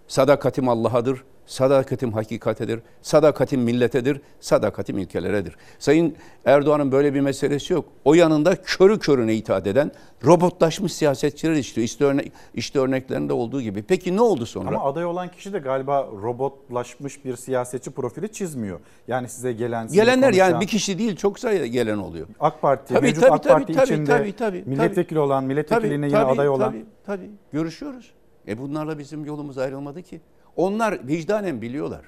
Sadakatim 0.09 0.69
Allah'adır, 0.69 1.25
sadakatim 1.47 2.13
hakikatedir, 2.13 2.81
sadakatim 3.03 3.61
milletedir, 3.61 4.21
sadakatim 4.41 4.99
ilkeleredir. 4.99 5.57
Sayın 5.79 6.17
Erdoğan'ın 6.45 6.93
böyle 6.93 7.15
bir 7.15 7.21
meselesi 7.21 7.73
yok. 7.73 7.85
O 8.05 8.15
yanında 8.15 8.57
körü 8.63 8.99
körüne 8.99 9.35
itaat 9.35 9.67
eden 9.67 9.93
robotlaşmış 10.25 10.93
siyasetçiler 10.93 11.53
istiyor. 11.53 11.85
İşte, 11.85 12.05
örnek, 12.05 12.33
işte 12.55 12.79
örneklerinde 12.79 13.33
olduğu 13.33 13.61
gibi. 13.61 13.83
Peki 13.83 14.17
ne 14.17 14.21
oldu 14.21 14.47
sonra? 14.47 14.69
Ama 14.69 14.85
aday 14.85 15.05
olan 15.05 15.29
kişi 15.29 15.53
de 15.53 15.59
galiba 15.59 16.09
robotlaşmış 16.23 17.25
bir 17.25 17.37
siyasetçi 17.37 17.91
profili 17.91 18.33
çizmiyor. 18.33 18.81
Yani 19.09 19.29
size 19.29 19.53
gelen... 19.53 19.89
Gelenler 19.89 20.31
konuşan, 20.31 20.51
yani 20.51 20.61
bir 20.61 20.67
kişi 20.67 20.99
değil 20.99 21.17
çok 21.17 21.39
sayıda 21.39 21.67
gelen 21.67 21.99
oluyor. 21.99 22.27
AK 22.41 22.63
Parti, 22.63 22.95
tabii, 22.95 23.07
mevcut 23.07 23.23
tabii, 23.23 23.33
AK 23.33 23.45
Parti 23.45 23.73
tabii, 23.73 23.85
içinde 23.85 24.11
tabii, 24.11 24.33
tabii, 24.33 24.63
milletvekili 24.67 25.09
tabii. 25.09 25.19
olan, 25.19 25.45
milletvekiline 25.45 25.97
Tabii, 25.97 26.07
yine 26.07 26.11
tabii, 26.11 26.33
aday 26.33 26.49
olan... 26.49 26.73
Tabii, 26.73 26.85
tabii. 27.07 27.31
Görüşüyoruz. 27.53 28.13
E 28.49 28.59
bunlarla 28.59 28.99
bizim 28.99 29.25
yolumuz 29.25 29.59
ayrılmadı 29.59 30.03
ki. 30.03 30.21
Onlar 30.57 31.09
vicdanen 31.09 31.63
biliyorlar. 31.63 32.05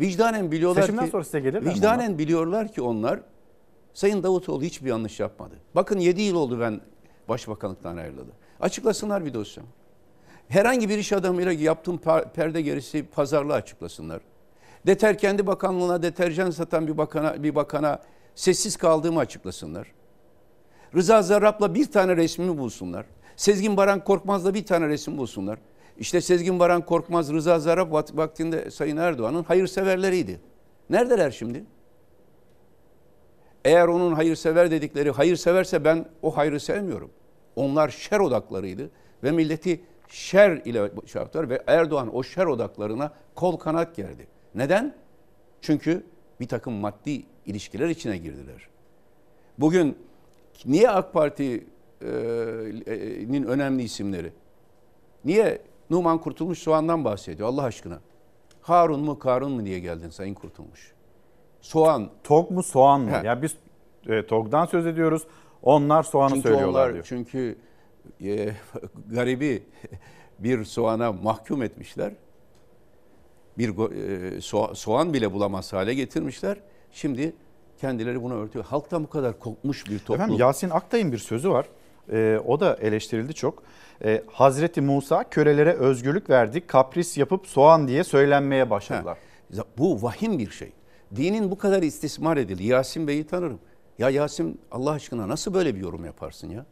Vicdanen 0.00 0.52
biliyorlar 0.52 0.82
Seçimden 0.82 1.04
ki... 1.04 1.10
sonra 1.10 1.24
size 1.24 1.40
gelirler 1.40 1.74
Vicdanen 1.74 2.06
onlar? 2.08 2.18
biliyorlar 2.18 2.72
ki 2.72 2.82
onlar 2.82 3.20
Sayın 3.94 4.22
Davutoğlu 4.22 4.62
hiçbir 4.62 4.88
yanlış 4.88 5.20
yapmadı. 5.20 5.54
Bakın 5.74 5.98
7 5.98 6.22
yıl 6.22 6.36
oldu 6.36 6.60
ben 6.60 6.80
başbakanlıktan 7.28 7.96
ayrıldı. 7.96 8.32
Açıklasınlar 8.60 9.24
bir 9.24 9.34
dosyamı. 9.34 9.68
Herhangi 10.48 10.88
bir 10.88 10.98
iş 10.98 11.12
adamıyla 11.12 11.52
yaptığım 11.52 11.98
perde 12.34 12.62
gerisi 12.62 13.06
pazarlığı 13.06 13.54
açıklasınlar. 13.54 14.20
Deter 14.86 15.18
kendi 15.18 15.46
bakanlığına 15.46 16.02
deterjan 16.02 16.50
satan 16.50 16.86
bir 16.86 16.98
bakana 16.98 17.42
bir 17.42 17.54
bakana 17.54 18.02
sessiz 18.34 18.76
kaldığımı 18.76 19.20
açıklasınlar. 19.20 19.92
Rıza 20.94 21.22
Zarrab'la 21.22 21.74
bir 21.74 21.92
tane 21.92 22.16
resmimi 22.16 22.58
bulsunlar. 22.58 23.06
Sezgin 23.36 23.76
Baran 23.76 24.04
Korkmaz'la 24.04 24.54
bir 24.54 24.66
tane 24.66 24.88
resim 24.88 25.18
bulsunlar. 25.18 25.58
İşte 25.98 26.20
Sezgin 26.20 26.58
Baran 26.58 26.86
Korkmaz, 26.86 27.32
Rıza 27.32 27.58
Zarrab 27.58 27.92
vaktinde 27.92 28.70
Sayın 28.70 28.96
Erdoğan'ın 28.96 29.44
hayırseverleriydi. 29.44 30.40
Neredeler 30.90 31.30
şimdi? 31.30 31.64
Eğer 33.64 33.88
onun 33.88 34.12
hayırsever 34.12 34.70
dedikleri 34.70 35.10
hayırseverse 35.10 35.84
ben 35.84 36.06
o 36.22 36.36
hayrı 36.36 36.60
sevmiyorum. 36.60 37.10
Onlar 37.56 37.88
şer 37.88 38.20
odaklarıydı 38.20 38.90
ve 39.24 39.30
milleti 39.30 39.80
şer 40.08 40.50
ile 40.64 40.90
şey 41.06 41.22
yaptılar 41.22 41.50
ve 41.50 41.62
Erdoğan 41.66 42.16
o 42.16 42.22
şer 42.22 42.46
odaklarına 42.46 43.12
kol 43.34 43.56
kanat 43.56 43.96
gerdi. 43.96 44.26
Neden? 44.54 44.94
Çünkü 45.60 46.06
bir 46.40 46.48
takım 46.48 46.72
maddi 46.72 47.22
ilişkiler 47.46 47.88
içine 47.88 48.16
girdiler. 48.16 48.68
Bugün 49.58 49.98
niye 50.64 50.90
AK 50.90 51.12
Parti'nin 51.12 51.62
önemli 53.44 53.82
isimleri? 53.82 54.32
Niye 55.24 55.62
Numan 55.92 56.18
Kurtulmuş 56.18 56.58
soğandan 56.58 57.04
bahsediyor 57.04 57.48
Allah 57.48 57.62
aşkına? 57.62 58.00
Harun 58.62 59.00
mu 59.00 59.18
Karun 59.18 59.52
mu 59.52 59.64
diye 59.64 59.78
geldin 59.78 60.10
Sayın 60.10 60.34
Kurtulmuş? 60.34 60.92
Soğan. 61.60 62.10
Tok 62.24 62.50
mu 62.50 62.62
soğan 62.62 63.00
mı? 63.00 63.10
He. 63.10 63.26
Ya 63.26 63.42
biz 63.42 63.56
e, 64.08 64.26
TOG'dan 64.26 64.66
söz 64.66 64.86
ediyoruz. 64.86 65.22
Onlar 65.62 66.02
soğanı 66.02 66.34
Çünkü 66.34 66.48
söylüyorlar 66.48 66.82
onlar, 66.82 66.92
diyor. 66.92 67.04
Çünkü 67.08 67.56
e, 68.24 68.50
garibi 69.10 69.62
bir 70.38 70.64
soğana 70.64 71.12
mahkum 71.12 71.62
etmişler. 71.62 72.12
Bir 73.58 73.68
e, 73.68 74.40
soğa- 74.40 74.74
soğan 74.74 75.12
bile 75.12 75.32
bulamaz 75.32 75.72
hale 75.72 75.94
getirmişler. 75.94 76.58
Şimdi 76.92 77.32
kendileri 77.78 78.22
bunu 78.22 78.34
örtüyor. 78.34 78.64
Halktan 78.64 79.04
bu 79.04 79.10
kadar 79.10 79.38
kopmuş 79.38 79.90
bir 79.90 79.98
toplum. 79.98 80.14
Efendim 80.14 80.36
Yasin 80.38 80.70
Aktay'ın 80.70 81.12
bir 81.12 81.18
sözü 81.18 81.50
var. 81.50 81.66
Ee, 82.12 82.40
o 82.46 82.60
da 82.60 82.76
eleştirildi 82.80 83.34
çok. 83.34 83.62
Ee, 84.04 84.22
Hazreti 84.32 84.80
Musa 84.80 85.24
kölelere 85.24 85.72
özgürlük 85.72 86.30
verdi. 86.30 86.66
Kapris 86.66 87.18
yapıp 87.18 87.46
soğan 87.46 87.88
diye 87.88 88.04
söylenmeye 88.04 88.70
başladılar. 88.70 89.18
Ha, 89.56 89.62
Bu 89.78 90.02
vahim 90.02 90.38
bir 90.38 90.50
şey. 90.50 90.72
Dinin 91.16 91.50
bu 91.50 91.58
kadar 91.58 91.82
istismar 91.82 92.36
edildi. 92.36 92.64
Yasin 92.64 93.08
Bey'i 93.08 93.26
tanırım. 93.26 93.58
Ya 93.98 94.10
Yasin 94.10 94.60
Allah 94.70 94.90
aşkına 94.90 95.28
nasıl 95.28 95.54
böyle 95.54 95.74
bir 95.74 95.80
yorum 95.80 96.04
yaparsın 96.04 96.50
ya? 96.50 96.66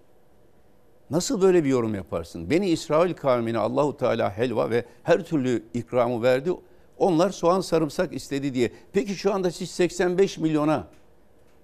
Nasıl 1.11 1.43
böyle 1.43 1.65
bir 1.65 1.69
yorum 1.69 1.95
yaparsın? 1.95 2.51
Beni 2.51 2.69
İsrail 2.69 3.15
kavmine 3.15 3.59
Allahu 3.59 3.97
Teala 3.97 4.39
helva 4.39 4.71
ve 4.71 4.85
her 5.03 5.25
türlü 5.25 5.63
ikramı 5.75 6.23
verdi. 6.23 6.51
Onlar 6.99 7.31
soğan 7.31 7.61
sarımsak 7.61 8.13
istedi 8.13 8.55
diye. 8.55 8.73
Peki 8.93 9.15
şu 9.15 9.35
anda 9.35 9.51
siz 9.51 9.71
85 9.71 10.39
milyona 10.39 10.87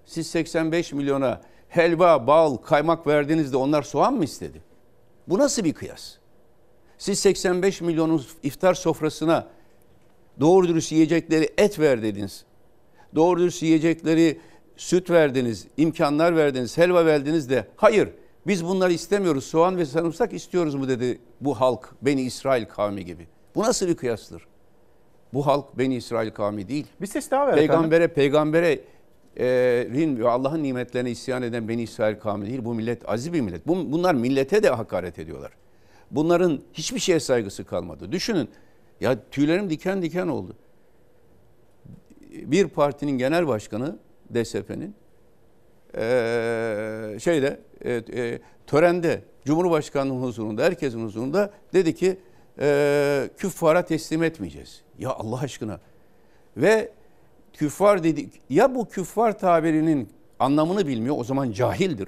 siz 0.05 0.27
85 0.27 0.93
milyona 0.93 1.41
helva, 1.69 2.27
bal, 2.27 2.55
kaymak 2.57 3.07
verdiğinizde 3.07 3.57
onlar 3.57 3.83
soğan 3.83 4.13
mı 4.13 4.23
istedi? 4.23 4.61
Bu 5.27 5.39
nasıl 5.39 5.63
bir 5.63 5.73
kıyas? 5.73 6.13
Siz 6.97 7.19
85 7.19 7.81
milyonun 7.81 8.23
iftar 8.43 8.73
sofrasına 8.73 9.47
doğru 10.39 10.67
dürüst 10.67 10.91
yiyecekleri 10.91 11.49
et 11.57 11.79
ver 11.79 12.01
dediniz. 12.03 12.45
Doğru 13.15 13.39
dürüst 13.39 13.63
yiyecekleri 13.63 14.39
süt 14.77 15.09
verdiniz, 15.09 15.67
imkanlar 15.77 16.35
verdiniz, 16.35 16.77
helva 16.77 17.05
verdiniz 17.05 17.49
de 17.49 17.67
hayır 17.75 18.09
biz 18.47 18.65
bunları 18.65 18.93
istemiyoruz 18.93 19.43
soğan 19.43 19.77
ve 19.77 19.85
sarımsak 19.85 20.33
istiyoruz 20.33 20.75
mu 20.75 20.87
dedi 20.87 21.19
bu 21.41 21.59
halk 21.59 21.89
Beni 22.01 22.21
İsrail 22.21 22.65
kavmi 22.65 23.05
gibi. 23.05 23.27
Bu 23.55 23.63
nasıl 23.63 23.87
bir 23.87 23.95
kıyastır? 23.95 24.47
Bu 25.33 25.47
halk 25.47 25.77
Beni 25.77 25.95
İsrail 25.95 26.31
kavmi 26.31 26.67
değil. 26.67 26.87
Bir 27.01 27.07
ses 27.07 27.31
daha 27.31 27.47
ver 27.47 27.55
Peygambere, 27.55 28.03
efendim. 28.03 28.15
peygambere 28.15 28.79
e, 29.39 29.45
ve 30.19 30.29
Allah'ın 30.29 30.63
nimetlerine 30.63 31.11
isyan 31.11 31.43
eden 31.43 31.67
Beni 31.67 31.83
İsrail 31.83 32.19
kavmi 32.19 32.45
değil. 32.45 32.65
Bu 32.65 32.73
millet 32.73 33.09
aziz 33.09 33.33
bir 33.33 33.41
millet. 33.41 33.67
Bu, 33.67 33.91
bunlar 33.91 34.15
millete 34.15 34.63
de 34.63 34.69
hakaret 34.69 35.19
ediyorlar. 35.19 35.51
Bunların 36.11 36.61
hiçbir 36.73 36.99
şeye 36.99 37.19
saygısı 37.19 37.65
kalmadı. 37.65 38.11
Düşünün 38.11 38.49
ya 39.01 39.29
tüylerim 39.31 39.69
diken 39.69 40.01
diken 40.01 40.27
oldu. 40.27 40.55
Bir 42.31 42.67
partinin 42.67 43.17
genel 43.17 43.47
başkanı 43.47 43.97
DSP'nin 44.33 44.95
eee 45.97 47.19
şeyde 47.19 47.59
e, 47.81 47.93
e, 47.93 48.39
törende 48.67 49.21
Cumhurbaşkanı'nın 49.45 50.21
huzurunda 50.21 50.63
herkesin 50.63 51.05
huzurunda 51.05 51.51
dedi 51.73 51.95
ki 51.95 52.17
eee 52.61 53.29
küffara 53.37 53.85
teslim 53.85 54.23
etmeyeceğiz. 54.23 54.81
Ya 54.99 55.09
Allah 55.09 55.39
aşkına 55.39 55.79
ve 56.57 56.91
küffar 57.57 58.03
dedik 58.03 58.41
ya 58.49 58.75
bu 58.75 58.89
küffar 58.89 59.39
tabirinin 59.39 60.09
anlamını 60.39 60.87
bilmiyor 60.87 61.15
o 61.19 61.23
zaman 61.23 61.51
cahildir. 61.51 62.07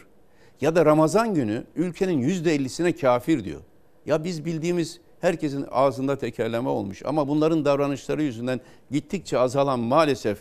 Ya 0.62 0.76
da 0.76 0.86
Ramazan 0.86 1.34
günü 1.34 1.64
ülkenin 1.76 2.18
yüzde 2.18 2.56
ellisine 2.56 2.96
kafir 2.96 3.44
diyor. 3.44 3.62
Ya 4.06 4.24
biz 4.24 4.46
bildiğimiz 4.46 5.00
herkesin 5.22 5.66
ağzında 5.72 6.18
tekerleme 6.18 6.70
olmuş 6.70 7.02
ama 7.06 7.28
bunların 7.28 7.66
davranışları 7.66 8.24
yüzünden 8.24 8.60
gittikçe 8.92 9.38
azalan 9.40 9.80
maalesef 9.80 10.38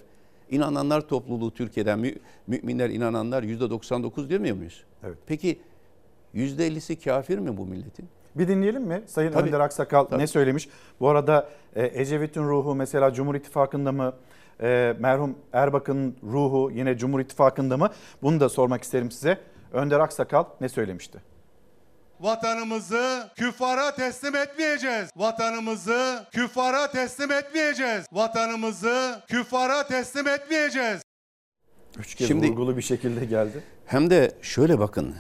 inananlar 0.51 1.01
topluluğu 1.01 1.55
Türkiye'den 1.55 1.99
mü- 1.99 2.15
müminler 2.47 2.91
inananlar 2.91 3.43
yüzde 3.43 3.71
99 3.71 4.31
demiyor 4.31 4.57
muyuz? 4.57 4.85
Evet. 5.05 5.19
Peki 5.27 5.59
yüzde 6.35 6.67
ellisi 6.67 7.01
kafir 7.01 7.39
mi 7.39 7.57
bu 7.57 7.67
milletin? 7.67 8.09
Bir 8.35 8.49
dinleyelim 8.49 8.83
mi? 8.83 9.03
Sayın 9.07 9.33
Tabii. 9.33 9.49
Önder 9.49 9.61
Aksakal 9.61 10.07
ne 10.17 10.27
söylemiş? 10.27 10.69
Bu 11.01 11.09
arada 11.09 11.49
e, 11.77 12.01
Ecevit'in 12.01 12.43
ruhu 12.43 12.75
mesela 12.75 13.13
Cumhur 13.13 13.35
İttifakı'nda 13.35 13.93
mı? 13.93 14.13
E, 14.63 14.97
merhum 14.99 15.39
Erbakan'ın 15.53 16.17
ruhu 16.23 16.71
yine 16.75 16.99
Cumhur 16.99 17.21
İttifakı'nda 17.21 17.77
mı? 17.77 17.91
Bunu 18.23 18.41
da 18.41 18.49
sormak 18.49 18.83
isterim 18.83 19.11
size. 19.11 19.39
Önder 19.73 20.01
Aksakal 20.01 20.45
ne 20.61 20.69
söylemişti? 20.69 21.23
Vatanımızı 22.21 23.31
küfara 23.37 23.95
teslim 23.95 24.37
etmeyeceğiz. 24.37 25.11
Vatanımızı 25.17 26.27
küfara 26.33 26.91
teslim 26.91 27.33
etmeyeceğiz. 27.33 28.07
Vatanımızı 28.13 29.23
küfara 29.29 29.87
teslim 29.87 30.29
etmeyeceğiz. 30.29 31.03
Üç 31.99 32.15
kez 32.15 32.29
Şimdi- 32.29 32.49
vurgulu 32.51 32.77
bir 32.77 32.83
şekilde 32.83 33.25
geldi. 33.25 33.63
Hem 33.87 34.11
de 34.11 34.33
şöyle 34.43 34.79
bakın. 34.79 35.15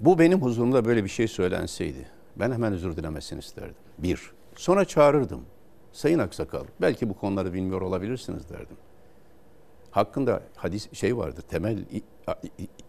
Bu 0.00 0.18
benim 0.18 0.42
huzurumda 0.42 0.84
böyle 0.84 1.04
bir 1.04 1.08
şey 1.08 1.28
söylenseydi. 1.28 2.06
Ben 2.36 2.52
hemen 2.52 2.72
özür 2.72 2.96
dilemesini 2.96 3.38
isterdim. 3.38 3.74
Bir. 3.98 4.32
Sonra 4.56 4.84
çağırırdım. 4.84 5.44
Sayın 5.92 6.18
Aksakal, 6.18 6.64
belki 6.80 7.08
bu 7.08 7.14
konuları 7.14 7.52
bilmiyor 7.52 7.80
olabilirsiniz 7.80 8.50
derdim. 8.50 8.76
Hakkında 9.90 10.42
hadis 10.56 10.92
şey 10.92 11.16
vardır, 11.16 11.42
temel 11.42 11.78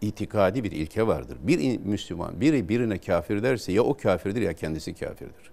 itikadi 0.01 0.63
bir 0.63 0.71
ilke 0.71 1.07
vardır. 1.07 1.37
Bir 1.41 1.79
Müslüman 1.79 2.41
biri 2.41 2.69
birine 2.69 2.97
kafir 2.97 3.43
derse 3.43 3.71
ya 3.71 3.83
o 3.83 3.97
kafirdir 3.97 4.41
ya 4.41 4.53
kendisi 4.53 4.93
kafirdir. 4.93 5.51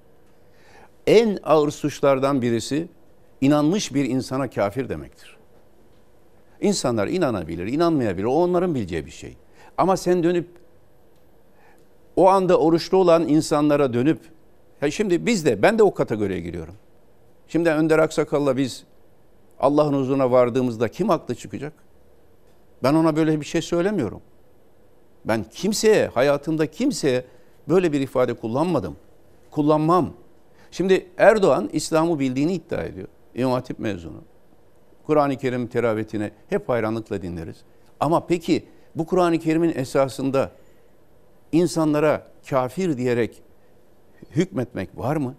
En 1.07 1.39
ağır 1.43 1.71
suçlardan 1.71 2.43
birisi 2.43 2.89
inanmış 3.41 3.95
bir 3.95 4.05
insana 4.05 4.51
kafir 4.51 4.89
demektir. 4.89 5.37
İnsanlar 6.61 7.09
inanabilir, 7.09 7.67
inanmayabilir. 7.67 8.25
O 8.25 8.33
onların 8.33 8.75
bileceği 8.75 9.07
bir 9.07 9.11
şey. 9.11 9.37
Ama 9.79 9.97
sen 9.97 10.23
dönüp 10.23 10.49
o 12.17 12.29
anda 12.29 12.59
oruçlu 12.59 12.99
olan 12.99 13.29
insanlara 13.29 13.93
dönüp 13.93 14.21
ya 14.83 14.91
şimdi 14.91 15.27
biz 15.27 15.45
de 15.45 15.63
ben 15.63 15.79
de 15.79 15.83
o 15.83 15.95
kategoriye 15.95 16.41
giriyorum. 16.41 16.75
Şimdi 17.49 17.71
Önder 17.71 17.99
Aksakal'la 17.99 18.57
biz 18.57 18.85
Allah'ın 19.61 19.93
huzuruna 19.93 20.31
vardığımızda 20.31 20.89
kim 20.89 21.09
haklı 21.09 21.35
çıkacak? 21.35 21.73
Ben 22.83 22.95
ona 22.95 23.17
böyle 23.17 23.41
bir 23.41 23.47
şey 23.47 23.63
söylemiyorum. 23.63 24.21
Ben 25.25 25.45
kimseye, 25.45 26.07
hayatımda 26.07 26.67
kimseye 26.67 27.25
böyle 27.69 27.93
bir 27.93 28.01
ifade 28.01 28.35
kullanmadım. 28.35 28.97
Kullanmam. 29.51 30.13
Şimdi 30.71 31.07
Erdoğan 31.19 31.71
İslam'ı 31.73 32.19
bildiğini 32.19 32.53
iddia 32.53 32.83
ediyor. 32.83 33.09
İmam 33.35 33.53
Hatip 33.53 33.79
mezunu. 33.79 34.23
Kur'an-ı 35.07 35.37
Kerim 35.37 35.67
teravetine 35.67 36.31
hep 36.49 36.69
hayranlıkla 36.69 37.23
dinleriz. 37.23 37.57
Ama 38.01 38.27
peki 38.27 38.65
bu 38.95 39.07
Kur'an-ı 39.07 39.39
Kerim'in 39.39 39.73
esasında 39.77 40.51
insanlara 41.53 42.27
kafir 42.51 42.97
diyerek 42.97 43.43
hükmetmek 44.31 44.99
var 44.99 45.17
mı? 45.17 45.35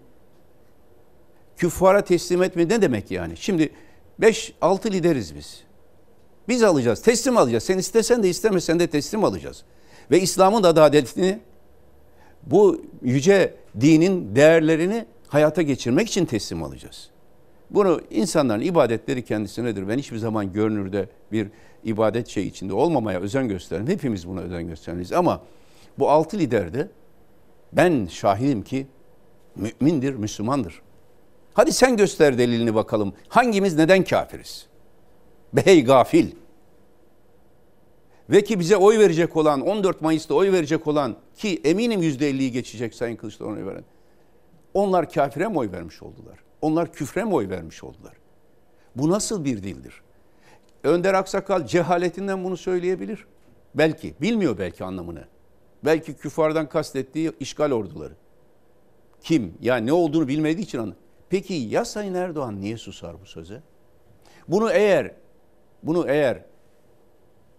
Küffara 1.58 2.04
teslim 2.04 2.42
etme 2.42 2.68
ne 2.68 2.82
demek 2.82 3.10
yani? 3.10 3.36
Şimdi 3.36 3.70
5-6 4.20 4.92
lideriz 4.92 5.34
biz. 5.34 5.62
Biz 6.48 6.62
alacağız, 6.62 7.02
teslim 7.02 7.36
alacağız. 7.36 7.64
Sen 7.64 7.78
istesen 7.78 8.22
de 8.22 8.28
istemesen 8.28 8.80
de 8.80 8.86
teslim 8.86 9.24
alacağız. 9.24 9.64
Ve 10.10 10.20
İslam'ın 10.20 10.62
da 10.62 10.68
adaletini, 10.68 11.38
bu 12.46 12.82
yüce 13.02 13.54
dinin 13.80 14.36
değerlerini 14.36 15.06
hayata 15.28 15.62
geçirmek 15.62 16.08
için 16.08 16.26
teslim 16.26 16.62
alacağız. 16.62 17.10
Bunu 17.70 18.00
insanların 18.10 18.60
ibadetleri 18.60 19.24
kendisinedir. 19.24 19.88
Ben 19.88 19.98
hiçbir 19.98 20.18
zaman 20.18 20.52
görünürde 20.52 21.08
bir 21.32 21.48
ibadet 21.84 22.28
şey 22.28 22.46
içinde 22.46 22.72
olmamaya 22.72 23.20
özen 23.20 23.48
gösteririm. 23.48 23.88
Hepimiz 23.88 24.28
buna 24.28 24.40
özen 24.40 24.66
göstermeliyiz. 24.66 25.12
Ama 25.12 25.42
bu 25.98 26.10
altı 26.10 26.38
lider 26.38 26.74
de 26.74 26.88
ben 27.72 28.06
şahidim 28.06 28.62
ki 28.62 28.86
mümindir, 29.56 30.14
Müslümandır. 30.14 30.82
Hadi 31.58 31.72
sen 31.72 31.96
göster 31.96 32.38
delilini 32.38 32.74
bakalım. 32.74 33.14
Hangimiz 33.28 33.76
neden 33.76 34.04
kafiriz? 34.04 34.66
Bey 35.52 35.84
gafil. 35.84 36.30
Ve 38.30 38.44
ki 38.44 38.60
bize 38.60 38.76
oy 38.76 38.98
verecek 38.98 39.36
olan, 39.36 39.60
14 39.60 40.00
Mayıs'ta 40.00 40.34
oy 40.34 40.52
verecek 40.52 40.86
olan 40.86 41.16
ki 41.36 41.60
eminim 41.64 42.02
%50'yi 42.02 42.52
geçecek 42.52 42.94
Sayın 42.94 43.16
Kılıçdaroğlu'na 43.16 43.66
veren. 43.66 43.84
Onlar 44.74 45.10
kafire 45.10 45.48
mi 45.48 45.58
oy 45.58 45.72
vermiş 45.72 46.02
oldular? 46.02 46.38
Onlar 46.62 46.92
küfre 46.92 47.24
mi 47.24 47.34
oy 47.34 47.48
vermiş 47.48 47.84
oldular? 47.84 48.14
Bu 48.96 49.10
nasıl 49.10 49.44
bir 49.44 49.62
dildir? 49.62 50.02
Önder 50.84 51.14
Aksakal 51.14 51.66
cehaletinden 51.66 52.44
bunu 52.44 52.56
söyleyebilir. 52.56 53.26
Belki, 53.74 54.14
bilmiyor 54.20 54.58
belki 54.58 54.84
anlamını. 54.84 55.24
Belki 55.84 56.14
küfardan 56.14 56.68
kastettiği 56.68 57.32
işgal 57.40 57.72
orduları. 57.72 58.14
Kim? 59.20 59.54
Ya 59.60 59.76
ne 59.76 59.92
olduğunu 59.92 60.28
bilmediği 60.28 60.62
için 60.62 60.78
anı. 60.78 60.94
Peki 61.30 61.54
ya 61.54 61.84
Sayın 61.84 62.14
Erdoğan 62.14 62.60
niye 62.60 62.76
susar 62.76 63.20
bu 63.20 63.26
söze? 63.26 63.62
Bunu 64.48 64.70
eğer 64.70 65.14
bunu 65.82 66.08
eğer 66.08 66.44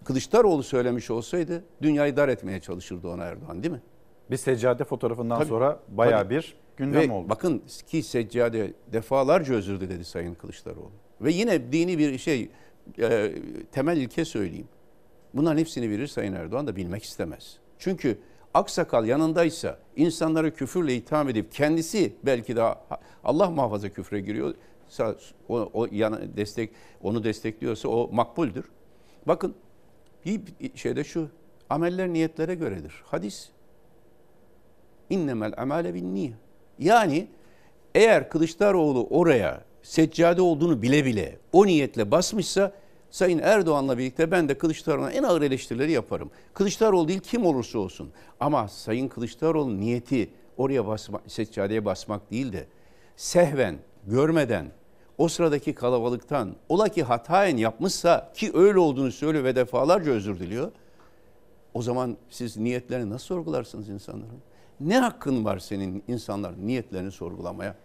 Kılıçdaroğlu 0.03 0.63
söylemiş 0.63 1.11
olsaydı 1.11 1.63
dünyayı 1.81 2.17
dar 2.17 2.29
etmeye 2.29 2.59
çalışırdı 2.59 3.07
ona 3.07 3.23
Erdoğan 3.23 3.63
değil 3.63 3.73
mi? 3.73 3.81
Bir 4.31 4.37
seccade 4.37 4.83
fotoğrafından 4.83 5.37
Tabii, 5.37 5.49
sonra 5.49 5.79
tabii. 5.97 6.29
bir 6.29 6.55
gündem 6.77 7.09
Ve 7.09 7.13
oldu. 7.13 7.29
Bakın 7.29 7.63
ki 7.87 8.03
seccade 8.03 8.73
defalarca 8.93 9.53
özür 9.53 9.81
diledi 9.81 10.05
Sayın 10.05 10.33
Kılıçdaroğlu. 10.33 10.91
Ve 11.21 11.31
yine 11.31 11.71
dini 11.71 11.97
bir 11.97 12.17
şey 12.17 12.49
e, 12.99 13.35
temel 13.71 13.97
ilke 13.97 14.25
söyleyeyim. 14.25 14.67
Bunların 15.33 15.57
hepsini 15.57 15.89
bilir 15.89 16.07
Sayın 16.07 16.33
Erdoğan 16.33 16.67
da 16.67 16.75
bilmek 16.75 17.03
istemez. 17.03 17.57
Çünkü 17.79 18.17
aksakal 18.53 19.05
yanındaysa 19.05 19.79
insanları 19.95 20.53
küfürle 20.53 20.95
itham 20.95 21.29
edip 21.29 21.51
kendisi 21.51 22.13
belki 22.23 22.55
de 22.55 22.63
Allah 23.23 23.49
muhafaza 23.49 23.89
küfre 23.89 24.21
giriyor. 24.21 24.53
O, 25.49 25.69
o 25.73 25.87
yana 25.91 26.37
destek 26.37 26.69
onu 27.03 27.23
destekliyorsa 27.23 27.89
o 27.89 28.09
makbuldür. 28.11 28.65
Bakın 29.25 29.55
bir 30.25 30.41
şeyde 30.75 31.03
şu 31.03 31.29
ameller 31.69 32.07
niyetlere 32.13 32.55
göredir. 32.55 32.93
Hadis 33.05 33.49
innemel 35.09 35.53
amale 35.57 35.93
bin 35.93 36.15
niye. 36.15 36.33
Yani 36.79 37.27
eğer 37.95 38.29
Kılıçdaroğlu 38.29 39.07
oraya 39.09 39.63
seccade 39.81 40.41
olduğunu 40.41 40.81
bile 40.81 41.05
bile 41.05 41.37
o 41.53 41.65
niyetle 41.65 42.11
basmışsa 42.11 42.71
Sayın 43.11 43.39
Erdoğan'la 43.39 43.97
birlikte 43.97 44.31
ben 44.31 44.49
de 44.49 44.57
Kılıçdaroğlu'na 44.57 45.11
en 45.11 45.23
ağır 45.23 45.41
eleştirileri 45.41 45.91
yaparım. 45.91 46.31
Kılıçdaroğlu 46.53 47.07
değil 47.07 47.19
kim 47.19 47.45
olursa 47.45 47.79
olsun. 47.79 48.11
Ama 48.39 48.67
Sayın 48.67 49.07
Kılıçdaroğlu 49.07 49.79
niyeti 49.79 50.29
oraya 50.57 50.87
basma, 50.87 51.21
seccadeye 51.27 51.85
basmak 51.85 52.31
değil 52.31 52.53
de 52.53 52.67
sehven, 53.19 53.77
görmeden, 54.07 54.71
o 55.17 55.27
sıradaki 55.27 55.75
kalabalıktan 55.75 56.55
ola 56.69 56.89
ki 56.89 57.03
hataen 57.03 57.57
yapmışsa 57.57 58.31
ki 58.33 58.51
öyle 58.53 58.79
olduğunu 58.79 59.11
söylüyor 59.11 59.43
ve 59.43 59.55
defalarca 59.55 60.11
özür 60.11 60.39
diliyor. 60.39 60.71
O 61.73 61.81
zaman 61.81 62.17
siz 62.29 62.57
niyetlerini 62.57 63.09
nasıl 63.09 63.25
sorgularsınız 63.25 63.89
insanların? 63.89 64.39
Ne 64.79 64.99
hakkın 64.99 65.45
var 65.45 65.59
senin 65.59 66.03
insanlar 66.07 66.53
niyetlerini 66.65 67.11
sorgulamaya? 67.11 67.75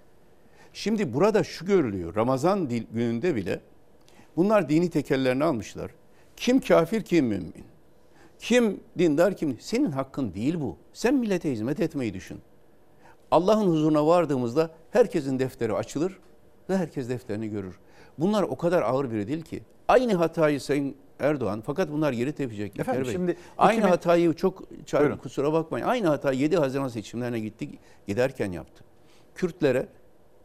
Şimdi 0.72 1.14
burada 1.14 1.44
şu 1.44 1.66
görülüyor. 1.66 2.14
Ramazan 2.14 2.68
gününde 2.68 3.34
bile 3.34 3.60
bunlar 4.36 4.68
dini 4.68 4.90
tekellerini 4.90 5.44
almışlar. 5.44 5.90
Kim 6.36 6.60
kafir 6.60 7.02
kim 7.02 7.26
mümin. 7.26 7.54
Kim 8.38 8.80
dindar 8.98 9.36
kim? 9.36 9.60
Senin 9.60 9.90
hakkın 9.90 10.34
değil 10.34 10.60
bu. 10.60 10.76
Sen 10.92 11.14
millete 11.14 11.52
hizmet 11.52 11.80
etmeyi 11.80 12.14
düşün. 12.14 12.40
Allah'ın 13.34 13.66
huzuruna 13.66 14.06
vardığımızda 14.06 14.70
herkesin 14.90 15.38
defteri 15.38 15.72
açılır 15.72 16.18
ve 16.70 16.76
herkes 16.76 17.08
defterini 17.08 17.48
görür. 17.48 17.78
Bunlar 18.18 18.42
o 18.42 18.56
kadar 18.56 18.82
ağır 18.82 19.10
biri 19.10 19.28
değil 19.28 19.42
ki. 19.42 19.62
Aynı 19.88 20.14
hatayı 20.14 20.60
Sayın 20.60 20.94
Erdoğan 21.18 21.62
fakat 21.66 21.92
bunlar 21.92 22.12
geri 22.12 22.32
tepecek. 22.32 22.80
Efendim, 22.80 23.04
Bey. 23.04 23.12
şimdi 23.12 23.36
Aynı 23.58 23.78
2000 23.78 23.88
hatayı 23.88 24.32
çok 24.32 24.70
Buyurun. 24.92 25.16
kusura 25.16 25.52
bakmayın. 25.52 25.86
Aynı 25.86 26.06
hatayı 26.08 26.40
7 26.40 26.56
Haziran 26.56 26.88
seçimlerine 26.88 27.40
gittik 27.40 27.78
giderken 28.06 28.52
yaptı. 28.52 28.84
Kürtlere 29.34 29.88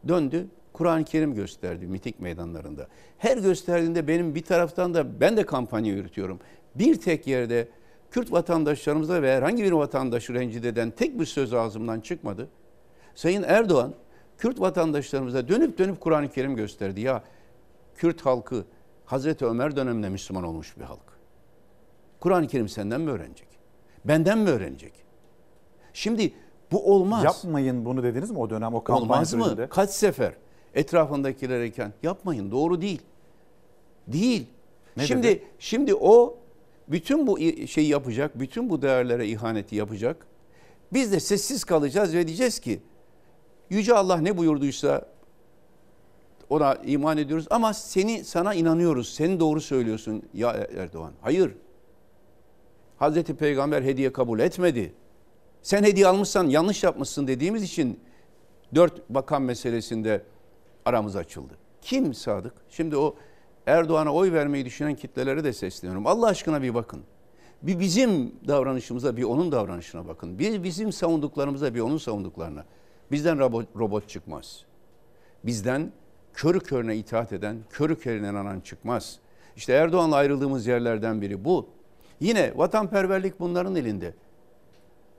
döndü 0.08 0.46
Kur'an-ı 0.72 1.04
Kerim 1.04 1.34
gösterdi 1.34 1.86
miting 1.86 2.20
meydanlarında. 2.20 2.86
Her 3.18 3.36
gösterdiğinde 3.36 4.08
benim 4.08 4.34
bir 4.34 4.42
taraftan 4.42 4.94
da 4.94 5.20
ben 5.20 5.36
de 5.36 5.46
kampanya 5.46 5.92
yürütüyorum. 5.92 6.38
Bir 6.74 7.00
tek 7.00 7.26
yerde 7.26 7.68
Kürt 8.10 8.32
vatandaşlarımıza 8.32 9.22
ve 9.22 9.36
herhangi 9.36 9.64
bir 9.64 9.72
vatandaşı 9.72 10.34
rencide 10.34 10.68
eden 10.68 10.90
tek 10.90 11.20
bir 11.20 11.26
söz 11.26 11.54
ağzımdan 11.54 12.00
çıkmadı. 12.00 12.48
Sayın 13.14 13.42
Erdoğan 13.42 13.94
Kürt 14.38 14.60
vatandaşlarımıza 14.60 15.48
dönüp 15.48 15.78
dönüp 15.78 16.00
Kur'an-ı 16.00 16.28
Kerim 16.28 16.56
gösterdi. 16.56 17.00
Ya 17.00 17.22
Kürt 17.96 18.26
halkı 18.26 18.64
Hazreti 19.04 19.46
Ömer 19.46 19.76
döneminde 19.76 20.08
Müslüman 20.08 20.44
olmuş 20.44 20.76
bir 20.78 20.84
halk. 20.84 21.18
Kur'an-ı 22.20 22.46
Kerim 22.46 22.68
senden 22.68 23.00
mi 23.00 23.10
öğrenecek? 23.10 23.48
Benden 24.04 24.38
mi 24.38 24.50
öğrenecek? 24.50 24.92
Şimdi 25.92 26.32
bu 26.72 26.94
olmaz. 26.94 27.24
Yapmayın 27.24 27.84
bunu 27.84 28.02
dediniz 28.02 28.30
mi 28.30 28.38
o 28.38 28.50
dönem 28.50 28.74
o 28.74 28.84
kampanya 28.84 29.04
Olmaz 29.04 29.34
mı? 29.34 29.44
sürecinde? 29.44 29.68
Kaç 29.68 29.90
sefer 29.90 30.32
etrafındakilere 30.74 31.92
yapmayın 32.02 32.50
doğru 32.50 32.80
değil. 32.80 33.02
Değil. 34.06 34.46
Ne 34.96 35.06
şimdi 35.06 35.22
dedi? 35.22 35.44
şimdi 35.58 35.94
o 35.94 36.38
bütün 36.88 37.26
bu 37.26 37.38
şeyi 37.66 37.88
yapacak, 37.88 38.38
bütün 38.40 38.70
bu 38.70 38.82
değerlere 38.82 39.26
ihaneti 39.26 39.76
yapacak. 39.76 40.26
Biz 40.92 41.12
de 41.12 41.20
sessiz 41.20 41.64
kalacağız 41.64 42.14
ve 42.14 42.26
diyeceğiz 42.26 42.58
ki 42.58 42.80
Yüce 43.70 43.94
Allah 43.94 44.16
ne 44.16 44.36
buyurduysa 44.36 45.06
ona 46.50 46.74
iman 46.74 47.18
ediyoruz 47.18 47.46
ama 47.50 47.74
seni 47.74 48.24
sana 48.24 48.54
inanıyoruz. 48.54 49.14
Sen 49.14 49.40
doğru 49.40 49.60
söylüyorsun 49.60 50.22
ya 50.34 50.68
Erdoğan. 50.76 51.12
Hayır. 51.20 51.52
Hazreti 52.98 53.34
Peygamber 53.36 53.82
hediye 53.82 54.12
kabul 54.12 54.40
etmedi. 54.40 54.92
Sen 55.62 55.84
hediye 55.84 56.06
almışsan 56.06 56.46
yanlış 56.46 56.82
yapmışsın 56.82 57.26
dediğimiz 57.26 57.62
için 57.62 58.00
dört 58.74 59.10
bakan 59.10 59.42
meselesinde 59.42 60.22
aramız 60.84 61.16
açıldı. 61.16 61.54
Kim 61.82 62.14
Sadık? 62.14 62.52
Şimdi 62.70 62.96
o 62.96 63.14
Erdoğan'a 63.66 64.14
oy 64.14 64.32
vermeyi 64.32 64.64
düşünen 64.64 64.94
kitlelere 64.94 65.44
de 65.44 65.52
sesleniyorum. 65.52 66.06
Allah 66.06 66.26
aşkına 66.26 66.62
bir 66.62 66.74
bakın. 66.74 67.00
Bir 67.62 67.80
bizim 67.80 68.34
davranışımıza 68.48 69.16
bir 69.16 69.22
onun 69.22 69.52
davranışına 69.52 70.08
bakın. 70.08 70.38
Bir 70.38 70.62
bizim 70.62 70.92
savunduklarımıza 70.92 71.74
bir 71.74 71.80
onun 71.80 71.98
savunduklarına. 71.98 72.64
Bizden 73.10 73.38
robot, 73.38 73.66
robot 73.76 74.08
çıkmaz. 74.08 74.64
Bizden 75.44 75.92
körü 76.34 76.60
körüne 76.60 76.96
itaat 76.96 77.32
eden, 77.32 77.56
körü 77.70 77.98
körüne 77.98 78.28
inanan 78.28 78.60
çıkmaz. 78.60 79.18
İşte 79.56 79.72
Erdoğan'la 79.72 80.16
ayrıldığımız 80.16 80.66
yerlerden 80.66 81.20
biri 81.20 81.44
bu. 81.44 81.68
Yine 82.20 82.52
vatanperverlik 82.56 83.40
bunların 83.40 83.76
elinde. 83.76 84.14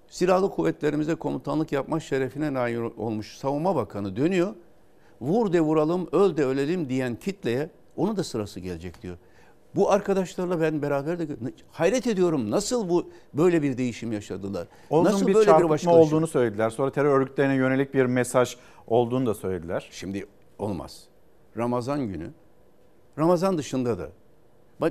Silahlı 0.07 0.51
kuvvetlerimize 0.51 1.15
komutanlık 1.15 1.71
yapma 1.71 1.99
şerefine 1.99 2.53
nail 2.53 2.77
olmuş 2.77 3.37
savunma 3.37 3.75
bakanı 3.75 4.15
dönüyor. 4.15 4.55
Vur 5.21 5.53
de 5.53 5.61
vuralım, 5.61 6.09
öl 6.11 6.37
de 6.37 6.45
ölelim 6.45 6.89
diyen 6.89 7.15
kitleye 7.15 7.69
onun 7.95 8.17
da 8.17 8.23
sırası 8.23 8.59
gelecek 8.59 9.01
diyor. 9.01 9.17
Bu 9.75 9.91
arkadaşlarla 9.91 10.61
ben 10.61 10.81
beraber 10.81 11.19
de 11.19 11.27
hayret 11.71 12.07
ediyorum. 12.07 12.51
Nasıl 12.51 12.89
bu 12.89 13.09
böyle 13.33 13.61
bir 13.61 13.77
değişim 13.77 14.11
yaşadılar? 14.11 14.67
Onun 14.89 15.05
Nasıl 15.05 15.27
bir 15.27 15.33
böyle 15.33 15.45
çarpıtma 15.45 15.69
başkalaşım? 15.69 16.01
olduğunu 16.01 16.27
söylediler. 16.27 16.69
Sonra 16.69 16.91
terör 16.91 17.19
örgütlerine 17.19 17.55
yönelik 17.55 17.93
bir 17.93 18.05
mesaj 18.05 18.57
olduğunu 18.87 19.25
da 19.25 19.33
söylediler. 19.33 19.89
Şimdi 19.91 20.27
olmaz. 20.59 21.03
Ramazan 21.57 22.07
günü, 22.07 22.31
Ramazan 23.19 23.57
dışında 23.57 23.97
da. 23.97 24.09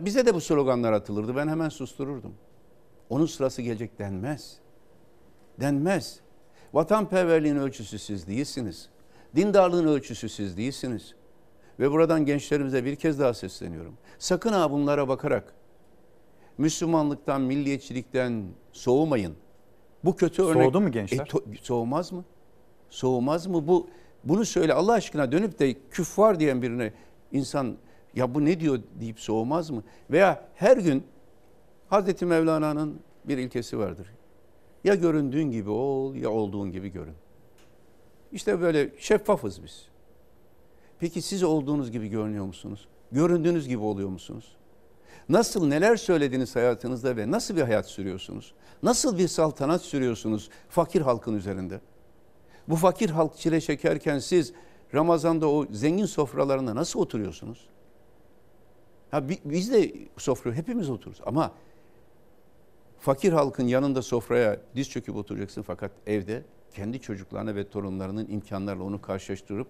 Bize 0.05 0.27
de 0.27 0.35
bu 0.35 0.41
sloganlar 0.41 0.93
atılırdı. 0.93 1.37
Ben 1.37 1.49
hemen 1.49 1.69
sustururdum. 1.69 2.35
Onun 3.11 3.27
sırası 3.27 3.63
gelecek 3.63 3.99
denmez. 3.99 4.59
Denmez. 5.61 6.21
Vatanperverliğin 6.73 7.57
ölçüsü 7.57 7.99
siz 7.99 8.27
değilsiniz. 8.27 8.89
Dindarlığın 9.37 9.87
ölçüsü 9.87 10.29
siz 10.29 10.57
değilsiniz. 10.57 11.15
Ve 11.81 11.91
buradan 11.91 12.25
gençlerimize 12.25 12.85
bir 12.85 12.97
kez 12.97 13.21
daha 13.21 13.35
sesleniyorum. 13.35 13.95
Sakın 14.19 14.53
ha 14.53 14.71
bunlara 14.71 15.09
bakarak 15.09 15.55
Müslümanlıktan, 16.59 17.41
milliyetçilikten 17.41 18.45
soğumayın. 18.73 19.35
Bu 20.05 20.17
kötü 20.17 20.43
örnek... 20.43 20.63
Soğudu 20.63 20.81
mu 20.81 20.93
gençler? 20.93 21.19
E, 21.19 21.29
to- 21.29 21.57
soğumaz 21.63 22.13
mı? 22.13 22.25
Soğumaz 22.91 23.47
mı? 23.47 23.69
Bu 23.69 23.89
bunu 24.25 24.45
söyle 24.45 24.75
Allah 24.75 24.93
aşkına 24.93 25.33
dönüp 25.33 25.59
de 25.59 25.77
küffar 25.91 26.41
diyen 26.41 26.63
birine 26.63 26.93
insan 27.33 27.77
ya 28.15 28.35
bu 28.35 28.45
ne 28.45 28.61
diyor 28.61 28.79
deyip 29.01 29.21
soğumaz 29.21 29.71
mı? 29.71 29.83
Veya 30.11 30.49
her 30.55 30.77
gün 30.77 31.05
Hazreti 31.89 32.27
Mevlana'nın 32.27 33.01
bir 33.25 33.39
ilkesi 33.39 33.79
vardır. 33.79 34.07
Ya 34.85 34.95
göründüğün 34.95 35.51
gibi 35.51 35.71
ol 35.71 36.15
ya 36.15 36.31
olduğun 36.31 36.73
gibi 36.73 36.89
görün. 36.89 37.15
İşte 38.33 38.61
böyle 38.61 38.91
şeffafız 38.99 39.63
biz. 39.63 39.90
Peki 41.01 41.23
siz 41.23 41.43
olduğunuz 41.43 41.91
gibi 41.91 42.09
görünüyor 42.09 42.45
musunuz? 42.45 42.89
Göründüğünüz 43.13 43.69
gibi 43.69 43.83
oluyor 43.83 44.09
musunuz? 44.09 44.57
Nasıl 45.29 45.67
neler 45.67 45.97
söylediniz 45.97 46.57
hayatınızda 46.57 47.17
ve 47.17 47.31
nasıl 47.31 47.57
bir 47.57 47.63
hayat 47.63 47.87
sürüyorsunuz? 47.87 48.55
Nasıl 48.83 49.19
bir 49.19 49.29
saltanat 49.29 49.83
sürüyorsunuz 49.83 50.51
fakir 50.69 51.01
halkın 51.01 51.35
üzerinde? 51.35 51.81
Bu 52.69 52.77
fakir 52.77 53.11
halk 53.11 53.37
çile 53.37 53.61
çekerken 53.61 54.19
siz 54.19 54.53
Ramazan'da 54.95 55.51
o 55.51 55.67
zengin 55.71 56.07
sofralarında 56.07 56.75
nasıl 56.75 57.01
oturuyorsunuz? 57.01 57.69
Ha 59.11 59.29
bi- 59.29 59.41
biz 59.45 59.73
de 59.73 59.93
sofra 60.19 60.53
hepimiz 60.53 60.91
otururuz 60.91 61.21
ama 61.27 61.53
fakir 63.01 63.33
halkın 63.33 63.67
yanında 63.67 64.03
sofraya 64.03 64.61
diz 64.77 64.91
çöküp 64.91 65.17
oturacaksın 65.17 65.63
fakat 65.63 65.91
evde 66.07 66.43
kendi 66.75 67.01
çocuklarına 67.01 67.55
ve 67.55 67.69
torunlarının 67.71 68.29
imkanlarla 68.31 68.83
onu 68.85 69.01
karşılaştırıp 69.03 69.67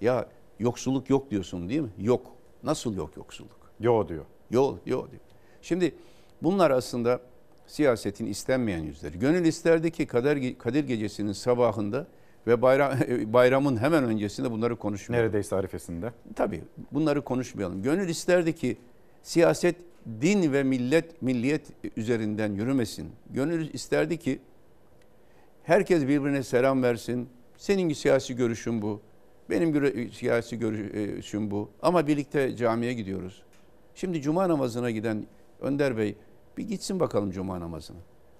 ya 0.00 0.28
yoksulluk 0.58 1.10
yok 1.10 1.30
diyorsun 1.30 1.68
değil 1.68 1.80
mi? 1.80 1.90
Yok. 1.98 2.26
Nasıl 2.62 2.96
yok 2.96 3.16
yoksulluk? 3.16 3.72
Yo 3.80 4.08
diyor. 4.08 4.24
Yok, 4.50 4.78
yok 4.86 5.10
diyor. 5.10 5.22
Şimdi 5.62 5.94
bunlar 6.42 6.70
aslında 6.70 7.20
siyasetin 7.66 8.26
istenmeyen 8.26 8.82
yüzleri. 8.82 9.18
Gönül 9.18 9.44
isterdi 9.44 9.90
ki 9.90 10.06
Kadir, 10.06 10.58
Kadir 10.58 10.84
Gecesi'nin 10.84 11.32
sabahında 11.32 12.06
ve 12.46 12.62
bayram, 12.62 12.92
bayramın 13.32 13.76
hemen 13.76 14.04
öncesinde 14.04 14.50
bunları 14.50 14.76
konuşmayalım. 14.76 15.26
Neredeyse 15.26 15.56
arifesinde. 15.56 16.12
Tabii 16.36 16.62
bunları 16.92 17.22
konuşmayalım. 17.22 17.82
Gönül 17.82 18.08
isterdi 18.08 18.54
ki 18.54 18.76
siyaset 19.22 19.76
din 20.20 20.52
ve 20.52 20.62
millet, 20.62 21.22
milliyet 21.22 21.66
üzerinden 21.96 22.52
yürümesin. 22.52 23.10
Gönül 23.30 23.74
isterdi 23.74 24.18
ki 24.18 24.40
herkes 25.62 26.02
birbirine 26.02 26.42
selam 26.42 26.82
versin. 26.82 27.28
Senin 27.56 27.92
siyasi 27.92 28.36
görüşün 28.36 28.82
bu. 28.82 29.00
Benim 29.50 29.72
göre- 29.72 30.10
siyasi 30.12 30.58
görüşüm 30.58 31.50
bu. 31.50 31.70
Ama 31.82 32.06
birlikte 32.06 32.56
camiye 32.56 32.92
gidiyoruz. 32.94 33.42
Şimdi 33.94 34.22
cuma 34.22 34.48
namazına 34.48 34.90
giden 34.90 35.26
Önder 35.60 35.96
Bey 35.96 36.16
bir 36.58 36.68
gitsin 36.68 37.00
bakalım 37.00 37.30
cuma 37.30 37.60
namazına. 37.60 37.98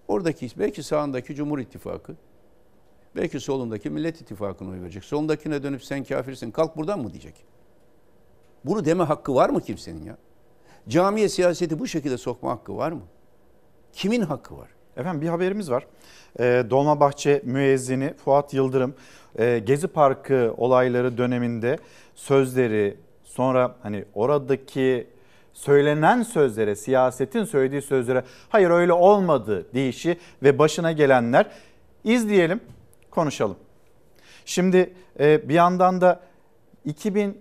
Oradaki 0.09 0.49
belki 0.59 0.83
sağındaki 0.83 1.35
Cumhur 1.35 1.59
İttifakı, 1.59 2.17
belki 3.17 3.41
solundaki 3.41 3.91
Millet 3.91 4.21
İttifakı'na 4.21 4.71
oy 4.71 4.81
verecek. 4.81 5.05
Solundakine 5.05 5.63
dönüp 5.63 5.85
sen 5.85 6.05
kafirsin 6.05 6.51
kalk 6.51 6.77
buradan 6.77 7.01
mı 7.01 7.11
diyecek. 7.11 7.35
Bunu 8.65 8.85
deme 8.85 9.05
hakkı 9.05 9.35
var 9.35 9.51
mı 9.51 9.61
kimsenin 9.61 10.05
ya? 10.05 10.17
Camiye 10.89 11.29
siyaseti 11.29 11.79
bu 11.79 11.87
şekilde 11.87 12.19
sokma 12.19 12.51
hakkı 12.51 12.77
var 12.77 12.93
mı? 12.93 13.03
Kimin 13.93 14.21
hakkı 14.21 14.59
var? 14.59 14.69
Efendim 14.97 15.23
bir 15.23 15.29
haberimiz 15.29 15.71
var. 15.71 15.87
Ee, 16.41 16.65
Dolmabahçe 16.71 17.43
müezzini 17.45 18.15
Fuat 18.15 18.55
Yıldırım 18.55 18.95
Gezi 19.39 19.89
Parkı 19.89 20.55
olayları 20.57 21.19
döneminde 21.19 21.79
sözleri 22.15 22.97
sonra 23.25 23.77
hani 23.83 24.05
oradaki 24.15 25.07
söylenen 25.53 26.23
sözlere, 26.23 26.77
siyasetin 26.77 27.45
söylediği 27.45 27.83
sözlere 27.83 28.25
hayır 28.49 28.71
öyle 28.71 28.93
olmadı 28.93 29.67
deyişi 29.75 30.19
ve 30.43 30.59
başına 30.59 30.93
gelenler 30.93 31.47
izleyelim, 32.05 32.61
konuşalım. 33.11 33.57
Şimdi 34.45 34.95
e, 35.21 35.49
bir 35.49 35.55
yandan 35.55 36.01
da 36.01 36.21
2001 36.85 37.35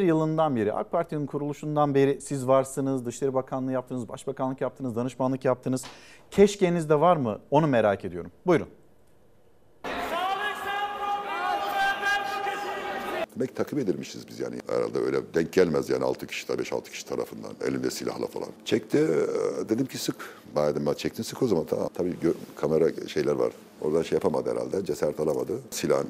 yılından 0.00 0.56
beri 0.56 0.72
AK 0.72 0.92
Parti'nin 0.92 1.26
kuruluşundan 1.26 1.94
beri 1.94 2.20
siz 2.20 2.48
varsınız. 2.48 3.06
Dışişleri 3.06 3.34
Bakanlığı 3.34 3.72
yaptınız, 3.72 4.08
Başbakanlık 4.08 4.60
yaptınız, 4.60 4.96
danışmanlık 4.96 5.44
yaptınız. 5.44 5.84
Keşkenizde 6.30 7.00
var 7.00 7.16
mı? 7.16 7.38
Onu 7.50 7.66
merak 7.66 8.04
ediyorum. 8.04 8.30
Buyurun. 8.46 8.68
Demek 13.36 13.48
ki 13.48 13.54
takip 13.54 13.78
edilmişiz 13.78 14.28
biz 14.28 14.40
yani. 14.40 14.56
Herhalde 14.68 14.98
öyle 14.98 15.18
denk 15.34 15.52
gelmez 15.52 15.90
yani 15.90 16.04
6 16.04 16.26
kişi, 16.26 16.46
5-6 16.46 16.90
kişi 16.90 17.06
tarafından. 17.06 17.50
Elinde 17.68 17.90
silahla 17.90 18.26
falan. 18.26 18.48
Çekti. 18.64 18.98
e, 18.98 19.68
Dedim 19.68 19.86
ki 19.86 19.98
sık. 19.98 20.16
Bana 20.54 20.74
dedim 20.74 20.94
çektin 20.96 21.22
sık 21.22 21.42
o 21.42 21.46
zaman. 21.46 21.64
Tamam. 21.64 21.88
Tabii 21.94 22.14
gö- 22.22 22.34
kamera 22.56 23.08
şeyler 23.08 23.32
var. 23.32 23.52
Oradan 23.80 24.02
şey 24.02 24.16
yapamadı 24.16 24.50
herhalde. 24.50 24.84
Cesaret 24.84 25.20
alamadı. 25.20 25.52
Silahın 25.70 26.06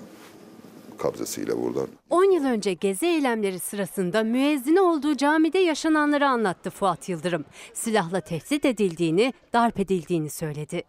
kabzasıyla 0.98 1.62
buradan 1.62 1.86
10 2.10 2.24
yıl 2.24 2.44
önce 2.44 2.72
gezi 2.72 3.06
eylemleri 3.06 3.58
sırasında 3.60 4.22
müezzini 4.22 4.80
olduğu 4.80 5.16
camide 5.16 5.58
yaşananları 5.58 6.28
anlattı 6.28 6.70
Fuat 6.70 7.08
Yıldırım. 7.08 7.44
Silahla 7.74 8.20
tehdit 8.20 8.64
edildiğini, 8.64 9.32
darp 9.52 9.80
edildiğini 9.80 10.30
söyledi. 10.30 10.82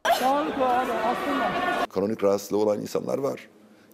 Kronik 1.90 2.24
rahatsızlığı 2.24 2.58
olan 2.58 2.82
insanlar 2.82 3.18
var. 3.18 3.48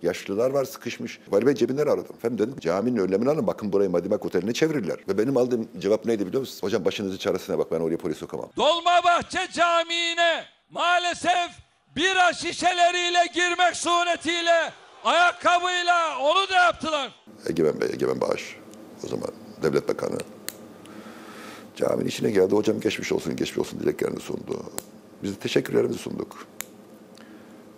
Yaşlılar 0.03 0.49
var 0.49 0.65
sıkışmış. 0.65 1.19
Vali 1.29 1.45
Bey 1.45 1.55
cebinden 1.55 1.87
aradım. 1.87 2.15
Efendim 2.17 2.37
dedim 2.37 2.59
caminin 2.59 2.97
önlemini 2.97 3.29
alın 3.29 3.47
bakın 3.47 3.73
burayı 3.73 3.89
Madimak 3.89 4.25
Oteli'ne 4.25 4.53
çevirirler. 4.53 4.97
Ve 5.09 5.17
benim 5.17 5.37
aldığım 5.37 5.67
cevap 5.79 6.05
neydi 6.05 6.27
biliyor 6.27 6.41
musunuz? 6.41 6.63
Hocam 6.63 6.85
başınızı 6.85 7.17
çaresine 7.17 7.57
bak 7.57 7.71
ben 7.71 7.79
oraya 7.79 7.97
polis 7.97 8.17
sokamam. 8.17 8.49
Dolmabahçe 8.57 9.47
Camii'ne 9.53 10.45
maalesef 10.69 11.49
bira 11.95 12.33
şişeleriyle 12.33 13.25
girmek 13.33 13.75
suretiyle 13.75 14.71
ayakkabıyla 15.03 16.19
onu 16.19 16.49
da 16.49 16.53
yaptılar. 16.55 17.11
Egemen 17.49 17.81
Bey, 17.81 17.89
Egemen 17.93 18.21
Bağış 18.21 18.57
o 19.05 19.07
zaman 19.07 19.29
devlet 19.63 19.87
bakanı. 19.87 20.17
Caminin 21.75 22.09
içine 22.09 22.31
geldi. 22.31 22.55
Hocam 22.55 22.79
geçmiş 22.79 23.11
olsun, 23.11 23.35
geçmiş 23.35 23.57
olsun 23.57 23.79
dileklerini 23.79 24.19
sundu. 24.19 24.63
Biz 25.23 25.35
de 25.35 25.39
teşekkürlerimizi 25.39 25.99
sunduk. 25.99 26.47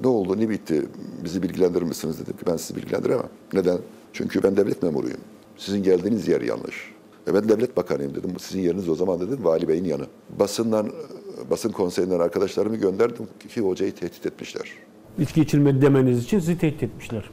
Ne 0.02 0.08
oldu, 0.08 0.40
ne 0.40 0.50
bitti? 0.50 0.86
Bizi 1.24 1.44
bilgilendirir 1.44 1.84
misiniz 1.84 2.20
dedim 2.20 2.38
ki 2.38 2.46
ben 2.48 2.58
sizi 2.58 2.76
bilgilendiremem. 2.76 3.30
Neden? 3.54 3.78
Çünkü 4.14 4.44
ben 4.44 4.58
devlet 4.58 4.84
memuruyum. 4.84 5.20
Sizin 5.58 5.84
geldiğiniz 5.84 6.28
yer 6.28 6.42
yanlış. 6.42 6.94
Ve 7.28 7.34
ben 7.34 7.50
devlet 7.50 7.78
bakanıyım 7.78 8.16
dedim. 8.16 8.34
Sizin 8.40 8.62
yeriniz 8.62 8.90
o 8.90 8.96
zaman 8.96 9.20
dedim 9.20 9.40
vali 9.42 9.68
beyin 9.68 9.86
yanı. 9.86 10.06
Basından, 10.40 10.92
basın 11.50 11.72
konseyinden 11.72 12.20
arkadaşlarımı 12.20 12.76
gönderdim 12.76 13.28
ki 13.50 13.62
hocayı 13.62 13.96
tehdit 13.96 14.26
etmişler. 14.26 14.72
İçki 15.20 15.42
içilmedi 15.42 15.82
demeniz 15.82 16.24
için 16.24 16.40
sizi 16.40 16.58
tehdit 16.58 16.84
etmişler. 16.84 17.30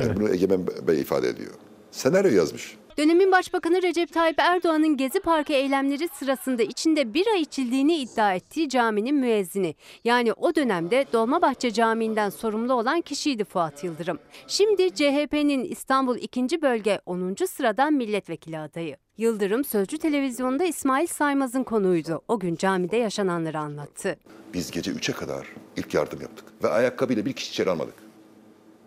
Yani 0.00 0.16
bunu 0.16 0.28
Egemen 0.28 0.66
Bey 0.86 1.00
ifade 1.00 1.28
ediyor. 1.28 1.52
Senaryo 1.90 2.30
yazmış. 2.30 2.76
Dönemin 2.98 3.32
Başbakanı 3.32 3.82
Recep 3.82 4.12
Tayyip 4.12 4.38
Erdoğan'ın 4.38 4.96
Gezi 4.96 5.20
Parkı 5.20 5.52
eylemleri 5.52 6.08
sırasında 6.08 6.62
içinde 6.62 7.14
bira 7.14 7.36
içildiğini 7.36 7.96
iddia 7.96 8.34
ettiği 8.34 8.68
caminin 8.68 9.14
müezzini. 9.14 9.74
Yani 10.04 10.32
o 10.32 10.54
dönemde 10.54 11.06
Dolmabahçe 11.12 11.72
Camii'nden 11.72 12.30
sorumlu 12.30 12.74
olan 12.74 13.00
kişiydi 13.00 13.44
Fuat 13.44 13.84
Yıldırım. 13.84 14.18
Şimdi 14.46 14.94
CHP'nin 14.94 15.64
İstanbul 15.64 16.16
2. 16.16 16.62
Bölge 16.62 17.00
10. 17.06 17.34
sıradan 17.46 17.92
milletvekili 17.92 18.58
adayı. 18.58 18.96
Yıldırım 19.18 19.64
Sözcü 19.64 19.98
Televizyonu'nda 19.98 20.64
İsmail 20.64 21.06
Saymaz'ın 21.06 21.64
konuğuydu. 21.64 22.22
O 22.28 22.38
gün 22.38 22.56
camide 22.56 22.96
yaşananları 22.96 23.58
anlattı. 23.58 24.16
Biz 24.54 24.70
gece 24.70 24.90
3'e 24.90 25.14
kadar 25.14 25.46
ilk 25.76 25.94
yardım 25.94 26.20
yaptık. 26.20 26.44
Ve 26.62 26.68
ayakkabıyla 26.68 27.24
bir 27.24 27.32
kişi 27.32 27.50
içeri 27.50 27.70
almadık. 27.70 27.94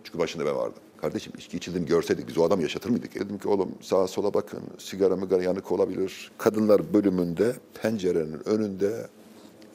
Çünkü 0.03 0.19
başında 0.19 0.45
ben 0.45 0.55
vardım. 0.55 0.83
Kardeşim 1.01 1.33
içki 1.37 1.57
içildiğini 1.57 1.87
görseydik 1.87 2.27
biz 2.27 2.37
o 2.37 2.43
adamı 2.43 2.61
yaşatır 2.61 2.89
mıydık? 2.89 3.15
Dedim 3.15 3.37
ki 3.37 3.47
oğlum 3.47 3.71
sağa 3.81 4.07
sola 4.07 4.33
bakın. 4.33 4.59
Sigara 4.77 5.15
mıgara 5.15 5.43
yanık 5.43 5.71
olabilir. 5.71 6.31
Kadınlar 6.37 6.93
bölümünde 6.93 7.55
pencerenin 7.81 8.49
önünde 8.49 9.07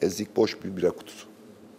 ezik 0.01 0.35
boş 0.35 0.63
bir 0.63 0.77
bira 0.77 0.89
kutusu. 0.89 1.27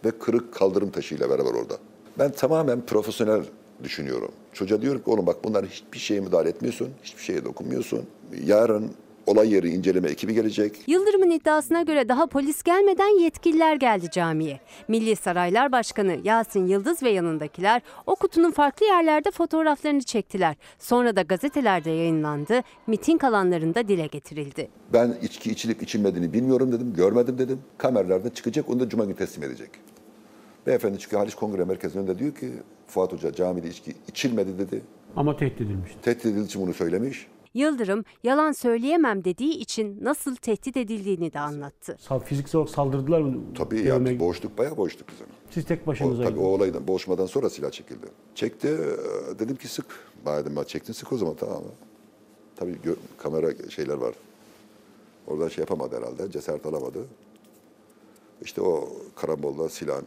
Ve 0.04 0.10
kırık 0.10 0.54
kaldırım 0.54 0.90
taşıyla 0.90 1.30
beraber 1.30 1.50
orada. 1.50 1.78
Ben 2.18 2.32
tamamen 2.32 2.86
profesyonel 2.86 3.44
düşünüyorum. 3.84 4.30
Çocuğa 4.52 4.82
diyorum 4.82 5.02
ki 5.02 5.10
oğlum 5.10 5.26
bak 5.26 5.44
bunların 5.44 5.68
hiçbir 5.68 5.98
şeye 5.98 6.20
müdahale 6.20 6.48
etmiyorsun. 6.48 6.88
Hiçbir 7.02 7.22
şeye 7.22 7.44
dokunmuyorsun. 7.44 8.06
Yarın 8.44 8.90
olay 9.26 9.54
yeri 9.54 9.68
inceleme 9.68 10.08
ekibi 10.08 10.34
gelecek. 10.34 10.76
Yıldırım'ın 10.86 11.30
iddiasına 11.30 11.82
göre 11.82 12.08
daha 12.08 12.26
polis 12.26 12.62
gelmeden 12.62 13.20
yetkililer 13.20 13.76
geldi 13.76 14.10
camiye. 14.10 14.60
Milli 14.88 15.16
Saraylar 15.16 15.72
Başkanı 15.72 16.18
Yasin 16.24 16.66
Yıldız 16.66 17.02
ve 17.02 17.10
yanındakiler 17.10 17.82
o 18.06 18.14
kutunun 18.14 18.50
farklı 18.50 18.86
yerlerde 18.86 19.30
fotoğraflarını 19.30 20.02
çektiler. 20.02 20.56
Sonra 20.78 21.16
da 21.16 21.22
gazetelerde 21.22 21.90
yayınlandı, 21.90 22.60
miting 22.86 23.24
alanlarında 23.24 23.88
dile 23.88 24.06
getirildi. 24.06 24.68
Ben 24.92 25.14
içki 25.22 25.50
içilip 25.50 25.82
içilmediğini 25.82 26.32
bilmiyorum 26.32 26.72
dedim, 26.72 26.92
görmedim 26.96 27.38
dedim. 27.38 27.58
Kameralarda 27.78 28.34
çıkacak, 28.34 28.70
onu 28.70 28.80
da 28.80 28.88
cuma 28.88 29.04
günü 29.04 29.16
teslim 29.16 29.44
edecek. 29.44 29.70
Beyefendi 30.66 30.98
çıkıyor 30.98 31.20
Haliç 31.20 31.34
Kongre 31.34 31.64
Merkezi'nin 31.64 32.02
önünde 32.02 32.18
diyor 32.18 32.34
ki 32.34 32.52
Fuat 32.86 33.12
Hoca 33.12 33.32
camide 33.32 33.68
içki 33.68 33.92
içilmedi 34.08 34.58
dedi. 34.58 34.82
Ama 35.16 35.36
tehdit 35.36 35.60
edilmişti. 35.60 36.00
Tehdit 36.02 36.26
edildiği 36.26 36.46
için 36.46 36.62
bunu 36.62 36.74
söylemiş. 36.74 37.26
Yıldırım 37.60 38.04
yalan 38.22 38.52
söyleyemem 38.52 39.24
dediği 39.24 39.50
için 39.58 39.98
nasıl 40.04 40.36
tehdit 40.36 40.76
edildiğini 40.76 41.32
de 41.32 41.40
anlattı. 41.40 41.96
Fiziksel 42.24 42.58
olarak 42.58 42.74
saldırdılar 42.74 43.20
mı? 43.20 43.42
Tabii 43.54 43.76
Devime- 43.84 44.12
ya 44.12 44.20
boğuştuk, 44.20 44.58
bayağı 44.58 44.76
boğuştuk 44.76 45.08
biz 45.08 45.20
onu. 45.20 45.28
Siz 45.50 45.64
tek 45.64 45.82
O, 45.82 45.86
başınıza. 45.86 46.22
tabii 46.24 46.40
o 46.40 46.44
olaydan, 46.46 46.88
boğuşmadan 46.88 47.26
sonra 47.26 47.50
silah 47.50 47.70
çekildi. 47.70 48.06
Çekti, 48.34 48.68
e, 48.68 49.38
dedim 49.38 49.56
ki 49.56 49.68
sık. 49.68 49.86
Dedim, 50.26 50.56
"Bak 50.56 50.68
çektin 50.68 50.92
sık 50.92 51.12
o 51.12 51.16
zaman 51.16 51.34
tamam 51.34 51.62
mı? 51.62 51.70
Tabii 52.56 52.72
gö- 52.84 52.96
kamera 53.18 53.70
şeyler 53.70 53.94
var. 53.94 54.14
Oradan 55.26 55.48
şey 55.48 55.62
yapamadı 55.62 55.96
herhalde, 55.96 56.30
cesaret 56.30 56.66
alamadı. 56.66 56.98
İşte 58.42 58.60
o 58.60 58.88
karambolla 59.16 59.68
silahın 59.68 60.06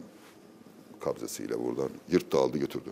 kabzesiyle 1.00 1.64
buradan 1.64 1.88
yırttı 2.10 2.38
aldı 2.38 2.58
götürdü. 2.58 2.90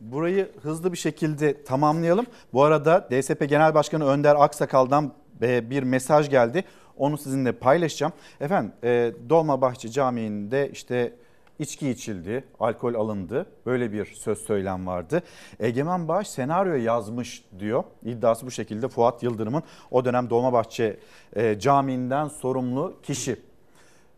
Burayı 0.00 0.48
hızlı 0.62 0.92
bir 0.92 0.98
şekilde 0.98 1.64
tamamlayalım. 1.64 2.26
Bu 2.52 2.64
arada 2.64 3.08
DSP 3.10 3.48
Genel 3.48 3.74
Başkanı 3.74 4.06
Önder 4.06 4.36
Aksakal'dan 4.38 5.12
e, 5.42 5.70
bir 5.70 5.82
mesaj 5.82 6.30
geldi. 6.30 6.64
Onu 6.96 7.18
sizinle 7.18 7.52
paylaşacağım. 7.52 8.12
Efendim 8.40 8.72
e, 8.84 9.12
Dolmabahçe 9.28 9.90
Camii'nde 9.90 10.70
işte 10.72 11.12
içki 11.58 11.90
içildi, 11.90 12.44
alkol 12.60 12.94
alındı. 12.94 13.46
Böyle 13.66 13.92
bir 13.92 14.04
söz 14.04 14.38
söylem 14.38 14.86
vardı. 14.86 15.22
Egemen 15.60 16.08
Bağış 16.08 16.28
senaryo 16.28 16.74
yazmış 16.74 17.44
diyor. 17.58 17.84
İddiası 18.04 18.46
bu 18.46 18.50
şekilde 18.50 18.88
Fuat 18.88 19.22
Yıldırım'ın 19.22 19.62
o 19.90 20.04
dönem 20.04 20.30
Dolmabahçe 20.30 20.98
e, 21.36 21.58
Camii'nden 21.58 22.28
sorumlu 22.28 22.94
kişi. 23.02 23.36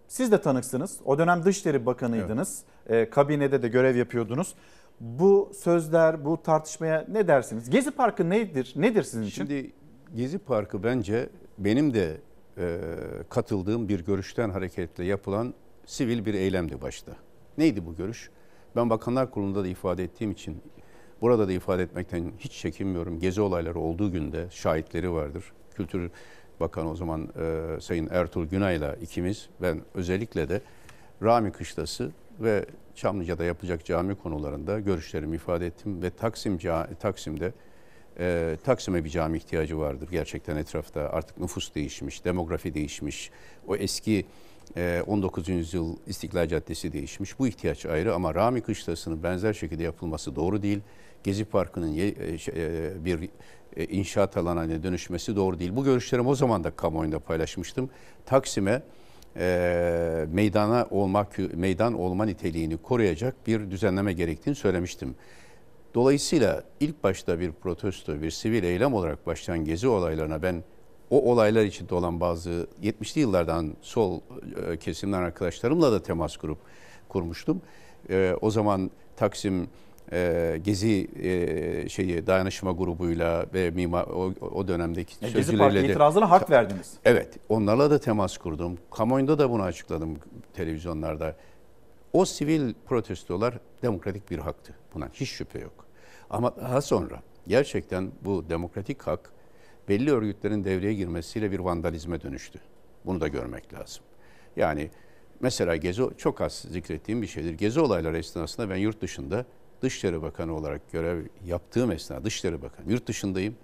Siz 0.09 0.32
de 0.32 0.40
tanıksınız. 0.40 1.01
O 1.05 1.19
dönem 1.19 1.44
Dışişleri 1.44 1.86
Bakanıydınız. 1.86 2.62
E, 2.89 3.11
kabinede 3.11 3.62
de 3.62 3.69
görev 3.69 3.97
yapıyordunuz. 3.97 4.55
Bu 5.01 5.52
sözler, 5.55 6.24
bu 6.24 6.43
tartışmaya 6.43 7.06
ne 7.09 7.28
dersiniz? 7.28 7.70
Gezi 7.70 7.90
Parkı 7.90 8.31
nedir? 8.31 8.73
Nedir 8.77 9.02
sizin 9.02 9.23
için? 9.23 9.47
Şimdi 9.47 9.73
Gezi 10.14 10.39
Parkı 10.39 10.82
bence 10.85 11.28
benim 11.59 11.94
de 11.94 12.16
e, 12.59 12.78
katıldığım 13.28 13.89
bir 13.89 14.05
görüşten 14.05 14.51
hareketle 14.51 15.05
yapılan 15.05 15.55
sivil 15.86 16.24
bir 16.24 16.35
eylemdi 16.35 16.82
başta. 16.82 17.12
Neydi 17.59 17.86
bu 17.86 17.97
görüş? 17.97 18.31
Ben 18.77 18.90
Bakanlar 18.90 19.31
Kurulu'nda 19.31 19.64
da 19.64 19.68
ifade 19.68 20.05
ettiğim 20.05 20.31
için 20.31 20.62
burada 21.20 21.48
da 21.48 21.52
ifade 21.52 21.82
etmekten 21.82 22.32
hiç 22.39 22.52
çekinmiyorum. 22.52 23.20
Gezi 23.20 23.40
olayları 23.40 23.78
olduğu 23.78 24.12
günde 24.12 24.47
şahitleri 24.51 25.12
vardır. 25.12 25.52
Kültür 25.74 26.10
Bakanı 26.60 26.90
o 26.90 26.94
zaman 26.94 27.28
e, 27.39 27.81
Sayın 27.81 28.09
Ertuğrul 28.10 28.47
Günay'la 28.47 28.94
ikimiz 28.94 29.48
ben 29.62 29.81
özellikle 29.94 30.48
de 30.48 30.60
Rami 31.23 31.52
Kışlası 31.52 32.12
ve 32.40 32.66
Çamlıca'da 32.97 33.44
yapacak 33.44 33.85
cami 33.85 34.14
konularında 34.14 34.81
görüşlerimi 34.81 35.36
ifade 35.36 35.66
ettim 35.66 36.02
ve 36.02 36.10
Taksim 36.10 36.59
Taksim'de 37.01 37.52
e, 38.18 38.56
Taksim'e 38.64 39.05
bir 39.05 39.10
cami 39.10 39.36
ihtiyacı 39.36 39.78
vardır. 39.78 40.09
Gerçekten 40.10 40.56
etrafta 40.56 41.01
artık 41.01 41.39
nüfus 41.39 41.74
değişmiş, 41.74 42.24
demografi 42.24 42.74
değişmiş. 42.74 43.31
O 43.68 43.77
eski 43.77 44.27
e, 44.77 45.02
19. 45.06 45.48
yüzyıl 45.48 45.97
İstiklal 46.06 46.48
Caddesi 46.48 46.93
değişmiş. 46.93 47.39
Bu 47.39 47.48
ihtiyaç 47.48 47.86
ayrı 47.86 48.14
ama 48.14 48.35
Rami 48.35 48.60
Kışlası'nın 48.60 49.23
benzer 49.23 49.52
şekilde 49.52 49.82
yapılması 49.82 50.36
doğru 50.36 50.62
değil. 50.62 50.81
Gezi 51.24 51.44
Parkı'nın 51.44 51.94
e, 51.98 52.39
şey, 52.39 52.55
e, 52.56 53.05
bir 53.05 53.28
e, 53.77 53.85
inşaat 53.85 54.36
alanı 54.36 54.59
haline 54.59 54.82
dönüşmesi 54.82 55.36
doğru 55.36 55.59
değil. 55.59 55.77
Bu 55.77 55.85
görüşlerimi 55.85 56.28
o 56.28 56.35
zaman 56.35 56.64
da 56.64 56.70
kamuoyunda 56.70 57.18
paylaşmıştım. 57.18 57.90
Taksim'e 58.27 58.82
e, 59.39 60.27
meydana 60.33 60.87
olmak 60.91 61.39
meydan 61.55 61.95
olma 61.95 62.25
niteliğini 62.25 62.77
koruyacak 62.77 63.47
bir 63.47 63.71
düzenleme 63.71 64.13
gerektiğini 64.13 64.55
söylemiştim. 64.55 65.15
Dolayısıyla 65.95 66.63
ilk 66.81 67.05
başta 67.05 67.41
bir 67.41 67.53
protesto, 67.53 68.23
bir 68.23 68.31
sivil 68.31 68.65
eylem 68.65 68.95
olarak 68.95 69.27
başlayan 69.27 69.65
gezi 69.65 69.89
olaylarına 69.89 70.43
ben 70.43 70.65
o 71.11 71.33
olaylar 71.33 71.65
içinde 71.65 71.95
olan 71.95 72.21
bazı 72.21 72.67
70'li 72.83 73.21
yıllardan 73.21 73.75
sol 73.81 74.21
e, 74.71 74.77
kesimden 74.77 75.23
arkadaşlarımla 75.23 75.93
da 75.93 76.03
temas 76.03 76.37
kurup 76.37 76.59
kurmuştum. 77.09 77.61
E, 78.11 78.37
o 78.41 78.51
zaman 78.51 78.91
Taksim 79.17 79.69
e, 80.12 80.61
Gezi 80.65 81.09
e, 81.23 81.89
şeyi 81.89 82.27
dayanışma 82.27 82.73
grubuyla 82.73 83.47
ve 83.55 83.70
mimar 83.70 84.07
o, 84.07 84.33
o 84.41 84.69
dönemdeki 84.69 85.27
E, 85.27 85.31
Gezi 85.31 85.59
de 85.59 85.85
itirazına 85.85 86.31
hak 86.31 86.51
verdiniz. 86.51 86.93
Evet, 87.05 87.28
onlarla 87.49 87.91
da 87.91 87.99
temas 87.99 88.39
kurdum. 88.39 88.78
Kamuoyunda 88.91 89.39
da 89.39 89.51
bunu 89.51 89.62
açıkladım 89.62 90.16
televizyonlarda. 90.55 91.37
O 92.12 92.24
sivil 92.24 92.74
protestolar 92.87 93.59
demokratik 93.83 94.31
bir 94.31 94.39
haktı. 94.39 94.74
Buna 94.95 95.09
hiç 95.12 95.28
şüphe 95.28 95.59
yok. 95.59 95.87
Ama 96.31 96.57
daha 96.57 96.81
sonra 96.81 97.23
gerçekten 97.49 98.11
bu 98.24 98.49
demokratik 98.49 99.03
hak 99.03 99.33
belli 99.89 100.12
örgütlerin 100.12 100.65
devreye 100.65 100.95
girmesiyle 100.95 101.51
bir 101.53 101.59
vandalizme 101.59 102.23
dönüştü. 102.23 102.59
Bunu 103.07 103.20
da 103.20 103.28
görmek 103.28 103.74
lazım. 103.74 104.05
Yani 104.57 104.91
mesela 105.41 105.77
Gezi 105.77 106.03
çok 106.19 106.41
az 106.41 106.53
zikrettiğim 106.53 107.23
bir 107.23 107.27
şeydir. 107.27 107.53
Gezi 107.53 107.81
olayları 107.81 108.19
esnasında 108.19 108.70
ben 108.70 108.77
yurt 108.77 109.01
dışında 109.01 109.47
Dışişleri 109.82 110.23
Bakanı 110.23 110.57
olarak 110.57 110.93
görev 110.93 111.27
yaptığım 111.47 111.93
esnada 111.93 112.24
Dışişleri 112.24 112.62
Bakanı 112.62 112.93
yurt 112.93 113.07
dışındayım. 113.07 113.55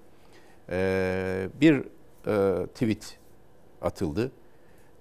Ee, 0.71 1.49
bir 1.61 1.85
e, 2.27 2.67
tweet 2.67 3.19
atıldı. 3.83 4.33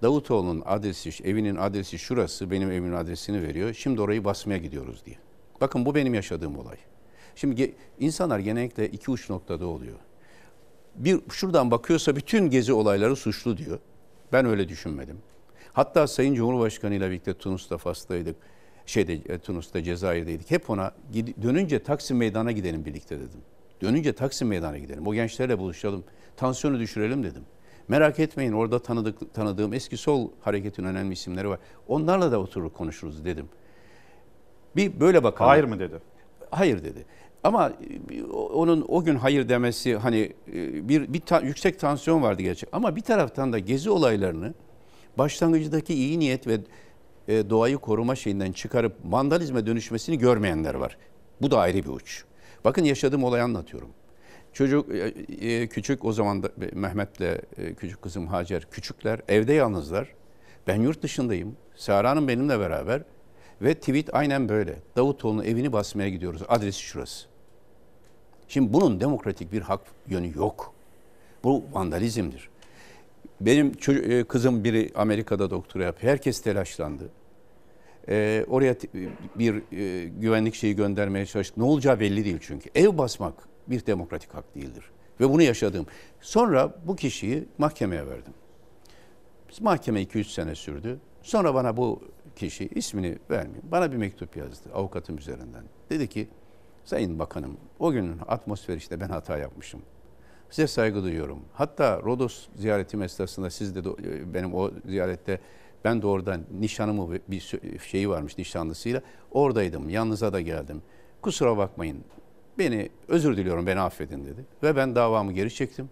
Davutoğlu'nun 0.01 0.63
adresi, 0.65 1.23
evinin 1.23 1.55
adresi 1.55 1.99
şurası, 1.99 2.51
benim 2.51 2.71
evimin 2.71 2.93
adresini 2.93 3.41
veriyor. 3.41 3.73
Şimdi 3.73 4.01
orayı 4.01 4.23
basmaya 4.23 4.57
gidiyoruz 4.57 5.05
diye. 5.05 5.17
Bakın 5.61 5.85
bu 5.85 5.95
benim 5.95 6.13
yaşadığım 6.13 6.57
olay. 6.57 6.77
Şimdi 7.35 7.75
insanlar 7.99 8.39
genellikle 8.39 8.89
iki 8.89 9.11
uç 9.11 9.29
noktada 9.29 9.65
oluyor. 9.65 9.97
Bir 10.95 11.19
şuradan 11.29 11.71
bakıyorsa 11.71 12.15
bütün 12.15 12.49
gezi 12.49 12.73
olayları 12.73 13.15
suçlu 13.15 13.57
diyor. 13.57 13.79
Ben 14.33 14.45
öyle 14.45 14.69
düşünmedim. 14.69 15.17
Hatta 15.73 16.07
Sayın 16.07 16.33
Cumhurbaşkanı 16.33 16.95
ile 16.95 17.09
birlikte 17.09 17.33
Tunus'ta 17.33 17.77
Fas'taydık. 17.77 18.35
Şeyde 18.85 19.13
e, 19.13 19.37
Tunus'ta 19.39 19.83
Cezayir'deydik. 19.83 20.51
Hep 20.51 20.69
ona 20.69 20.91
dönünce 21.41 21.83
Taksim 21.83 22.17
Meydan'a 22.17 22.51
gidelim 22.51 22.85
birlikte 22.85 23.17
dedim. 23.17 23.39
Dönünce 23.81 24.13
Taksim 24.13 24.47
Meydan'a 24.47 24.77
gidelim. 24.77 25.07
O 25.07 25.13
gençlerle 25.13 25.59
buluşalım. 25.59 26.03
Tansiyonu 26.37 26.79
düşürelim 26.79 27.23
dedim. 27.23 27.41
Merak 27.87 28.19
etmeyin 28.19 28.51
orada 28.51 28.79
tanıdık, 28.79 29.33
tanıdığım 29.33 29.73
eski 29.73 29.97
sol 29.97 30.29
hareketin 30.41 30.83
önemli 30.83 31.13
isimleri 31.13 31.49
var. 31.49 31.59
Onlarla 31.87 32.31
da 32.31 32.39
oturur 32.39 32.69
konuşuruz 32.69 33.25
dedim. 33.25 33.45
Bir 34.75 34.99
böyle 34.99 35.23
bakalım. 35.23 35.49
Hayır 35.49 35.63
mı 35.63 35.79
dedi? 35.79 35.95
Hayır 36.51 36.83
dedi. 36.83 37.05
Ama 37.43 37.73
e, 38.11 38.23
onun 38.33 38.85
o 38.87 39.03
gün 39.03 39.15
hayır 39.15 39.49
demesi 39.49 39.95
hani 39.97 40.33
e, 40.53 40.89
bir, 40.89 41.13
bir 41.13 41.19
ta- 41.19 41.41
yüksek 41.41 41.79
tansiyon 41.79 42.21
vardı 42.21 42.41
gerçek. 42.41 42.69
Ama 42.71 42.95
bir 42.95 43.01
taraftan 43.01 43.53
da 43.53 43.59
gezi 43.59 43.89
olaylarını 43.89 44.53
başlangıcındaki 45.17 45.93
iyi 45.93 46.19
niyet 46.19 46.47
ve 46.47 46.59
e, 47.31 47.49
doğayı 47.49 47.77
koruma 47.77 48.15
şeyinden 48.15 48.51
çıkarıp 48.51 48.93
vandalizme 49.03 49.65
dönüşmesini 49.65 50.17
görmeyenler 50.17 50.75
var. 50.75 50.97
Bu 51.41 51.51
da 51.51 51.59
ayrı 51.59 51.77
bir 51.77 51.89
uç. 51.89 52.23
Bakın 52.65 52.83
yaşadığım 52.83 53.23
olayı 53.23 53.43
anlatıyorum. 53.43 53.89
Çocuk 54.53 54.95
e, 54.95 55.13
e, 55.47 55.67
küçük 55.67 56.05
o 56.05 56.13
zaman 56.13 56.43
da 56.43 56.51
Mehmet'le 56.73 57.41
küçük 57.77 58.01
kızım 58.01 58.27
Hacer 58.27 58.65
küçükler 58.71 59.19
evde 59.27 59.53
yalnızlar. 59.53 60.07
Ben 60.67 60.81
yurt 60.81 61.03
dışındayım. 61.03 61.55
Sara 61.75 62.27
benimle 62.27 62.59
beraber 62.59 63.01
ve 63.61 63.73
tweet 63.73 64.15
aynen 64.15 64.49
böyle. 64.49 64.75
Davutoğlu'nun 64.95 65.43
evini 65.43 65.73
basmaya 65.73 66.09
gidiyoruz. 66.09 66.41
Adresi 66.47 66.79
şurası. 66.79 67.27
Şimdi 68.47 68.73
bunun 68.73 68.99
demokratik 68.99 69.51
bir 69.51 69.61
hak 69.61 69.81
yönü 70.07 70.37
yok. 70.37 70.73
Bu 71.43 71.63
vandalizmdir. 71.71 72.49
Benim 73.41 73.73
kızım 74.23 74.63
biri 74.63 74.91
Amerika'da 74.95 75.49
doktora 75.49 75.83
yapıyor. 75.83 76.11
Herkes 76.11 76.41
telaşlandı. 76.41 77.09
Ee, 78.09 78.45
oraya 78.49 78.75
bir 79.35 79.63
e, 79.77 80.07
güvenlik 80.07 80.55
şeyi 80.55 80.75
göndermeye 80.75 81.25
çalıştık. 81.25 81.57
Ne 81.57 81.63
olacağı 81.63 81.99
belli 81.99 82.25
değil 82.25 82.37
çünkü. 82.41 82.69
Ev 82.75 82.97
basmak 82.97 83.33
bir 83.67 83.85
demokratik 83.85 84.33
hak 84.33 84.55
değildir. 84.55 84.83
Ve 85.19 85.29
bunu 85.29 85.41
yaşadım. 85.41 85.85
Sonra 86.21 86.75
bu 86.85 86.95
kişiyi 86.95 87.45
mahkemeye 87.57 88.07
verdim. 88.07 88.33
Biz 89.49 89.61
mahkeme 89.61 90.03
2-3 90.03 90.23
sene 90.23 90.55
sürdü. 90.55 90.99
Sonra 91.21 91.53
bana 91.53 91.77
bu 91.77 92.01
kişi 92.35 92.67
ismini 92.75 93.17
vermeyeyim. 93.29 93.63
Bana 93.71 93.91
bir 93.91 93.97
mektup 93.97 94.37
yazdı 94.37 94.69
avukatım 94.73 95.17
üzerinden. 95.17 95.63
Dedi 95.89 96.07
ki 96.07 96.27
Sayın 96.85 97.19
Bakanım 97.19 97.57
o 97.79 97.91
günün 97.91 98.17
atmosferi 98.27 98.77
işte 98.77 98.99
ben 98.99 99.09
hata 99.09 99.37
yapmışım. 99.37 99.81
Size 100.49 100.67
saygı 100.67 101.03
duyuyorum. 101.03 101.39
Hatta 101.53 102.01
Rodos 102.03 102.47
ziyaretim 102.55 103.01
esnasında 103.01 103.49
siz 103.49 103.75
de 103.75 103.79
do- 103.79 104.33
benim 104.33 104.53
o 104.53 104.71
ziyarette 104.85 105.39
ben 105.85 106.01
de 106.01 106.07
oradan 106.07 106.41
nişanımı 106.59 107.17
bir 107.27 107.59
şeyi 107.89 108.09
varmış 108.09 108.37
nişanlısıyla 108.37 109.01
oradaydım. 109.31 109.89
Yanınıza 109.89 110.33
da 110.33 110.41
geldim. 110.41 110.81
Kusura 111.21 111.57
bakmayın. 111.57 112.03
Beni 112.57 112.89
özür 113.07 113.37
diliyorum 113.37 113.67
beni 113.67 113.79
affedin 113.79 114.25
dedi. 114.25 114.45
Ve 114.63 114.75
ben 114.75 114.95
davamı 114.95 115.33
geri 115.33 115.53
çektim. 115.53 115.89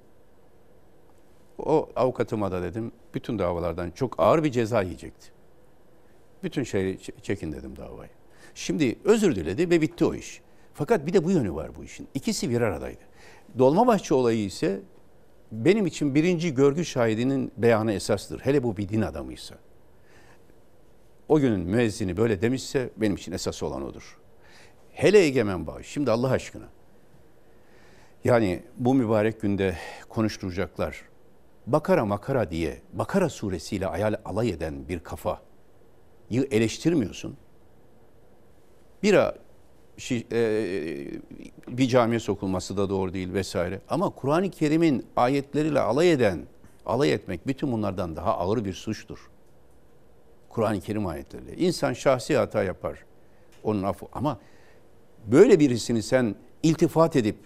O 1.58 1.90
avukatıma 1.96 2.52
da 2.52 2.64
dedim 2.64 2.92
bütün 3.14 3.40
davalardan 3.40 3.92
çok 3.92 4.20
ağır 4.20 4.44
bir 4.44 4.52
ceza 4.52 4.82
yiyecekti. 4.82 5.28
Bütün 6.44 6.64
şeyi 6.64 7.00
çekin 7.22 7.52
dedim 7.52 7.76
davayı. 7.78 8.10
Şimdi 8.56 8.96
özür 9.04 9.36
diledi 9.36 9.70
ve 9.70 9.82
bitti 9.82 10.06
o 10.06 10.14
iş. 10.14 10.42
Fakat 10.74 11.08
bir 11.08 11.14
de 11.14 11.24
bu 11.24 11.32
yönü 11.32 11.54
var 11.56 11.76
bu 11.76 11.84
işin. 11.84 12.08
İkisi 12.14 12.50
bir 12.50 12.62
aradaydı. 12.62 13.02
Dolmabahçe 13.58 14.14
olayı 14.14 14.46
ise 14.46 14.82
benim 15.52 15.86
için 15.86 16.16
birinci 16.16 16.54
görgü 16.54 16.86
şahidinin 16.86 17.52
beyanı 17.58 17.94
esastır. 17.94 18.40
Hele 18.40 18.64
bu 18.64 18.78
bir 18.78 18.90
din 18.90 19.02
adamıysa. 19.02 19.56
O 21.30 21.40
günün 21.40 21.60
müezzini 21.60 22.18
böyle 22.18 22.42
demişse 22.42 22.90
benim 22.98 23.16
için 23.16 23.32
esas 23.32 23.64
olan 23.64 23.84
odur. 23.84 24.18
Hele 24.92 25.20
egemen 25.20 25.68
bağış. 25.68 25.88
Şimdi 25.88 26.12
Allah 26.12 26.30
aşkına. 26.32 26.66
Yani 28.24 28.64
bu 28.78 28.94
mübarek 28.96 29.42
günde 29.42 29.76
konuşturacaklar. 30.10 31.02
Bakara 31.68 32.06
makara 32.06 32.52
diye 32.52 32.82
Bakara 32.94 33.30
suresiyle 33.30 33.88
ayal 33.88 34.16
alay 34.26 34.50
eden 34.50 34.88
bir 34.90 35.00
kafayı 35.00 35.40
eleştirmiyorsun. 36.52 37.38
Bira 39.04 39.36
şi- 39.98 40.26
e, 40.34 41.22
bir 41.78 41.88
camiye 41.88 42.20
sokulması 42.20 42.78
da 42.78 42.90
doğru 42.90 43.14
değil 43.14 43.34
vesaire. 43.34 43.82
Ama 43.90 44.10
Kur'an-ı 44.10 44.50
Kerim'in 44.50 45.06
ayetleriyle 45.16 45.80
alay 45.80 46.12
eden, 46.12 46.40
alay 46.86 47.14
etmek 47.14 47.48
bütün 47.48 47.72
bunlardan 47.72 48.16
daha 48.16 48.38
ağır 48.38 48.66
bir 48.66 48.74
suçtur. 48.74 49.30
Kur'an-ı 50.50 50.80
Kerim 50.82 51.08
ayetleriyle. 51.08 51.56
İnsan 51.58 51.94
şahsi 51.94 52.38
hata 52.38 52.64
yapar. 52.64 53.06
Onun 53.64 53.84
affı. 53.84 54.06
Ama 54.14 54.40
böyle 55.28 55.60
birisini 55.60 56.04
sen 56.04 56.36
iltifat 56.64 57.16
edip 57.16 57.38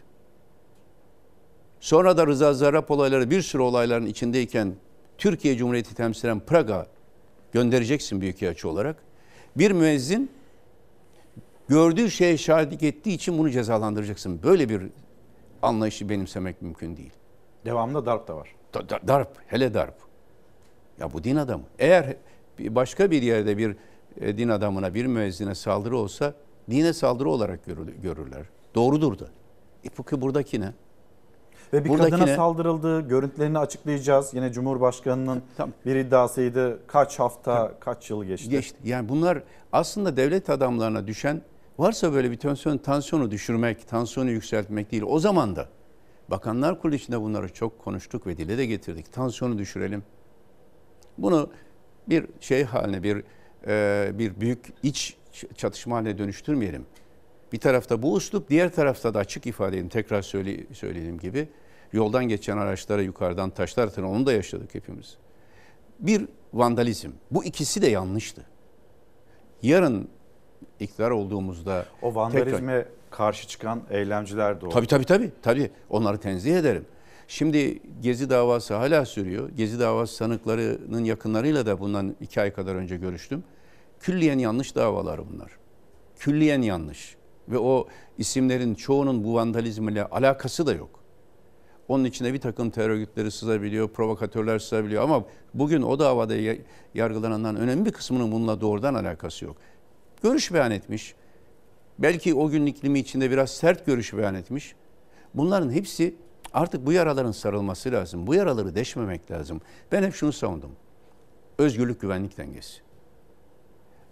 sonra 1.79 2.17
da 2.17 2.27
Rıza 2.27 2.53
Zarrab 2.53 2.89
olayları 2.89 3.29
bir 3.29 3.41
sürü 3.41 3.61
olayların 3.61 4.05
içindeyken 4.05 4.73
Türkiye 5.17 5.57
Cumhuriyeti 5.57 5.95
temsilen 5.95 6.39
Praga 6.39 6.87
göndereceksin 7.51 8.21
büyükelçi 8.21 8.67
olarak. 8.67 8.95
Bir 9.55 9.71
müezzin 9.71 10.31
gördüğü 11.67 12.11
şeye 12.11 12.37
şahitlik 12.37 12.83
ettiği 12.83 13.13
için 13.13 13.37
bunu 13.37 13.49
cezalandıracaksın. 13.49 14.43
Böyle 14.43 14.69
bir 14.69 14.81
anlayışı 15.61 16.09
benimsemek 16.09 16.61
mümkün 16.61 16.97
değil. 16.97 17.13
Devamında 17.65 18.05
darp 18.05 18.27
da 18.27 18.35
var. 18.35 18.55
Da- 18.73 18.89
da- 18.89 18.99
darp, 19.07 19.37
hele 19.47 19.73
darp. 19.73 19.95
Ya 20.99 21.13
bu 21.13 21.23
din 21.23 21.35
adamı. 21.35 21.63
Eğer 21.79 22.15
başka 22.59 23.11
bir 23.11 23.21
yerde 23.21 23.57
bir 23.57 23.75
e, 24.21 24.37
din 24.37 24.49
adamına, 24.49 24.93
bir 24.93 25.05
müezzine 25.05 25.55
saldırı 25.55 25.97
olsa 25.97 26.33
dine 26.69 26.93
saldırı 26.93 27.29
olarak 27.29 27.65
görürler. 28.03 28.43
Doğrudur 28.75 29.19
da. 29.19 29.25
E 29.85 29.87
bu 29.97 30.21
buradaki 30.21 30.61
ne? 30.61 30.73
Ve 31.73 31.85
bir 31.85 31.89
Buradaki 31.89 32.11
kadına 32.11 32.25
ne? 32.25 32.35
saldırıldığı 32.35 33.01
görüntülerini 33.01 33.59
açıklayacağız. 33.59 34.33
Yine 34.33 34.51
Cumhurbaşkanı'nın 34.51 35.43
bir 35.85 35.95
iddiasıydı. 35.95 36.79
Kaç 36.87 37.19
hafta, 37.19 37.71
kaç 37.79 38.09
yıl 38.09 38.25
geçti? 38.25 38.49
Geçti. 38.49 38.77
Yani 38.83 39.09
bunlar 39.09 39.43
aslında 39.71 40.17
devlet 40.17 40.49
adamlarına 40.49 41.07
düşen 41.07 41.41
varsa 41.79 42.13
böyle 42.13 42.31
bir 42.31 42.37
tansiyon, 42.37 42.77
tansiyonu 42.77 43.31
düşürmek, 43.31 43.87
tansiyonu 43.87 44.31
yükseltmek 44.31 44.91
değil. 44.91 45.03
O 45.07 45.19
zaman 45.19 45.55
da 45.55 45.67
Bakanlar 46.29 46.81
Kurulu 46.81 46.95
içinde 46.95 47.21
bunları 47.21 47.53
çok 47.53 47.79
konuştuk 47.79 48.27
ve 48.27 48.37
dile 48.37 48.57
de 48.57 48.65
getirdik. 48.65 49.13
Tansiyonu 49.13 49.57
düşürelim. 49.57 50.03
Bunu 51.17 51.49
bir 52.09 52.25
şey 52.39 52.63
haline, 52.63 53.03
bir 53.03 53.23
e, 53.67 54.11
bir 54.19 54.41
büyük 54.41 54.73
iç 54.83 55.17
çatışma 55.55 55.95
haline 55.95 56.17
dönüştürmeyelim. 56.17 56.85
Bir 57.53 57.59
tarafta 57.59 58.01
bu 58.01 58.13
uslup, 58.13 58.49
diğer 58.49 58.71
tarafta 58.73 59.13
da 59.13 59.19
açık 59.19 59.45
ifade 59.45 59.69
edeyim, 59.69 59.89
tekrar 59.89 60.21
söyle, 60.21 60.57
söylediğim 60.73 61.19
gibi 61.19 61.47
yoldan 61.93 62.27
geçen 62.27 62.57
araçlara 62.57 63.01
yukarıdan 63.01 63.49
taşlar 63.49 63.87
atın, 63.87 64.03
onu 64.03 64.25
da 64.25 64.33
yaşadık 64.33 64.75
hepimiz. 64.75 65.17
Bir 65.99 66.27
vandalizm. 66.53 67.11
Bu 67.31 67.43
ikisi 67.43 67.81
de 67.81 67.87
yanlıştı. 67.87 68.45
Yarın 69.61 70.07
iktidar 70.79 71.11
olduğumuzda 71.11 71.85
O 72.01 72.15
vandalizme 72.15 72.85
karşı 73.11 73.47
çıkan 73.47 73.81
eylemciler 73.89 74.61
de 74.61 74.65
oldu. 74.65 74.73
Tabii 74.73 74.87
tabii 74.87 75.05
tabii. 75.05 75.31
tabii. 75.41 75.71
Onları 75.89 76.17
tenzih 76.17 76.57
ederim. 76.57 76.85
Şimdi 77.27 77.79
Gezi 78.01 78.29
davası 78.29 78.73
hala 78.73 79.05
sürüyor. 79.05 79.49
Gezi 79.49 79.79
davası 79.79 80.15
sanıklarının 80.15 81.03
yakınlarıyla 81.03 81.65
da 81.65 81.79
bundan 81.79 82.15
iki 82.21 82.41
ay 82.41 82.53
kadar 82.53 82.75
önce 82.75 82.97
görüştüm. 82.97 83.43
Külliyen 83.99 84.39
yanlış 84.39 84.75
davalar 84.75 85.21
bunlar. 85.33 85.51
Külliyen 86.19 86.61
yanlış. 86.61 87.15
Ve 87.49 87.57
o 87.57 87.87
isimlerin 88.17 88.75
çoğunun 88.75 89.23
bu 89.23 89.33
vandalizmle 89.33 90.05
alakası 90.05 90.65
da 90.67 90.73
yok. 90.73 90.99
Onun 91.87 92.03
içine 92.03 92.33
bir 92.33 92.41
takım 92.41 92.69
terör 92.69 92.89
örgütleri 92.89 93.31
sızabiliyor, 93.31 93.89
provokatörler 93.89 94.59
sızabiliyor. 94.59 95.03
Ama 95.03 95.25
bugün 95.53 95.81
o 95.81 95.99
davada 95.99 96.35
ya- 96.35 96.57
yargılananların 96.93 97.55
önemli 97.55 97.85
bir 97.85 97.91
kısmının 97.91 98.31
bununla 98.31 98.61
doğrudan 98.61 98.93
alakası 98.93 99.45
yok. 99.45 99.57
Görüş 100.23 100.53
beyan 100.53 100.71
etmiş. 100.71 101.15
Belki 101.99 102.33
o 102.33 102.49
gün 102.49 102.65
iklimi 102.65 102.99
içinde 102.99 103.31
biraz 103.31 103.51
sert 103.51 103.85
görüş 103.85 104.13
beyan 104.13 104.35
etmiş. 104.35 104.75
Bunların 105.33 105.71
hepsi 105.71 106.15
artık 106.53 106.85
bu 106.85 106.91
yaraların 106.91 107.31
sarılması 107.31 107.91
lazım. 107.91 108.27
Bu 108.27 108.35
yaraları 108.35 108.75
deşmemek 108.75 109.31
lazım. 109.31 109.61
Ben 109.91 110.03
hep 110.03 110.15
şunu 110.15 110.33
savundum. 110.33 110.71
Özgürlük 111.57 112.01
güvenlik 112.01 112.37
dengesi. 112.37 112.81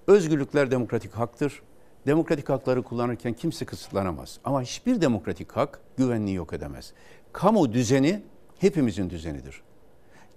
Özgürlükler 0.08 0.72
demokratik 0.72 1.14
haktır. 1.14 1.62
Demokratik 2.08 2.50
hakları 2.50 2.84
kullanırken 2.84 3.34
kimse 3.34 3.66
kısıtlanamaz. 3.66 4.40
Ama 4.44 4.62
hiçbir 4.62 5.02
demokratik 5.02 5.52
hak 5.52 5.80
güvenliği 5.98 6.36
yok 6.36 6.54
edemez. 6.54 6.94
Kamu 7.34 7.74
düzeni 7.74 8.24
hepimizin 8.60 9.10
düzenidir. 9.10 9.62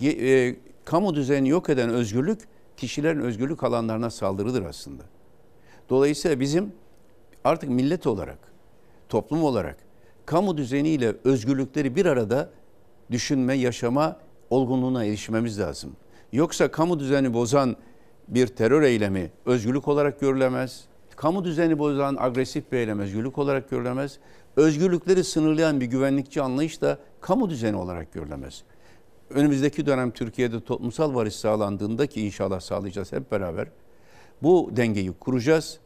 Ge- 0.01 0.49
e, 0.49 0.57
kamu 0.85 1.15
düzeni 1.15 1.49
yok 1.49 1.69
eden 1.71 1.91
özgürlük 1.91 2.41
kişilerin 2.77 3.21
özgürlük 3.21 3.65
alanlarına 3.65 4.11
saldırıdır 4.11 4.63
aslında. 4.63 5.03
Dolayısıyla 5.89 6.41
bizim 6.41 6.73
artık 7.45 7.71
millet 7.71 8.07
olarak, 8.07 8.39
toplum 9.09 9.45
olarak 9.45 9.77
kamu 10.27 10.57
düzeniyle 10.57 11.15
özgürlükleri 11.25 11.97
bir 11.97 12.07
arada 12.07 12.51
düşünme, 13.11 13.55
yaşama 13.55 14.17
olgunluğuna 14.51 15.05
erişmemiz 15.05 15.61
lazım. 15.61 15.97
Yoksa 16.33 16.71
kamu 16.71 16.99
düzeni 16.99 17.35
bozan 17.35 17.77
bir 18.29 18.47
terör 18.47 18.83
eylemi 18.83 19.31
özgürlük 19.47 19.89
olarak 19.89 20.21
görülemez. 20.21 20.85
Kamu 21.17 21.45
düzeni 21.45 21.79
bozan 21.79 22.17
agresif 22.19 22.73
bir 22.73 22.79
eylem 22.79 23.01
özgürlük 23.01 23.39
olarak 23.39 23.71
görülemez. 23.71 24.19
Özgürlükleri 24.57 25.25
sınırlayan 25.25 25.81
bir 25.81 25.87
güvenlikçi 25.87 26.43
anlayış 26.43 26.83
da 26.83 26.99
kamu 27.21 27.51
düzeni 27.51 27.77
olarak 27.77 28.13
görülemez. 28.13 28.63
Önümüzdeki 29.31 29.87
dönem 29.87 30.11
Türkiye'de 30.11 30.61
toplumsal 30.61 31.15
barış 31.15 31.35
sağlandığında 31.35 32.07
ki 32.07 32.27
inşallah 32.27 32.61
sağlayacağız 32.61 33.13
hep 33.13 33.33
beraber. 33.33 33.69
Bu 34.43 34.71
dengeyi 34.77 35.13
kuracağız. 35.13 35.79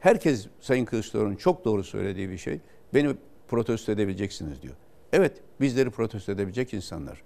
Herkes 0.00 0.46
Sayın 0.60 0.84
Kılıçdaroğlu'nun 0.84 1.36
çok 1.36 1.64
doğru 1.64 1.84
söylediği 1.84 2.30
bir 2.30 2.38
şey. 2.38 2.60
Beni 2.94 3.14
protesto 3.52 3.92
edebileceksiniz 3.92 4.62
diyor. 4.62 4.74
Evet 5.12 5.32
bizleri 5.60 5.90
protesto 5.90 6.32
edebilecek 6.32 6.74
insanlar. 6.74 7.22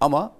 Ama 0.00 0.32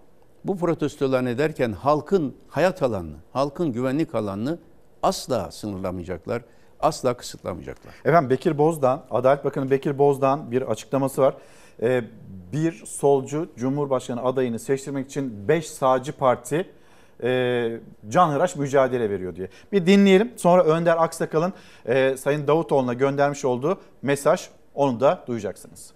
bu 0.44 0.58
protestolar 0.58 1.26
ederken 1.26 1.72
halkın 1.72 2.34
hayat 2.48 2.82
alanını, 2.82 3.16
halkın 3.32 3.72
güvenlik 3.72 4.14
alanını 4.14 4.58
asla 5.02 5.50
sınırlamayacaklar. 5.50 6.42
asla 6.80 7.14
kısıtlamayacaklar. 7.14 7.94
Efendim 8.04 8.30
Bekir 8.30 8.58
Bozdağ, 8.58 9.06
Adalet 9.10 9.44
Bakanı 9.44 9.70
Bekir 9.70 9.98
Bozdağ'ın 9.98 10.50
bir 10.50 10.62
açıklaması 10.62 11.22
var. 11.22 11.34
Ee, 11.82 12.04
bir 12.52 12.72
solcu 12.86 13.48
Cumhurbaşkanı 13.56 14.22
adayını 14.22 14.58
seçtirmek 14.58 15.06
için 15.06 15.48
5 15.48 15.70
sağcı 15.70 16.12
parti 16.12 16.70
e, 17.22 17.80
canhıraş 18.08 18.56
mücadele 18.56 19.10
veriyor 19.10 19.36
diye. 19.36 19.48
Bir 19.72 19.86
dinleyelim. 19.86 20.32
Sonra 20.36 20.64
Önder 20.64 20.96
Aksakal'ın 20.96 21.52
e, 21.86 22.16
Sayın 22.16 22.46
Davutoğlu'na 22.46 22.94
göndermiş 22.94 23.44
olduğu 23.44 23.80
mesaj 24.02 24.50
onu 24.80 25.00
da 25.00 25.24
duyacaksınız. 25.26 25.92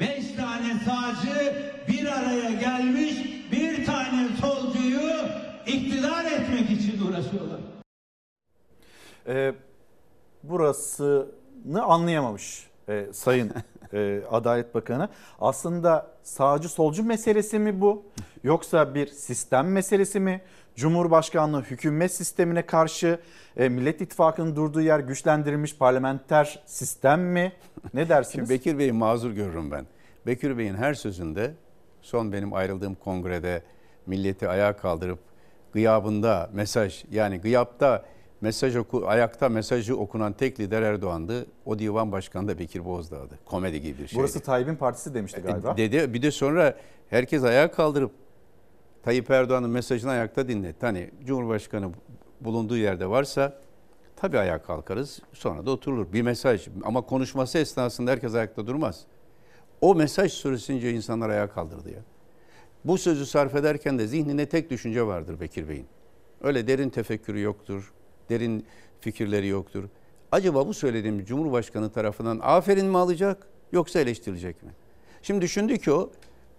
Beş 0.00 0.32
tane 0.36 0.74
sağcı 0.84 1.54
bir 1.88 2.06
araya 2.06 2.50
gelmiş 2.50 3.14
bir 3.52 3.86
tane 3.86 4.28
solcuyu 4.40 5.10
iktidar 5.66 6.24
etmek 6.24 6.70
için 6.70 7.06
uğraşıyorlar. 7.06 7.60
e, 9.26 9.54
burasını 10.42 11.82
anlayamamış 11.82 12.66
e, 12.88 13.06
Sayın 13.12 13.52
e, 13.92 14.22
Adalet 14.30 14.74
Bakanı. 14.74 15.08
Aslında 15.40 16.10
sağcı 16.22 16.68
solcu 16.68 17.04
meselesi 17.04 17.58
mi 17.58 17.80
bu? 17.80 18.04
Yoksa 18.44 18.94
bir 18.94 19.06
sistem 19.06 19.72
meselesi 19.72 20.20
mi? 20.20 20.40
Cumhurbaşkanlığı 20.76 21.62
hükümet 21.62 22.12
sistemine 22.12 22.66
karşı 22.66 23.18
e, 23.56 23.68
Millet 23.68 24.00
İttifakı'nın 24.00 24.56
durduğu 24.56 24.80
yer 24.80 25.00
güçlendirilmiş 25.00 25.76
parlamenter 25.76 26.62
sistem 26.66 27.20
mi? 27.22 27.52
Ne 27.94 28.08
dersiniz? 28.08 28.48
Şimdi 28.48 28.50
Bekir 28.60 28.78
Bey'i 28.78 28.92
mazur 28.92 29.30
görürüm 29.30 29.70
ben. 29.70 29.86
Bekir 30.26 30.58
Bey'in 30.58 30.74
her 30.74 30.94
sözünde 30.94 31.54
son 32.02 32.32
benim 32.32 32.52
ayrıldığım 32.54 32.94
kongrede 32.94 33.62
milleti 34.06 34.48
ayağa 34.48 34.76
kaldırıp 34.76 35.18
gıyabında 35.72 36.50
mesaj 36.52 37.04
yani 37.10 37.40
gıyapta 37.40 38.04
mesaj 38.40 38.76
oku, 38.76 39.08
ayakta 39.08 39.48
mesajı 39.48 39.96
okunan 39.96 40.32
tek 40.32 40.60
lider 40.60 40.82
Erdoğan'dı. 40.82 41.46
O 41.64 41.78
divan 41.78 42.12
başkanı 42.12 42.48
da 42.48 42.58
Bekir 42.58 42.84
Bozdağ'dı. 42.84 43.38
Komedi 43.44 43.80
gibi 43.80 44.02
bir 44.02 44.06
şeydi. 44.06 44.18
Burası 44.18 44.40
Tayyip'in 44.40 44.76
partisi 44.76 45.14
demişti 45.14 45.40
galiba. 45.40 45.72
E, 45.72 45.76
Dedi, 45.76 46.14
bir 46.14 46.22
de 46.22 46.30
sonra 46.30 46.74
herkes 47.10 47.44
ayağa 47.44 47.70
kaldırıp 47.70 48.10
Tayyip 49.04 49.30
Erdoğan'ın 49.30 49.70
mesajını 49.70 50.10
ayakta 50.10 50.48
dinletti. 50.48 50.86
Hani 50.86 51.10
Cumhurbaşkanı 51.24 51.90
bulunduğu 52.40 52.76
yerde 52.76 53.10
varsa 53.10 53.58
tabii 54.16 54.38
ayağa 54.38 54.62
kalkarız 54.62 55.20
sonra 55.32 55.66
da 55.66 55.70
oturulur. 55.70 56.12
Bir 56.12 56.22
mesaj 56.22 56.68
ama 56.84 57.00
konuşması 57.00 57.58
esnasında 57.58 58.10
herkes 58.10 58.34
ayakta 58.34 58.66
durmaz. 58.66 59.04
O 59.80 59.94
mesaj 59.94 60.32
süresince 60.32 60.92
insanlar 60.92 61.30
ayağa 61.30 61.50
kaldırdı 61.50 61.90
ya. 61.90 62.00
Bu 62.84 62.98
sözü 62.98 63.26
sarf 63.26 63.54
ederken 63.54 63.98
de 63.98 64.06
zihninde 64.06 64.48
tek 64.48 64.70
düşünce 64.70 65.06
vardır 65.06 65.40
Bekir 65.40 65.68
Bey'in. 65.68 65.86
Öyle 66.42 66.66
derin 66.66 66.90
tefekkürü 66.90 67.40
yoktur, 67.40 67.92
derin 68.28 68.66
fikirleri 69.00 69.46
yoktur. 69.46 69.84
Acaba 70.32 70.66
bu 70.66 70.74
söylediğim 70.74 71.24
Cumhurbaşkanı 71.24 71.92
tarafından 71.92 72.40
aferin 72.42 72.86
mi 72.86 72.98
alacak 72.98 73.46
yoksa 73.72 74.00
eleştirilecek 74.00 74.62
mi? 74.62 74.70
Şimdi 75.22 75.40
düşündü 75.40 75.78
ki 75.78 75.92
o 75.92 76.10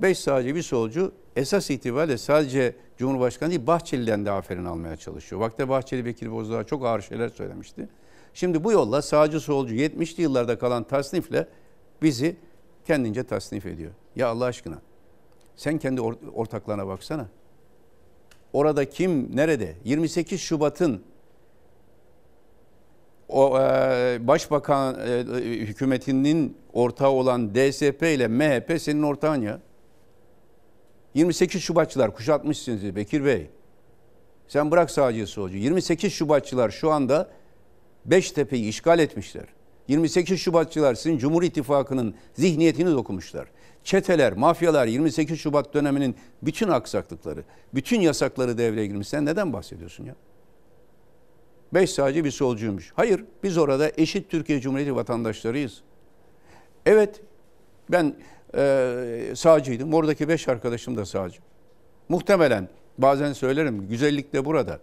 beş 0.02 0.20
sağcı 0.20 0.56
bir 0.56 0.62
solcu 0.62 1.12
esas 1.36 1.70
itibariyle 1.70 2.18
sadece 2.18 2.76
Cumhurbaşkanı 2.98 3.50
değil 3.50 3.68
Bahçeli'den 3.68 4.26
de 4.26 4.32
aferin 4.32 4.66
almaya 4.66 4.98
çalışıyor. 4.98 5.42
Vakti 5.42 5.70
Bahçeli 5.70 6.06
Bekir 6.06 6.32
Bozdağ 6.32 6.64
çok 6.64 6.86
ağır 6.86 7.02
şeyler 7.02 7.30
söylemişti. 7.30 7.90
Şimdi 8.34 8.64
bu 8.64 8.72
yolla 8.72 9.02
sağcı 9.02 9.40
solcu 9.40 9.76
70'li 9.76 10.22
yıllarda 10.24 10.60
kalan 10.60 10.84
tasnifle 10.84 11.48
bizi 12.02 12.36
kendince 12.86 13.24
tasnif 13.24 13.66
ediyor. 13.66 13.92
Ya 14.16 14.28
Allah 14.28 14.46
aşkına 14.46 14.82
sen 15.56 15.78
kendi 15.78 16.02
or- 16.02 16.32
ortaklarına 16.34 16.88
baksana. 16.88 17.28
Orada 18.54 18.90
kim 18.90 19.36
nerede? 19.36 19.76
28 19.84 20.42
Şubat'ın 20.42 21.04
o 23.30 23.60
e, 23.60 24.28
başbakan 24.28 25.00
e, 25.00 25.24
hükümetinin 25.42 26.58
ortağı 26.74 27.10
olan 27.10 27.56
DSP 27.56 28.04
ile 28.04 28.28
MHP 28.28 28.82
senin 28.82 29.04
ortağın 29.04 29.42
ya. 29.42 29.60
28 31.16 31.62
Şubatçılar 31.62 32.14
kuşatmışsınız 32.14 32.96
Bekir 32.96 33.26
Bey. 33.26 33.50
Sen 34.48 34.72
bırak 34.72 34.92
sağcı 34.92 35.28
solcu. 35.28 35.58
28 35.58 36.14
Şubatçılar 36.14 36.70
şu 36.70 36.92
anda 36.92 37.30
Beştepe'yi 38.06 38.68
işgal 38.68 39.00
etmişler. 39.00 39.46
28 39.88 40.40
Şubatçılar 40.40 40.96
sizin 40.96 41.18
Cumhur 41.18 41.44
İttifakı'nın 41.44 42.16
zihniyetini 42.34 42.92
dokumuşlar. 42.92 43.48
Çeteler, 43.84 44.34
mafyalar 44.34 44.88
28 44.88 45.40
Şubat 45.40 45.74
döneminin 45.74 46.16
bütün 46.42 46.68
aksaklıkları, 46.68 47.44
bütün 47.74 48.02
yasakları 48.02 48.58
devreye 48.58 48.88
girmiş. 48.88 49.08
Sen 49.08 49.26
neden 49.26 49.54
bahsediyorsun 49.54 50.06
ya? 50.06 50.16
Beş 51.74 51.90
sağcı 51.90 52.26
bir 52.26 52.32
solcuymuş. 52.32 52.94
Hayır, 52.96 53.26
biz 53.44 53.58
orada 53.58 53.92
eşit 53.98 54.32
Türkiye 54.32 54.62
Cumhuriyeti 54.62 54.96
vatandaşlarıyız. 54.96 55.82
Evet, 56.86 57.22
ben 57.90 58.16
e, 58.56 59.34
sağcıydım. 59.36 59.94
Oradaki 59.94 60.30
beş 60.30 60.48
arkadaşım 60.48 60.98
da 60.98 61.06
sağcı. 61.06 61.40
Muhtemelen 62.10 62.70
bazen 62.98 63.34
söylerim, 63.34 63.88
güzellik 63.88 64.34
de 64.34 64.46
burada. 64.46 64.80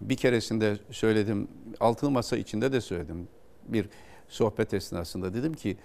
Bir 0.00 0.16
keresinde 0.16 0.76
söyledim, 0.90 1.48
altılı 1.80 2.10
masa 2.10 2.36
içinde 2.36 2.72
de 2.72 2.80
söyledim. 2.80 3.28
Bir 3.68 3.88
sohbet 4.28 4.74
esnasında 4.74 5.34
dedim 5.34 5.54
ki, 5.54 5.76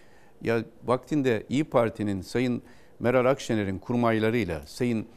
ya 0.41 0.63
vaktinde 0.83 1.43
İyi 1.49 1.63
Parti'nin 1.63 2.21
Sayın 2.21 2.61
Meral 2.99 3.25
Akşener'in 3.25 3.79
kurmaylarıyla 3.79 4.61
Sayın 4.65 5.07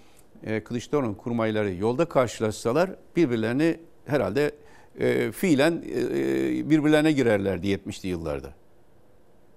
e, 0.42 0.64
Kılıçdaroğlu'nun 0.64 1.14
kurmayları 1.14 1.74
yolda 1.74 2.05
karşılaşsalar 2.05 2.90
birbirlerini 3.16 3.80
herhalde 4.06 4.55
e, 4.98 5.32
fiilen 5.32 5.72
e, 5.72 6.70
birbirlerine 6.70 7.12
girerlerdi 7.12 7.66
70'li 7.66 8.09
yıllarda. 8.09 8.55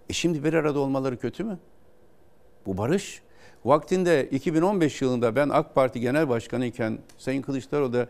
E 0.09 0.13
şimdi 0.13 0.43
bir 0.43 0.53
arada 0.53 0.79
olmaları 0.79 1.17
kötü 1.19 1.43
mü? 1.43 1.59
Bu 2.67 2.77
barış. 2.77 3.21
Vaktinde 3.65 4.27
2015 4.31 5.01
yılında 5.01 5.35
ben 5.35 5.49
AK 5.49 5.75
Parti 5.75 5.99
Genel 5.99 6.29
Başkanı 6.29 6.65
iken 6.65 6.99
Sayın 7.17 7.41
Kılıçdaroğlu 7.41 7.93
da 7.93 8.07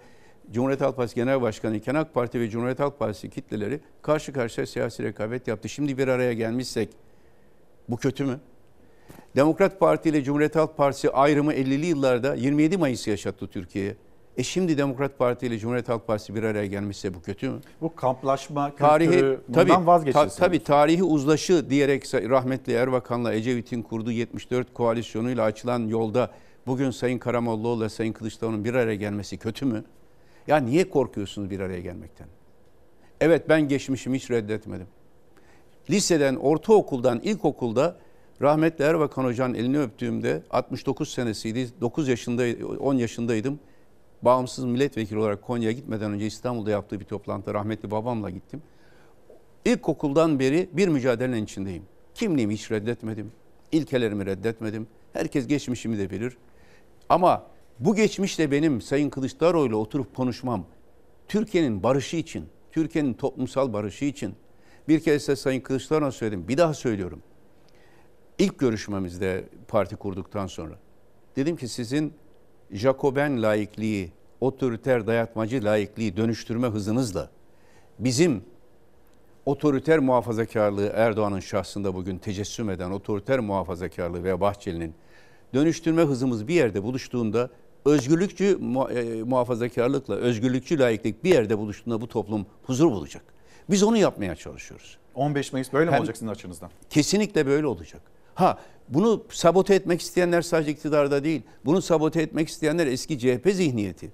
Cumhuriyet 0.52 0.82
Halk 0.82 0.98
Partisi 0.98 1.16
Genel 1.16 1.42
Başkanı 1.42 1.76
iken 1.76 1.96
AK 1.96 2.14
Parti 2.14 2.40
ve 2.40 2.50
Cumhuriyet 2.50 2.80
Halk 2.80 3.00
Partisi 3.00 3.30
kitleleri 3.30 3.80
karşı 4.02 4.34
karşıya 4.34 4.68
siyasi 4.68 5.04
rekabet 5.04 5.48
yaptı. 5.48 5.70
Şimdi 5.70 5.98
bir 5.98 6.08
araya 6.08 6.34
gelmişsek 6.34 6.90
bu 7.90 7.98
kötü 7.98 8.26
mü? 8.26 8.40
Demokrat 9.36 9.80
Parti 9.80 10.10
ile 10.10 10.24
Cumhuriyet 10.24 10.56
Halk 10.56 10.78
Partisi 10.78 11.10
ayrımı 11.10 11.54
50'li 11.54 11.86
yıllarda 11.86 12.36
27 12.36 12.78
Mayıs 12.78 13.08
yaşattı 13.08 13.48
Türkiye'ye. 13.48 13.96
E 14.38 14.44
şimdi 14.44 14.78
Demokrat 14.78 15.18
Parti 15.20 15.48
ile 15.48 15.60
Cumhuriyet 15.60 15.90
Halk 15.90 16.08
Partisi 16.08 16.36
bir 16.36 16.44
araya 16.44 16.66
gelmişse 16.66 17.14
bu 17.14 17.22
kötü 17.22 17.50
mü? 17.50 17.60
Bu 17.82 17.96
kamplaşma 17.96 18.76
Tarihi 18.76 19.10
kültürü 19.10 19.42
tabii, 19.54 19.70
bundan 19.70 19.88
vazgeçilsin. 19.88 20.28
ta- 20.30 20.36
tabii 20.36 20.64
tarihi 20.64 21.04
uzlaşı 21.04 21.70
diyerek 21.70 22.14
rahmetli 22.14 22.74
Erbakan'la 22.74 23.34
Ecevit'in 23.34 23.82
kurduğu 23.82 24.12
74 24.12 24.74
koalisyonuyla 24.74 25.44
açılan 25.44 25.88
yolda 25.88 26.32
bugün 26.68 26.92
Sayın 26.92 27.18
Karamollaoğlu 27.18 27.82
ile 27.82 27.90
Sayın 27.90 28.14
Kılıçdaroğlu'nun 28.14 28.64
bir 28.66 28.74
araya 28.74 28.96
gelmesi 28.96 29.38
kötü 29.38 29.66
mü? 29.66 29.84
Ya 30.48 30.58
niye 30.58 30.90
korkuyorsunuz 30.90 31.50
bir 31.50 31.60
araya 31.60 31.80
gelmekten? 31.80 32.28
Evet 33.22 33.50
ben 33.50 33.68
geçmişimi 33.68 34.16
hiç 34.18 34.32
reddetmedim. 34.32 34.88
Liseden, 35.90 36.36
ortaokuldan, 36.36 37.20
ilkokulda 37.20 37.96
rahmetli 38.42 38.84
Erbakan 38.86 39.24
Hoca'nın 39.24 39.54
elini 39.54 39.80
öptüğümde 39.80 40.44
69 40.50 41.10
senesiydi. 41.10 41.70
9 41.82 42.08
yaşında, 42.08 42.44
10 42.80 42.94
yaşındaydım. 42.94 43.60
Bağımsız 44.28 44.66
milletvekili 44.66 45.20
olarak 45.20 45.42
Konya'ya 45.42 45.72
gitmeden 45.72 46.12
önce 46.12 46.26
İstanbul'da 46.26 46.72
yaptığı 46.72 47.00
bir 47.00 47.06
toplantıda 47.06 47.54
rahmetli 47.54 47.92
babamla 47.92 48.30
gittim. 48.30 48.62
İlkokuldan 49.66 50.40
beri 50.40 50.70
bir 50.74 50.88
mücadelenin 50.88 51.44
içindeyim. 51.44 51.84
Kimliğimi 52.14 52.54
hiç 52.54 52.72
reddetmedim. 52.72 53.32
İlkelerimi 53.72 54.26
reddetmedim. 54.26 54.88
Herkes 55.14 55.48
geçmişimi 55.48 55.98
de 55.98 56.10
bilir. 56.10 56.38
Ama 57.10 57.46
bu 57.80 57.96
geçmişle 57.96 58.52
benim 58.52 58.82
Sayın 58.82 59.10
Kılıçdaroğlu'yla 59.10 59.78
oturup 59.78 60.16
konuşmam 60.16 60.66
Türkiye'nin 61.28 61.84
barışı 61.84 62.18
için, 62.18 62.46
Türkiye'nin 62.72 63.14
toplumsal 63.14 63.74
barışı 63.74 64.06
için 64.06 64.36
bir 64.88 65.00
kez 65.00 65.28
de 65.28 65.36
Sayın 65.36 65.62
Kılıçdaroğlu'na 65.62 66.12
söyledim. 66.12 66.48
Bir 66.48 66.58
daha 66.58 66.74
söylüyorum. 66.74 67.22
İlk 68.40 68.60
görüşmemizde 68.60 69.50
parti 69.68 69.96
kurduktan 69.96 70.48
sonra 70.48 70.76
dedim 71.36 71.56
ki 71.56 71.68
sizin 71.68 72.14
Jacoben 72.72 73.44
laikliği, 73.44 74.17
otoriter 74.42 75.08
dayatmacı 75.08 75.64
laikliği 75.64 76.18
dönüştürme 76.18 76.68
hızınızla 76.68 77.30
bizim 78.00 78.44
otoriter 79.46 80.00
muhafazakarlığı 80.00 80.92
Erdoğan'ın 80.96 81.40
şahsında 81.40 81.96
bugün 81.96 82.18
tecessüm 82.18 82.70
eden 82.70 82.92
otoriter 82.92 83.40
muhafazakarlığı 83.40 84.24
ve 84.24 84.42
Bahçeli'nin 84.42 84.94
dönüştürme 85.54 86.02
hızımız 86.02 86.48
bir 86.48 86.54
yerde 86.54 86.84
buluştuğunda 86.84 87.50
özgürlükçü 87.86 88.46
e, 88.46 89.24
muhafazakarlıkla 89.24 90.16
özgürlükçü 90.16 90.80
laiklik 90.80 91.24
bir 91.24 91.30
yerde 91.30 91.58
buluştuğunda 91.58 92.02
bu 92.02 92.08
toplum 92.08 92.46
huzur 92.64 92.92
bulacak. 92.92 93.24
Biz 93.70 93.84
onu 93.84 93.98
yapmaya 93.98 94.36
çalışıyoruz. 94.36 94.98
15 95.16 95.54
Mayıs 95.54 95.74
böyle 95.74 95.86
mi 95.86 95.92
Hem- 95.92 96.00
olacak 96.00 96.18
sizin 96.18 96.32
açınızdan? 96.32 96.70
Kesinlikle 96.90 97.46
böyle 97.46 97.68
olacak. 97.68 98.02
Ha 98.36 98.58
bunu 98.90 99.24
sabote 99.30 99.76
etmek 99.76 100.02
isteyenler 100.02 100.42
sadece 100.42 100.72
iktidarda 100.72 101.24
değil. 101.24 101.42
Bunu 101.66 101.82
sabote 101.82 102.22
etmek 102.22 102.48
isteyenler 102.48 102.88
eski 102.88 103.20
CHP 103.20 103.50
zihniyeti. 103.54 104.12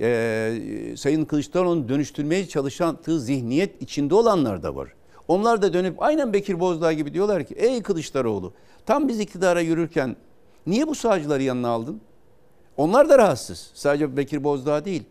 E, 0.00 0.94
Sayın 0.96 1.24
Kılıçdaroğlu'nun 1.24 1.88
dönüştürmeye 1.88 2.48
çalıştığı 2.48 3.20
zihniyet 3.20 3.82
içinde 3.82 4.14
olanlar 4.14 4.62
da 4.62 4.76
var. 4.76 4.92
Onlar 5.28 5.62
da 5.62 5.72
dönüp 5.72 6.02
aynen 6.02 6.32
Bekir 6.32 6.60
Bozdağ 6.60 6.92
gibi 6.92 7.14
diyorlar 7.14 7.44
ki 7.44 7.54
ey 7.54 7.82
Kılıçdaroğlu 7.82 8.52
tam 8.86 9.08
biz 9.08 9.20
iktidara 9.20 9.60
yürürken 9.60 10.16
niye 10.66 10.86
bu 10.86 10.94
sağcıları 10.94 11.42
yanına 11.42 11.68
aldın? 11.68 12.00
Onlar 12.76 13.08
da 13.08 13.18
rahatsız. 13.18 13.70
Sadece 13.74 14.16
Bekir 14.16 14.44
Bozdağ 14.44 14.84
değil. 14.84 15.02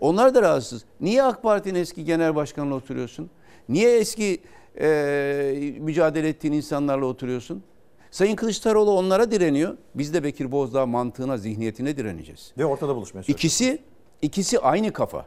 Onlar 0.00 0.34
da 0.34 0.42
rahatsız. 0.42 0.84
Niye 1.00 1.22
AK 1.22 1.42
Parti'nin 1.42 1.78
eski 1.78 2.04
genel 2.04 2.34
başkanıyla 2.34 2.76
oturuyorsun? 2.76 3.30
Niye 3.68 3.98
eski 3.98 4.40
e, 4.80 5.74
mücadele 5.80 6.28
ettiğin 6.28 6.54
insanlarla 6.54 7.06
oturuyorsun? 7.06 7.62
Sayın 8.10 8.36
Kılıçdaroğlu 8.36 8.90
onlara 8.90 9.30
direniyor. 9.30 9.76
Biz 9.94 10.14
de 10.14 10.24
Bekir 10.24 10.52
Bozdağ 10.52 10.86
mantığına, 10.86 11.36
zihniyetine 11.36 11.96
direneceğiz. 11.96 12.52
Ve 12.58 12.64
ortada 12.64 12.96
buluşmaya. 12.96 13.22
İkisi, 13.28 13.78
ikisi 14.24 14.58
aynı 14.58 14.92
kafa. 14.92 15.26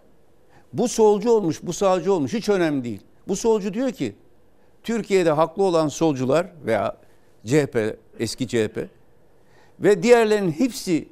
Bu 0.74 0.88
solcu 0.88 1.32
olmuş, 1.32 1.60
bu 1.64 1.74
sağcı 1.74 2.14
olmuş 2.14 2.34
hiç 2.34 2.50
önemli 2.50 2.84
değil. 2.84 3.02
Bu 3.28 3.36
solcu 3.36 3.74
diyor 3.74 3.92
ki 3.92 4.16
Türkiye'de 4.84 5.32
haklı 5.32 5.64
olan 5.64 5.88
solcular 5.88 6.48
veya 6.66 6.98
CHP, 7.46 7.98
eski 8.20 8.48
CHP 8.48 8.88
ve 9.80 10.04
diğerlerinin 10.04 10.52
hepsi 10.52 11.08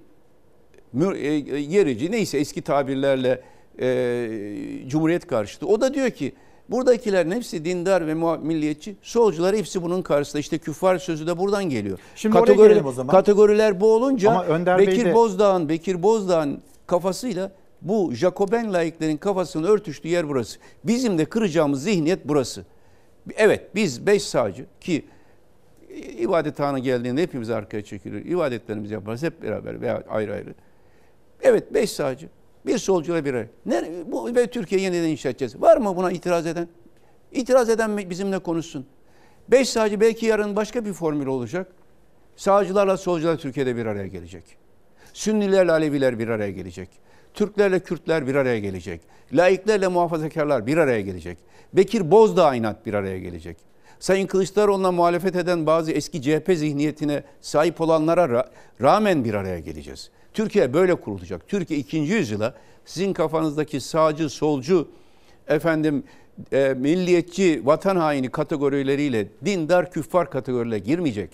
e, 1.01 1.27
yerici 1.57 2.11
neyse 2.11 2.37
eski 2.37 2.61
tabirlerle 2.61 3.41
e, 3.79 4.87
Cumhuriyet 4.87 5.27
karşıtı. 5.27 5.67
O 5.67 5.81
da 5.81 5.93
diyor 5.93 6.09
ki 6.09 6.33
buradakilerin 6.69 7.31
hepsi 7.31 7.65
dindar 7.65 8.07
ve 8.07 8.13
milliyetçi. 8.37 8.95
Solcular 9.01 9.55
hepsi 9.55 9.83
bunun 9.83 10.01
karşısında. 10.01 10.39
İşte 10.39 10.57
küffar 10.57 10.97
sözü 10.97 11.27
de 11.27 11.37
buradan 11.37 11.63
geliyor. 11.63 11.99
Şimdi 12.15 12.35
gelelim 12.45 12.85
o 12.85 12.91
zaman. 12.91 13.11
Kategoriler 13.11 13.81
bu 13.81 13.93
olunca 13.93 14.45
Bey 14.77 14.87
Bekir 14.87 15.05
de- 15.05 15.13
Bozdağ'ın 15.13 15.69
Bekir 15.69 16.03
Bozdağ'ın 16.03 16.61
kafasıyla 16.87 17.51
bu 17.85 18.13
Jacoben 18.13 18.73
laiklerin 18.73 19.17
kafasının 19.17 19.67
örtüştüğü 19.67 20.07
yer 20.07 20.29
burası. 20.29 20.59
Bizim 20.83 21.17
de 21.17 21.25
kıracağımız 21.25 21.83
zihniyet 21.83 22.19
burası. 22.27 22.65
Evet 23.35 23.75
biz 23.75 24.07
beş 24.07 24.23
sağcı 24.23 24.65
ki 24.81 25.05
ibadethane 26.17 26.79
geldiğinde 26.79 27.21
hepimiz 27.21 27.49
arkaya 27.49 27.83
çekilir. 27.83 28.25
İbadetlerimizi 28.25 28.93
yaparız 28.93 29.23
hep 29.23 29.43
beraber 29.43 29.81
veya 29.81 30.03
ayrı 30.09 30.33
ayrı. 30.33 30.53
Evet 31.41 31.73
beş 31.73 31.91
sağcı. 31.91 32.29
Bir 32.65 32.77
solcuyla 32.77 33.25
bir 33.25 33.33
ayrı. 33.33 33.49
Bu, 34.11 34.35
ve 34.35 34.47
Türkiye 34.47 34.81
yeniden 34.81 35.07
inşa 35.07 35.29
edeceğiz. 35.29 35.61
Var 35.61 35.77
mı 35.77 35.95
buna 35.95 36.11
itiraz 36.11 36.47
eden? 36.47 36.67
İtiraz 37.31 37.69
eden 37.69 37.97
bizimle 37.97 38.39
konuşsun. 38.39 38.85
Beş 39.47 39.69
sağcı 39.69 40.01
belki 40.01 40.25
yarın 40.25 40.55
başka 40.55 40.85
bir 40.85 40.93
formül 40.93 41.25
olacak. 41.25 41.67
Sağcılarla 42.35 42.97
solcular 42.97 43.37
Türkiye'de 43.37 43.75
bir 43.75 43.85
araya 43.85 44.07
gelecek. 44.07 44.43
Sünnilerle 45.13 45.71
Aleviler 45.71 46.19
bir 46.19 46.27
araya 46.27 46.51
gelecek. 46.51 46.89
Türklerle 47.35 47.79
Kürtler 47.79 48.27
bir 48.27 48.35
araya 48.35 48.59
gelecek. 48.59 49.01
Laiklerle 49.33 49.87
muhafazakarlar 49.87 50.67
bir 50.67 50.77
araya 50.77 51.01
gelecek. 51.01 51.37
Bekir 51.73 52.11
Bozdağ 52.11 52.55
inat 52.55 52.85
bir 52.85 52.93
araya 52.93 53.19
gelecek. 53.19 53.57
Sayın 53.99 54.27
Kılıçdaroğlu'na 54.27 54.91
muhalefet 54.91 55.35
eden 55.35 55.65
bazı 55.65 55.91
eski 55.91 56.21
CHP 56.21 56.51
zihniyetine 56.55 57.23
sahip 57.41 57.81
olanlara 57.81 58.23
ra- 58.25 58.47
rağmen 58.81 59.23
bir 59.25 59.33
araya 59.33 59.59
geleceğiz. 59.59 60.09
Türkiye 60.33 60.73
böyle 60.73 60.95
kurulacak. 60.95 61.47
Türkiye 61.47 61.79
ikinci 61.79 62.13
yüzyıla 62.13 62.53
sizin 62.85 63.13
kafanızdaki 63.13 63.79
sağcı, 63.81 64.29
solcu, 64.29 64.87
efendim 65.47 66.03
e, 66.53 66.73
milliyetçi, 66.77 67.61
vatan 67.65 67.95
haini 67.95 68.29
kategorileriyle 68.29 69.27
dindar, 69.45 69.91
küffar 69.91 70.29
kategoriyle 70.29 70.79
girmeyecek. 70.79 71.29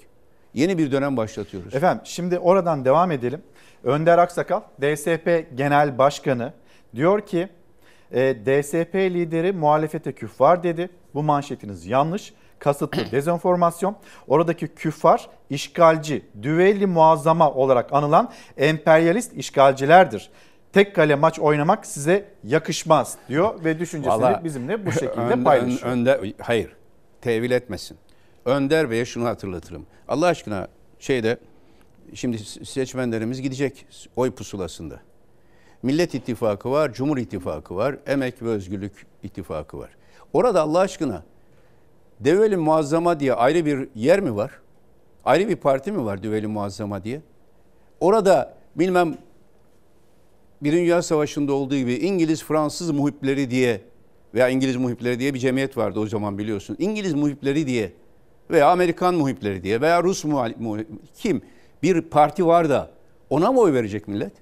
Yeni 0.54 0.78
bir 0.78 0.92
dönem 0.92 1.18
başlatıyoruz. 1.18 1.76
Efendim 1.76 2.02
şimdi 2.06 2.40
oradan 2.40 2.86
devam 2.86 3.12
edelim. 3.12 3.42
Önder 3.84 4.18
Aksakal, 4.18 4.62
DSP 4.82 5.46
Genel 5.56 5.98
Başkanı 5.98 6.54
diyor 6.96 7.22
ki 7.22 7.50
e, 8.12 8.36
DSP 8.46 8.96
lideri 8.96 9.52
muhalefete 9.52 10.12
küffar 10.12 10.64
dedi. 10.64 10.90
Bu 11.14 11.24
manşetiniz 11.24 11.86
yanlış. 11.86 12.34
Kasıtlı 12.60 13.02
dezenformasyon. 13.12 13.96
Oradaki 14.28 14.68
küffar 14.68 15.30
işgalci, 15.50 16.26
düvelli 16.42 16.86
muazzama 16.88 17.52
olarak 17.52 17.94
anılan 17.94 18.32
emperyalist 18.58 19.34
işgalcilerdir. 19.34 20.30
Tek 20.74 20.96
kale 20.96 21.16
maç 21.16 21.40
oynamak 21.40 21.86
size 21.86 22.26
yakışmaz 22.44 23.18
diyor 23.30 23.64
ve 23.64 23.80
düşüncesini 23.80 24.22
Vallahi 24.22 24.44
bizimle 24.44 24.86
bu 24.86 24.92
şekilde 24.92 25.22
Önder- 25.22 25.44
paylaşıyor. 25.44 25.92
Önder, 25.92 26.20
hayır, 26.42 26.76
tevil 27.22 27.52
etmesin. 27.52 27.98
Önder 28.46 28.90
Bey'e 28.92 29.06
şunu 29.06 29.26
hatırlatırım. 29.28 29.86
Allah 30.08 30.26
aşkına 30.28 30.68
şeyde 31.00 31.38
şimdi 32.14 32.38
seçmenlerimiz 32.66 33.42
gidecek 33.42 33.86
oy 34.16 34.32
pusulasında. 34.32 35.00
Millet 35.84 36.16
İttifakı 36.16 36.72
var, 36.72 36.94
Cumhur 36.94 37.18
İttifakı 37.18 37.76
var, 37.76 37.98
Emek 38.08 38.42
ve 38.42 38.50
Özgürlük 38.50 39.06
İttifakı 39.24 39.78
var. 39.78 39.90
Orada 40.34 40.62
Allah 40.62 40.80
aşkına 40.80 41.24
Develi 42.20 42.58
Muazzama 42.58 43.20
diye 43.20 43.34
ayrı 43.34 43.66
bir 43.66 43.88
yer 43.96 44.20
mi 44.20 44.36
var? 44.36 44.52
Ayrı 45.26 45.50
bir 45.50 45.56
parti 45.56 45.92
mi 45.92 46.06
var 46.06 46.24
Develi 46.24 46.48
Muazzama 46.48 47.04
diye? 47.04 47.22
Orada 48.00 48.58
bilmem 48.76 49.18
Birinci 50.62 50.82
Dünya 50.82 51.02
Savaşı'nda 51.02 51.54
olduğu 51.54 51.76
gibi 51.76 51.94
İngiliz 51.94 52.44
Fransız 52.44 52.92
muhipleri 52.92 53.52
diye 53.52 53.82
veya 54.34 54.50
İngiliz 54.50 54.76
muhipleri 54.76 55.20
diye 55.20 55.34
bir 55.34 55.40
cemiyet 55.40 55.78
vardı 55.78 56.00
o 56.00 56.08
zaman 56.08 56.38
biliyorsun. 56.38 56.76
İngiliz 56.80 57.14
muhipleri 57.14 57.68
diye 57.68 57.92
veya 58.52 58.70
Amerikan 58.70 59.16
muhipleri 59.16 59.64
diye 59.64 59.82
veya 59.82 60.04
Rus 60.04 60.26
muhip, 60.26 60.88
kim 61.16 61.42
bir 61.84 62.02
parti 62.02 62.46
var 62.46 62.70
da 62.70 62.90
ona 63.30 63.52
mı 63.52 63.60
oy 63.60 63.74
verecek 63.74 64.08
millet? 64.08 64.34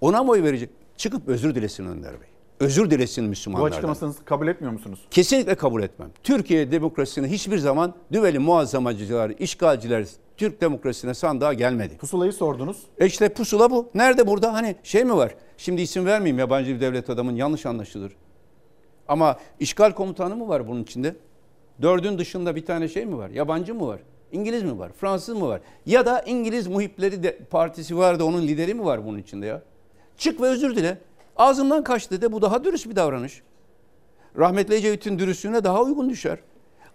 Ona 0.00 0.22
mı 0.22 0.30
oy 0.30 0.42
verecek? 0.42 0.70
Çıkıp 0.96 1.28
özür 1.28 1.54
dilesin 1.54 1.86
Önder 1.86 2.12
Bey. 2.12 2.28
Özür 2.60 2.90
dilesin 2.90 3.24
Bu 3.24 3.28
Müslümanlardan. 3.28 3.70
açıklamasını 3.72 4.14
kabul 4.24 4.48
etmiyor 4.48 4.72
musunuz? 4.72 5.00
Kesinlikle 5.10 5.54
kabul 5.54 5.82
etmem. 5.82 6.10
Türkiye 6.22 6.72
demokrasisine 6.72 7.26
hiçbir 7.28 7.58
zaman 7.58 7.94
düveli 8.12 8.38
muazzamacılar, 8.38 9.30
işgalciler 9.38 10.06
Türk 10.36 10.60
demokrasisine 10.60 11.14
sandığa 11.14 11.52
gelmedi. 11.52 11.96
Pusulayı 11.96 12.32
sordunuz. 12.32 12.82
E 12.98 13.06
işte 13.06 13.28
pusula 13.28 13.70
bu. 13.70 13.90
Nerede 13.94 14.26
burada? 14.26 14.52
Hani 14.52 14.76
şey 14.82 15.04
mi 15.04 15.16
var? 15.16 15.34
Şimdi 15.58 15.82
isim 15.82 16.06
vermeyeyim 16.06 16.38
yabancı 16.38 16.74
bir 16.74 16.80
devlet 16.80 17.10
adamın 17.10 17.36
yanlış 17.36 17.66
anlaşılır. 17.66 18.12
Ama 19.08 19.38
işgal 19.60 19.92
komutanı 19.92 20.36
mı 20.36 20.48
var 20.48 20.68
bunun 20.68 20.82
içinde? 20.82 21.16
Dördün 21.82 22.18
dışında 22.18 22.56
bir 22.56 22.66
tane 22.66 22.88
şey 22.88 23.06
mi 23.06 23.16
var? 23.18 23.30
Yabancı 23.30 23.74
mı 23.74 23.86
var? 23.86 24.00
İngiliz 24.34 24.62
mi 24.62 24.78
var? 24.78 24.92
Fransız 24.92 25.36
mı 25.36 25.48
var? 25.48 25.60
Ya 25.86 26.06
da 26.06 26.20
İngiliz 26.20 26.66
muhipleri 26.66 27.22
de 27.22 27.38
partisi 27.38 27.96
var 27.96 28.18
da 28.18 28.24
onun 28.24 28.42
lideri 28.42 28.74
mi 28.74 28.84
var 28.84 29.06
bunun 29.06 29.18
içinde 29.18 29.46
ya? 29.46 29.62
Çık 30.16 30.40
ve 30.40 30.46
özür 30.46 30.76
dile. 30.76 30.98
Ağzımdan 31.36 31.84
kaçtı 31.84 32.22
de 32.22 32.32
bu 32.32 32.42
daha 32.42 32.64
dürüst 32.64 32.90
bir 32.90 32.96
davranış. 32.96 33.42
Rahmetli 34.38 34.74
Ecevit'in 34.74 35.18
dürüstlüğüne 35.18 35.64
daha 35.64 35.82
uygun 35.82 36.10
düşer. 36.10 36.38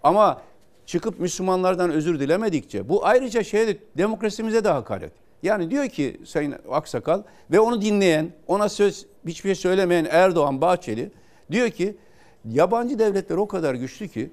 Ama 0.02 0.42
çıkıp 0.86 1.20
Müslümanlardan 1.20 1.90
özür 1.90 2.20
dilemedikçe 2.20 2.88
bu 2.88 3.06
ayrıca 3.06 3.42
şeye 3.44 3.78
demokrasimize 3.96 4.64
de 4.64 4.68
hakaret. 4.68 5.12
Yani 5.42 5.70
diyor 5.70 5.88
ki 5.88 6.20
Sayın 6.24 6.54
Aksakal 6.70 7.22
ve 7.50 7.60
onu 7.60 7.82
dinleyen, 7.82 8.30
ona 8.46 8.68
söz 8.68 9.06
hiçbir 9.26 9.48
şey 9.48 9.54
söylemeyen 9.54 10.06
Erdoğan, 10.10 10.60
Bahçeli 10.60 11.10
diyor 11.50 11.70
ki 11.70 11.96
yabancı 12.44 12.98
devletler 12.98 13.36
o 13.36 13.48
kadar 13.48 13.74
güçlü 13.74 14.08
ki 14.08 14.30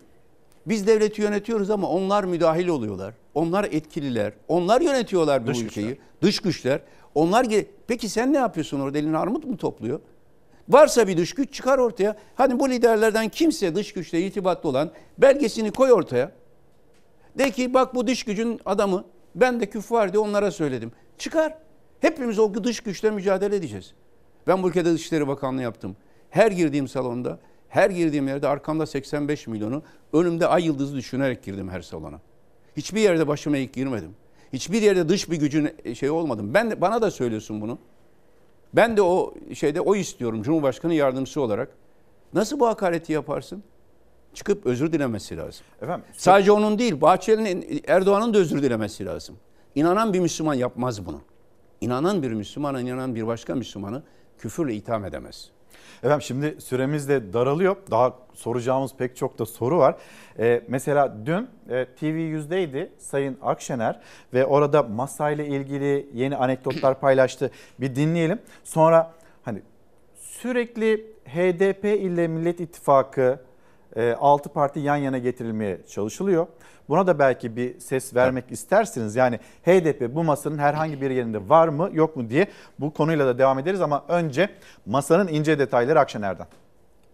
biz 0.69 0.87
devleti 0.87 1.21
yönetiyoruz 1.21 1.69
ama 1.69 1.89
onlar 1.89 2.23
müdahil 2.23 2.67
oluyorlar. 2.67 3.13
Onlar 3.33 3.63
etkililer. 3.63 4.33
Onlar 4.47 4.81
yönetiyorlar 4.81 5.43
bu 5.43 5.47
Dış 5.47 5.61
ülkeyi. 5.61 5.87
güçler. 5.87 6.03
Dış 6.21 6.39
güçler. 6.39 6.81
Onlar 7.15 7.47
Peki 7.87 8.09
sen 8.09 8.33
ne 8.33 8.37
yapıyorsun 8.37 8.79
orada? 8.79 8.97
Elini 8.97 9.17
armut 9.17 9.45
mu 9.45 9.57
topluyor? 9.57 9.99
Varsa 10.69 11.07
bir 11.07 11.17
dış 11.17 11.33
güç 11.33 11.53
çıkar 11.53 11.77
ortaya. 11.77 12.17
Hani 12.35 12.59
bu 12.59 12.69
liderlerden 12.69 13.29
kimse 13.29 13.75
dış 13.75 13.93
güçle 13.93 14.21
irtibatlı 14.21 14.69
olan 14.69 14.91
belgesini 15.17 15.71
koy 15.71 15.91
ortaya. 15.91 16.31
De 17.37 17.51
ki 17.51 17.73
bak 17.73 17.95
bu 17.95 18.07
dış 18.07 18.23
gücün 18.23 18.59
adamı. 18.65 19.05
Ben 19.35 19.59
de 19.59 19.69
küffar 19.69 20.13
diye 20.13 20.19
onlara 20.19 20.51
söyledim. 20.51 20.91
Çıkar. 21.17 21.57
Hepimiz 21.99 22.39
o 22.39 22.63
dış 22.63 22.79
güçle 22.79 23.11
mücadele 23.11 23.55
edeceğiz. 23.55 23.93
Ben 24.47 24.63
bu 24.63 24.69
ülkede 24.69 24.93
Dışişleri 24.93 25.27
Bakanlığı 25.27 25.61
yaptım. 25.61 25.95
Her 26.29 26.51
girdiğim 26.51 26.87
salonda, 26.87 27.39
her 27.69 27.89
girdiğim 27.89 28.27
yerde 28.27 28.47
arkamda 28.47 28.85
85 28.85 29.47
milyonu 29.47 29.83
önümde 30.13 30.47
ay 30.47 30.65
yıldızı 30.65 30.95
düşünerek 30.95 31.43
girdim 31.43 31.69
her 31.69 31.81
salona. 31.81 32.19
Hiçbir 32.77 33.01
yerde 33.01 33.27
başıma 33.27 33.57
eğik 33.57 33.73
girmedim. 33.73 34.15
Hiçbir 34.53 34.81
yerde 34.81 35.09
dış 35.09 35.31
bir 35.31 35.37
gücün 35.37 35.93
şey 35.93 36.09
olmadım. 36.09 36.53
Ben 36.53 36.71
de, 36.71 36.81
bana 36.81 37.01
da 37.01 37.11
söylüyorsun 37.11 37.61
bunu. 37.61 37.79
Ben 38.73 38.97
de 38.97 39.01
o 39.01 39.33
şeyde 39.53 39.81
o 39.81 39.95
istiyorum 39.95 40.41
Cumhurbaşkanı 40.41 40.93
yardımcısı 40.93 41.41
olarak. 41.41 41.69
Nasıl 42.33 42.59
bu 42.59 42.67
hakareti 42.67 43.13
yaparsın? 43.13 43.63
Çıkıp 44.33 44.65
özür 44.65 44.93
dilemesi 44.93 45.37
lazım. 45.37 45.65
Efendim, 45.81 46.05
Sadece 46.13 46.51
onun 46.51 46.79
değil, 46.79 47.01
Bahçeli'nin, 47.01 47.83
Erdoğan'ın 47.87 48.33
da 48.33 48.37
özür 48.37 48.63
dilemesi 48.63 49.05
lazım. 49.05 49.35
İnanan 49.75 50.13
bir 50.13 50.19
Müslüman 50.19 50.53
yapmaz 50.53 51.05
bunu. 51.05 51.21
İnanan 51.81 52.23
bir 52.23 52.31
Müslümana, 52.31 52.81
inanan 52.81 53.15
bir 53.15 53.27
başka 53.27 53.55
Müslümanı 53.55 54.03
küfürle 54.37 54.75
itham 54.75 55.05
edemez. 55.05 55.51
Efendim 56.03 56.21
şimdi 56.21 56.61
süremiz 56.61 57.09
de 57.09 57.33
daralıyor. 57.33 57.75
Daha 57.91 58.13
soracağımız 58.33 58.91
pek 58.97 59.15
çok 59.15 59.39
da 59.39 59.45
soru 59.45 59.77
var. 59.77 59.95
Ee, 60.39 60.61
mesela 60.67 61.17
dün 61.25 61.49
e, 61.69 61.85
TV 61.85 62.05
yüzdeydi 62.05 62.91
Sayın 62.97 63.37
Akşener 63.41 63.99
ve 64.33 64.45
orada 64.45 64.83
masayla 64.83 65.43
ilgili 65.43 66.09
yeni 66.13 66.35
anekdotlar 66.35 66.99
paylaştı. 67.01 67.51
Bir 67.79 67.95
dinleyelim. 67.95 68.39
Sonra 68.63 69.13
hani 69.43 69.61
sürekli 70.15 71.05
HDP 71.25 71.85
ile 71.85 72.27
Millet 72.27 72.59
İttifakı 72.59 73.39
6 74.01 74.49
parti 74.49 74.79
yan 74.79 74.95
yana 74.95 75.17
getirilmeye 75.17 75.85
çalışılıyor. 75.87 76.47
Buna 76.89 77.07
da 77.07 77.19
belki 77.19 77.55
bir 77.55 77.79
ses 77.79 78.15
vermek 78.15 78.51
istersiniz. 78.51 79.15
Yani 79.15 79.39
HDP 79.65 80.15
bu 80.15 80.23
masanın 80.23 80.57
herhangi 80.57 81.01
bir 81.01 81.11
yerinde 81.11 81.49
var 81.49 81.67
mı 81.67 81.89
yok 81.93 82.15
mu 82.15 82.29
diye 82.29 82.47
bu 82.79 82.93
konuyla 82.93 83.25
da 83.27 83.37
devam 83.37 83.59
ederiz 83.59 83.81
ama 83.81 84.05
önce 84.07 84.49
masanın 84.85 85.27
ince 85.27 85.59
detayları 85.59 85.99
Akşener'den. 85.99 86.47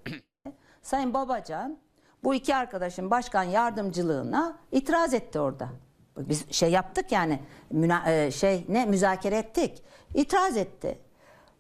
Sayın 0.82 1.14
Babacan 1.14 1.78
bu 2.24 2.36
iki 2.36 2.56
arkadaşın 2.56 3.12
başkan 3.12 3.44
yardımcılığına 3.44 4.58
itiraz 4.72 5.14
etti 5.14 5.40
orada. 5.40 5.70
Biz 6.18 6.52
şey 6.52 6.72
yaptık 6.72 7.12
yani 7.12 7.40
müna- 7.74 8.12
e, 8.26 8.32
şey 8.32 8.66
ne 8.70 8.86
müzakere 8.86 9.38
ettik. 9.38 9.84
İtiraz 10.14 10.58
etti. 10.58 10.98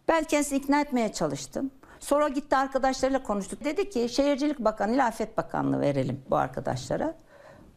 Ben 0.07 0.23
kendisini 0.23 0.59
ikna 0.59 0.81
etmeye 0.81 1.13
çalıştım. 1.13 1.71
Sonra 2.03 2.27
gitti 2.27 2.55
arkadaşlarıyla 2.55 3.23
konuştuk. 3.23 3.63
Dedi 3.63 3.89
ki 3.89 4.09
Şehircilik 4.09 4.59
Bakanı 4.59 4.93
ile 4.93 5.03
Afet 5.03 5.37
Bakanlığı 5.37 5.81
verelim 5.81 6.21
bu 6.29 6.35
arkadaşlara. 6.35 7.13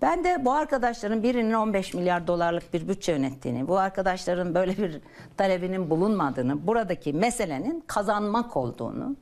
Ben 0.02 0.24
de 0.24 0.44
bu 0.44 0.52
arkadaşların 0.52 1.22
birinin 1.22 1.52
15 1.52 1.94
milyar 1.94 2.26
dolarlık 2.26 2.72
bir 2.74 2.88
bütçe 2.88 3.12
yönettiğini, 3.12 3.68
bu 3.68 3.78
arkadaşların 3.78 4.54
böyle 4.54 4.76
bir 4.78 5.00
talebinin 5.36 5.90
bulunmadığını, 5.90 6.66
buradaki 6.66 7.12
meselenin 7.12 7.84
kazanmak 7.86 8.56
olduğunu, 8.56 9.16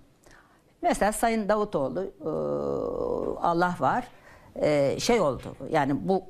Mesela 0.83 1.13
Sayın 1.13 1.49
Davutoğlu 1.49 2.03
e, 2.03 2.29
Allah 3.47 3.75
var 3.81 4.09
e, 4.57 5.01
şey 5.01 5.21
oldu 5.21 5.57
yani 5.71 6.09
bu 6.09 6.25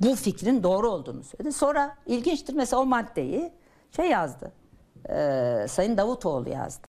bu 0.00 0.14
fikrin 0.14 0.62
doğru 0.62 0.90
olduğunu 0.90 1.22
söyledi. 1.22 1.52
Sonra 1.52 1.96
ilginçtir 2.06 2.54
mesela 2.54 2.82
o 2.82 2.86
maddeyi 2.86 3.52
şey 3.90 4.10
yazdı. 4.10 4.52
e, 5.08 5.66
Sayın 5.68 5.96
Davutoğlu 5.96 6.48
yazdı. 6.48 6.93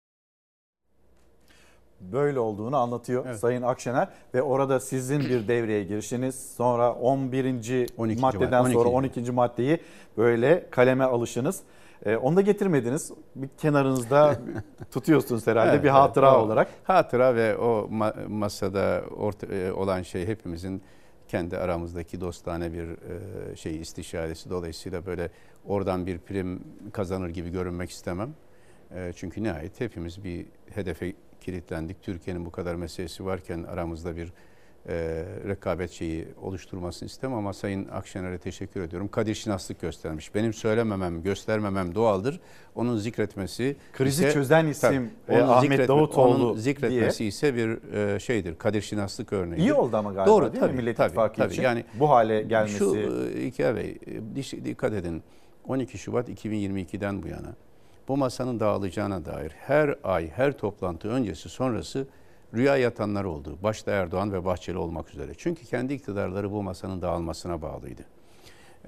Böyle 2.00 2.40
olduğunu 2.40 2.76
anlatıyor 2.76 3.34
Sayın 3.34 3.62
Akşener 3.62 4.08
ve 4.34 4.42
orada 4.42 4.80
sizin 4.80 5.20
bir 5.20 5.48
devreye 5.48 5.84
girişiniz 5.84 6.52
sonra 6.56 6.92
11. 6.92 7.88
12. 7.96 8.20
maddeden 8.20 8.62
madde, 8.62 8.72
sonra 8.72 8.88
12. 8.88 9.20
12. 9.20 9.32
maddeyi 9.32 9.78
böyle 10.16 10.66
kaleme 10.70 11.04
alışınız. 11.04 11.60
Ee, 12.06 12.16
onu 12.16 12.36
da 12.36 12.40
getirmediniz. 12.40 13.12
Bir 13.34 13.48
kenarınızda 13.48 14.36
tutuyorsunuz 14.90 15.46
herhalde 15.46 15.70
Evet, 15.70 15.84
bir 15.84 15.88
hatıra 15.88 16.28
evet, 16.28 16.38
o 16.38 16.44
olarak. 16.44 16.68
Hatıra 16.84 17.34
ve 17.34 17.56
o 17.56 17.88
ma- 17.92 18.28
masada 18.28 19.04
orta, 19.16 19.46
e, 19.46 19.72
olan 19.72 20.02
şey 20.02 20.26
hepimizin 20.26 20.82
kendi 21.28 21.58
aramızdaki 21.58 22.20
dostane 22.20 22.72
bir 22.72 22.88
e, 22.88 23.56
şey 23.56 23.80
istişaresi. 23.80 24.50
Dolayısıyla 24.50 25.06
böyle 25.06 25.30
oradan 25.66 26.06
bir 26.06 26.18
prim 26.18 26.64
kazanır 26.92 27.28
gibi 27.28 27.50
görünmek 27.50 27.90
istemem. 27.90 28.34
E, 28.94 29.12
çünkü 29.16 29.42
nihayet 29.42 29.80
hepimiz 29.80 30.24
bir 30.24 30.46
hedefe 30.74 31.12
kilitlendik. 31.52 32.02
Türkiye'nin 32.02 32.46
bu 32.46 32.50
kadar 32.50 32.74
meselesi 32.74 33.24
varken 33.24 33.62
aramızda 33.62 34.16
bir 34.16 34.32
e, 34.88 34.94
rekabet 35.48 35.90
şeyi 35.90 36.28
oluşturmasını 36.42 37.06
istemem 37.06 37.38
ama 37.38 37.52
Sayın 37.52 37.88
Akşener'e 37.88 38.38
teşekkür 38.38 38.80
ediyorum. 38.82 39.08
Kadir 39.08 39.34
şinaslık 39.34 39.80
göstermiş. 39.80 40.34
Benim 40.34 40.52
söylememem, 40.52 41.22
göstermemem 41.22 41.94
doğaldır. 41.94 42.40
Onun 42.74 42.96
zikretmesi 42.96 43.76
Krizi 43.92 44.22
ise- 44.24 44.32
çözen 44.32 44.66
isim, 44.66 45.10
Tabii, 45.26 45.36
e, 45.38 45.42
Ahmet 45.42 45.70
zikretme- 45.80 45.88
Davutoğlu 45.88 46.48
onun 46.50 46.56
zikretmesi 46.56 47.18
diye. 47.18 47.28
ise 47.28 47.54
bir 47.54 47.92
e, 47.94 48.20
şeydir. 48.20 48.54
Kadir 48.58 48.82
şinaslık 48.82 49.32
örneği. 49.32 49.58
İyi 49.60 49.72
oldu 49.72 49.96
ama 49.96 50.12
galiba 50.12 50.26
Doğru, 50.30 50.52
değil 50.52 50.62
mi 50.62 50.68
tabii, 50.68 50.76
Millet 50.76 50.96
tabii, 50.96 51.06
İttifakı 51.06 51.36
tabii. 51.36 51.52
için 51.52 51.62
Yani 51.62 51.84
bu 52.00 52.10
hale 52.10 52.42
gelmesi? 52.42 52.78
Şu 52.78 52.96
e, 52.96 53.32
İlker 53.40 53.76
Bey, 53.76 53.98
e, 54.60 54.64
dikkat 54.64 54.92
edin. 54.92 55.22
12 55.64 55.98
Şubat 55.98 56.28
2022'den 56.28 57.22
bu 57.22 57.28
yana 57.28 57.54
bu 58.08 58.16
masanın 58.16 58.60
dağılacağına 58.60 59.24
dair 59.24 59.50
her 59.50 59.94
ay, 60.04 60.30
her 60.30 60.58
toplantı 60.58 61.08
öncesi 61.08 61.48
sonrası 61.48 62.06
rüya 62.54 62.76
yatanlar 62.76 63.24
oldu. 63.24 63.58
Başta 63.62 63.90
Erdoğan 63.90 64.32
ve 64.32 64.44
Bahçeli 64.44 64.78
olmak 64.78 65.10
üzere. 65.10 65.32
Çünkü 65.38 65.64
kendi 65.64 65.94
iktidarları 65.94 66.50
bu 66.52 66.62
masanın 66.62 67.02
dağılmasına 67.02 67.62
bağlıydı. 67.62 68.02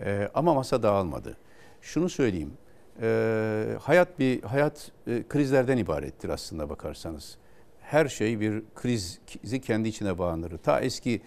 E, 0.01 0.28
ama 0.34 0.55
masa 0.55 0.82
dağılmadı. 0.82 1.36
Şunu 1.82 2.09
söyleyeyim. 2.09 2.52
e, 3.02 3.76
hayat 3.80 4.18
bir 4.18 4.42
hayat 4.42 4.90
e, 5.06 5.22
krizlerden 5.28 5.76
ibarettir 5.76 6.28
aslında 6.28 6.70
bakarsanız. 6.70 7.36
Her 7.80 8.09
şey 8.09 8.40
bir 8.40 8.62
krizi 8.74 9.60
kendi 9.60 9.88
içine 9.88 10.18
bağındırır. 10.18 10.59
Ta 10.59 10.80
eski 10.80 11.22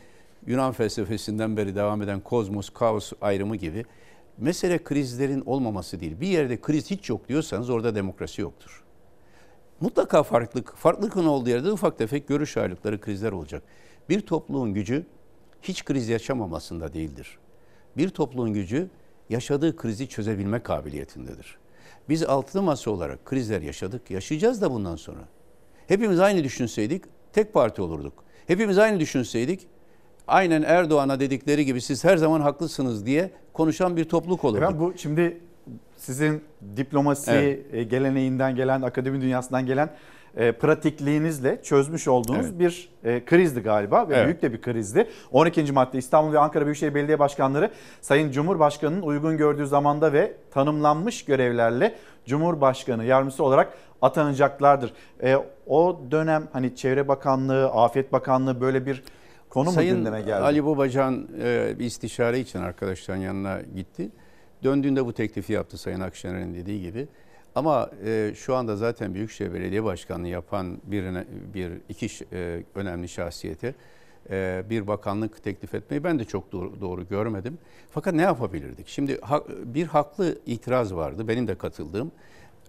Yunan 0.48 0.72
felsefesinden 0.72 1.58
beri 1.58 1.76
devam 1.76 2.02
eden 2.02 2.20
kozmos, 2.20 2.70
kaos 2.70 3.14
ayrımı 3.22 3.56
gibi 3.56 3.86
mesele 4.38 4.84
krizlerin 4.84 5.44
olmaması 5.46 6.00
değil. 6.00 6.20
Bir 6.22 6.28
yerde 6.28 6.62
kriz 6.62 6.92
hiç 6.92 7.10
yok 7.10 7.30
diyorsanız 7.30 7.70
orada 7.70 7.96
demokrasi 7.96 8.42
yoktur. 8.42 8.84
Mutlaka 9.82 10.24
farklılık, 10.24 10.76
farklılıkın 10.76 11.26
olduğu 11.26 11.50
yerde 11.50 11.72
ufak 11.72 11.98
tefek 11.98 12.28
görüş 12.28 12.58
ayrılıkları, 12.58 13.02
krizler 13.02 13.32
olacak. 13.32 13.64
Bir 14.10 14.22
topluluğun 14.22 14.74
gücü 14.74 15.06
hiç 15.62 15.86
kriz 15.86 16.10
yaşamamasında 16.10 16.94
değildir. 16.94 17.38
Bir 17.98 18.10
topluluğun 18.10 18.54
gücü 18.54 18.90
yaşadığı 19.30 19.76
krizi 19.76 20.08
çözebilme 20.08 20.64
kabiliyetindedir. 20.64 21.58
Biz 22.10 22.24
altılı 22.24 22.62
masa 22.62 22.92
olarak 22.92 23.26
krizler 23.26 23.62
yaşadık, 23.62 24.12
yaşayacağız 24.12 24.62
da 24.62 24.72
bundan 24.72 24.96
sonra. 24.96 25.28
Hepimiz 25.88 26.20
aynı 26.20 26.44
düşünseydik 26.44 27.04
tek 27.34 27.54
parti 27.54 27.82
olurduk. 27.82 28.24
Hepimiz 28.48 28.78
aynı 28.78 29.00
düşünseydik 29.00 29.68
aynen 30.28 30.64
Erdoğan'a 30.64 31.20
dedikleri 31.20 31.66
gibi 31.66 31.82
siz 31.82 32.04
her 32.04 32.18
zaman 32.18 32.42
haklısınız 32.42 33.06
diye 33.06 33.32
konuşan 33.54 33.98
bir 33.98 34.10
topluluk 34.10 34.44
olurduk. 34.44 34.64
Efendim 34.64 34.80
bu 34.80 34.94
şimdi 34.98 35.38
sizin 35.98 36.44
diplomasi 36.78 37.32
Evet. 37.32 37.74
e, 37.74 37.84
geleneğinden 37.84 38.56
gelen, 38.56 38.82
akademi 38.82 39.22
dünyasından 39.22 39.66
gelen 39.66 39.90
e, 40.38 40.52
pratikliğinizle 40.52 41.64
çözmüş 41.64 42.08
olduğunuz 42.08 42.46
Evet. 42.46 42.60
bir 42.60 42.90
e, 43.04 43.26
krizdi 43.26 43.60
galiba 43.60 44.10
ve 44.10 44.16
Evet. 44.16 44.26
büyük 44.26 44.42
de 44.42 44.54
bir 44.54 44.62
krizdi. 44.62 45.08
12. 45.32 45.72
madde 45.72 45.98
İstanbul 45.98 46.34
ve 46.34 46.40
Ankara 46.40 46.66
Büyükşehir 46.66 46.96
Belediye 46.96 47.20
Başkanları 47.20 47.72
Sayın 48.02 48.32
Cumhurbaşkanı'nın 48.32 49.02
uygun 49.02 49.38
gördüğü 49.38 49.68
zamanda 49.68 50.14
ve 50.14 50.34
tanımlanmış 50.52 51.26
görevlerle 51.26 51.96
Cumhurbaşkanı 52.26 53.06
yardımcısı 53.06 53.44
olarak 53.44 53.74
atanacaklardır. 54.02 54.94
E, 55.24 55.38
o 55.68 56.02
dönem 56.12 56.48
hani 56.54 56.76
Çevre 56.76 57.08
Bakanlığı, 57.08 57.66
Afet 57.68 58.14
Bakanlığı 58.14 58.62
böyle 58.62 58.86
bir 58.86 59.04
konu 59.54 59.66
mu 59.66 59.72
Sayın 59.72 59.98
gündeme 59.98 60.22
geldi? 60.22 60.34
Ali 60.34 60.66
Babacan 60.66 61.28
e, 61.42 61.76
bir 61.80 61.86
istişare 61.86 62.40
için 62.40 62.60
arkadaşların 62.60 63.22
yanına 63.22 63.62
gitti. 63.76 64.10
Döndüğünde 64.64 65.06
bu 65.06 65.14
teklifi 65.14 65.54
yaptı 65.54 65.78
Sayın 65.78 66.00
Akşener'in 66.00 66.54
dediği 66.54 66.82
gibi. 66.82 67.08
Ama 67.56 67.90
e, 68.06 68.34
şu 68.36 68.56
anda 68.56 68.76
zaten 68.76 69.14
Büyükşehir 69.14 69.54
Belediye 69.54 69.84
Başkanlığı 69.84 70.28
yapan 70.28 70.78
bir, 70.84 71.06
bir 71.54 71.72
iki 71.90 72.08
e, 72.34 72.64
önemli 72.76 73.10
şahsiyete 73.10 73.76
e, 74.30 74.64
bir 74.70 74.88
bakanlık 74.88 75.44
teklif 75.44 75.76
etmeyi 75.76 76.04
ben 76.04 76.20
de 76.20 76.26
çok 76.26 76.52
doğru, 76.52 76.82
doğru 76.82 77.08
görmedim. 77.08 77.58
Fakat 77.92 78.14
ne 78.14 78.22
yapabilirdik? 78.22 78.88
Şimdi 78.88 79.22
ha- 79.22 79.44
bir 79.66 79.88
haklı 79.88 80.38
itiraz 80.46 80.96
vardı 80.96 81.28
benim 81.28 81.48
de 81.48 81.56
katıldığım. 81.56 82.12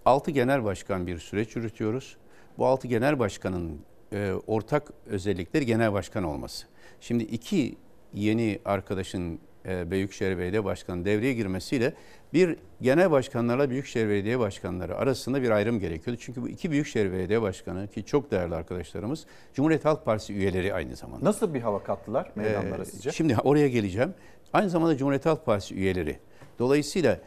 Altı 0.05 0.31
genel 0.31 0.63
başkan 0.63 1.07
bir 1.07 1.19
süreç 1.19 1.55
yürütüyoruz. 1.55 2.17
Bu 2.57 2.65
altı 2.65 2.87
genel 2.87 3.19
başkanın 3.19 3.79
e, 4.13 4.33
ortak 4.47 4.83
özellikleri 5.05 5.65
genel 5.65 5.93
başkan 5.93 6.23
olması. 6.23 6.67
Şimdi 7.01 7.23
iki 7.23 7.77
yeni 8.13 8.59
arkadaşın 8.65 9.39
e, 9.65 9.91
Büyükşehir 9.91 10.37
Belediye 10.37 10.63
Başkanı 10.63 11.05
devreye 11.05 11.33
girmesiyle 11.33 11.93
bir 12.33 12.57
genel 12.81 13.11
başkanlarla 13.11 13.69
Büyükşehir 13.69 14.09
Belediye 14.09 14.39
Başkanları 14.39 14.97
arasında 14.97 15.41
bir 15.41 15.49
ayrım 15.49 15.79
gerekiyordu. 15.79 16.19
Çünkü 16.23 16.41
bu 16.41 16.49
iki 16.49 16.71
Büyükşehir 16.71 17.11
Belediye 17.11 17.41
Başkanı 17.41 17.87
ki 17.87 18.05
çok 18.05 18.31
değerli 18.31 18.55
arkadaşlarımız 18.55 19.25
Cumhuriyet 19.53 19.85
Halk 19.85 20.05
Partisi 20.05 20.33
üyeleri 20.33 20.73
aynı 20.73 20.95
zamanda. 20.95 21.25
Nasıl 21.25 21.53
bir 21.53 21.61
hava 21.61 21.83
kattılar 21.83 22.31
meydanlara 22.35 22.81
Ee, 22.81 22.85
sizce? 22.85 23.11
Şimdi 23.11 23.35
oraya 23.43 23.67
geleceğim. 23.67 24.13
Aynı 24.53 24.69
zamanda 24.69 24.97
Cumhuriyet 24.97 25.25
Halk 25.25 25.45
Partisi 25.45 25.75
üyeleri. 25.75 26.19
Dolayısıyla 26.59 27.19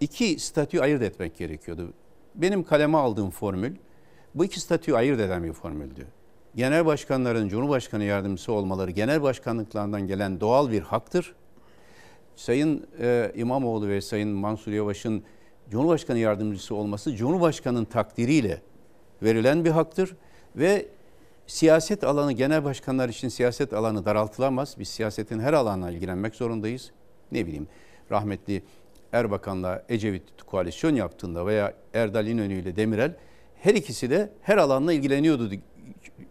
iki 0.00 0.38
statüyü 0.38 0.82
ayırt 0.82 1.02
etmek 1.02 1.36
gerekiyordu. 1.36 1.92
Benim 2.34 2.64
kaleme 2.64 2.98
aldığım 2.98 3.30
formül 3.30 3.76
bu 4.34 4.44
iki 4.44 4.60
statüyü 4.60 4.96
ayırt 4.96 5.20
eden 5.20 5.44
bir 5.44 5.52
formüldü. 5.52 6.06
Genel 6.56 6.86
başkanların 6.86 7.48
Cumhurbaşkanı 7.48 8.04
yardımcısı 8.04 8.52
olmaları 8.52 8.90
genel 8.90 9.22
başkanlıklarından 9.22 10.06
gelen 10.06 10.40
doğal 10.40 10.70
bir 10.70 10.80
haktır. 10.80 11.34
Sayın 12.36 12.86
e, 13.00 13.32
İmamoğlu 13.34 13.88
ve 13.88 14.00
Sayın 14.00 14.28
Mansur 14.28 14.72
Yavaş'ın 14.72 15.24
Cumhurbaşkanı 15.70 16.18
yardımcısı 16.18 16.74
olması 16.74 17.16
Cumhurbaşkanı'nın 17.16 17.84
takdiriyle 17.84 18.62
verilen 19.22 19.64
bir 19.64 19.70
haktır 19.70 20.16
ve 20.56 20.86
siyaset 21.46 22.04
alanı 22.04 22.32
genel 22.32 22.64
başkanlar 22.64 23.08
için 23.08 23.28
siyaset 23.28 23.72
alanı 23.72 24.04
daraltılamaz. 24.04 24.76
Biz 24.78 24.88
siyasetin 24.88 25.40
her 25.40 25.52
alanına 25.52 25.90
ilgilenmek 25.90 26.34
zorundayız. 26.34 26.90
Ne 27.32 27.46
bileyim 27.46 27.66
rahmetli 28.10 28.62
Erbakan'la 29.12 29.84
Ecevit 29.88 30.42
koalisyon 30.46 30.94
yaptığında 30.94 31.46
veya 31.46 31.74
Erdal 31.94 32.26
İnönü 32.26 32.54
ile 32.54 32.76
Demirel 32.76 33.16
her 33.54 33.74
ikisi 33.74 34.10
de 34.10 34.30
her 34.42 34.56
alanla 34.56 34.92
ilgileniyordu 34.92 35.50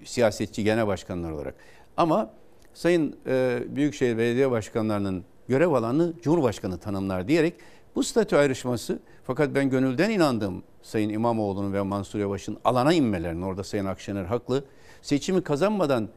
siyasetçi 0.03 0.64
genel 0.64 0.88
başkanlar 0.88 1.31
olarak. 1.31 1.55
Ama 1.97 2.30
Sayın 2.73 3.15
e, 3.27 3.64
Büyükşehir 3.68 4.18
Belediye 4.18 4.51
Başkanlarının 4.51 5.23
görev 5.47 5.72
alanı 5.72 6.14
Cumhurbaşkanı 6.22 6.77
tanımlar 6.77 7.27
diyerek 7.27 7.53
Bu 7.95 8.03
statü 8.03 8.35
ayrışması 8.35 8.99
fakat 9.23 9.55
ben 9.55 9.69
gönülden 9.69 10.10
inandım 10.10 10.64
Sayın 10.81 11.10
İmamoğlu'nun 11.10 11.73
ve 11.73 11.81
Mansur 11.81 12.19
Yavaş'ın 12.19 12.57
alana 12.64 12.93
inmelerinin 12.93 13.41
orada 13.41 13.64
Sayın 13.64 13.85
Akşener 13.85 14.26
haklı. 14.26 14.64
Seçimi 15.01 15.43
kazanmadan 15.43 16.10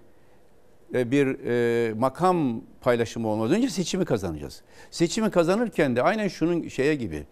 e, 0.94 1.10
bir 1.10 1.26
e, 1.44 1.94
makam 1.94 2.60
paylaşımı 2.80 3.28
olmaz. 3.28 3.50
Önce 3.50 3.68
seçimi 3.68 4.04
kazanacağız. 4.04 4.62
Seçimi 4.90 5.30
kazanırken 5.30 5.96
de 5.96 6.02
aynen 6.02 6.28
şunun 6.28 6.68
şeye 6.68 6.94
gibi 6.94 7.26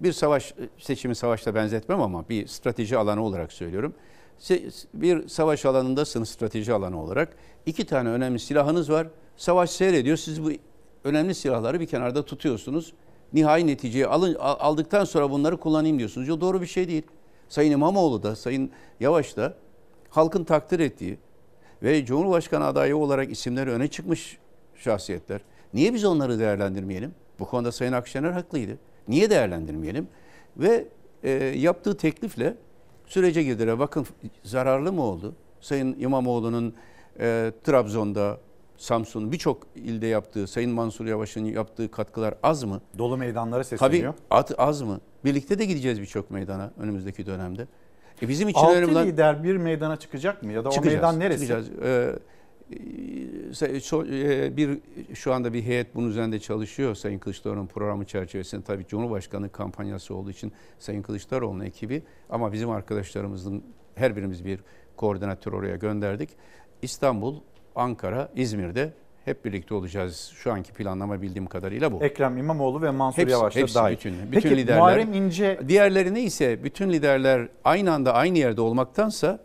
bir 0.00 0.12
savaş 0.12 0.54
seçimi 0.78 1.14
savaşla 1.14 1.54
benzetmem 1.54 2.00
ama 2.00 2.28
bir 2.28 2.46
strateji 2.46 2.96
alanı 2.96 3.22
olarak 3.22 3.52
söylüyorum. 3.52 3.94
Bir 4.94 5.28
savaş 5.28 5.64
alanındasınız 5.66 6.28
strateji 6.28 6.72
alanı 6.72 7.02
olarak. 7.02 7.36
iki 7.66 7.86
tane 7.86 8.08
önemli 8.08 8.38
silahınız 8.38 8.90
var. 8.90 9.06
Savaş 9.36 9.70
seyrediyor. 9.70 10.16
Siz 10.16 10.44
bu 10.44 10.50
önemli 11.04 11.34
silahları 11.34 11.80
bir 11.80 11.86
kenarda 11.86 12.24
tutuyorsunuz. 12.24 12.92
Nihai 13.32 13.66
neticeyi 13.66 14.06
alın, 14.06 14.34
al- 14.34 14.56
aldıktan 14.58 15.04
sonra 15.04 15.30
bunları 15.30 15.56
kullanayım 15.56 15.98
diyorsunuz. 15.98 16.30
O 16.30 16.40
doğru 16.40 16.60
bir 16.60 16.66
şey 16.66 16.88
değil. 16.88 17.02
Sayın 17.48 17.72
İmamoğlu 17.72 18.22
da, 18.22 18.36
Sayın 18.36 18.70
Yavaş 19.00 19.36
da 19.36 19.54
halkın 20.10 20.44
takdir 20.44 20.80
ettiği 20.80 21.18
ve 21.82 22.04
Cumhurbaşkanı 22.04 22.64
adayı 22.64 22.96
olarak 22.96 23.30
isimleri 23.30 23.70
öne 23.70 23.88
çıkmış 23.88 24.38
şahsiyetler. 24.74 25.40
Niye 25.74 25.94
biz 25.94 26.04
onları 26.04 26.38
değerlendirmeyelim? 26.38 27.14
Bu 27.38 27.44
konuda 27.44 27.72
Sayın 27.72 27.92
Akşener 27.92 28.30
haklıydı. 28.30 28.78
Niye 29.08 29.30
değerlendirmeyelim? 29.30 30.08
Ve 30.56 30.88
e, 31.22 31.30
yaptığı 31.56 31.96
teklifle 31.96 32.54
sürece 33.06 33.42
girdiler. 33.42 33.78
Bakın 33.78 34.06
zararlı 34.42 34.92
mı 34.92 35.02
oldu? 35.02 35.34
Sayın 35.60 35.96
İmamoğlu'nun 36.00 36.74
e, 37.20 37.52
Trabzon'da, 37.64 38.38
Samsun 38.76 39.32
birçok 39.32 39.66
ilde 39.74 40.06
yaptığı, 40.06 40.46
Sayın 40.46 40.70
Mansur 40.70 41.06
Yavaş'ın 41.06 41.44
yaptığı 41.44 41.90
katkılar 41.90 42.34
az 42.42 42.64
mı? 42.64 42.80
Dolu 42.98 43.16
meydanlara 43.16 43.62
Tabii 43.62 43.78
sesleniyor. 43.78 44.14
at, 44.30 44.52
az 44.58 44.82
mı? 44.82 45.00
Birlikte 45.24 45.58
de 45.58 45.64
gideceğiz 45.64 46.00
birçok 46.00 46.30
meydana 46.30 46.70
önümüzdeki 46.78 47.26
dönemde. 47.26 47.66
E 48.22 48.28
bizim 48.28 48.48
için 48.48 48.60
Altı 48.60 48.76
önemli 48.76 49.06
lider 49.12 49.44
bir 49.44 49.56
meydana 49.56 49.96
çıkacak 49.96 50.42
mı? 50.42 50.52
Ya 50.52 50.64
da 50.64 50.68
o 50.68 50.72
Çıkacağız, 50.72 50.94
meydan 50.94 51.20
neresi? 51.20 51.46
çıkacağız. 51.46 51.70
Ee, 51.82 52.12
bir 54.56 54.78
şu 55.14 55.32
anda 55.32 55.52
bir 55.52 55.62
heyet 55.62 55.94
bunun 55.94 56.08
üzerinde 56.08 56.38
çalışıyor 56.38 56.94
Sayın 56.94 57.18
Kılıçdaroğlu'nun 57.18 57.66
programı 57.66 58.04
çerçevesinde. 58.04 58.62
Tabii 58.62 58.86
Cumhurbaşkanı 58.86 59.48
kampanyası 59.48 60.14
olduğu 60.14 60.30
için 60.30 60.52
Sayın 60.78 61.02
Kılıçdaroğlu'nun 61.02 61.64
ekibi 61.64 62.02
ama 62.30 62.52
bizim 62.52 62.70
arkadaşlarımızın 62.70 63.62
her 63.94 64.16
birimiz 64.16 64.44
bir 64.44 64.60
koordinatör 64.96 65.52
oraya 65.52 65.76
gönderdik. 65.76 66.30
İstanbul, 66.82 67.40
Ankara, 67.74 68.28
İzmir'de 68.36 68.92
hep 69.24 69.44
birlikte 69.44 69.74
olacağız. 69.74 70.32
Şu 70.34 70.52
anki 70.52 70.72
planlama 70.72 71.22
bildiğim 71.22 71.46
kadarıyla 71.46 71.92
bu. 71.92 72.04
Ekrem 72.04 72.38
İmamoğlu 72.38 72.82
ve 72.82 72.90
Mansur 72.90 73.18
Hepsi, 73.18 73.32
Yavaş 73.32 73.56
da 73.56 73.60
hepsi 73.60 73.74
dahil. 73.74 73.96
bütün, 73.96 74.12
bütün 74.12 74.40
Peki 74.40 74.56
liderler. 74.56 74.78
Muharrem 74.78 75.14
İnce 75.14 75.60
Diğerleri 75.68 76.14
neyse 76.14 76.64
bütün 76.64 76.92
liderler 76.92 77.48
aynı 77.64 77.92
anda 77.92 78.14
aynı 78.14 78.38
yerde 78.38 78.60
olmaktansa 78.60 79.38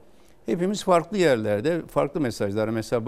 hepimiz 0.46 0.84
farklı 0.84 1.18
yerlerde 1.18 1.82
farklı 1.88 2.22
mesajlar. 2.22 2.70
Mesela 2.70 3.06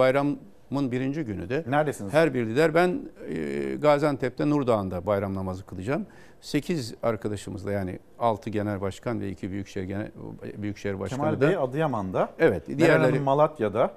bayramın 0.74 0.92
birinci 0.92 1.24
günü 1.24 1.50
de 1.50 1.64
Neredesiniz? 1.68 2.14
her 2.14 2.34
bir 2.34 2.46
lider 2.46 2.74
ben 2.74 3.02
e, 3.30 3.76
Gaziantep'te 3.76 4.50
Nurdağ'ında 4.50 5.06
bayram 5.06 5.34
namazı 5.36 5.66
kılacağım. 5.66 6.06
8 6.42 6.94
arkadaşımızla 7.04 7.72
yani 7.72 8.00
6 8.20 8.50
genel 8.50 8.82
başkan 8.82 9.22
ve 9.22 9.30
2 9.30 9.52
büyükşehir 9.52 9.86
genel 9.86 10.12
büyükşehir 10.58 11.00
başkanı 11.00 11.20
Kemal 11.20 11.42
da 11.42 11.48
Bey 11.50 11.58
Adıyaman'da. 11.58 12.30
Evet, 12.40 12.68
Meral 12.68 12.80
diğerleri- 12.80 13.12
Hanım 13.12 13.24
Malatya'da. 13.24 13.94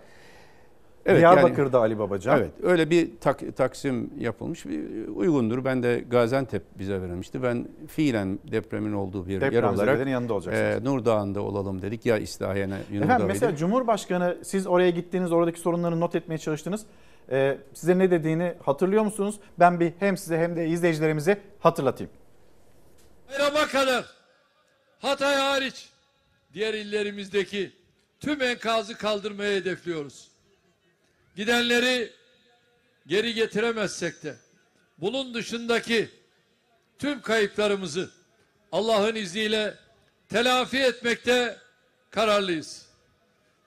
Evet, 1.06 1.20
Diyarbakır'da 1.20 1.76
yani- 1.76 1.84
Ali 1.84 1.98
Babacan. 1.98 2.38
Evet 2.38 2.50
öyle 2.62 2.90
bir 2.90 3.10
tak- 3.20 3.56
taksim 3.56 4.10
yapılmış 4.18 4.66
bir 4.66 5.08
uygundur. 5.08 5.64
Ben 5.64 5.82
de 5.82 6.04
Gaziantep 6.10 6.62
bize 6.78 7.02
verilmişti. 7.02 7.42
Ben 7.42 7.68
fiilen 7.88 8.38
depremin 8.52 8.92
olduğu 8.92 9.26
bir 9.26 9.32
yer 9.32 9.40
Depremzedelerin 9.40 9.92
olarak 9.96 10.08
yanında 10.08 10.34
olacaksınız. 10.34 10.82
e, 10.82 10.84
Nurdağ'ında 10.84 11.40
olalım 11.40 11.82
dedik. 11.82 12.06
Ya 12.06 12.18
İslahiye'ne 12.18 12.78
Efendim 13.02 13.26
mesela 13.26 13.56
Cumhurbaşkanı 13.56 14.36
siz 14.42 14.66
oraya 14.66 14.90
gittiğiniz 14.90 15.32
oradaki 15.32 15.60
sorunları 15.60 16.00
not 16.00 16.14
etmeye 16.14 16.38
çalıştınız. 16.38 16.86
Ee, 17.30 17.58
size 17.74 17.98
ne 17.98 18.10
dediğini 18.10 18.54
hatırlıyor 18.64 19.04
musunuz? 19.04 19.36
Ben 19.58 19.80
bir 19.80 19.92
hem 19.98 20.16
size 20.16 20.38
hem 20.38 20.56
de 20.56 20.68
izleyicilerimize 20.68 21.40
hatırlatayım. 21.60 22.12
Bayrama 23.28 23.66
kadar 23.66 24.04
Hatay 24.98 25.34
hariç 25.34 25.88
diğer 26.54 26.74
illerimizdeki 26.74 27.72
tüm 28.20 28.42
enkazı 28.42 28.98
kaldırmayı 28.98 29.60
hedefliyoruz. 29.60 30.28
Gidenleri 31.36 32.12
geri 33.06 33.34
getiremezsek 33.34 34.22
de 34.22 34.36
bunun 34.98 35.34
dışındaki 35.34 36.10
tüm 36.98 37.22
kayıplarımızı 37.22 38.10
Allah'ın 38.72 39.14
izniyle 39.14 39.74
telafi 40.28 40.78
etmekte 40.78 41.58
kararlıyız. 42.10 42.86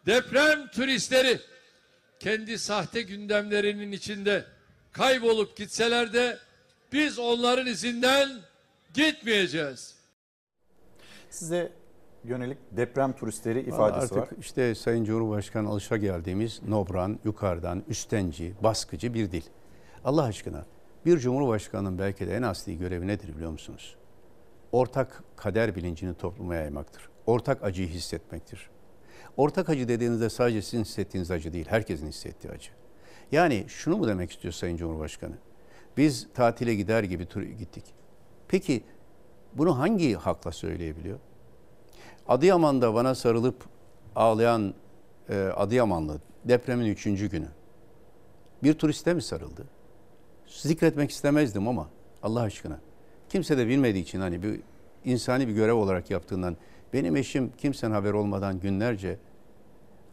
Deprem 0.06 0.68
turistleri 0.68 1.40
kendi 2.20 2.60
sahte 2.60 3.02
gündemlerinin 3.02 3.92
içinde 3.92 4.46
kaybolup 4.92 5.58
gitseler 5.58 6.14
de 6.14 6.40
biz 6.94 7.20
onların 7.20 7.68
izinden 7.68 8.42
gitmeyeceğiz. 8.94 9.96
Size 11.30 11.79
yönelik 12.24 12.58
deprem 12.72 13.14
turistleri 13.14 13.60
ifadesi 13.60 14.04
artık 14.04 14.18
var. 14.18 14.30
işte 14.40 14.76
Sayın 14.76 15.04
Cumhurbaşkanı 15.04 15.70
alışa 15.70 15.98
geldiğimiz 15.98 16.62
nobran, 16.68 17.20
yukarıdan, 17.24 17.84
üstenci, 17.88 18.54
baskıcı 18.64 19.14
bir 19.14 19.32
dil. 19.32 19.44
Allah 20.06 20.24
aşkına 20.24 20.66
bir 21.06 21.18
Cumhurbaşkanının 21.18 22.00
belki 22.00 22.28
de 22.28 22.36
en 22.36 22.42
asli 22.42 22.78
görevi 22.78 23.08
nedir 23.08 23.36
biliyor 23.36 23.52
musunuz? 23.52 23.96
Ortak 24.72 25.24
kader 25.36 25.76
bilincini 25.76 26.14
topluma 26.14 26.56
yaymaktır. 26.56 27.10
Ortak 27.26 27.64
acıyı 27.64 27.88
hissetmektir. 27.88 28.70
Ortak 29.38 29.70
acı 29.70 29.88
dediğinizde 29.88 30.30
sadece 30.30 30.62
sizin 30.62 30.84
hissettiğiniz 30.84 31.32
acı 31.32 31.54
değil, 31.54 31.66
herkesin 31.70 32.08
hissettiği 32.08 32.54
acı. 32.54 32.72
Yani 33.32 33.66
şunu 33.68 33.98
mu 33.98 34.08
demek 34.08 34.32
istiyor 34.32 34.54
Sayın 34.54 34.78
Cumhurbaşkanı? 34.78 35.36
Biz 35.98 36.28
tatile 36.34 36.76
gider 36.76 37.04
gibi 37.04 37.26
tur 37.26 37.42
gittik. 37.42 37.84
Peki 38.48 38.84
bunu 39.54 39.78
hangi 39.80 40.14
hakla 40.14 40.52
söyleyebiliyor? 40.52 41.20
Adıyaman'da 42.30 42.94
bana 42.94 43.16
sarılıp 43.16 43.56
ağlayan 44.16 44.74
e, 45.30 45.36
Adıyamanlı 45.36 46.22
depremin 46.46 46.86
üçüncü 46.86 47.30
günü 47.30 47.48
bir 48.64 48.74
turiste 48.74 49.14
mi 49.14 49.22
sarıldı? 49.22 49.66
Zikretmek 50.48 51.12
istemezdim 51.12 51.68
ama 51.68 51.90
Allah 52.24 52.42
aşkına. 52.42 52.80
Kimse 53.30 53.58
de 53.58 53.68
bilmediği 53.68 54.04
için 54.04 54.20
hani 54.20 54.44
bir 54.44 54.62
insani 55.06 55.48
bir 55.48 55.54
görev 55.54 55.74
olarak 55.74 56.12
yaptığından 56.12 56.58
benim 56.94 57.16
eşim 57.16 57.52
kimsenin 57.58 57.94
haber 57.94 58.14
olmadan 58.14 58.60
günlerce 58.60 59.18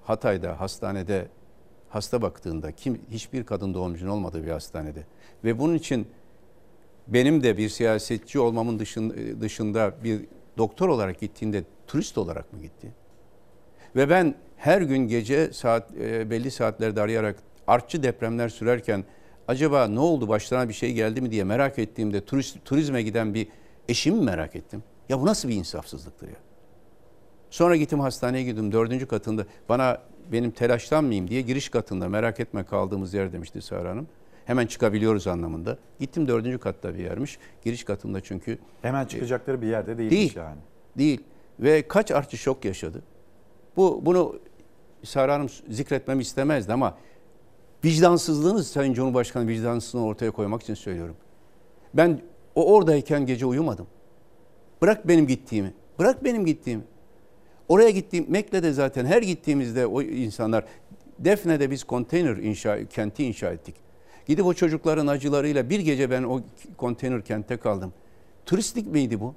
Hatay'da 0.04 0.60
hastanede 0.60 1.28
hasta 1.88 2.22
baktığında 2.22 2.72
kim 2.72 3.00
hiçbir 3.10 3.44
kadın 3.44 3.74
doğumcunun 3.74 4.10
olmadığı 4.10 4.44
bir 4.44 4.50
hastanede 4.50 5.04
ve 5.44 5.58
bunun 5.58 5.74
için 5.74 6.08
benim 7.08 7.42
de 7.42 7.56
bir 7.58 7.68
siyasetçi 7.68 8.38
olmamın 8.38 8.78
dışında, 8.78 9.40
dışında 9.40 9.94
bir 10.04 10.20
doktor 10.58 10.88
olarak 10.88 11.20
gittiğinde 11.20 11.64
turist 11.86 12.18
olarak 12.18 12.52
mı 12.52 12.62
gitti? 12.62 12.92
Ve 13.96 14.10
ben 14.10 14.34
her 14.56 14.82
gün 14.82 15.08
gece 15.08 15.52
saat 15.52 15.90
e, 16.00 16.30
belli 16.30 16.50
saatlerde 16.50 17.00
arayarak 17.00 17.36
artçı 17.66 18.02
depremler 18.02 18.48
sürerken 18.48 19.04
acaba 19.48 19.88
ne 19.88 20.00
oldu 20.00 20.28
başlarına 20.28 20.68
bir 20.68 20.74
şey 20.74 20.92
geldi 20.92 21.20
mi 21.20 21.30
diye 21.30 21.44
merak 21.44 21.78
ettiğimde 21.78 22.24
turist, 22.24 22.64
turizme 22.64 23.02
giden 23.02 23.34
bir 23.34 23.48
eşimi 23.88 24.22
merak 24.22 24.56
ettim. 24.56 24.82
Ya 25.08 25.20
bu 25.20 25.26
nasıl 25.26 25.48
bir 25.48 25.54
insafsızlıktır 25.54 26.28
ya? 26.28 26.36
Sonra 27.50 27.76
gittim 27.76 28.00
hastaneye 28.00 28.44
gittim 28.44 28.72
dördüncü 28.72 29.06
katında 29.06 29.46
bana 29.68 30.02
benim 30.32 30.50
telaşlanmayayım 30.50 31.28
diye 31.28 31.40
giriş 31.40 31.68
katında 31.68 32.08
merak 32.08 32.40
etme 32.40 32.64
kaldığımız 32.64 33.14
yer 33.14 33.32
demişti 33.32 33.62
Sara 33.62 33.90
Hanım. 33.90 34.08
Hemen 34.46 34.66
çıkabiliyoruz 34.66 35.26
anlamında. 35.26 35.78
Gittim 36.00 36.28
dördüncü 36.28 36.58
katta 36.58 36.94
bir 36.94 36.98
yermiş. 36.98 37.38
Giriş 37.64 37.84
katında 37.84 38.20
çünkü. 38.20 38.58
Hemen 38.82 39.06
çıkacakları 39.06 39.62
bir 39.62 39.66
yerde 39.66 39.98
değilmiş 39.98 40.10
değil, 40.10 40.36
yani. 40.36 40.58
Değil. 40.98 41.20
Ve 41.60 41.88
kaç 41.88 42.10
artçı 42.10 42.36
şok 42.36 42.64
yaşadı. 42.64 43.02
Bu 43.76 44.06
Bunu 44.06 44.38
Sara 45.02 45.34
Hanım 45.34 45.48
zikretmemi 45.68 46.22
istemezdi 46.22 46.72
ama 46.72 46.98
vicdansızlığını 47.84 48.64
Sayın 48.64 48.94
Cumhurbaşkanı 48.94 49.48
vicdansızlığını 49.48 50.04
ortaya 50.04 50.30
koymak 50.30 50.62
için 50.62 50.74
söylüyorum. 50.74 51.16
Ben 51.94 52.20
o 52.54 52.74
oradayken 52.74 53.26
gece 53.26 53.46
uyumadım. 53.46 53.86
Bırak 54.82 55.08
benim 55.08 55.26
gittiğimi. 55.26 55.74
Bırak 55.98 56.24
benim 56.24 56.46
gittiğimi. 56.46 56.82
Oraya 57.68 57.90
gittiğim 57.90 58.26
Mekke'de 58.28 58.72
zaten 58.72 59.06
her 59.06 59.22
gittiğimizde 59.22 59.86
o 59.86 60.02
insanlar 60.02 60.64
Defne'de 61.18 61.70
biz 61.70 61.84
konteyner 61.84 62.36
inşa 62.36 62.84
kenti 62.88 63.24
inşa 63.24 63.52
ettik. 63.52 63.85
Gidip 64.26 64.46
o 64.46 64.54
çocukların 64.54 65.06
acılarıyla 65.06 65.70
bir 65.70 65.80
gece 65.80 66.10
ben 66.10 66.22
o 66.22 66.40
konteyner 66.76 67.24
kentte 67.24 67.56
kaldım. 67.56 67.92
Turistik 68.46 68.86
miydi 68.86 69.20
bu? 69.20 69.34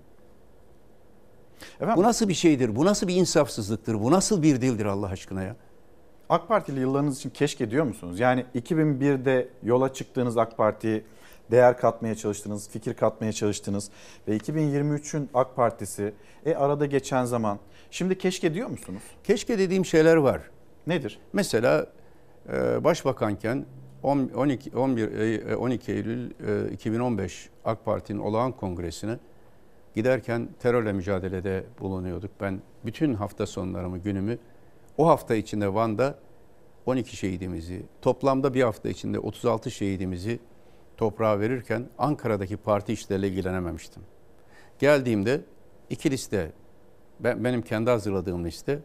bu 1.96 2.04
nasıl 2.04 2.30
bir 2.30 2.34
şeydir? 2.34 2.76
Bu 2.76 2.86
nasıl 2.86 3.08
bir 3.08 3.16
insafsızlıktır? 3.16 4.02
Bu 4.02 4.12
nasıl 4.12 4.44
bir 4.44 4.62
dildir 4.62 4.86
Allah 4.86 5.08
aşkına 5.08 5.44
ya? 5.44 5.56
AK 6.30 6.48
Partili 6.48 6.80
yıllarınız 6.80 7.18
için 7.18 7.30
keşke 7.30 7.72
diyor 7.72 7.86
musunuz? 7.86 8.20
Yani 8.20 8.46
2001'de 8.56 9.50
yola 9.64 9.94
çıktığınız 9.94 10.38
AK 10.38 10.58
Parti 10.58 11.06
değer 11.52 11.78
katmaya 11.78 12.16
çalıştınız, 12.16 12.70
fikir 12.70 12.94
katmaya 12.94 13.34
çalıştınız 13.34 13.90
ve 14.28 14.38
2023'ün 14.38 15.30
AK 15.34 15.56
Partisi 15.56 16.14
e 16.46 16.56
arada 16.56 16.86
geçen 16.86 17.26
zaman 17.26 17.60
şimdi 17.92 18.18
keşke 18.18 18.54
diyor 18.54 18.70
musunuz? 18.70 19.02
Keşke 19.24 19.60
dediğim 19.60 19.86
şeyler 19.86 20.16
var. 20.16 20.42
Nedir? 20.88 21.20
Mesela 21.34 21.88
e, 22.54 22.84
başbakanken 22.84 23.66
10 24.04 24.30
12 24.36 24.78
11 24.78 25.50
e, 25.50 25.56
12 25.56 25.92
Eylül 25.92 26.32
e, 26.70 26.72
2015 26.72 27.50
AK 27.66 27.86
Parti'nin 27.86 28.20
olağan 28.20 28.52
kongresine 28.52 29.18
giderken 29.96 30.50
terörle 30.60 30.94
mücadelede 30.94 31.64
bulunuyorduk. 31.80 32.32
Ben 32.42 32.62
bütün 32.86 33.14
hafta 33.14 33.46
sonlarımı, 33.46 33.98
günümü 33.98 34.38
o 34.98 35.08
hafta 35.08 35.36
içinde 35.36 35.74
Van'da 35.74 36.20
12 36.86 37.18
şehidimizi, 37.18 37.86
toplamda 38.02 38.54
bir 38.54 38.64
hafta 38.64 38.90
içinde 38.90 39.20
36 39.20 39.72
şehidimizi 39.72 40.40
toprağa 40.98 41.40
verirken 41.40 41.86
Ankara'daki 41.98 42.58
parti 42.58 42.94
işleriyle 42.94 43.28
ilgilenememiştim. 43.28 44.04
Geldiğimde 44.80 45.42
iki 45.90 46.12
liste, 46.12 46.52
ben, 47.20 47.44
benim 47.44 47.62
kendi 47.62 47.90
hazırladığım 47.90 48.46
liste, 48.46 48.80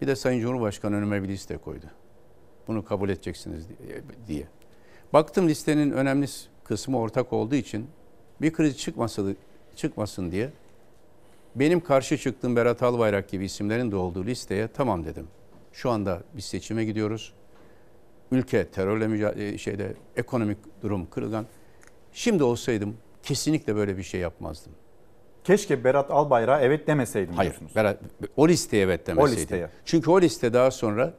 bir 0.00 0.06
de 0.06 0.16
Sayın 0.16 0.40
Cumhurbaşkanı 0.40 0.96
önüme 0.96 1.22
bir 1.22 1.28
liste 1.28 1.56
koydu. 1.56 1.86
Bunu 2.70 2.84
kabul 2.84 3.08
edeceksiniz 3.08 3.66
diye. 4.28 4.46
Baktım 5.12 5.48
listenin 5.48 5.90
önemli 5.90 6.26
kısmı 6.64 6.98
ortak 6.98 7.32
olduğu 7.32 7.54
için 7.54 7.86
bir 8.40 8.52
kriz 8.52 8.78
çıkmasın, 8.78 9.36
çıkmasın 9.76 10.32
diye 10.32 10.50
benim 11.54 11.80
karşı 11.80 12.18
çıktığım 12.18 12.56
Berat 12.56 12.82
Albayrak 12.82 13.28
gibi 13.28 13.44
isimlerin 13.44 13.90
de 13.90 13.96
olduğu 13.96 14.26
listeye 14.26 14.68
tamam 14.68 15.04
dedim. 15.04 15.26
Şu 15.72 15.90
anda 15.90 16.22
biz 16.36 16.44
seçime 16.44 16.84
gidiyoruz. 16.84 17.32
Ülke 18.32 18.66
terörle 18.66 19.08
mücadele 19.08 19.58
şeyde 19.58 19.94
ekonomik 20.16 20.58
durum 20.82 21.06
kırılgan. 21.10 21.46
Şimdi 22.12 22.42
olsaydım 22.42 22.96
kesinlikle 23.22 23.76
böyle 23.76 23.96
bir 23.96 24.02
şey 24.02 24.20
yapmazdım. 24.20 24.72
Keşke 25.44 25.84
Berat 25.84 26.10
Albayrak'a 26.10 26.60
evet 26.60 26.86
demeseydim 26.86 27.34
Hayır. 27.34 27.50
diyorsunuz. 27.50 27.76
Berat, 27.76 27.98
o 28.36 28.48
listeye 28.48 28.82
evet 28.82 29.06
demeseydim. 29.06 29.34
O 29.34 29.36
listeye. 29.36 29.68
Çünkü 29.84 30.10
o 30.10 30.20
liste 30.20 30.52
daha 30.52 30.70
sonra 30.70 31.14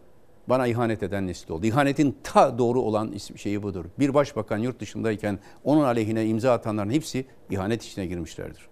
bana 0.47 0.67
ihanet 0.67 1.03
eden 1.03 1.27
liste 1.27 1.53
oldu. 1.53 1.65
İhanetin 1.65 2.17
ta 2.23 2.57
doğru 2.57 2.81
olan 2.81 3.13
şeyi 3.35 3.63
budur. 3.63 3.85
Bir 3.99 4.13
başbakan 4.13 4.57
yurt 4.57 4.79
dışındayken 4.79 5.39
onun 5.63 5.83
aleyhine 5.83 6.25
imza 6.25 6.53
atanların 6.53 6.89
hepsi 6.89 7.25
ihanet 7.49 7.83
içine 7.83 8.05
girmişlerdir. 8.05 8.67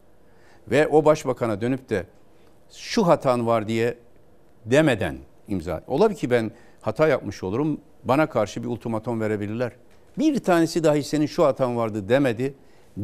Ve 0.71 0.87
o 0.87 1.05
başbakana 1.05 1.61
dönüp 1.61 1.89
de 1.89 2.05
şu 2.71 3.07
hatan 3.07 3.47
var 3.47 3.67
diye 3.67 3.97
demeden 4.65 5.17
imza. 5.47 5.83
Olabilir 5.87 6.19
ki 6.19 6.29
ben 6.29 6.51
hata 6.81 7.07
yapmış 7.07 7.43
olurum. 7.43 7.81
Bana 8.03 8.29
karşı 8.29 8.63
bir 8.63 8.67
ultimatom 8.67 9.21
verebilirler. 9.21 9.71
Bir 10.17 10.39
tanesi 10.39 10.83
dahi 10.83 11.03
senin 11.03 11.25
şu 11.25 11.45
hatan 11.45 11.77
vardı 11.77 12.09
demedi, 12.09 12.53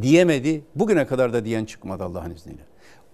diyemedi. 0.01 0.63
Bugüne 0.75 1.07
kadar 1.07 1.33
da 1.33 1.45
diyen 1.45 1.65
çıkmadı 1.65 2.03
Allah'ın 2.03 2.31
izniyle. 2.31 2.61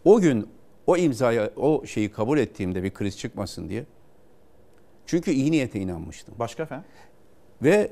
O 0.05 0.19
gün 0.19 0.47
o 0.87 0.97
imzaya, 0.97 1.49
o 1.55 1.85
şeyi 1.85 2.11
kabul 2.11 2.37
ettiğimde 2.37 2.83
bir 2.83 2.93
kriz 2.93 3.17
çıkmasın 3.17 3.69
diye. 3.69 3.85
Çünkü 5.11 5.31
iyi 5.31 5.51
niyete 5.51 5.79
inanmıştım. 5.79 6.35
Başka 6.39 6.63
efendim? 6.63 6.85
Ve 7.61 7.91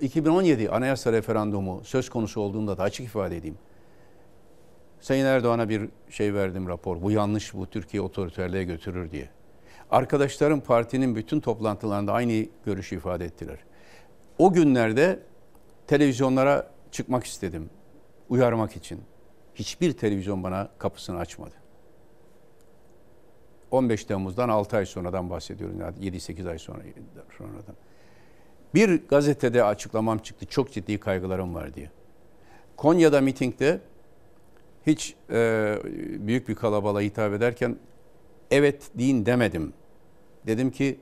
e, 0.00 0.04
2017 0.04 0.70
anayasa 0.70 1.12
referandumu 1.12 1.80
söz 1.84 2.10
konusu 2.10 2.40
olduğunda 2.40 2.78
da 2.78 2.82
açık 2.82 3.06
ifade 3.06 3.36
edeyim. 3.36 3.58
Sayın 5.00 5.24
Erdoğan'a 5.24 5.68
bir 5.68 5.88
şey 6.10 6.34
verdim 6.34 6.68
rapor. 6.68 7.02
Bu 7.02 7.10
yanlış, 7.10 7.54
bu 7.54 7.66
Türkiye 7.66 8.00
otoriterliğe 8.00 8.64
götürür 8.64 9.10
diye. 9.10 9.28
Arkadaşlarım 9.90 10.60
partinin 10.60 11.16
bütün 11.16 11.40
toplantılarında 11.40 12.12
aynı 12.12 12.46
görüşü 12.64 12.96
ifade 12.96 13.24
ettiler. 13.24 13.58
O 14.38 14.52
günlerde 14.52 15.22
televizyonlara 15.86 16.70
çıkmak 16.92 17.24
istedim. 17.24 17.70
Uyarmak 18.28 18.76
için. 18.76 19.00
Hiçbir 19.54 19.92
televizyon 19.92 20.42
bana 20.42 20.68
kapısını 20.78 21.18
açmadı. 21.18 21.57
15 23.70 24.04
Temmuz'dan 24.04 24.48
6 24.48 24.76
ay 24.76 24.86
sonradan 24.86 25.30
bahsediyorum. 25.30 25.80
Yani 25.80 25.96
7-8 25.96 26.50
ay 26.50 26.58
sonra 26.58 26.82
sonradan. 27.38 27.74
Bir 28.74 29.08
gazetede 29.08 29.64
açıklamam 29.64 30.18
çıktı. 30.18 30.46
Çok 30.46 30.72
ciddi 30.72 31.00
kaygılarım 31.00 31.54
var 31.54 31.74
diye. 31.74 31.90
Konya'da 32.76 33.20
mitingde 33.20 33.80
hiç 34.86 35.14
e, 35.30 35.76
büyük 36.18 36.48
bir 36.48 36.54
kalabalığa 36.54 37.00
hitap 37.00 37.32
ederken 37.32 37.76
evet 38.50 38.90
deyin 38.94 39.26
demedim. 39.26 39.72
Dedim 40.46 40.70
ki 40.70 41.00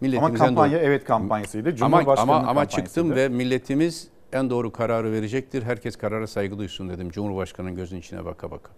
milletimizden 0.00 0.34
ama 0.34 0.46
kampanya 0.46 0.78
doğru... 0.78 0.86
evet 0.86 1.04
kampanyasıydı. 1.04 1.76
Cumhurbaşkanı 1.76 2.20
ama, 2.20 2.36
ama, 2.36 2.48
ama 2.48 2.68
çıktım 2.68 3.14
ve 3.14 3.28
milletimiz 3.28 4.08
en 4.32 4.50
doğru 4.50 4.72
kararı 4.72 5.12
verecektir. 5.12 5.62
Herkes 5.62 5.96
karara 5.96 6.26
saygı 6.26 6.58
duysun 6.58 6.88
dedim. 6.88 7.10
Cumhurbaşkanının 7.10 7.74
gözünün 7.74 8.00
içine 8.00 8.24
baka 8.24 8.50
baka. 8.50 8.72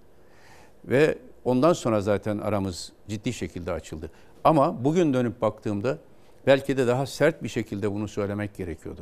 Ve 0.85 1.19
ondan 1.49 1.73
sonra 1.73 2.01
zaten 2.01 2.39
aramız 2.39 2.93
ciddi 3.09 3.33
şekilde 3.33 3.73
açıldı. 3.73 4.11
Ama 4.45 4.85
bugün 4.85 5.15
dönüp 5.15 5.41
baktığımda 5.43 5.99
belki 6.47 6.77
de 6.77 6.87
daha 6.87 7.07
sert 7.07 7.43
bir 7.43 7.49
şekilde 7.49 7.93
bunu 7.93 8.09
söylemek 8.09 8.57
gerekiyordu. 8.57 9.01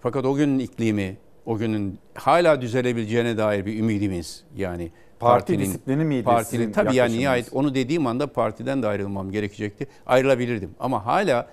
Fakat 0.00 0.24
o 0.24 0.34
günün 0.34 0.58
iklimi, 0.58 1.16
o 1.46 1.56
günün 1.56 1.98
hala 2.14 2.60
düzelebileceğine 2.60 3.38
dair 3.38 3.66
bir 3.66 3.78
ümidimiz 3.78 4.44
yani 4.56 4.90
Parti 5.18 5.38
partinin, 5.38 5.64
disiplini 5.64 6.04
miydi 6.04 6.24
partinin 6.24 6.72
tabii 6.72 6.94
yani 6.94 7.18
nihayet 7.18 7.52
onu 7.52 7.74
dediğim 7.74 8.06
anda 8.06 8.32
partiden 8.32 8.82
de 8.82 8.86
ayrılmam 8.86 9.30
gerekecekti. 9.30 9.86
Ayrılabilirdim 10.06 10.70
ama 10.80 11.06
hala 11.06 11.48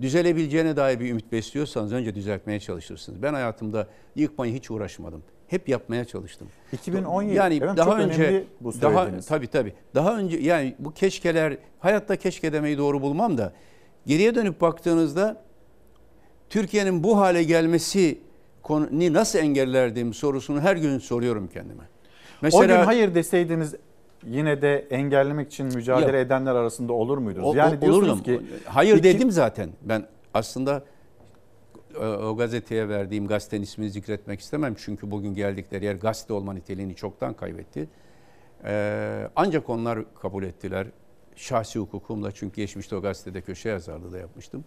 düzelebileceğine 0.00 0.76
dair 0.76 1.00
bir 1.00 1.10
ümit 1.10 1.32
besliyorsanız 1.32 1.92
önce 1.92 2.14
düzeltmeye 2.14 2.60
çalışırsınız. 2.60 3.22
Ben 3.22 3.34
hayatımda 3.34 3.88
yıkmayı 4.16 4.54
hiç 4.54 4.70
uğraşmadım. 4.70 5.22
Hep 5.48 5.68
yapmaya 5.68 6.04
çalıştım. 6.04 6.48
2017 6.72 7.34
yani 7.34 7.60
evet, 7.62 7.76
daha 7.76 7.90
çok 7.90 7.98
önce 7.98 8.44
bu 8.60 8.72
daha 8.82 9.20
tabii 9.20 9.46
tabii. 9.46 9.72
Daha 9.94 10.18
önce 10.18 10.36
yani 10.36 10.74
bu 10.78 10.94
keşkeler 10.94 11.56
hayatta 11.80 12.16
keşke 12.16 12.52
demeyi 12.52 12.78
doğru 12.78 13.02
bulmam 13.02 13.38
da 13.38 13.52
geriye 14.06 14.34
dönüp 14.34 14.60
baktığınızda 14.60 15.42
Türkiye'nin 16.50 17.04
bu 17.04 17.18
hale 17.18 17.42
gelmesi 17.42 18.18
konuyu 18.62 19.12
nasıl 19.12 19.38
engellerdim 19.38 20.14
sorusunu 20.14 20.60
her 20.60 20.76
gün 20.76 20.98
soruyorum 20.98 21.48
kendime. 21.48 21.82
Mesela, 22.42 22.64
o 22.64 22.66
gün 22.66 22.84
hayır 22.84 23.14
deseydiniz 23.14 23.74
yine 24.26 24.62
de 24.62 24.86
engellemek 24.90 25.52
için 25.52 25.66
mücadele 25.66 26.16
ya, 26.16 26.22
edenler 26.22 26.54
arasında 26.54 26.92
olur 26.92 27.18
muydunuz? 27.18 27.46
O, 27.46 27.54
yani 27.54 27.80
diyorsunuz 27.80 28.08
olurdum. 28.08 28.24
ki 28.24 28.40
hayır 28.64 28.96
iki... 28.96 29.04
dedim 29.04 29.30
zaten. 29.30 29.70
Ben 29.82 30.06
aslında 30.34 30.82
o, 31.96 32.36
gazeteye 32.36 32.88
verdiğim 32.88 33.26
gazetenin 33.26 33.62
ismini 33.62 33.90
zikretmek 33.90 34.40
istemem 34.40 34.74
çünkü 34.78 35.10
bugün 35.10 35.34
geldikleri 35.34 35.84
yer 35.84 35.94
gazete 35.94 36.32
olma 36.32 36.52
niteliğini 36.52 36.94
çoktan 36.94 37.34
kaybetti. 37.34 37.88
Ee, 38.64 39.28
ancak 39.36 39.70
onlar 39.70 40.14
kabul 40.14 40.42
ettiler. 40.42 40.86
Şahsi 41.36 41.78
hukukumla 41.78 42.32
çünkü 42.32 42.56
geçmişte 42.56 42.96
o 42.96 43.02
gazetede 43.02 43.40
köşe 43.40 43.68
yazarlığı 43.68 44.12
da 44.12 44.18
yapmıştım. 44.18 44.64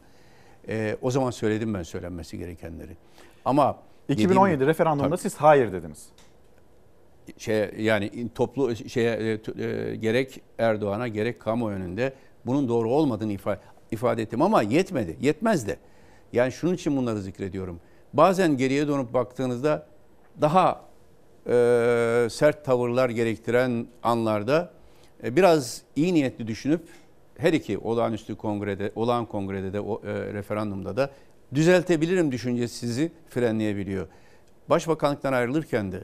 Ee, 0.68 0.98
o 1.02 1.12
zaman 1.12 1.32
söyledim 1.32 1.74
ben 1.74 1.84
söylenmesi 1.84 2.38
gerekenleri. 2.38 2.98
Ama 3.46 3.80
2017 4.10 4.56
dediğim, 4.56 4.70
referandumda 4.70 5.10
tabii, 5.10 5.22
siz 5.22 5.36
hayır 5.36 5.72
dediniz. 5.72 6.10
Şey 7.38 7.70
yani 7.78 8.30
toplu 8.36 8.76
şeye 8.76 9.12
e, 9.12 9.64
e, 9.64 9.96
gerek 9.96 10.42
Erdoğan'a 10.58 11.08
gerek 11.08 11.40
kamu 11.40 11.70
önünde 11.70 12.14
bunun 12.46 12.68
doğru 12.68 12.90
olmadığını 12.90 13.32
ifade, 13.32 13.60
ifade 13.92 14.22
ettim 14.22 14.42
ama 14.42 14.62
yetmedi. 14.62 15.18
Yetmez 15.22 15.68
de. 15.68 15.78
Yani 16.34 16.52
şunun 16.52 16.74
için 16.74 16.98
bunları 16.98 17.22
zikrediyorum. 17.22 17.80
Bazen 18.14 18.58
geriye 18.58 18.88
dönüp 18.88 19.14
baktığınızda 19.14 19.88
daha 20.42 20.82
e, 21.48 22.28
sert 22.32 22.66
tavırlar 22.66 23.10
gerektiren 23.10 23.88
anlarda 24.04 24.72
e, 25.24 25.36
biraz 25.36 25.82
iyi 25.96 26.14
niyetli 26.14 26.48
düşünüp 26.48 26.82
her 27.38 27.54
iki 27.54 27.78
olağanüstü 27.78 28.36
kongrede, 28.36 28.92
olağan 28.96 29.26
kongrede 29.26 29.74
de 29.74 29.80
o, 29.80 30.02
e, 30.06 30.34
referandumda 30.34 30.98
da 30.98 31.10
düzeltebilirim 31.54 32.32
düşüncesi 32.32 32.78
sizi 32.78 33.12
frenleyebiliyor. 33.30 34.08
Başbakanlıktan 34.70 35.34
ayrılırken 35.34 35.92
de 35.92 36.04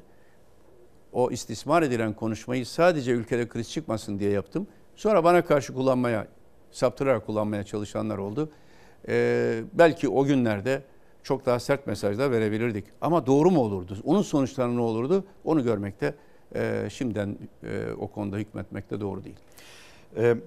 o 1.14 1.32
istismar 1.32 1.82
edilen 1.82 2.14
konuşmayı 2.14 2.66
sadece 2.66 3.12
ülkede 3.12 3.48
kriz 3.48 3.72
çıkmasın 3.72 4.20
diye 4.20 4.32
yaptım. 4.32 4.68
Sonra 4.96 5.24
bana 5.24 5.46
karşı 5.46 5.74
kullanmaya, 5.74 6.28
saptırarak 6.72 7.26
kullanmaya 7.26 7.64
çalışanlar 7.64 8.18
oldu. 8.18 8.50
Ee, 9.08 9.64
belki 9.74 10.10
o 10.10 10.24
günlerde 10.26 10.82
çok 11.24 11.46
daha 11.46 11.60
sert 11.60 11.88
mesajlar 11.88 12.32
verebilirdik. 12.32 12.86
Ama 13.02 13.26
doğru 13.26 13.52
mu 13.52 13.60
olurdu? 13.60 13.98
Onun 14.04 14.22
sonuçları 14.22 14.76
ne 14.76 14.82
olurdu? 14.82 15.24
Onu 15.46 15.64
görmekte 15.64 16.14
e, 16.56 16.88
şimdiden 16.90 17.38
e, 17.64 17.92
o 18.00 18.08
konuda 18.08 18.38
hükmetmekte 18.38 19.02
doğru 19.02 19.24
değil. 19.24 19.36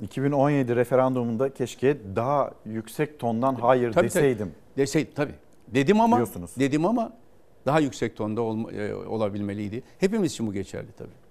2017 0.02 0.77
referandumunda 0.77 1.55
keşke 1.55 1.97
daha 2.16 2.51
yüksek 2.66 3.18
tondan 3.18 3.55
hayır 3.55 3.93
tabii, 3.93 4.06
deseydim. 4.06 4.47
Tabii. 4.47 4.77
Deseydim 4.82 5.12
tabii. 5.14 5.35
Dedim 5.68 6.01
ama 6.01 6.16
diyorsunuz. 6.16 6.51
Dedim 6.59 6.86
ama 6.86 7.12
daha 7.66 7.81
yüksek 7.81 8.16
tonda 8.16 8.43
ol, 8.43 8.72
e, 8.72 8.94
olabilmeliydi. 8.94 9.82
Hepimiz 9.98 10.32
için 10.32 10.47
bu 10.47 10.52
geçerli 10.52 10.93
tabii. 10.93 11.30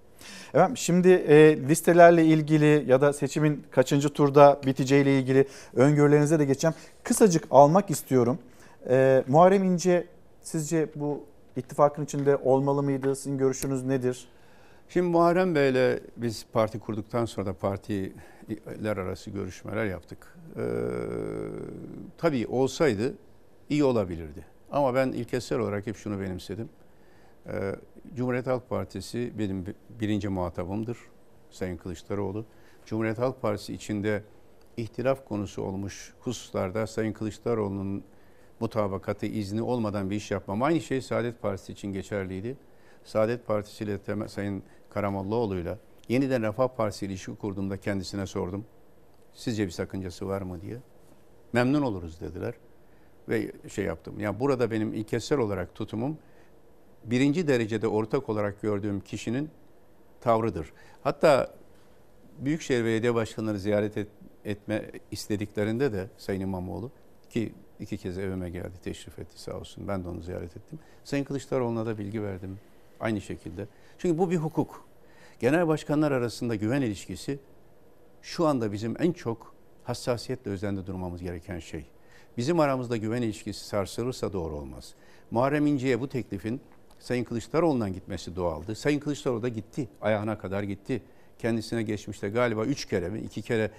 Evet, 0.54 0.68
şimdi 0.74 1.08
e, 1.08 1.56
listelerle 1.68 2.24
ilgili 2.24 2.84
ya 2.88 3.00
da 3.00 3.12
seçimin 3.12 3.64
kaçıncı 3.70 4.08
turda 4.08 4.60
biteceğiyle 4.66 5.18
ilgili 5.18 5.46
öngörülerinize 5.74 6.38
de 6.38 6.44
geçeceğim. 6.44 6.74
Kısacık 7.04 7.44
almak 7.50 7.90
istiyorum. 7.90 8.38
E, 8.88 9.24
Muharrem 9.28 9.64
İnce 9.64 10.06
Sizce 10.42 10.88
bu 10.94 11.24
ittifakın 11.56 12.04
içinde 12.04 12.36
olmalı 12.36 12.82
mıydı? 12.82 13.16
Sizin 13.16 13.38
görüşünüz 13.38 13.84
nedir? 13.84 14.28
Şimdi 14.88 15.06
Muharrem 15.06 15.54
Bey'le 15.54 16.00
biz 16.16 16.46
parti 16.52 16.78
kurduktan 16.78 17.24
sonra 17.24 17.46
da 17.46 17.52
partiler 17.52 18.96
arası 18.96 19.30
görüşmeler 19.30 19.84
yaptık. 19.84 20.36
Ee, 20.56 20.62
tabii 22.18 22.46
olsaydı 22.46 23.14
iyi 23.68 23.84
olabilirdi. 23.84 24.44
Ama 24.70 24.94
ben 24.94 25.08
ilkesel 25.08 25.58
olarak 25.58 25.86
hep 25.86 25.96
şunu 25.96 26.20
benimsedim. 26.20 26.68
Ee, 27.46 27.74
Cumhuriyet 28.14 28.46
Halk 28.46 28.68
Partisi 28.68 29.32
benim 29.38 29.64
birinci 30.00 30.28
muhatabımdır. 30.28 30.98
Sayın 31.50 31.76
Kılıçdaroğlu. 31.76 32.44
Cumhuriyet 32.86 33.18
Halk 33.18 33.42
Partisi 33.42 33.74
içinde 33.74 34.22
ihtilaf 34.76 35.28
konusu 35.28 35.62
olmuş 35.62 36.14
hususlarda 36.20 36.86
Sayın 36.86 37.12
Kılıçdaroğlu'nun 37.12 38.04
mutabakatı, 38.60 39.26
izni 39.26 39.62
olmadan 39.62 40.10
bir 40.10 40.16
iş 40.16 40.30
yapmam. 40.30 40.62
Aynı 40.62 40.80
şey 40.80 41.00
Saadet 41.00 41.42
Partisi 41.42 41.72
için 41.72 41.92
geçerliydi. 41.92 42.56
Saadet 43.04 43.46
Partisi 43.46 43.84
ile 43.84 43.98
Temel, 43.98 44.28
Sayın 44.28 44.62
Karamollaoğlu'yla 44.90 45.78
yeniden 46.08 46.42
Refah 46.42 46.68
Partisi 46.68 47.06
ilişki 47.06 47.34
kurduğumda 47.34 47.76
kendisine 47.76 48.26
sordum. 48.26 48.64
Sizce 49.32 49.66
bir 49.66 49.70
sakıncası 49.70 50.28
var 50.28 50.42
mı 50.42 50.60
diye. 50.60 50.78
Memnun 51.52 51.82
oluruz 51.82 52.20
dediler. 52.20 52.54
Ve 53.28 53.52
şey 53.68 53.84
yaptım. 53.84 54.20
Yani 54.20 54.40
burada 54.40 54.70
benim 54.70 54.94
ilkesel 54.94 55.38
olarak 55.38 55.74
tutumum 55.74 56.18
birinci 57.04 57.48
derecede 57.48 57.88
ortak 57.88 58.28
olarak 58.28 58.62
gördüğüm 58.62 59.00
kişinin 59.00 59.50
tavrıdır. 60.20 60.72
Hatta 61.02 61.54
Büyükşehir 62.38 62.84
Belediye 62.84 63.14
Başkanları 63.14 63.58
ziyaret 63.58 63.96
et, 63.96 64.08
etme 64.44 64.90
istediklerinde 65.10 65.92
de 65.92 66.08
Sayın 66.18 66.40
İmamoğlu 66.40 66.90
ki 67.30 67.52
iki 67.80 67.96
kez 67.96 68.18
evime 68.18 68.50
geldi, 68.50 68.74
teşrif 68.84 69.18
etti 69.18 69.42
sağ 69.42 69.52
olsun. 69.52 69.88
Ben 69.88 70.04
de 70.04 70.08
onu 70.08 70.20
ziyaret 70.20 70.56
ettim. 70.56 70.78
Sayın 71.04 71.24
Kılıçdaroğlu'na 71.24 71.86
da 71.86 71.98
bilgi 71.98 72.22
verdim 72.22 72.58
aynı 73.00 73.20
şekilde. 73.20 73.66
Çünkü 73.98 74.18
bu 74.18 74.30
bir 74.30 74.36
hukuk. 74.36 74.84
Genel 75.40 75.68
başkanlar 75.68 76.12
arasında 76.12 76.54
güven 76.54 76.82
ilişkisi 76.82 77.38
şu 78.22 78.46
anda 78.46 78.72
bizim 78.72 78.96
en 78.98 79.12
çok 79.12 79.54
hassasiyetle 79.84 80.50
özende 80.50 80.86
durmamız 80.86 81.22
gereken 81.22 81.58
şey. 81.58 81.86
Bizim 82.36 82.60
aramızda 82.60 82.96
güven 82.96 83.22
ilişkisi 83.22 83.64
sarsılırsa 83.64 84.32
doğru 84.32 84.56
olmaz. 84.56 84.94
Muharrem 85.30 85.66
İnce'ye 85.66 86.00
bu 86.00 86.08
teklifin 86.08 86.60
Sayın 87.00 87.24
Kılıçdaroğlu'ndan 87.24 87.92
gitmesi 87.92 88.36
doğaldı. 88.36 88.74
Sayın 88.74 89.00
Kılıçdaroğlu 89.00 89.42
da 89.42 89.48
gitti, 89.48 89.88
ayağına 90.00 90.38
kadar 90.38 90.62
gitti. 90.62 91.02
Kendisine 91.38 91.82
geçmişte 91.82 92.28
galiba 92.28 92.64
üç 92.64 92.84
kere 92.84 93.08
mi, 93.08 93.20
iki 93.20 93.42
kere 93.42 93.70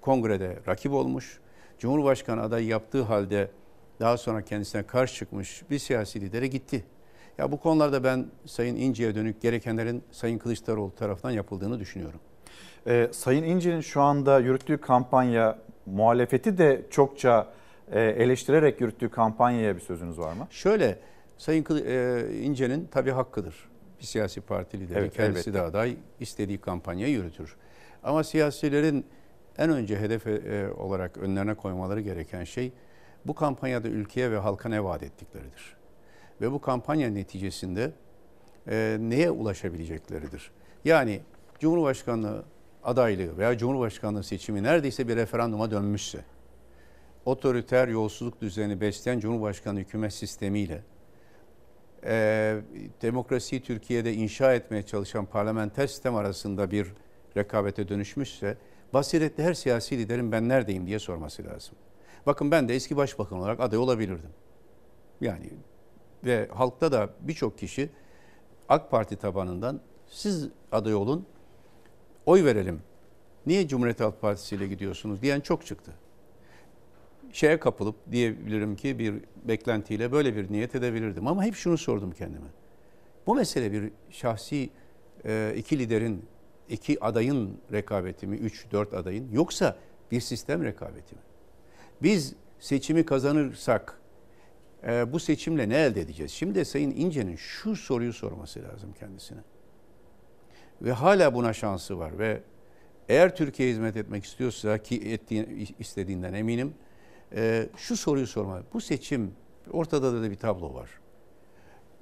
kongrede 0.00 0.58
rakip 0.68 0.92
olmuş. 0.92 1.40
Cumhurbaşkanı 1.78 2.42
adayı 2.42 2.66
yaptığı 2.66 3.02
halde 3.02 3.50
daha 4.00 4.16
sonra 4.16 4.42
kendisine 4.42 4.82
karşı 4.82 5.14
çıkmış 5.14 5.62
bir 5.70 5.78
siyasi 5.78 6.20
lidere 6.20 6.46
gitti. 6.46 6.84
Ya 7.38 7.52
bu 7.52 7.60
konularda 7.60 8.04
ben 8.04 8.26
Sayın 8.46 8.76
İnce'ye 8.76 9.14
dönük 9.14 9.40
gerekenlerin 9.42 10.02
Sayın 10.10 10.38
Kılıçdaroğlu 10.38 10.94
tarafından 10.94 11.32
yapıldığını 11.32 11.80
düşünüyorum. 11.80 12.20
Ee, 12.86 13.08
Sayın 13.12 13.42
İnce'nin 13.42 13.80
şu 13.80 14.02
anda 14.02 14.38
yürüttüğü 14.38 14.78
kampanya 14.78 15.58
muhalefeti 15.86 16.58
de 16.58 16.82
çokça 16.90 17.46
e, 17.92 18.00
eleştirerek 18.00 18.80
yürüttüğü 18.80 19.08
kampanyaya 19.08 19.76
bir 19.76 19.80
sözünüz 19.80 20.18
var 20.18 20.32
mı? 20.32 20.46
Şöyle 20.50 20.98
Sayın 21.38 21.64
e, 21.86 22.24
İnce'nin 22.42 22.88
tabii 22.90 23.10
hakkıdır. 23.10 23.54
Bir 24.00 24.04
siyasi 24.04 24.40
parti 24.40 24.80
lideri 24.80 24.98
Evet, 24.98 25.16
kendisi 25.16 25.50
elbette. 25.50 25.54
de 25.54 25.62
aday 25.62 25.96
istediği 26.20 26.58
kampanyayı 26.58 27.12
yürütür. 27.12 27.56
Ama 28.02 28.24
siyasilerin 28.24 29.06
en 29.58 29.70
önce 29.70 29.98
hedef 29.98 30.26
e, 30.26 30.70
olarak 30.78 31.16
önlerine 31.16 31.54
koymaları 31.54 32.00
gereken 32.00 32.44
şey 32.44 32.72
bu 33.24 33.34
kampanyada 33.34 33.88
ülkeye 33.88 34.30
ve 34.30 34.38
halka 34.38 34.68
ne 34.68 34.84
vaat 34.84 35.02
ettikleridir. 35.02 35.76
Ve 36.40 36.52
bu 36.52 36.60
kampanya 36.60 37.10
neticesinde 37.10 37.92
e, 38.68 38.96
neye 39.00 39.30
ulaşabilecekleridir. 39.30 40.50
Yani 40.84 41.20
Cumhurbaşkanlığı 41.58 42.44
adaylığı 42.84 43.38
veya 43.38 43.58
Cumhurbaşkanlığı 43.58 44.24
seçimi 44.24 44.62
neredeyse 44.62 45.08
bir 45.08 45.16
referanduma 45.16 45.70
dönmüşse, 45.70 46.18
otoriter 47.24 47.88
yolsuzluk 47.88 48.40
düzeni 48.40 48.80
besleyen 48.80 49.20
Cumhurbaşkanı 49.20 49.78
hükümet 49.78 50.12
sistemiyle 50.12 50.82
e, 52.06 52.56
demokrasiyi 53.02 53.62
Türkiye'de 53.62 54.14
inşa 54.14 54.54
etmeye 54.54 54.82
çalışan 54.82 55.26
parlamenter 55.26 55.86
sistem 55.86 56.14
arasında 56.14 56.70
bir 56.70 56.92
rekabete 57.36 57.88
dönüşmüşse 57.88 58.56
basiretli 58.94 59.42
her 59.42 59.54
siyasi 59.54 59.98
liderin 59.98 60.32
ben 60.32 60.48
neredeyim 60.48 60.86
diye 60.86 60.98
sorması 60.98 61.44
lazım. 61.44 61.74
Bakın 62.26 62.50
ben 62.50 62.68
de 62.68 62.74
eski 62.74 62.96
başbakan 62.96 63.38
olarak 63.38 63.60
aday 63.60 63.78
olabilirdim. 63.78 64.30
Yani 65.20 65.50
ve 66.24 66.48
halkta 66.54 66.92
da 66.92 67.10
birçok 67.20 67.58
kişi 67.58 67.90
AK 68.68 68.90
Parti 68.90 69.16
tabanından 69.16 69.80
siz 70.06 70.48
aday 70.72 70.94
olun, 70.94 71.26
oy 72.26 72.44
verelim. 72.44 72.82
Niye 73.46 73.68
Cumhuriyet 73.68 74.00
Halk 74.00 74.20
Partisi 74.20 74.56
ile 74.56 74.66
gidiyorsunuz 74.66 75.22
diyen 75.22 75.40
çok 75.40 75.66
çıktı. 75.66 75.92
Şeye 77.32 77.60
kapılıp 77.60 77.96
diyebilirim 78.12 78.76
ki 78.76 78.98
bir 78.98 79.14
beklentiyle 79.44 80.12
böyle 80.12 80.36
bir 80.36 80.52
niyet 80.52 80.74
edebilirdim. 80.74 81.26
Ama 81.26 81.44
hep 81.44 81.54
şunu 81.54 81.78
sordum 81.78 82.10
kendime. 82.10 82.46
Bu 83.26 83.34
mesele 83.34 83.72
bir 83.72 83.90
şahsi 84.10 84.70
e, 85.24 85.54
iki 85.56 85.78
liderin, 85.78 86.24
iki 86.68 87.04
adayın 87.04 87.58
rekabeti 87.72 88.26
mi, 88.26 88.36
üç, 88.36 88.66
dört 88.72 88.94
adayın 88.94 89.32
yoksa 89.32 89.76
bir 90.10 90.20
sistem 90.20 90.64
rekabeti 90.64 91.14
mi? 91.14 91.20
Biz 92.02 92.34
seçimi 92.58 93.06
kazanırsak 93.06 94.00
e, 94.86 95.12
bu 95.12 95.20
seçimle 95.20 95.68
ne 95.68 95.76
elde 95.76 96.00
edeceğiz? 96.00 96.32
Şimdi 96.32 96.64
Sayın 96.64 96.90
İnce'nin 96.90 97.36
şu 97.36 97.76
soruyu 97.76 98.12
sorması 98.12 98.62
lazım 98.62 98.94
kendisine. 98.98 99.40
Ve 100.82 100.92
hala 100.92 101.34
buna 101.34 101.52
şansı 101.52 101.98
var 101.98 102.18
ve 102.18 102.42
eğer 103.08 103.36
Türkiye'ye 103.36 103.74
hizmet 103.74 103.96
etmek 103.96 104.24
istiyorsa 104.24 104.78
ki 104.78 104.96
ettiği, 104.96 105.74
istediğinden 105.78 106.34
eminim 106.34 106.74
e, 107.34 107.68
şu 107.76 107.96
soruyu 107.96 108.26
sormalı. 108.26 108.62
Bu 108.72 108.80
seçim 108.80 109.32
ortada 109.70 110.22
da 110.22 110.30
bir 110.30 110.36
tablo 110.36 110.74
var. 110.74 110.90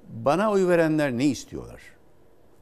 Bana 0.09 0.51
oy 0.51 0.67
verenler 0.67 1.11
ne 1.11 1.25
istiyorlar? 1.25 1.81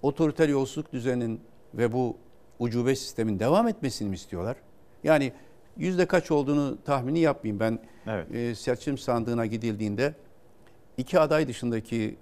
Otoriter 0.01 0.49
yolsuzluk 0.49 0.93
düzeninin 0.93 1.41
ve 1.73 1.93
bu 1.93 2.17
ucube 2.59 2.95
sistemin 2.95 3.39
devam 3.39 3.67
etmesini 3.67 4.09
mi 4.09 4.15
istiyorlar? 4.15 4.57
Yani 5.03 5.33
yüzde 5.77 6.05
kaç 6.05 6.31
olduğunu 6.31 6.77
tahmini 6.85 7.19
yapmayayım. 7.19 7.59
Ben 7.59 7.79
Evet. 8.07 8.35
e, 8.35 8.55
seçim 8.55 8.97
sandığına 8.97 9.45
gidildiğinde 9.45 10.13
iki 10.97 11.19
aday 11.19 11.47
dışındaki 11.47 12.15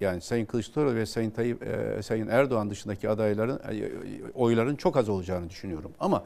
yani 0.00 0.20
Sayın 0.20 0.46
Kılıçdaroğlu 0.46 0.94
ve 0.94 1.06
Sayın 1.06 1.30
Tayyip, 1.30 1.62
e, 1.62 2.02
Sayın 2.02 2.28
Erdoğan 2.28 2.70
dışındaki 2.70 3.08
adayların 3.08 3.58
e, 3.58 3.90
oyların 4.34 4.76
çok 4.76 4.96
az 4.96 5.08
olacağını 5.08 5.50
düşünüyorum. 5.50 5.92
Ama 6.00 6.24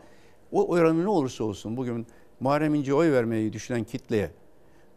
o 0.52 0.68
oranı 0.68 1.04
ne 1.04 1.08
olursa 1.08 1.44
olsun 1.44 1.76
bugün 1.76 2.06
Muharrem 2.40 2.74
İnce'ye 2.74 2.94
oy 2.94 3.12
vermeyi 3.12 3.52
düşünen 3.52 3.84
kitleye 3.84 4.30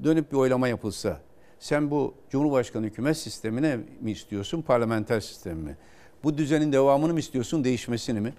dönüp 0.03 0.31
bir 0.31 0.37
oylama 0.37 0.67
yapılsa 0.67 1.21
sen 1.59 1.91
bu 1.91 2.13
Cumhurbaşkanı 2.29 2.85
hükümet 2.85 3.17
sistemine 3.17 3.79
mi 4.01 4.11
istiyorsun, 4.11 4.61
parlamenter 4.61 5.19
sistemi 5.19 5.61
mi? 5.61 5.77
Bu 6.23 6.37
düzenin 6.37 6.71
devamını 6.71 7.13
mı 7.13 7.19
istiyorsun, 7.19 7.63
değişmesini 7.63 8.21
mi? 8.21 8.33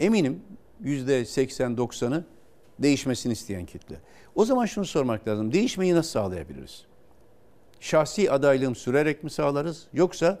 Eminim 0.00 0.42
yüzde 0.80 1.22
80-90'ı 1.22 2.24
değişmesini 2.78 3.32
isteyen 3.32 3.66
kitle. 3.66 3.96
O 4.34 4.44
zaman 4.44 4.66
şunu 4.66 4.84
sormak 4.84 5.28
lazım. 5.28 5.52
Değişmeyi 5.52 5.94
nasıl 5.94 6.10
sağlayabiliriz? 6.10 6.84
Şahsi 7.80 8.30
adaylığım 8.30 8.76
sürerek 8.76 9.24
mi 9.24 9.30
sağlarız 9.30 9.86
yoksa 9.92 10.38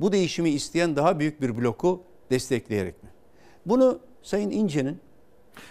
bu 0.00 0.12
değişimi 0.12 0.50
isteyen 0.50 0.96
daha 0.96 1.18
büyük 1.18 1.40
bir 1.40 1.58
bloku 1.58 2.02
destekleyerek 2.30 3.02
mi? 3.02 3.10
Bunu 3.66 4.00
Sayın 4.22 4.50
İnce'nin 4.50 4.98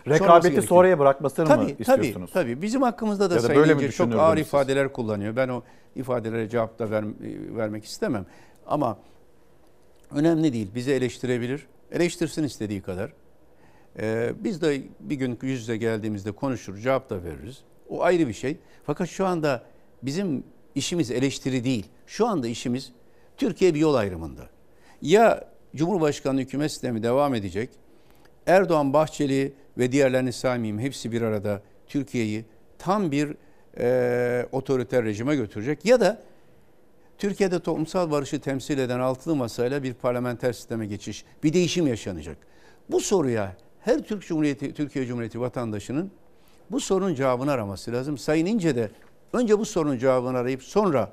Rekabeti 0.08 0.62
sonraya 0.62 1.00
bırakmasını 1.00 1.46
mı 1.46 1.56
tabii, 1.56 1.72
istiyorsunuz? 1.72 2.32
Tabii, 2.34 2.54
tabii. 2.54 2.62
Bizim 2.62 2.82
hakkımızda 2.82 3.30
da, 3.30 3.34
Ya 3.36 3.44
da 3.44 3.48
Sayın 3.48 3.70
İnce 3.70 3.92
çok 3.92 4.16
ağır 4.16 4.38
siz? 4.38 4.48
ifadeler 4.48 4.94
kullanıyor. 4.94 5.36
Ben 5.36 5.50
o 5.50 5.64
ifadelere 5.96 6.50
cevap 6.50 6.80
da 6.80 6.92
ver- 6.92 7.06
vermek 7.58 7.86
istemem. 7.86 8.26
Ama 8.68 8.98
önemli 10.16 10.54
değil. 10.54 10.72
Bizi 10.76 10.92
eleştirebilir. 10.92 11.68
Eleştirsin 11.92 12.44
istediği 12.44 12.82
kadar. 12.82 13.14
Ee, 14.00 14.34
biz 14.40 14.62
de 14.62 14.82
bir 15.00 15.16
gün 15.16 15.40
yüz 15.42 15.62
yüze 15.62 15.78
geldiğimizde 15.78 16.32
konuşur, 16.32 16.78
cevap 16.78 17.10
da 17.10 17.24
veririz. 17.24 17.64
O 17.90 18.04
ayrı 18.04 18.28
bir 18.28 18.34
şey. 18.34 18.58
Fakat 18.84 19.10
şu 19.10 19.26
anda 19.26 19.64
bizim 20.04 20.44
işimiz 20.76 21.12
eleştiri 21.12 21.64
değil. 21.64 21.86
Şu 22.08 22.28
anda 22.28 22.48
işimiz 22.48 22.92
Türkiye 23.38 23.74
bir 23.74 23.80
yol 23.80 23.94
ayrımında. 23.94 24.42
Ya 25.02 25.48
Cumhurbaşkanlığı 25.76 26.42
hükümet 26.42 26.72
sistemi 26.72 27.04
devam 27.04 27.36
edecek. 27.36 27.70
Erdoğan, 28.46 28.94
Bahçeli 28.94 29.54
ve 29.80 29.92
diğerlerini 29.92 30.34
saymayayım 30.34 30.80
hepsi 30.80 31.12
bir 31.12 31.22
arada 31.22 31.62
Türkiye'yi 31.88 32.46
tam 32.78 33.12
bir 33.12 33.36
e, 33.80 34.48
otoriter 34.52 35.04
rejime 35.04 35.36
götürecek. 35.36 35.86
Ya 35.86 36.00
da 36.00 36.22
Türkiye'de 37.18 37.60
toplumsal 37.60 38.12
barışı 38.12 38.40
temsil 38.40 38.78
eden 38.78 39.00
altılı 39.00 39.36
masayla 39.36 39.84
bir 39.84 39.94
parlamenter 39.94 40.54
sisteme 40.54 40.86
geçiş, 40.86 41.26
bir 41.44 41.54
değişim 41.54 41.88
yaşanacak. 41.88 42.38
Bu 42.90 43.00
soruya 43.00 43.56
her 43.80 44.00
Türk 44.00 44.28
Cumhuriyeti, 44.28 44.74
Türkiye 44.74 45.06
Cumhuriyeti 45.06 45.40
vatandaşının 45.40 46.12
bu 46.72 46.80
sorunun 46.80 47.16
cevabını 47.16 47.52
araması 47.52 47.92
lazım. 47.92 48.18
Sayın 48.18 48.46
İnce 48.46 48.76
de 48.76 48.90
önce 49.34 49.60
bu 49.60 49.66
sorunun 49.66 49.98
cevabını 49.98 50.38
arayıp 50.38 50.64
sonra 50.64 51.12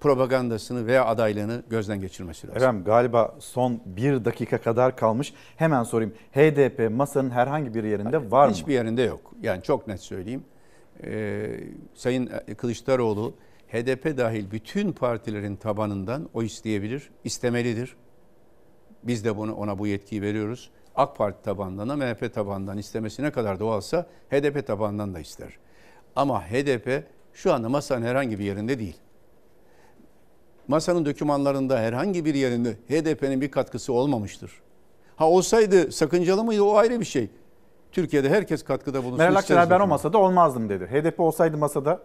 propagandasını 0.00 0.86
veya 0.86 1.06
adaylığını 1.06 1.62
gözden 1.70 2.00
geçirmesi 2.00 2.46
lazım. 2.46 2.62
Efendim 2.62 2.84
galiba 2.84 3.36
son 3.38 3.80
bir 3.86 4.24
dakika 4.24 4.58
kadar 4.58 4.96
kalmış. 4.96 5.34
Hemen 5.56 5.82
sorayım. 5.82 6.14
HDP 6.32 6.90
masanın 6.90 7.30
herhangi 7.30 7.74
bir 7.74 7.84
yerinde 7.84 8.30
var 8.30 8.46
mı? 8.48 8.54
Hiçbir 8.54 8.72
yerinde 8.72 9.02
yok. 9.02 9.32
Yani 9.42 9.62
çok 9.62 9.86
net 9.86 10.00
söyleyeyim. 10.00 10.44
Ee, 11.04 11.60
Sayın 11.94 12.30
Kılıçdaroğlu 12.56 13.34
HDP 13.68 14.18
dahil 14.18 14.50
bütün 14.50 14.92
partilerin 14.92 15.56
tabanından 15.56 16.28
o 16.34 16.42
isteyebilir, 16.42 17.10
istemelidir. 17.24 17.96
Biz 19.02 19.24
de 19.24 19.36
bunu 19.36 19.54
ona 19.54 19.78
bu 19.78 19.86
yetkiyi 19.86 20.22
veriyoruz. 20.22 20.70
AK 20.94 21.16
Parti 21.16 21.42
tabanından 21.42 21.88
da 21.88 21.96
MHP 21.96 22.34
tabanından 22.34 22.78
istemesi 22.78 23.22
ne 23.22 23.30
kadar 23.30 23.60
doğalsa 23.60 24.06
HDP 24.30 24.66
tabanından 24.66 25.14
da 25.14 25.20
ister. 25.20 25.58
Ama 26.16 26.42
HDP 26.42 27.04
şu 27.34 27.52
anda 27.52 27.68
masanın 27.68 28.06
herhangi 28.06 28.38
bir 28.38 28.44
yerinde 28.44 28.78
değil. 28.78 28.96
Masanın 30.70 31.04
dokümanlarında 31.04 31.78
herhangi 31.78 32.24
bir 32.24 32.34
yerinde 32.34 32.72
HDP'nin 32.72 33.40
bir 33.40 33.50
katkısı 33.50 33.92
olmamıştır. 33.92 34.52
Ha 35.16 35.30
olsaydı 35.30 35.92
sakıncalı 35.92 36.44
mıydı 36.44 36.62
o 36.62 36.76
ayrı 36.76 37.00
bir 37.00 37.04
şey. 37.04 37.30
Türkiye'de 37.92 38.28
herkes 38.30 38.62
katkıda 38.62 39.02
bulunsun. 39.02 39.18
Meral 39.18 39.34
Akşener 39.36 39.70
ben 39.70 39.80
o 39.80 39.86
masada 39.86 40.18
olmazdım 40.18 40.68
dedi. 40.68 40.86
HDP 40.86 41.20
olsaydı 41.20 41.56
masada 41.56 42.02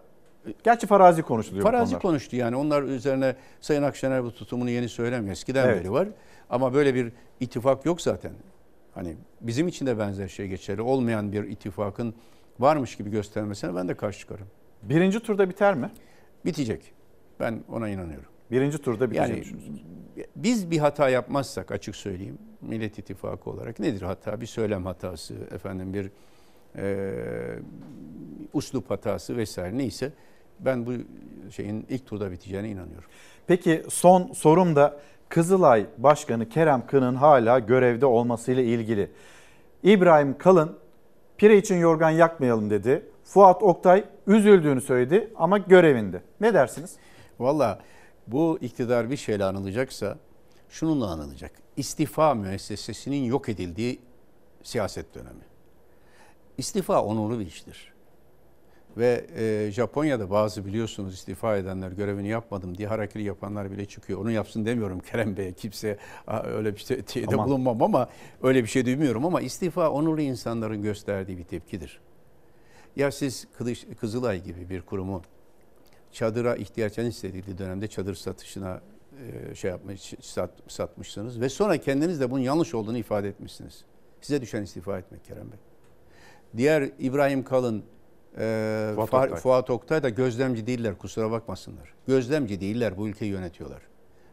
Gerçi 0.64 0.88
farazi 0.88 1.22
konuşuluyor 1.22 1.64
Farazi 1.64 1.86
konular. 1.86 2.02
konuştu 2.02 2.36
yani. 2.36 2.56
Onlar 2.56 2.84
üzerine 2.84 3.36
Sayın 3.62 3.84
Akşener 3.84 4.24
bu 4.24 4.34
tutumunu 4.34 4.70
yeni 4.70 4.90
söylemiyor. 4.90 5.32
Eskiden 5.32 5.68
Evet. 5.68 5.80
beri 5.80 5.92
var. 5.92 6.08
Ama 6.50 6.74
böyle 6.74 6.96
bir 6.96 7.12
ittifak 7.40 7.86
yok 7.86 8.02
zaten. 8.02 8.32
Hani 8.96 9.16
bizim 9.42 9.68
için 9.68 9.86
de 9.86 10.00
benzer 10.00 10.28
şey 10.28 10.48
geçerli. 10.48 10.82
Olmayan 10.82 11.32
bir 11.32 11.44
ittifakın 11.44 12.14
varmış 12.60 12.96
gibi 12.96 13.10
göstermesine 13.12 13.76
ben 13.76 13.88
de 13.88 13.94
karşı 13.98 14.20
çıkarım. 14.20 14.48
Birinci 14.84 15.20
turda 15.20 15.50
biter 15.50 15.76
mi? 15.76 15.92
Bitecek. 16.46 16.94
Ben 17.40 17.64
ona 17.72 17.90
inanıyorum. 17.90 18.35
Birinci 18.52 18.78
turda 18.78 19.12
biteceğini 19.12 19.32
Yani 19.32 19.42
düşünüyorsunuz. 19.42 19.82
biz 20.36 20.72
bir 20.72 20.78
hata 20.78 21.10
yapmazsak 21.10 21.72
açık 21.72 21.96
söyleyeyim 21.96 22.38
Millet 22.62 23.00
İttifakı 23.00 23.50
olarak 23.50 23.80
nedir 23.80 24.02
hata? 24.02 24.42
Bir 24.42 24.46
söylem 24.46 24.86
hatası, 24.86 25.34
efendim 25.34 25.94
bir 25.94 26.12
e, 26.76 27.60
uslup 28.54 28.90
hatası 28.90 29.38
vesaire 29.38 29.78
neyse 29.78 30.12
ben 30.60 30.86
bu 30.86 30.92
şeyin 31.52 31.86
ilk 31.90 32.06
turda 32.06 32.32
biteceğine 32.32 32.70
inanıyorum. 32.70 33.10
Peki 33.48 33.84
son 33.90 34.34
sorum 34.34 34.76
da 34.76 34.98
Kızılay 35.30 35.86
Başkanı 35.98 36.50
Kerem 36.50 36.88
Kın'ın 36.88 37.16
hala 37.16 37.60
görevde 37.60 38.06
olmasıyla 38.06 38.64
ilgili. 38.64 39.12
İbrahim 39.84 40.38
Kalın 40.38 40.78
pire 41.38 41.58
için 41.58 41.76
yorgan 41.76 42.10
yakmayalım 42.10 42.70
dedi. 42.70 43.06
Fuat 43.24 43.64
Oktay 43.64 44.04
üzüldüğünü 44.28 44.82
söyledi 44.82 45.30
ama 45.36 45.58
görevinde. 45.58 46.22
Ne 46.42 46.54
dersiniz? 46.54 46.96
Valla 47.40 47.80
bu 48.28 48.58
iktidar 48.62 49.10
bir 49.12 49.18
şeyle 49.18 49.46
anılacaksa 49.46 50.18
şununla 50.70 51.08
anılacak. 51.08 51.52
İstifa 51.78 52.34
müessesesinin 52.34 53.24
yok 53.24 53.50
edildiği 53.50 54.00
siyaset 54.64 55.16
dönemi. 55.16 55.44
İstifa 56.58 57.04
onurlu 57.04 57.40
bir 57.40 57.46
iştir. 57.46 57.94
Ve 58.98 59.26
e, 59.38 59.72
Japonya'da 59.72 60.30
bazı 60.30 60.66
biliyorsunuz 60.66 61.14
istifa 61.14 61.58
edenler 61.58 61.92
görevini 61.92 62.28
yapmadım 62.28 62.78
diye 62.78 62.88
harakiri 62.88 63.24
yapanlar 63.24 63.72
bile 63.72 63.86
çıkıyor. 63.86 64.22
Onu 64.22 64.32
yapsın 64.32 64.66
demiyorum 64.66 65.00
Kerem 65.00 65.38
Bey'e 65.38 65.54
kimse 65.54 65.98
"Aa, 66.28 66.40
öyle 66.44 66.76
bir 66.76 66.80
şey 67.08 67.26
Aman. 67.34 67.48
bulunmam 67.48 67.84
ama 67.84 68.10
öyle 68.44 68.64
bir 68.64 68.68
şey 68.68 68.86
duymuyorum 68.86 69.26
ama 69.26 69.42
istifa 69.42 69.90
onurlu 69.90 70.22
insanların 70.22 70.82
gösterdiği 70.82 71.38
bir 71.38 71.44
tepkidir. 71.44 72.00
Ya 72.96 73.12
siz 73.12 73.48
Kılıç, 73.58 73.86
Kızılay 74.00 74.44
gibi 74.44 74.70
bir 74.70 74.82
kurumu 74.82 75.22
çadıra 76.16 76.56
ihtiyaçların 76.56 77.08
hissedildiği 77.08 77.58
dönemde 77.58 77.88
çadır 77.88 78.16
satışına 78.16 78.82
e, 79.52 79.56
şey 79.56 79.72
yapmış, 79.72 80.14
sat, 80.22 80.52
satmışsınız 80.68 81.42
ve 81.42 81.50
sonra 81.50 81.78
kendiniz 81.78 82.22
de 82.22 82.32
bunun 82.32 82.42
yanlış 82.42 82.74
olduğunu 82.74 82.98
ifade 82.98 83.30
etmişsiniz. 83.30 83.86
Size 84.22 84.42
düşen 84.42 84.64
istifa 84.64 85.00
etmek 85.00 85.26
Kerem 85.26 85.52
Bey. 85.52 85.60
Diğer 86.58 86.90
İbrahim 87.00 87.44
Kalın, 87.44 87.84
e, 88.38 88.92
Fuat 88.96 89.10
Fuat, 89.10 89.24
Oktay. 89.24 89.40
Fuat 89.40 89.70
Oktay 89.70 90.04
da 90.04 90.10
gözlemci 90.10 90.68
değiller 90.68 90.98
kusura 90.98 91.32
bakmasınlar. 91.32 91.94
Gözlemci 92.08 92.62
değiller 92.62 92.98
bu 92.98 93.08
ülkeyi 93.08 93.32
yönetiyorlar. 93.32 93.82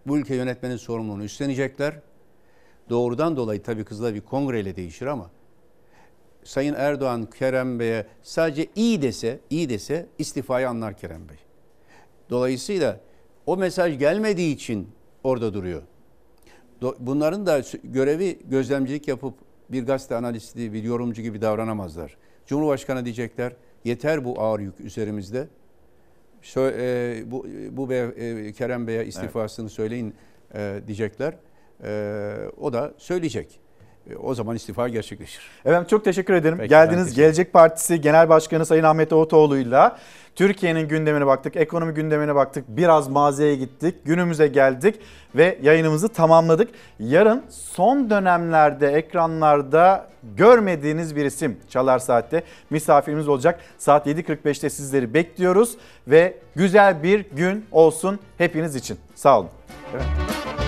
Bu 0.07 0.19
ülke 0.19 0.35
yönetmenin 0.35 0.77
sorumluluğunu 0.77 1.25
üstlenecekler. 1.25 2.01
Doğrudan 2.91 3.37
dolayı 3.37 3.63
tabii 3.63 3.85
Kızılay 3.85 4.15
bir 4.15 4.21
kongreyle 4.21 4.77
değişir 4.77 5.07
ama 5.07 5.31
Sayın 6.45 6.75
Erdoğan 6.75 7.27
Kerem 7.27 7.79
Bey'e 7.79 8.07
sadece 8.23 8.67
iyi 8.75 9.03
dese, 9.03 9.41
iyi 9.51 9.69
dese 9.69 10.07
istifayı 10.19 10.69
anlar 10.69 10.97
Kerem 10.97 11.29
Bey. 11.29 11.37
Dolayısıyla 12.31 13.01
o 13.47 13.57
mesaj 13.57 13.99
gelmediği 13.99 14.55
için 14.55 14.89
orada 15.25 15.55
duruyor. 15.55 15.83
Bunların 16.99 17.47
da 17.47 17.63
görevi 17.85 18.39
gözlemcilik 18.45 19.09
yapıp 19.09 19.35
bir 19.69 19.87
gazete 19.87 20.17
analisti, 20.17 20.73
bir 20.73 20.83
yorumcu 20.83 21.23
gibi 21.23 21.41
davranamazlar. 21.41 22.17
Cumhurbaşkanı 22.47 23.05
diyecekler, 23.05 23.53
yeter 23.85 24.25
bu 24.25 24.41
ağır 24.41 24.61
yük 24.61 24.81
üzerimizde. 24.81 25.49
Sö- 26.43 26.73
e, 26.79 27.31
bu 27.31 27.47
bu 27.71 27.91
bey, 27.91 28.01
e, 28.01 28.53
Kerem 28.53 28.87
Bey'e 28.87 29.07
istifasını 29.07 29.69
söyleyin 29.69 30.15
e, 30.55 30.81
diyecekler. 30.87 31.37
E, 31.85 32.37
o 32.61 32.73
da 32.73 32.95
söyleyecek. 32.99 33.61
E, 34.11 34.17
o 34.17 34.35
zaman 34.35 34.57
istifa 34.57 34.89
gerçekleşir. 34.89 35.43
Efendim 35.65 35.87
çok 35.91 36.05
teşekkür 36.05 36.35
ederim. 36.35 36.57
Peki, 36.59 36.69
Geldiniz 36.69 37.15
Gelecek 37.15 37.53
Partisi 37.53 38.01
Genel 38.01 38.29
Başkanı 38.29 38.67
Sayın 38.67 38.85
Ahmet 38.85 39.11
Davutoğlu'yla 39.11 39.99
Türkiye'nin 40.35 40.89
gündemine 40.89 41.27
baktık, 41.27 41.57
ekonomi 41.57 41.95
gündemine 41.95 42.35
baktık, 42.35 42.65
biraz 42.69 43.09
maziye 43.09 43.57
gittik, 43.57 43.95
günümüze 44.05 44.47
geldik 44.47 45.01
ve 45.35 45.59
yayınımızı 45.63 46.09
tamamladık. 46.09 46.71
Yarın 46.99 47.43
son 47.51 48.11
dönemlerde 48.11 48.89
ekranlarda 48.89 50.07
görmediğiniz 50.37 51.17
bir 51.17 51.25
isim 51.25 51.59
Çalar 51.69 51.99
Saat'te 51.99 52.43
misafirimiz 52.71 53.29
olacak. 53.29 53.61
Saat 53.79 54.07
7.45'te 54.07 54.71
sizleri 54.71 55.15
bekliyoruz 55.15 55.77
ve 56.09 56.37
güzel 56.55 57.03
bir 57.03 57.27
gün 57.33 57.67
olsun 57.73 58.19
hepiniz 58.39 58.77
için. 58.77 58.99
Sağ 59.15 59.39
olun. 59.39 59.49
Evet. 59.95 60.62